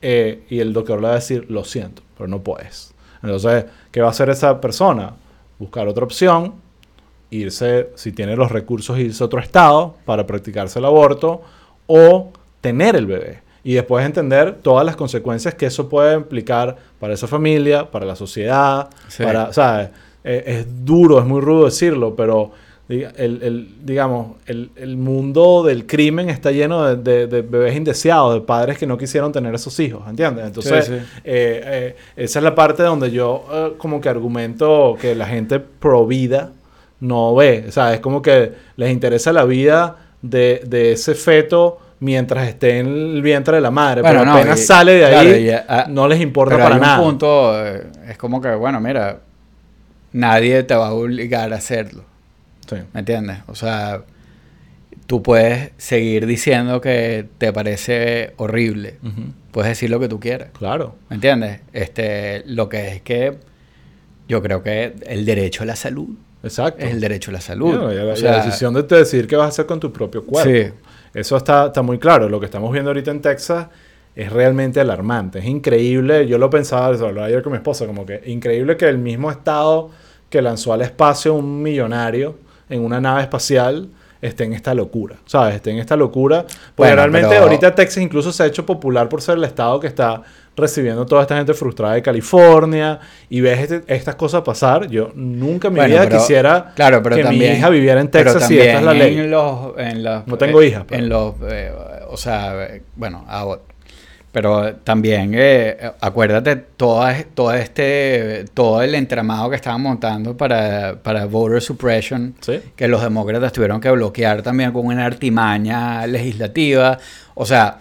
eh, 0.00 0.44
y 0.48 0.60
el 0.60 0.72
doctor 0.72 1.00
le 1.00 1.06
va 1.08 1.12
a 1.12 1.16
decir, 1.16 1.44
lo 1.50 1.64
siento, 1.64 2.02
pero 2.16 2.28
no 2.28 2.40
puedes. 2.42 2.94
Entonces, 3.22 3.66
¿qué 3.92 4.00
va 4.00 4.08
a 4.08 4.10
hacer 4.10 4.30
esa 4.30 4.60
persona? 4.60 5.12
Buscar 5.58 5.86
otra 5.86 6.04
opción, 6.04 6.54
irse, 7.30 7.90
si 7.94 8.12
tiene 8.12 8.36
los 8.36 8.50
recursos, 8.50 8.98
irse 8.98 9.22
a 9.22 9.26
otro 9.26 9.40
estado 9.40 9.96
para 10.04 10.26
practicarse 10.26 10.78
el 10.78 10.84
aborto 10.84 11.42
o 11.86 12.30
tener 12.60 12.96
el 12.96 13.06
bebé. 13.06 13.40
Y 13.64 13.74
después 13.74 14.04
entender 14.06 14.56
todas 14.62 14.86
las 14.86 14.96
consecuencias 14.96 15.54
que 15.54 15.66
eso 15.66 15.88
puede 15.88 16.14
implicar 16.14 16.76
para 16.98 17.12
esa 17.14 17.26
familia, 17.26 17.90
para 17.90 18.06
la 18.06 18.16
sociedad, 18.16 18.88
Sí. 19.08 19.22
para, 19.24 19.52
¿sabes? 19.52 19.90
Eh, 20.24 20.44
es 20.46 20.84
duro, 20.84 21.18
es 21.18 21.26
muy 21.26 21.40
rudo 21.40 21.66
decirlo, 21.66 22.14
pero 22.16 22.50
el, 22.88 23.42
el- 23.42 23.68
digamos, 23.84 24.36
el, 24.46 24.70
el 24.76 24.96
mundo 24.96 25.62
del 25.62 25.86
crimen 25.86 26.30
está 26.30 26.50
lleno 26.52 26.84
de, 26.84 26.96
de- 26.96 27.26
de 27.26 27.42
bebés 27.42 27.76
indeseados, 27.76 28.32
de 28.32 28.40
padres 28.40 28.78
que 28.78 28.86
no 28.86 28.96
quisieron 28.96 29.30
tener 29.30 29.54
esos 29.54 29.78
hijos, 29.80 30.02
¿entiendes? 30.08 30.46
Entonces, 30.46 30.86
Sí, 30.86 30.92
sí. 30.94 30.98
eh, 31.24 31.60
eh, 31.64 31.96
esa 32.16 32.38
es 32.38 32.42
la 32.42 32.54
parte 32.54 32.82
donde 32.84 33.10
yo 33.10 33.44
eh, 33.52 33.72
como 33.76 34.00
que 34.00 34.08
argumento 34.08 34.96
que 34.98 35.14
la 35.14 35.26
gente 35.26 35.60
pro 35.60 36.06
vida 36.06 36.52
no 37.00 37.34
ve. 37.34 37.64
O 37.68 37.72
sea, 37.72 37.94
es 37.94 38.00
como 38.00 38.22
que 38.22 38.52
les 38.76 38.90
interesa 38.90 39.32
la 39.32 39.44
vida 39.44 39.96
de, 40.22 40.62
de 40.66 40.92
ese 40.92 41.14
feto 41.14 41.78
mientras 42.00 42.48
esté 42.48 42.78
en 42.78 42.86
el 42.86 43.22
vientre 43.22 43.56
de 43.56 43.60
la 43.60 43.70
madre. 43.70 44.02
Bueno, 44.02 44.20
pero 44.20 44.30
no, 44.30 44.36
apenas 44.36 44.60
y- 44.60 44.64
sale 44.64 44.92
de 44.92 45.08
claro, 45.08 45.30
ahí, 45.30 45.48
y, 45.48 45.50
ah, 45.50 45.86
no 45.88 46.06
les 46.08 46.20
importa 46.20 46.54
Pero 46.56 46.64
para 46.64 46.74
hay 46.76 46.80
un 46.80 46.86
nada. 46.86 47.02
punto, 47.02 47.66
eh, 47.66 47.82
es 48.08 48.18
como 48.18 48.40
que, 48.40 48.54
bueno, 48.54 48.80
mira, 48.80 49.20
nadie 50.12 50.62
te 50.62 50.74
va 50.74 50.88
a 50.88 50.92
obligar 50.92 51.52
a 51.52 51.56
hacerlo. 51.56 52.04
Sí. 52.68 52.76
¿Me 52.92 53.00
entiendes? 53.00 53.38
O 53.46 53.54
sea, 53.54 54.02
tú 55.06 55.22
puedes 55.22 55.70
seguir 55.78 56.26
diciendo 56.26 56.80
que 56.80 57.26
te 57.38 57.52
parece 57.52 58.34
horrible. 58.36 58.96
Puedes 59.52 59.70
decir 59.70 59.90
lo 59.90 59.98
que 59.98 60.08
tú 60.08 60.20
quieras. 60.20 60.50
Claro. 60.56 60.94
¿Me 61.08 61.14
entiendes? 61.16 61.60
Este, 61.72 62.42
lo 62.46 62.68
que 62.68 62.88
es 62.88 63.02
que 63.02 63.38
yo 64.28 64.42
creo 64.42 64.62
que 64.62 64.94
el 65.06 65.24
derecho 65.24 65.62
a 65.62 65.66
la 65.66 65.76
salud 65.76 66.08
Exacto. 66.42 66.84
es 66.84 66.92
el 66.92 67.00
derecho 67.00 67.30
a 67.30 67.34
la 67.34 67.40
salud. 67.40 67.74
Y 67.92 67.94
la, 67.96 68.04
O 68.04 68.12
y 68.12 68.16
sea, 68.16 68.32
la 68.38 68.44
decisión 68.44 68.74
de 68.74 68.82
decir 68.82 69.26
qué 69.26 69.36
vas 69.36 69.46
a 69.46 69.48
hacer 69.48 69.66
con 69.66 69.80
tu 69.80 69.92
propio 69.92 70.24
cuerpo. 70.24 70.50
Sí. 70.50 70.72
Eso 71.14 71.36
está, 71.36 71.66
está 71.66 71.82
muy 71.82 71.98
claro. 71.98 72.28
Lo 72.28 72.38
que 72.38 72.46
estamos 72.46 72.70
viendo 72.72 72.90
ahorita 72.90 73.10
en 73.10 73.20
Texas 73.20 73.66
es 74.14 74.32
realmente 74.32 74.80
alarmante. 74.80 75.38
Es 75.40 75.44
increíble. 75.46 76.26
Yo 76.26 76.38
lo 76.38 76.48
pensaba, 76.50 76.92
lo 76.92 77.06
hablaba 77.08 77.26
ayer 77.26 77.42
con 77.42 77.52
mi 77.52 77.58
esposa, 77.58 77.86
como 77.86 78.04
que 78.06 78.22
increíble 78.26 78.76
que 78.76 78.88
el 78.88 78.98
mismo 78.98 79.30
estado 79.30 79.90
que 80.28 80.42
lanzó 80.42 80.72
al 80.72 80.82
espacio 80.82 81.34
un 81.34 81.62
millonario 81.62 82.36
en 82.68 82.84
una 82.84 83.00
nave 83.00 83.22
espacial 83.22 83.88
esté 84.20 84.44
en 84.44 84.52
esta 84.52 84.74
locura, 84.74 85.16
¿sabes? 85.26 85.54
Esté 85.54 85.70
en 85.70 85.78
esta 85.78 85.96
locura. 85.96 86.42
Porque 86.42 86.72
Bueno, 86.76 86.96
realmente 86.96 87.28
pero- 87.30 87.44
ahorita 87.44 87.74
Texas 87.74 88.02
incluso 88.02 88.32
se 88.32 88.42
ha 88.42 88.46
hecho 88.46 88.66
popular 88.66 89.08
por 89.08 89.22
ser 89.22 89.38
el 89.38 89.44
estado 89.44 89.78
que 89.80 89.86
está 89.86 90.22
recibiendo 90.58 91.06
toda 91.06 91.22
esta 91.22 91.36
gente 91.36 91.54
frustrada 91.54 91.94
de 91.94 92.02
California 92.02 92.98
y 93.30 93.40
ves 93.40 93.70
este- 93.70 93.94
estas 93.94 94.14
cosas 94.16 94.42
pasar. 94.42 94.88
Yo 94.88 95.10
nunca 95.14 95.68
en 95.68 95.74
mi 95.74 95.80
Bueno, 95.80 95.94
vida 95.94 96.04
pero- 96.04 96.18
quisiera 96.18 96.72
claro, 96.74 97.02
pero 97.02 97.16
que 97.16 97.22
también, 97.22 97.52
mi 97.52 97.58
hija 97.58 97.68
viviera 97.70 98.00
en 98.00 98.08
pero 98.08 98.32
Texas 98.32 98.50
y 98.50 98.58
esta 98.60 98.78
es 98.78 98.84
la 98.84 98.94
ley. 98.94 99.18
En 99.18 99.30
los, 99.30 99.78
en 99.78 100.02
los- 100.04 100.26
No 100.26 100.36
tengo 100.36 100.60
eh, 100.60 100.66
hijas, 100.66 100.84
pero- 100.86 101.02
En 101.02 101.08
los, 101.08 101.34
eh, 101.50 101.72
o 102.10 102.16
sea, 102.16 102.64
eh, 102.66 102.82
bueno, 102.96 103.24
ahora- 103.28 103.60
pero 104.30 104.74
también 104.84 105.32
eh, 105.34 105.90
acuérdate 106.00 106.54
todo, 106.76 107.02
todo 107.34 107.54
este, 107.54 108.44
todo 108.52 108.82
el 108.82 108.94
entramado 108.94 109.48
que 109.48 109.56
estaban 109.56 109.80
montando 109.80 110.36
para, 110.36 110.96
para 111.02 111.24
voter 111.24 111.62
suppression, 111.62 112.34
Sí. 112.40 112.60
que 112.76 112.88
los 112.88 113.02
demócratas 113.02 113.52
tuvieron 113.52 113.80
que 113.80 113.90
bloquear 113.90 114.42
también 114.42 114.70
con 114.72 114.84
una 114.86 115.06
artimaña 115.06 116.06
legislativa. 116.06 116.98
O 117.34 117.46
sea, 117.46 117.78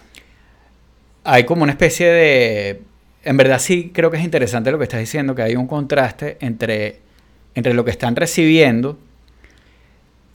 hay 1.29 1.43
como 1.43 1.63
una 1.63 1.73
especie 1.73 2.07
de... 2.07 2.81
En 3.23 3.35
verdad 3.35 3.59
sí 3.59 3.91
creo 3.93 4.09
que 4.09 4.17
es 4.17 4.23
interesante 4.23 4.71
lo 4.71 4.77
que 4.77 4.85
estás 4.85 5.01
diciendo, 5.01 5.35
que 5.35 5.41
hay 5.41 5.55
un 5.57 5.67
contraste 5.67 6.37
entre, 6.39 6.99
entre 7.55 7.73
lo 7.73 7.83
que 7.83 7.91
están 7.91 8.15
recibiendo, 8.15 8.97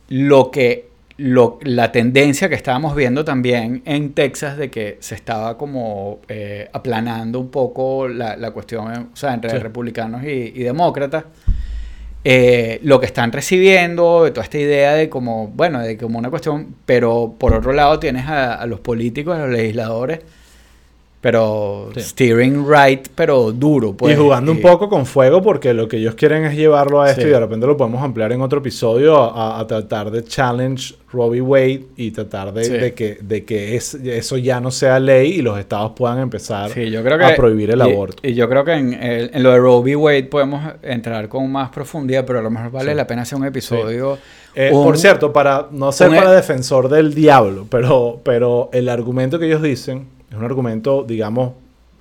lo 0.08 0.50
que, 0.50 0.88
lo, 1.16 1.58
la 1.62 1.90
tendencia 1.92 2.50
que 2.50 2.54
estábamos 2.54 2.94
viendo 2.94 3.24
también 3.24 3.82
en 3.86 4.12
Texas 4.12 4.58
de 4.58 4.70
que 4.70 4.98
se 5.00 5.14
estaba 5.14 5.56
como 5.56 6.20
eh, 6.28 6.68
aplanando 6.74 7.40
un 7.40 7.50
poco 7.50 8.08
la, 8.08 8.36
la 8.36 8.50
cuestión, 8.50 8.92
eh, 8.92 9.06
o 9.12 9.16
sea, 9.16 9.32
entre 9.32 9.50
Sí. 9.50 9.56
republicanos 9.58 10.22
y, 10.24 10.28
y 10.54 10.62
demócratas. 10.62 11.24
Eh, 12.24 12.78
lo 12.82 13.00
que 13.00 13.06
están 13.06 13.32
recibiendo, 13.32 14.24
de 14.24 14.30
toda 14.30 14.44
esta 14.44 14.58
idea 14.58 14.92
de 14.92 15.08
como, 15.08 15.48
bueno, 15.48 15.80
de 15.80 15.96
como 15.96 16.18
una 16.18 16.28
cuestión, 16.30 16.76
pero 16.84 17.34
por 17.38 17.54
otro 17.54 17.72
lado 17.72 17.98
tienes 17.98 18.26
a, 18.26 18.54
a 18.54 18.66
los 18.66 18.80
políticos, 18.80 19.34
a 19.36 19.46
los 19.46 19.50
legisladores, 19.50 20.20
pero 21.22 21.88
Sí. 21.94 22.00
steering 22.02 22.66
right, 22.68 23.06
pero 23.14 23.52
duro. 23.52 23.94
Pues, 23.96 24.14
y 24.14 24.20
jugando 24.20 24.50
un 24.52 24.60
poco 24.60 24.88
con 24.88 25.06
fuego 25.06 25.40
porque 25.40 25.72
lo 25.72 25.86
que 25.88 25.96
ellos 25.98 26.16
quieren 26.16 26.44
es 26.44 26.54
llevarlo 26.56 27.00
a 27.00 27.08
esto 27.10 27.22
Sí. 27.22 27.28
y 27.28 27.30
de 27.30 27.38
repente 27.38 27.64
lo 27.66 27.76
podemos 27.76 28.02
ampliar 28.02 28.32
en 28.32 28.42
otro 28.42 28.58
episodio 28.58 29.16
a, 29.16 29.60
a 29.60 29.66
tratar 29.66 30.10
de 30.10 30.24
challenge 30.24 30.96
Robbie 31.12 31.40
Wade 31.40 31.84
y 31.96 32.10
tratar 32.10 32.52
de, 32.52 32.64
Sí. 32.64 32.72
de 32.72 32.92
que, 32.94 33.18
de 33.20 33.44
que 33.44 33.76
es- 33.76 33.94
eso 33.94 34.36
ya 34.36 34.60
no 34.60 34.70
sea 34.72 34.98
ley 34.98 35.30
y 35.34 35.42
los 35.42 35.58
estados 35.60 35.92
puedan 35.94 36.18
empezar 36.18 36.70
Sí, 36.70 36.90
yo 36.90 37.04
creo 37.04 37.16
que, 37.18 37.24
a 37.24 37.36
prohibir 37.36 37.70
el 37.70 37.78
y- 37.78 37.82
aborto. 37.82 38.26
Y, 38.26 38.34
yo 38.34 38.48
creo 38.48 38.64
que 38.64 38.72
en, 38.72 38.92
el- 38.94 39.30
en 39.32 39.42
lo 39.44 39.52
de 39.52 39.60
v. 39.60 39.94
Wade 39.96 40.24
podemos 40.24 40.60
entrar 40.82 41.28
con 41.28 41.50
más 41.52 41.70
profundidad, 41.70 42.24
pero 42.26 42.40
a 42.40 42.42
lo 42.42 42.50
mejor 42.50 42.72
vale 42.72 42.94
la 42.96 43.06
pena 43.06 43.22
hacer 43.22 43.38
un 43.38 43.46
episodio. 43.46 44.18
Eh, 44.56 44.70
un- 44.72 44.82
por 44.82 44.98
cierto, 44.98 45.32
para 45.32 45.68
no 45.70 45.92
ser 45.92 46.08
para 46.10 46.32
defensor 46.32 46.88
del 46.88 47.14
diablo, 47.14 47.64
pero, 47.70 48.20
pero 48.24 48.70
el 48.72 48.88
argumento 48.88 49.38
que 49.38 49.46
ellos 49.46 49.62
dicen 49.62 50.06
es 50.32 50.38
un 50.38 50.44
argumento, 50.44 51.04
digamos, 51.06 51.52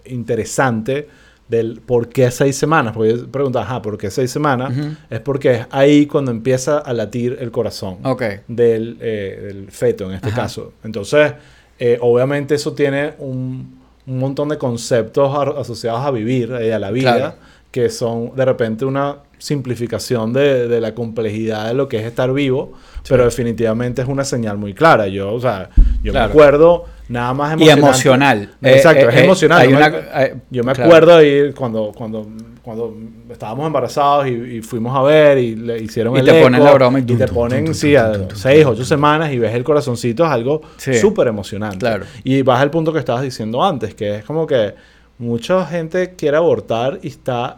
interesante 0.05 1.07
del 1.47 1.81
por 1.85 2.07
qué 2.07 2.31
seis 2.31 2.55
semanas. 2.55 2.93
Porque 2.93 3.17
yo 3.17 3.27
preguntaba, 3.27 3.65
ajá, 3.65 3.81
¿por 3.81 3.97
qué 3.97 4.09
seis 4.09 4.31
semanas? 4.31 4.73
Es 5.09 5.19
porque 5.19 5.51
es 5.51 5.67
ahí 5.71 6.05
cuando 6.05 6.31
empieza 6.31 6.77
a 6.79 6.93
latir 6.93 7.37
el 7.41 7.51
corazón 7.51 7.97
Ok. 8.03 8.23
del, 8.47 8.97
eh, 9.01 9.41
del 9.47 9.71
feto 9.71 10.05
en 10.05 10.13
este 10.15 10.29
Ajá. 10.29 10.43
caso. 10.43 10.73
Entonces, 10.83 11.33
eh, 11.77 11.97
obviamente 11.99 12.55
eso 12.55 12.73
tiene 12.73 13.13
un, 13.19 13.79
un 14.07 14.17
montón 14.19 14.47
de 14.49 14.57
conceptos 14.57 15.35
asociados 15.57 16.01
a 16.05 16.11
vivir 16.11 16.53
y 16.63 16.71
a 16.71 16.79
la 16.79 16.91
vida 16.91 17.15
Claro. 17.17 17.33
que 17.71 17.89
son 17.89 18.33
de 18.35 18.45
repente 18.45 18.85
una 18.85 19.17
simplificación 19.37 20.31
de, 20.33 20.67
de 20.67 20.79
la 20.79 20.93
complejidad 20.93 21.67
de 21.67 21.73
lo 21.73 21.87
que 21.89 21.97
es 21.97 22.05
estar 22.05 22.31
vivo, 22.31 22.73
pero 23.09 23.25
definitivamente 23.25 24.01
es 24.03 24.07
una 24.07 24.23
señal 24.23 24.57
muy 24.57 24.73
clara. 24.73 25.07
Yo, 25.07 25.33
o 25.33 25.39
sea, 25.41 25.69
yo 26.03 26.11
Claro. 26.13 26.27
me 26.27 26.31
acuerdo 26.31 26.85
nada 27.11 27.33
más 27.33 27.51
Y 27.51 27.69
emocionante. 27.69 27.79
emocional. 27.87 28.49
Exacto, 28.61 28.99
Eh, 29.05 29.09
es 29.09 29.15
eh, 29.15 29.23
emocional. 29.25 29.63
Yo 29.63 29.71
me- 29.71 29.77
una- 29.77 30.23
eh, 30.23 30.35
yo 30.49 30.63
me 30.63 30.73
claro. 30.73 30.89
acuerdo 30.89 31.15
ahí 31.17 31.51
cuando, 31.53 31.91
cuando, 31.95 32.27
cuando 32.61 32.95
estábamos 33.31 33.67
embarazados 33.67 34.27
y, 34.27 34.31
y 34.57 34.61
fuimos 34.61 34.95
a 34.95 35.01
ver 35.01 35.37
y 35.37 35.55
le 35.55 35.79
hicieron 35.81 36.15
Y 36.15 36.19
el 36.19 36.25
te 36.25 36.41
ponen 36.41 36.63
la 36.63 36.73
broma 36.73 36.99
y 36.99 37.01
y 37.01 37.15
te 37.15 37.27
ponen, 37.27 37.73
sí, 37.73 37.95
a 37.95 38.13
seis, 38.35 38.65
ocho 38.65 38.85
semanas 38.85 39.31
y 39.33 39.39
ves 39.39 39.53
el 39.55 39.63
corazoncito, 39.63 40.23
es 40.25 40.31
algo 40.31 40.61
Sí. 40.77 40.93
súper 40.95 41.27
emocionante. 41.27 41.79
Claro. 41.79 42.05
Y 42.23 42.41
vas 42.43 42.61
al 42.61 42.69
punto 42.71 42.93
que 42.93 42.99
estabas 42.99 43.23
diciendo 43.23 43.63
antes, 43.63 43.93
que 43.95 44.17
es 44.17 44.23
como 44.23 44.45
que 44.47 44.73
mucha 45.17 45.65
gente 45.65 46.13
quiere 46.15 46.37
abortar 46.37 46.99
y 47.01 47.07
está 47.09 47.57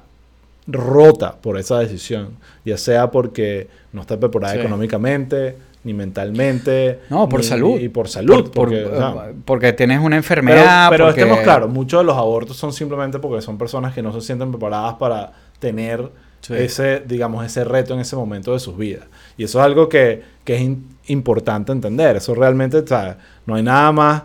rota 0.67 1.35
por 1.35 1.57
esa 1.57 1.79
decisión, 1.79 2.29
ya 2.63 2.77
sea 2.77 3.11
porque 3.11 3.67
no 3.91 4.01
está 4.01 4.17
preparada 4.19 4.53
Sí. 4.53 4.59
económicamente, 4.59 5.55
ni 5.83 5.93
mentalmente, 5.93 7.01
No, 7.09 7.27
por 7.27 7.41
ni- 7.41 7.45
salud. 7.45 7.79
y 7.79 7.89
por 7.89 8.07
salud, 8.07 8.35
Por- 8.35 8.43
por- 8.43 8.53
porque, 8.69 8.85
o 8.85 8.97
sea, 8.97 9.31
porque 9.45 9.73
tienes 9.73 9.97
una 9.99 10.07
pero, 10.07 10.15
enfermedad. 10.17 10.87
pero 10.89 11.05
porque- 11.07 11.21
estemos 11.21 11.41
claros, 11.41 11.69
muchos 11.69 11.99
de 12.01 12.05
los 12.05 12.17
abortos 12.17 12.55
son 12.57 12.71
simplemente 12.73 13.19
porque 13.19 13.41
son 13.41 13.57
personas 13.57 13.93
que 13.93 14.01
no 14.01 14.13
se 14.13 14.21
sienten 14.21 14.51
preparadas 14.51 14.93
para 14.95 15.33
tener 15.59 16.09
Sí. 16.41 16.53
ese, 16.55 17.01
digamos, 17.05 17.45
ese 17.45 17.63
reto 17.63 17.93
en 17.93 18.01
ese 18.01 18.15
momento 18.15 18.51
de 18.53 18.59
sus 18.59 18.77
vidas. 18.77 19.05
Y 19.37 19.43
eso 19.45 19.59
es 19.59 19.65
algo 19.65 19.87
que, 19.87 20.21
que 20.43 20.55
es 20.55 20.61
in- 20.61 20.87
importante 21.07 21.71
entender. 21.71 22.17
Eso 22.17 22.33
realmente, 22.35 22.77
o 22.77 22.87
sea, 22.87 23.17
no 23.45 23.55
hay 23.55 23.63
nada 23.63 23.91
más 23.93 24.23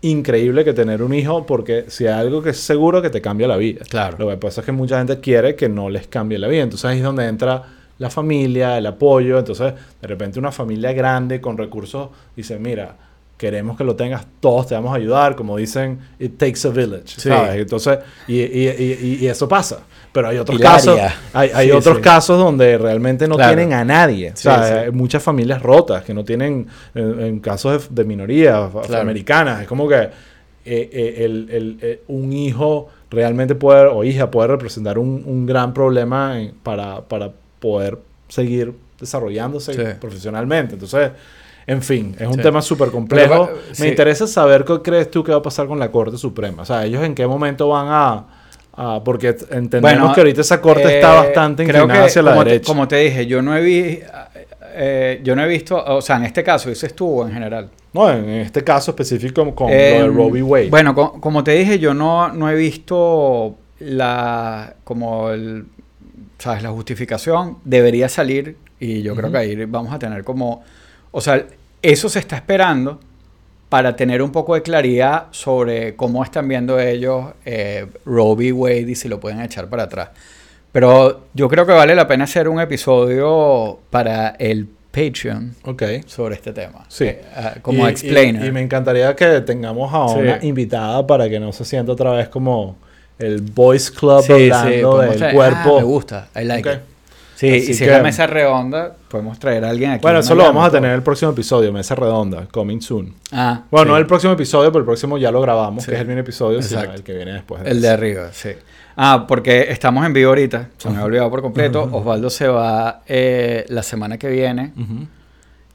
increíble 0.00 0.64
que 0.64 0.72
tener 0.72 1.02
un 1.02 1.12
hijo 1.12 1.44
porque 1.44 1.86
si 1.88 2.06
hay 2.06 2.14
algo 2.20 2.40
que 2.42 2.50
es 2.50 2.60
seguro 2.60 3.02
que 3.02 3.10
te 3.10 3.20
cambia 3.20 3.48
la 3.48 3.56
vida. 3.56 3.84
Claro. 3.88 4.16
Lo 4.18 4.28
que 4.28 4.36
pasa 4.36 4.60
es 4.60 4.64
que 4.64 4.72
mucha 4.72 4.98
gente 4.98 5.18
quiere 5.20 5.56
que 5.56 5.68
no 5.68 5.90
les 5.90 6.06
cambie 6.06 6.38
la 6.38 6.48
vida. 6.48 6.62
Entonces 6.62 6.84
ahí 6.84 6.98
es 6.98 7.02
donde 7.04 7.26
entra 7.26 7.62
la 7.98 8.10
familia, 8.10 8.78
el 8.78 8.86
apoyo. 8.86 9.38
Entonces, 9.38 9.74
de 10.00 10.08
repente 10.08 10.38
una 10.38 10.52
familia 10.52 10.92
grande 10.92 11.40
con 11.40 11.56
recursos 11.58 12.08
dice, 12.36 12.58
mira, 12.58 12.96
queremos 13.36 13.76
que 13.76 13.84
lo 13.84 13.94
tengas, 13.94 14.26
todos 14.40 14.66
te 14.66 14.74
vamos 14.74 14.92
a 14.92 14.96
ayudar. 14.96 15.36
Como 15.36 15.56
dicen, 15.56 15.98
it 16.18 16.36
takes 16.38 16.66
a 16.66 16.70
village. 16.70 17.02
Sí. 17.20 17.28
¿sabes? 17.28 17.56
Entonces, 17.60 17.98
y, 18.26 18.40
y- 18.40 18.68
y- 19.02 19.18
y 19.20 19.26
eso 19.28 19.48
pasa. 19.48 19.80
Pero 20.12 20.28
hay 20.28 20.38
otros 20.38 20.58
Hilaria. 20.58 20.74
casos, 20.76 21.00
hay, 21.34 21.50
hay 21.54 21.66
Sí, 21.66 21.72
otros 21.72 21.96
sí. 21.98 22.02
casos 22.02 22.38
donde 22.38 22.78
realmente 22.78 23.28
no 23.28 23.36
Claro. 23.36 23.54
tienen 23.54 23.74
a 23.74 23.84
nadie. 23.84 24.30
Sí, 24.34 24.48
o 24.48 24.52
sea, 24.52 24.66
sí. 24.66 24.72
hay 24.86 24.90
muchas 24.90 25.22
familias 25.22 25.62
rotas 25.62 26.02
que 26.02 26.14
no 26.14 26.24
tienen, 26.24 26.66
en, 26.94 27.20
en 27.20 27.38
casos 27.40 27.88
de, 27.90 28.02
de 28.02 28.08
minorías 28.08 28.74
afroamericanas, 28.74 29.60
es 29.62 29.68
como 29.68 29.86
que 29.88 29.96
eh, 30.00 30.10
eh, 30.92 31.14
el- 31.24 31.48
el- 31.50 31.78
eh, 31.80 32.02
un 32.08 32.32
hijo 32.32 32.88
realmente 33.10 33.54
puede, 33.54 33.86
o 33.86 34.02
hija 34.04 34.30
puede 34.30 34.48
representar 34.48 34.98
un, 34.98 35.22
un 35.24 35.46
gran 35.46 35.72
problema 35.72 36.36
para 36.62 37.32
poder 37.60 37.98
seguir 38.28 38.72
desarrollándose 39.00 39.72
Sí. 39.74 39.80
profesionalmente. 40.00 40.74
Entonces, 40.74 41.10
en 41.66 41.82
fin, 41.82 42.14
es 42.18 42.26
un 42.26 42.34
Sí. 42.34 42.40
tema 42.42 42.62
súper 42.62 42.90
complejo. 42.90 43.46
Pero, 43.46 43.58
Me 43.70 43.74
sí. 43.74 43.86
interesa 43.88 44.26
saber 44.26 44.64
qué 44.64 44.80
crees 44.82 45.10
tú 45.10 45.22
que 45.22 45.32
va 45.32 45.38
a 45.38 45.42
pasar 45.42 45.66
con 45.66 45.78
la 45.78 45.90
Corte 45.90 46.16
Suprema. 46.18 46.62
O 46.62 46.64
sea, 46.64 46.84
ellos 46.84 47.02
en 47.04 47.14
qué 47.14 47.26
momento 47.26 47.68
van 47.68 47.86
a... 47.88 48.24
a- 48.80 49.02
porque 49.04 49.28
entendemos 49.50 49.80
Bueno, 49.82 50.14
que 50.14 50.20
ahorita 50.20 50.40
esa 50.40 50.60
Corte 50.60 50.84
está 50.96 51.12
eh, 51.14 51.26
bastante 51.26 51.64
inclinada 51.64 52.04
hacia 52.04 52.22
la 52.22 52.30
como 52.30 52.44
te- 52.44 52.50
derecha. 52.50 52.66
como 52.66 52.86
te 52.88 52.96
dije, 52.96 53.26
yo 53.26 53.42
no 53.42 53.56
he 53.56 53.60
vi- 53.60 54.00
eh, 54.80 55.20
yo 55.24 55.34
no 55.34 55.42
he 55.42 55.48
visto, 55.48 55.82
o 55.84 56.00
sea, 56.00 56.16
en 56.16 56.24
este 56.24 56.44
caso, 56.44 56.68
dices 56.68 56.94
tú 56.94 57.22
en 57.24 57.32
general. 57.32 57.68
No, 57.92 58.08
en 58.10 58.28
este 58.28 58.62
caso 58.62 58.92
específico 58.92 59.52
con 59.54 59.68
Eh, 59.70 59.96
lo 59.98 60.04
de 60.04 60.08
Roe 60.10 60.30
v. 60.30 60.42
Wade. 60.42 60.68
Bueno, 60.70 60.94
co- 60.94 61.20
como 61.20 61.42
te 61.42 61.52
dije, 61.52 61.78
yo 61.80 61.92
no, 61.94 62.28
no 62.32 62.48
he 62.48 62.54
visto 62.54 63.56
la 63.80 64.74
como 64.84 65.30
el 65.30 65.64
sabes 66.38 66.62
la 66.62 66.70
justificación 66.70 67.58
debería 67.64 68.08
salir 68.08 68.56
y 68.80 69.02
yo 69.02 69.14
creo 69.16 69.30
que 69.30 69.38
ahí 69.38 69.64
vamos 69.64 69.92
a 69.92 69.98
tener 69.98 70.24
como 70.24 70.62
o 71.10 71.20
sea, 71.20 71.44
eso 71.82 72.08
se 72.08 72.18
está 72.18 72.36
esperando 72.36 73.00
para 73.68 73.96
tener 73.96 74.22
un 74.22 74.30
poco 74.32 74.54
de 74.54 74.62
claridad 74.62 75.26
sobre 75.30 75.94
cómo 75.96 76.22
están 76.24 76.48
viendo 76.48 76.78
ellos 76.80 77.26
eh, 77.44 77.86
v. 78.04 78.52
Wade 78.52 78.90
y 78.90 78.94
si 78.94 79.08
lo 79.08 79.20
pueden 79.20 79.40
echar 79.40 79.68
para 79.68 79.84
atrás. 79.84 80.10
Pero 80.72 81.26
yo 81.34 81.48
creo 81.48 81.66
que 81.66 81.72
vale 81.72 81.94
la 81.94 82.06
pena 82.06 82.24
hacer 82.24 82.48
un 82.48 82.60
episodio 82.60 83.78
para 83.90 84.30
el 84.38 84.68
Patreon 84.90 85.54
ok. 85.64 85.82
sobre 86.06 86.34
este 86.34 86.52
tema. 86.52 86.84
Sí. 86.88 87.04
Eh, 87.04 87.22
ah, 87.36 87.54
como 87.62 87.86
Y- 87.86 87.90
explainer. 87.90 88.44
Y, 88.44 88.52
me 88.52 88.60
encantaría 88.62 89.14
que 89.14 89.40
tengamos 89.42 89.90
a 89.92 90.14
Sí. 90.14 90.20
una 90.20 90.38
invitada 90.42 91.06
para 91.06 91.28
que 91.28 91.38
no 91.38 91.52
se 91.52 91.64
sienta 91.64 91.92
otra 91.92 92.12
vez 92.12 92.28
como 92.28 92.76
el 93.18 93.40
Boys 93.42 93.90
Club 93.90 94.22
Sí, 94.22 94.32
hablando 94.50 94.90
podemos 94.90 95.14
del 95.14 95.18
traer- 95.22 95.34
cuerpo. 95.34 95.76
ah, 95.76 95.80
me 95.80 95.84
gusta, 95.84 96.28
I 96.36 96.44
like 96.44 96.68
Ok. 96.68 96.74
it. 96.76 96.80
Sí, 97.36 97.48
Así 97.50 97.56
y 97.70 97.74
si 97.74 97.78
que- 97.84 97.84
es 97.84 97.96
la 97.96 98.02
mesa 98.02 98.26
redonda, 98.26 98.96
podemos 99.08 99.38
traer 99.38 99.64
a 99.64 99.70
alguien 99.70 99.92
aquí. 99.92 100.02
Bueno, 100.02 100.18
en 100.18 100.24
eso 100.24 100.34
lo 100.34 100.42
vamos 100.42 100.66
a 100.66 100.70
tener 100.72 100.90
en 100.90 100.96
el 100.96 101.02
próximo 101.04 101.30
episodio, 101.30 101.72
Mesa 101.72 101.94
Redonda, 101.94 102.48
coming 102.50 102.80
soon. 102.80 103.14
Ah, 103.30 103.62
Bueno, 103.70 103.84
sí. 103.86 103.90
no 103.92 103.96
el 103.96 104.06
próximo 104.06 104.32
episodio, 104.32 104.72
pero 104.72 104.80
el 104.80 104.84
próximo 104.86 105.18
ya 105.18 105.30
lo 105.30 105.40
grabamos, 105.40 105.84
Sí. 105.84 105.90
que 105.90 105.94
es 105.94 106.00
el 106.00 106.08
mismo 106.08 106.20
episodio, 106.22 106.60
sino 106.62 106.80
Exacto. 106.80 106.96
el 106.98 107.04
que 107.04 107.14
viene 107.14 107.32
después. 107.34 107.62
de 107.62 107.70
El 107.70 107.80
de 107.80 107.88
arriba, 107.90 108.30
sí. 108.32 108.50
Ah, 108.96 109.24
porque 109.28 109.70
estamos 109.70 110.04
en 110.04 110.12
vivo 110.14 110.30
ahorita, 110.30 110.70
se 110.78 110.88
me 110.88 110.94
había 110.96 111.04
olvidado 111.06 111.30
por 111.30 111.40
completo. 111.42 111.88
Osvaldo 111.92 112.28
se 112.28 112.48
va 112.48 113.02
eh, 113.06 113.64
la 113.68 113.84
semana 113.84 114.18
que 114.18 114.28
viene 114.28 114.72
Ujú. 114.76 115.06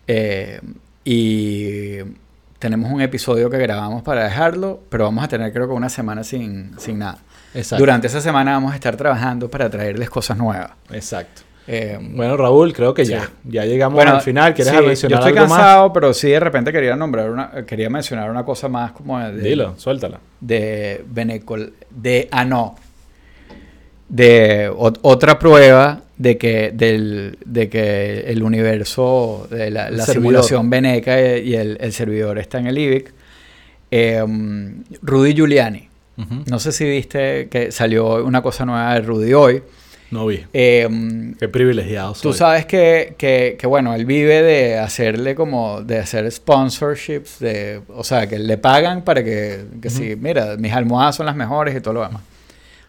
eh, 0.07 0.59
y 1.05 1.97
tenemos 2.59 2.91
un 2.91 3.01
episodio 3.01 3.49
que 3.49 3.57
grabamos 3.57 4.03
para 4.03 4.25
dejarlo, 4.25 4.81
pero 4.89 5.05
vamos 5.05 5.23
a 5.23 5.27
tener 5.29 5.51
creo 5.53 5.67
que 5.67 5.73
una 5.73 5.87
semana 5.89 6.25
sin, 6.25 6.71
sin 6.77 6.99
nada. 6.99 7.19
Exacto. 7.53 7.81
Durante 7.81 8.07
esa 8.07 8.19
semana 8.21 8.53
vamos 8.53 8.71
a 8.71 8.75
estar 8.75 8.95
trabajando 8.97 9.49
para 9.49 9.69
traerles 9.69 10.09
cosas 10.09 10.37
nuevas. 10.37 10.71
Exacto. 10.91 11.41
Eh, 11.67 11.97
Bueno, 12.01 12.35
Raúl, 12.35 12.73
creo 12.73 12.93
que 12.93 13.05
Sí. 13.05 13.11
ya. 13.11 13.29
Ya 13.45 13.63
llegamos 13.65 13.95
Bueno, 13.95 14.15
al 14.15 14.21
final. 14.21 14.53
¿Quieres 14.53 14.73
sí, 14.73 14.85
mencionar 14.85 15.19
Yo 15.21 15.27
estoy 15.27 15.37
algo 15.39 15.49
más? 15.49 15.59
cansado, 15.59 15.93
pero 15.93 16.13
sí 16.13 16.29
de 16.29 16.39
repente 16.39 16.71
quería 16.73 16.95
nombrar 16.95 17.29
una, 17.29 17.65
quería 17.65 17.89
mencionar 17.89 18.29
una 18.29 18.43
cosa 18.43 18.67
más 18.67 18.91
como 18.91 19.17
de, 19.19 19.41
Dilo, 19.41 19.75
suéltala. 19.77 20.19
de 20.41 21.05
Benecol, 21.07 21.73
de 21.89 22.27
ah 22.31 22.43
no, 22.43 22.75
de 24.09 24.69
ot- 24.71 24.99
otra 25.01 25.39
prueba 25.39 26.01
de 26.17 26.37
que 26.37 26.71
del, 26.73 27.37
de 27.45 27.69
que 27.69 28.19
el 28.27 28.43
universo 28.43 29.47
de 29.49 29.71
la, 29.71 29.89
simulación 30.05 30.69
Beneca 30.69 31.37
y 31.37 31.55
el, 31.55 31.77
el 31.79 31.93
servidor 31.93 32.37
está 32.39 32.59
en 32.59 32.67
el 32.67 32.77
IBIC. 32.77 33.13
Eh, 33.91 34.23
Rudy 35.01 35.33
Giuliani. 35.33 35.87
No 36.15 36.59
sé 36.59 36.71
si 36.71 36.85
viste 36.85 37.47
que 37.49 37.71
salió 37.71 38.23
una 38.23 38.41
cosa 38.41 38.65
nueva 38.65 38.93
de 38.93 39.01
Rudy 39.01 39.33
hoy. 39.33 39.63
No 40.11 40.27
vi. 40.27 40.43
Eh, 40.53 40.87
Qué 41.39 41.49
privilegiado 41.49 42.13
soy. 42.13 42.31
Tú 42.31 42.37
sabes 42.37 42.67
que, 42.67 43.15
que, 43.17 43.55
que, 43.59 43.65
bueno, 43.65 43.95
él 43.95 44.05
vive 44.05 44.43
de 44.43 44.77
hacerle 44.77 45.33
como, 45.33 45.81
de 45.81 45.97
hacer 45.97 46.31
sponsorships, 46.31 47.39
de, 47.39 47.81
o 47.87 48.03
sea, 48.03 48.27
que 48.27 48.37
le 48.37 48.59
pagan 48.59 49.03
para 49.03 49.23
que, 49.23 49.65
que 49.81 49.89
si, 49.89 50.15
mira, 50.15 50.55
mis 50.57 50.71
almohadas 50.71 51.15
son 51.15 51.25
las 51.25 51.35
mejores 51.35 51.75
y 51.75 51.81
todo 51.81 51.95
lo 51.95 52.03
demás. 52.03 52.21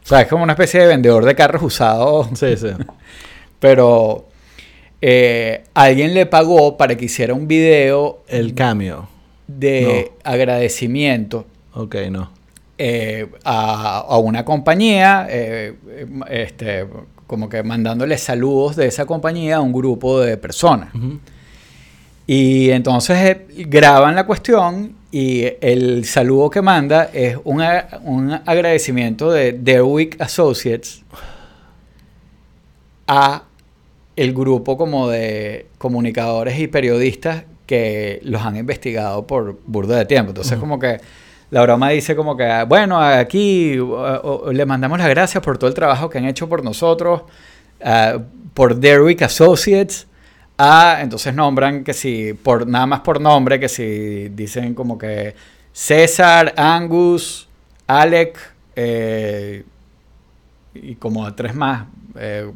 O 0.04 0.06
sea, 0.06 0.20
es 0.20 0.28
como 0.28 0.42
una 0.44 0.52
especie 0.52 0.80
de 0.80 0.86
vendedor 0.86 1.24
de 1.24 1.34
carros 1.34 1.62
usados, 1.62 2.28
Sí, 2.38 2.58
sí. 2.58 2.68
pero 3.58 4.28
eh, 5.00 5.64
alguien 5.72 6.12
le 6.12 6.26
pagó 6.26 6.76
para 6.76 6.94
que 6.94 7.06
hiciera 7.06 7.32
un 7.32 7.48
video 7.48 8.22
El 8.28 8.54
cameo. 8.54 9.08
de 9.46 10.12
agradecimiento 10.24 11.46
Ok, 11.72 11.96
no. 12.10 12.30
Eh, 12.76 13.28
a, 13.44 13.98
a 14.00 14.18
una 14.18 14.44
compañía, 14.44 15.26
eh, 15.30 15.74
este, 16.28 16.86
como 17.26 17.48
que 17.48 17.62
mandándole 17.62 18.18
saludos 18.18 18.74
de 18.76 18.86
esa 18.86 19.06
compañía 19.06 19.56
a 19.56 19.60
un 19.60 19.72
grupo 19.72 20.20
de 20.20 20.36
personas. 20.36 20.90
Y 22.26 22.70
entonces 22.70 23.16
eh, 23.18 23.46
graban 23.68 24.14
la 24.14 24.26
cuestión 24.26 24.94
y 25.12 25.44
el 25.60 26.04
saludo 26.04 26.50
que 26.50 26.62
manda 26.62 27.10
es 27.12 27.36
un, 27.44 27.62
un 28.02 28.32
agradecimiento 28.32 29.30
de 29.30 29.52
Derwick 29.52 30.20
Associates 30.20 31.02
a 33.06 33.44
el 34.16 34.32
grupo 34.32 34.76
como 34.76 35.08
de 35.08 35.66
comunicadores 35.78 36.58
y 36.58 36.66
periodistas 36.66 37.44
que 37.66 38.20
los 38.24 38.42
han 38.42 38.56
investigado 38.56 39.26
por 39.26 39.58
burda 39.66 39.96
de 39.96 40.06
tiempo. 40.06 40.30
Entonces 40.30 40.58
como 40.58 40.78
que 40.78 41.00
la 41.54 41.62
broma 41.62 41.90
dice 41.90 42.16
como 42.16 42.36
que, 42.36 42.64
bueno, 42.66 43.00
aquí 43.00 43.78
uh, 43.78 43.84
uh, 43.84 44.50
le 44.50 44.66
mandamos 44.66 44.98
las 44.98 45.08
gracias 45.08 45.40
por 45.40 45.56
todo 45.56 45.68
el 45.68 45.74
trabajo 45.74 46.10
que 46.10 46.18
han 46.18 46.24
hecho 46.24 46.48
por 46.48 46.64
nosotros, 46.64 47.22
ah, 47.80 48.18
por 48.54 48.74
Derwick 48.74 49.22
Associates. 49.22 50.08
Ah, 50.58 50.98
entonces 51.00 51.32
nombran 51.32 51.84
que 51.84 51.92
si, 51.92 52.32
por, 52.32 52.66
nada 52.66 52.86
más 52.86 53.00
por 53.02 53.20
nombre, 53.20 53.60
que 53.60 53.68
si 53.68 54.30
dicen 54.30 54.74
como 54.74 54.98
que 54.98 55.36
César, 55.72 56.52
Angus, 56.56 57.46
Alec, 57.86 58.36
eh, 58.74 59.64
y 60.74 60.96
como 60.96 61.24
a 61.24 61.36
tres 61.36 61.54
más. 61.54 61.86
eh, 62.16 62.50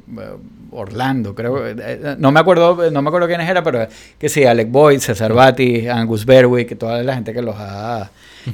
Orlando, 0.70 1.34
creo. 1.34 1.66
eh, 1.66 1.74
eh, 1.78 2.16
no 2.18 2.30
me 2.32 2.40
acuerdo, 2.40 2.90
no 2.90 3.02
me 3.02 3.08
acuerdo 3.08 3.26
quiénes 3.26 3.48
eran, 3.48 3.64
pero 3.64 3.86
que 4.18 4.28
sí, 4.28 4.44
Alec 4.44 4.70
Boyd, 4.70 5.00
Cesar 5.00 5.32
Batti, 5.32 5.88
Angus 5.88 6.24
Berwick, 6.26 6.76
toda 6.78 7.02
la 7.02 7.14
gente 7.14 7.32
que 7.32 7.42
los 7.42 7.54
ha, 7.58 8.10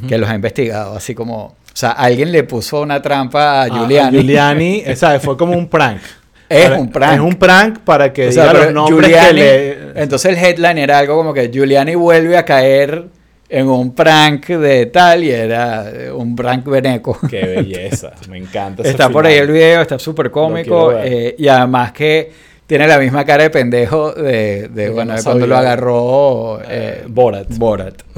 que 0.09 0.19
los 0.19 0.29
ha 0.29 0.35
investigado, 0.35 0.97
así 0.97 1.15
como, 1.15 1.37
o 1.47 1.55
sea, 1.77 1.91
alguien 1.91 2.31
le 2.33 2.45
puso 2.45 2.81
una 2.83 3.01
trampa 3.03 3.63
a 3.63 3.65
Ah, 3.65 3.69
Giuliani. 3.69 4.17
Giuliani, 4.19 4.83
eh, 4.87 4.97
¿sabes? 4.97 5.23
Fue 5.23 5.37
como 5.37 5.53
un 5.57 5.69
prank. 5.69 6.01
Es 6.49 6.65
Para- 6.67 6.79
un 6.81 6.91
prank. 6.93 7.15
Es 7.15 7.21
un 7.21 7.35
prank 7.37 7.79
para 7.81 8.13
que 8.13 8.29
O 8.29 8.33
sea, 8.33 8.49
diga 8.53 8.65
los 8.65 8.73
nombres 8.75 9.09
que 9.09 9.15
Giuliani- 9.19 9.33
le... 9.35 10.03
Entonces 10.03 10.37
el 10.37 10.45
headline 10.45 10.79
era 10.79 10.99
algo 10.99 11.17
como 11.17 11.33
que 11.33 11.49
Giuliani 11.51 11.95
vuelve 11.95 12.37
a 12.37 12.45
caer 12.45 13.07
en 13.55 13.69
un 13.69 13.95
prank 13.95 14.49
de 14.49 14.87
tal 14.87 15.23
y 15.23 15.31
era 15.31 15.89
eh, 15.89 16.11
un 16.11 16.35
prank 16.35 16.67
veneco. 16.67 17.17
Qué 17.31 17.41
belleza, 17.47 18.13
me 18.29 18.39
encanta. 18.39 18.83
Está 18.83 19.09
por 19.09 19.25
ahí 19.25 19.37
el 19.37 19.47
video, 19.47 19.83
está 19.83 19.97
súper 19.97 20.33
cómico 20.33 20.93
eh, 20.93 21.37
y 21.39 21.47
además 21.47 21.93
que 21.93 22.33
tiene 22.67 22.87
la 22.89 22.99
misma 22.99 23.25
cara 23.25 23.43
de 23.45 23.51
pendejo 23.51 24.13
de, 24.13 24.69
de, 24.69 24.85
Que 24.85 24.91
bueno, 24.91 25.13
no 25.13 25.19
de 25.19 25.25
cuando 25.25 25.47
lo 25.47 25.57
agarró 25.57 26.61
eh, 26.63 26.65
Eh, 26.69 27.05
Borat. 27.09 27.49
Borat. 27.57 28.03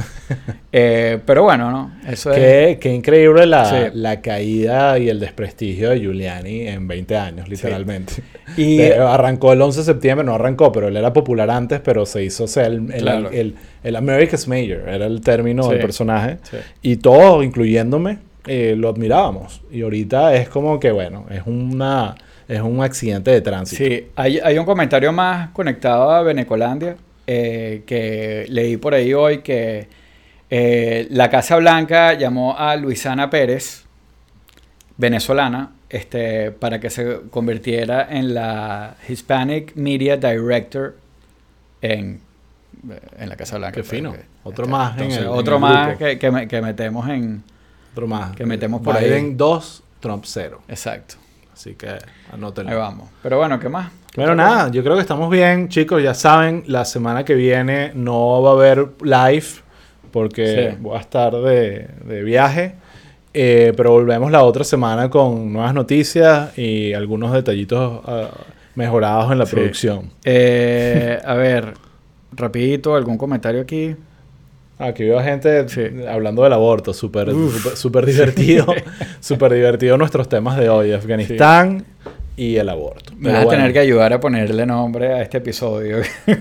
Eh, 0.73 1.21
pero 1.25 1.45
bueno, 1.45 1.71
¿no? 1.71 1.93
Eso 2.07 2.33
es... 2.33 2.79
Qué, 2.79 2.93
increíble 2.93 3.47
la, 3.47 3.65
Sí. 3.71 3.77
la 3.95 4.21
caída 4.21 4.99
y 4.99 5.09
el 5.09 5.21
desprestigio 5.21 5.91
de 5.91 6.01
Giuliani 6.01 6.67
en 6.69 6.87
20 6.89 7.17
años, 7.17 7.49
literalmente. 7.49 8.15
Y- 8.57 8.77
De- 8.79 8.97
arrancó 8.99 9.53
el 9.53 9.63
11 9.63 9.79
de 9.81 9.85
septiembre, 9.85 10.25
no 10.27 10.35
arrancó, 10.35 10.73
pero 10.73 10.89
él 10.89 10.97
era 10.97 11.13
popular 11.13 11.49
antes, 11.51 11.81
pero 11.81 12.05
se 12.07 12.25
hizo 12.25 12.45
o 12.45 12.49
sea, 12.49 12.67
el, 12.67 12.93
el, 12.93 13.03
Claro. 13.03 13.31
el, 13.31 13.55
el 13.85 13.97
America's 13.97 14.49
Mayor, 14.49 14.89
era 14.89 15.07
el 15.07 15.21
término 15.21 15.63
Sí. 15.63 15.71
del 15.71 15.79
personaje. 15.79 16.39
Sí. 16.43 16.57
Y 16.83 16.97
todos, 16.97 17.45
incluyéndome, 17.45 18.19
eh, 18.47 18.75
lo 18.77 18.89
admirábamos. 18.91 19.63
Y 19.71 19.83
ahorita 19.83 20.35
es 20.35 20.49
como 20.49 20.79
que, 20.81 20.91
bueno, 20.91 21.25
es 21.31 21.43
una 21.47 22.17
es 22.49 22.61
un 22.61 22.83
accidente 22.83 23.31
de 23.31 23.41
tránsito. 23.41 23.85
Sí, 23.85 24.07
hay, 24.17 24.39
hay 24.39 24.59
un 24.59 24.65
comentario 24.67 25.13
más 25.13 25.51
conectado 25.51 26.11
a 26.11 26.23
Venecolandia 26.23 26.97
eh, 27.27 27.83
que 27.87 28.47
leí 28.49 28.77
por 28.77 28.95
ahí 28.95 29.13
hoy 29.15 29.39
que 29.39 29.89
eh, 30.51 31.09
la 31.11 31.29
Casa 31.29 31.57
Blanca 31.57 32.15
llamó 32.15 32.57
a 32.57 32.77
Luisana 32.77 33.29
Pérez, 33.31 33.85
venezolana, 34.97 35.73
este, 35.89 36.51
para 36.53 36.81
que 36.81 36.91
se 36.91 37.21
convirtiera 37.31 38.07
en 38.11 38.35
la 38.35 38.97
Hispanic 39.09 39.75
Media 39.77 40.17
Director 40.17 40.97
en, 41.83 42.21
en 43.19 43.29
la 43.29 43.37
Casa 43.37 43.59
Blanca. 43.59 43.75
Qué 43.75 43.83
fino. 43.83 44.15
Otro 44.45 44.65
este, 44.65 44.73
más 44.73 44.93
en 44.97 45.03
entonces, 45.03 45.23
en 45.23 45.29
otro 45.29 45.55
el 45.57 45.61
más 45.61 45.97
que, 45.99 46.19
que 46.19 46.31
me- 46.31 46.49
que 46.49 46.63
metemos 46.63 47.09
en... 47.09 47.43
Otro 47.93 48.07
más. 48.07 48.37
Que 48.37 48.45
metemos 48.47 48.83
por 48.83 48.99
Biden 48.99 49.25
ahí. 49.27 49.35
2, 49.35 49.83
Trump 50.01 50.25
0. 50.27 50.63
Exacto. 50.69 51.17
Así 51.57 51.75
que 51.75 51.89
anótenlo. 52.31 52.71
Ahí 52.71 52.77
vamos. 52.77 53.09
Pero 53.23 53.39
bueno, 53.39 53.59
¿qué 53.59 53.71
más? 53.71 53.91
¿Qué 54.13 54.21
Bueno, 54.21 54.35
otra 54.35 54.45
nada, 54.45 54.71
yo 54.71 54.83
creo 54.83 54.95
que 54.95 55.01
estamos 55.01 55.31
bien, 55.31 55.71
chicos. 55.71 56.03
Ya 56.03 56.13
saben, 56.13 56.65
la 56.67 56.85
semana 56.85 57.25
que 57.25 57.35
viene 57.35 57.93
no 57.95 58.43
va 58.43 58.51
a 58.51 58.53
haber 58.53 58.89
live 59.03 59.47
porque 60.13 60.71
Sí. 60.73 60.77
voy 60.81 60.97
a 60.99 61.01
estar 61.01 61.33
de, 61.35 61.89
de 62.05 62.23
viaje. 62.23 62.75
Eh, 63.33 63.73
pero 63.77 63.93
volvemos 63.93 64.31
la 64.31 64.43
otra 64.45 64.65
semana 64.65 65.09
con 65.11 65.53
nuevas 65.53 65.73
noticias 65.75 66.57
y 66.59 66.93
algunos 66.93 67.33
detallitos 67.33 68.01
ah, 68.07 68.29
mejorados 68.75 69.33
en 69.33 69.39
la 69.39 69.47
Sí. 69.47 69.57
producción. 69.57 70.11
Eh, 70.25 71.19
a 71.25 71.35
ver, 71.35 71.73
rapidito, 72.33 72.95
algún 72.95 73.17
comentario 73.19 73.63
aquí. 73.63 73.97
Aquí 74.79 75.05
veo 75.05 75.23
gente 75.23 75.69
Sí. 75.69 75.83
hablando 76.09 76.43
del 76.43 76.53
aborto, 76.53 76.93
súper 76.93 77.31
Uf. 77.31 77.57
súper- 77.57 77.77
súper 77.77 78.07
divertido. 78.07 78.67
Súper 79.21 79.53
divertido 79.55 79.97
nuestros 79.97 80.29
temas 80.29 80.57
de 80.59 80.69
hoy, 80.69 80.93
Afganistán 80.93 81.85
y 82.37 82.57
el 82.57 82.69
aborto. 82.69 83.13
Me 83.17 83.31
vas 83.33 83.41
a 83.41 83.45
bueno, 83.45 83.59
tener 83.59 83.73
que 83.73 83.79
ayudar 83.81 84.13
a 84.13 84.21
ponerle 84.21 84.67
nombre 84.67 85.13
a 85.15 85.23
este 85.23 85.39
episodio. 85.39 85.99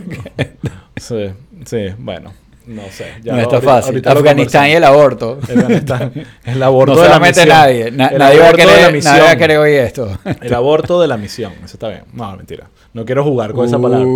Sí, 0.97 1.29
sí, 1.65 1.87
bueno, 1.97 2.31
no 2.67 2.81
sé. 2.91 3.05
ya 3.23 3.33
no 3.33 3.41
está 3.41 3.61
fácil. 3.61 4.01
Afganistán 4.07 4.67
y 4.69 4.71
el 4.73 4.83
aborto. 4.83 5.39
Afganistán. 5.41 6.11
El 6.43 6.61
aborto 6.63 6.95
no 6.95 7.01
de 7.01 7.09
la 7.09 7.19
misión. 7.19 7.47
nadie. 7.49 7.91
Na- 7.91 8.07
El 8.07 8.17
nadie, 8.19 8.39
va 8.39 8.49
a 8.49 8.53
querer, 8.53 9.03
nadie 9.03 9.21
va 9.21 9.31
a 9.31 9.35
querer 9.37 9.57
oír 9.57 9.79
esto. 9.79 10.17
El 10.41 10.53
aborto 10.53 10.99
de 11.01 11.07
la 11.07 11.17
misión. 11.17 11.53
Eso 11.63 11.75
está 11.75 11.89
bien. 11.89 12.03
No, 12.13 12.35
mentira. 12.35 12.67
No 12.93 13.03
quiero 13.05 13.23
jugar 13.23 13.51
con 13.53 13.65
esa 13.65 13.77
Uh. 13.77 13.81
palabra. 13.81 14.07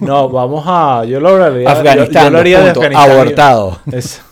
No, 0.00 0.28
vamos 0.28 0.64
a. 0.66 1.04
Yo 1.04 1.20
lo 1.20 1.42
haría. 1.42 1.70
Afganistán, 1.70 2.22
yo, 2.24 2.28
yo 2.28 2.30
lo 2.30 2.38
haría 2.38 2.60
de 2.60 2.70
Afganistán. 2.70 3.10
abortado. 3.10 3.78
Es- 3.92 4.22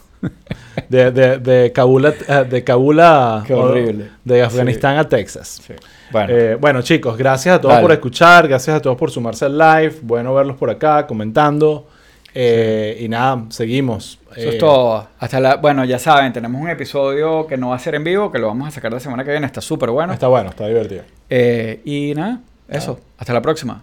de, 0.88 1.10
de, 1.10 1.38
de 1.38 1.72
Kabul 1.72 2.06
a, 2.06 2.08
eh, 2.10 2.44
de 2.48 2.64
Kabul 2.64 3.00
a- 3.00 3.42
Qué 3.46 3.54
horrible. 3.54 4.10
De 4.24 4.42
Afganistán 4.42 4.98
a 4.98 5.08
Texas. 5.08 5.62
Bueno, 6.10 6.32
Eh, 6.34 6.56
bueno, 6.60 6.82
chicos, 6.82 7.16
gracias 7.16 7.54
a 7.56 7.60
todos 7.60 7.74
Dale. 7.74 7.82
por 7.84 7.92
escuchar, 7.92 8.48
gracias 8.48 8.76
a 8.76 8.80
todos 8.82 8.96
por 8.96 9.10
sumarse 9.10 9.44
al 9.44 9.56
live. 9.56 9.94
Bueno 10.02 10.34
verlos 10.34 10.56
por 10.56 10.68
acá, 10.70 11.06
comentando. 11.06 11.86
Eh, 12.34 12.98
Y 13.00 13.08
nada, 13.08 13.44
seguimos. 13.50 14.18
eso 14.36 14.48
Eh, 14.48 14.52
es 14.52 14.58
todo. 14.58 15.08
Hasta 15.18 15.40
la, 15.40 15.56
bueno, 15.56 15.84
ya 15.84 15.98
saben, 15.98 16.32
tenemos 16.32 16.60
un 16.60 16.70
episodio 16.70 17.46
que 17.46 17.56
no 17.56 17.70
va 17.70 17.76
a 17.76 17.78
ser 17.78 17.94
en 17.94 18.04
vivo, 18.04 18.30
que 18.30 18.38
lo 18.38 18.46
vamos 18.48 18.68
a 18.68 18.70
sacar 18.70 18.92
la 18.92 19.00
semana 19.00 19.24
que 19.24 19.30
viene. 19.30 19.46
Está 19.46 19.60
súper 19.60 19.90
bueno. 19.90 20.12
Está 20.12 20.28
bueno, 20.28 20.50
está 20.50 20.66
divertido. 20.66 21.02
Eh, 21.28 21.80
y 21.84 22.12
nada, 22.14 22.40
eso. 22.68 23.00
Hasta 23.18 23.32
la 23.32 23.42
próxima. 23.42 23.82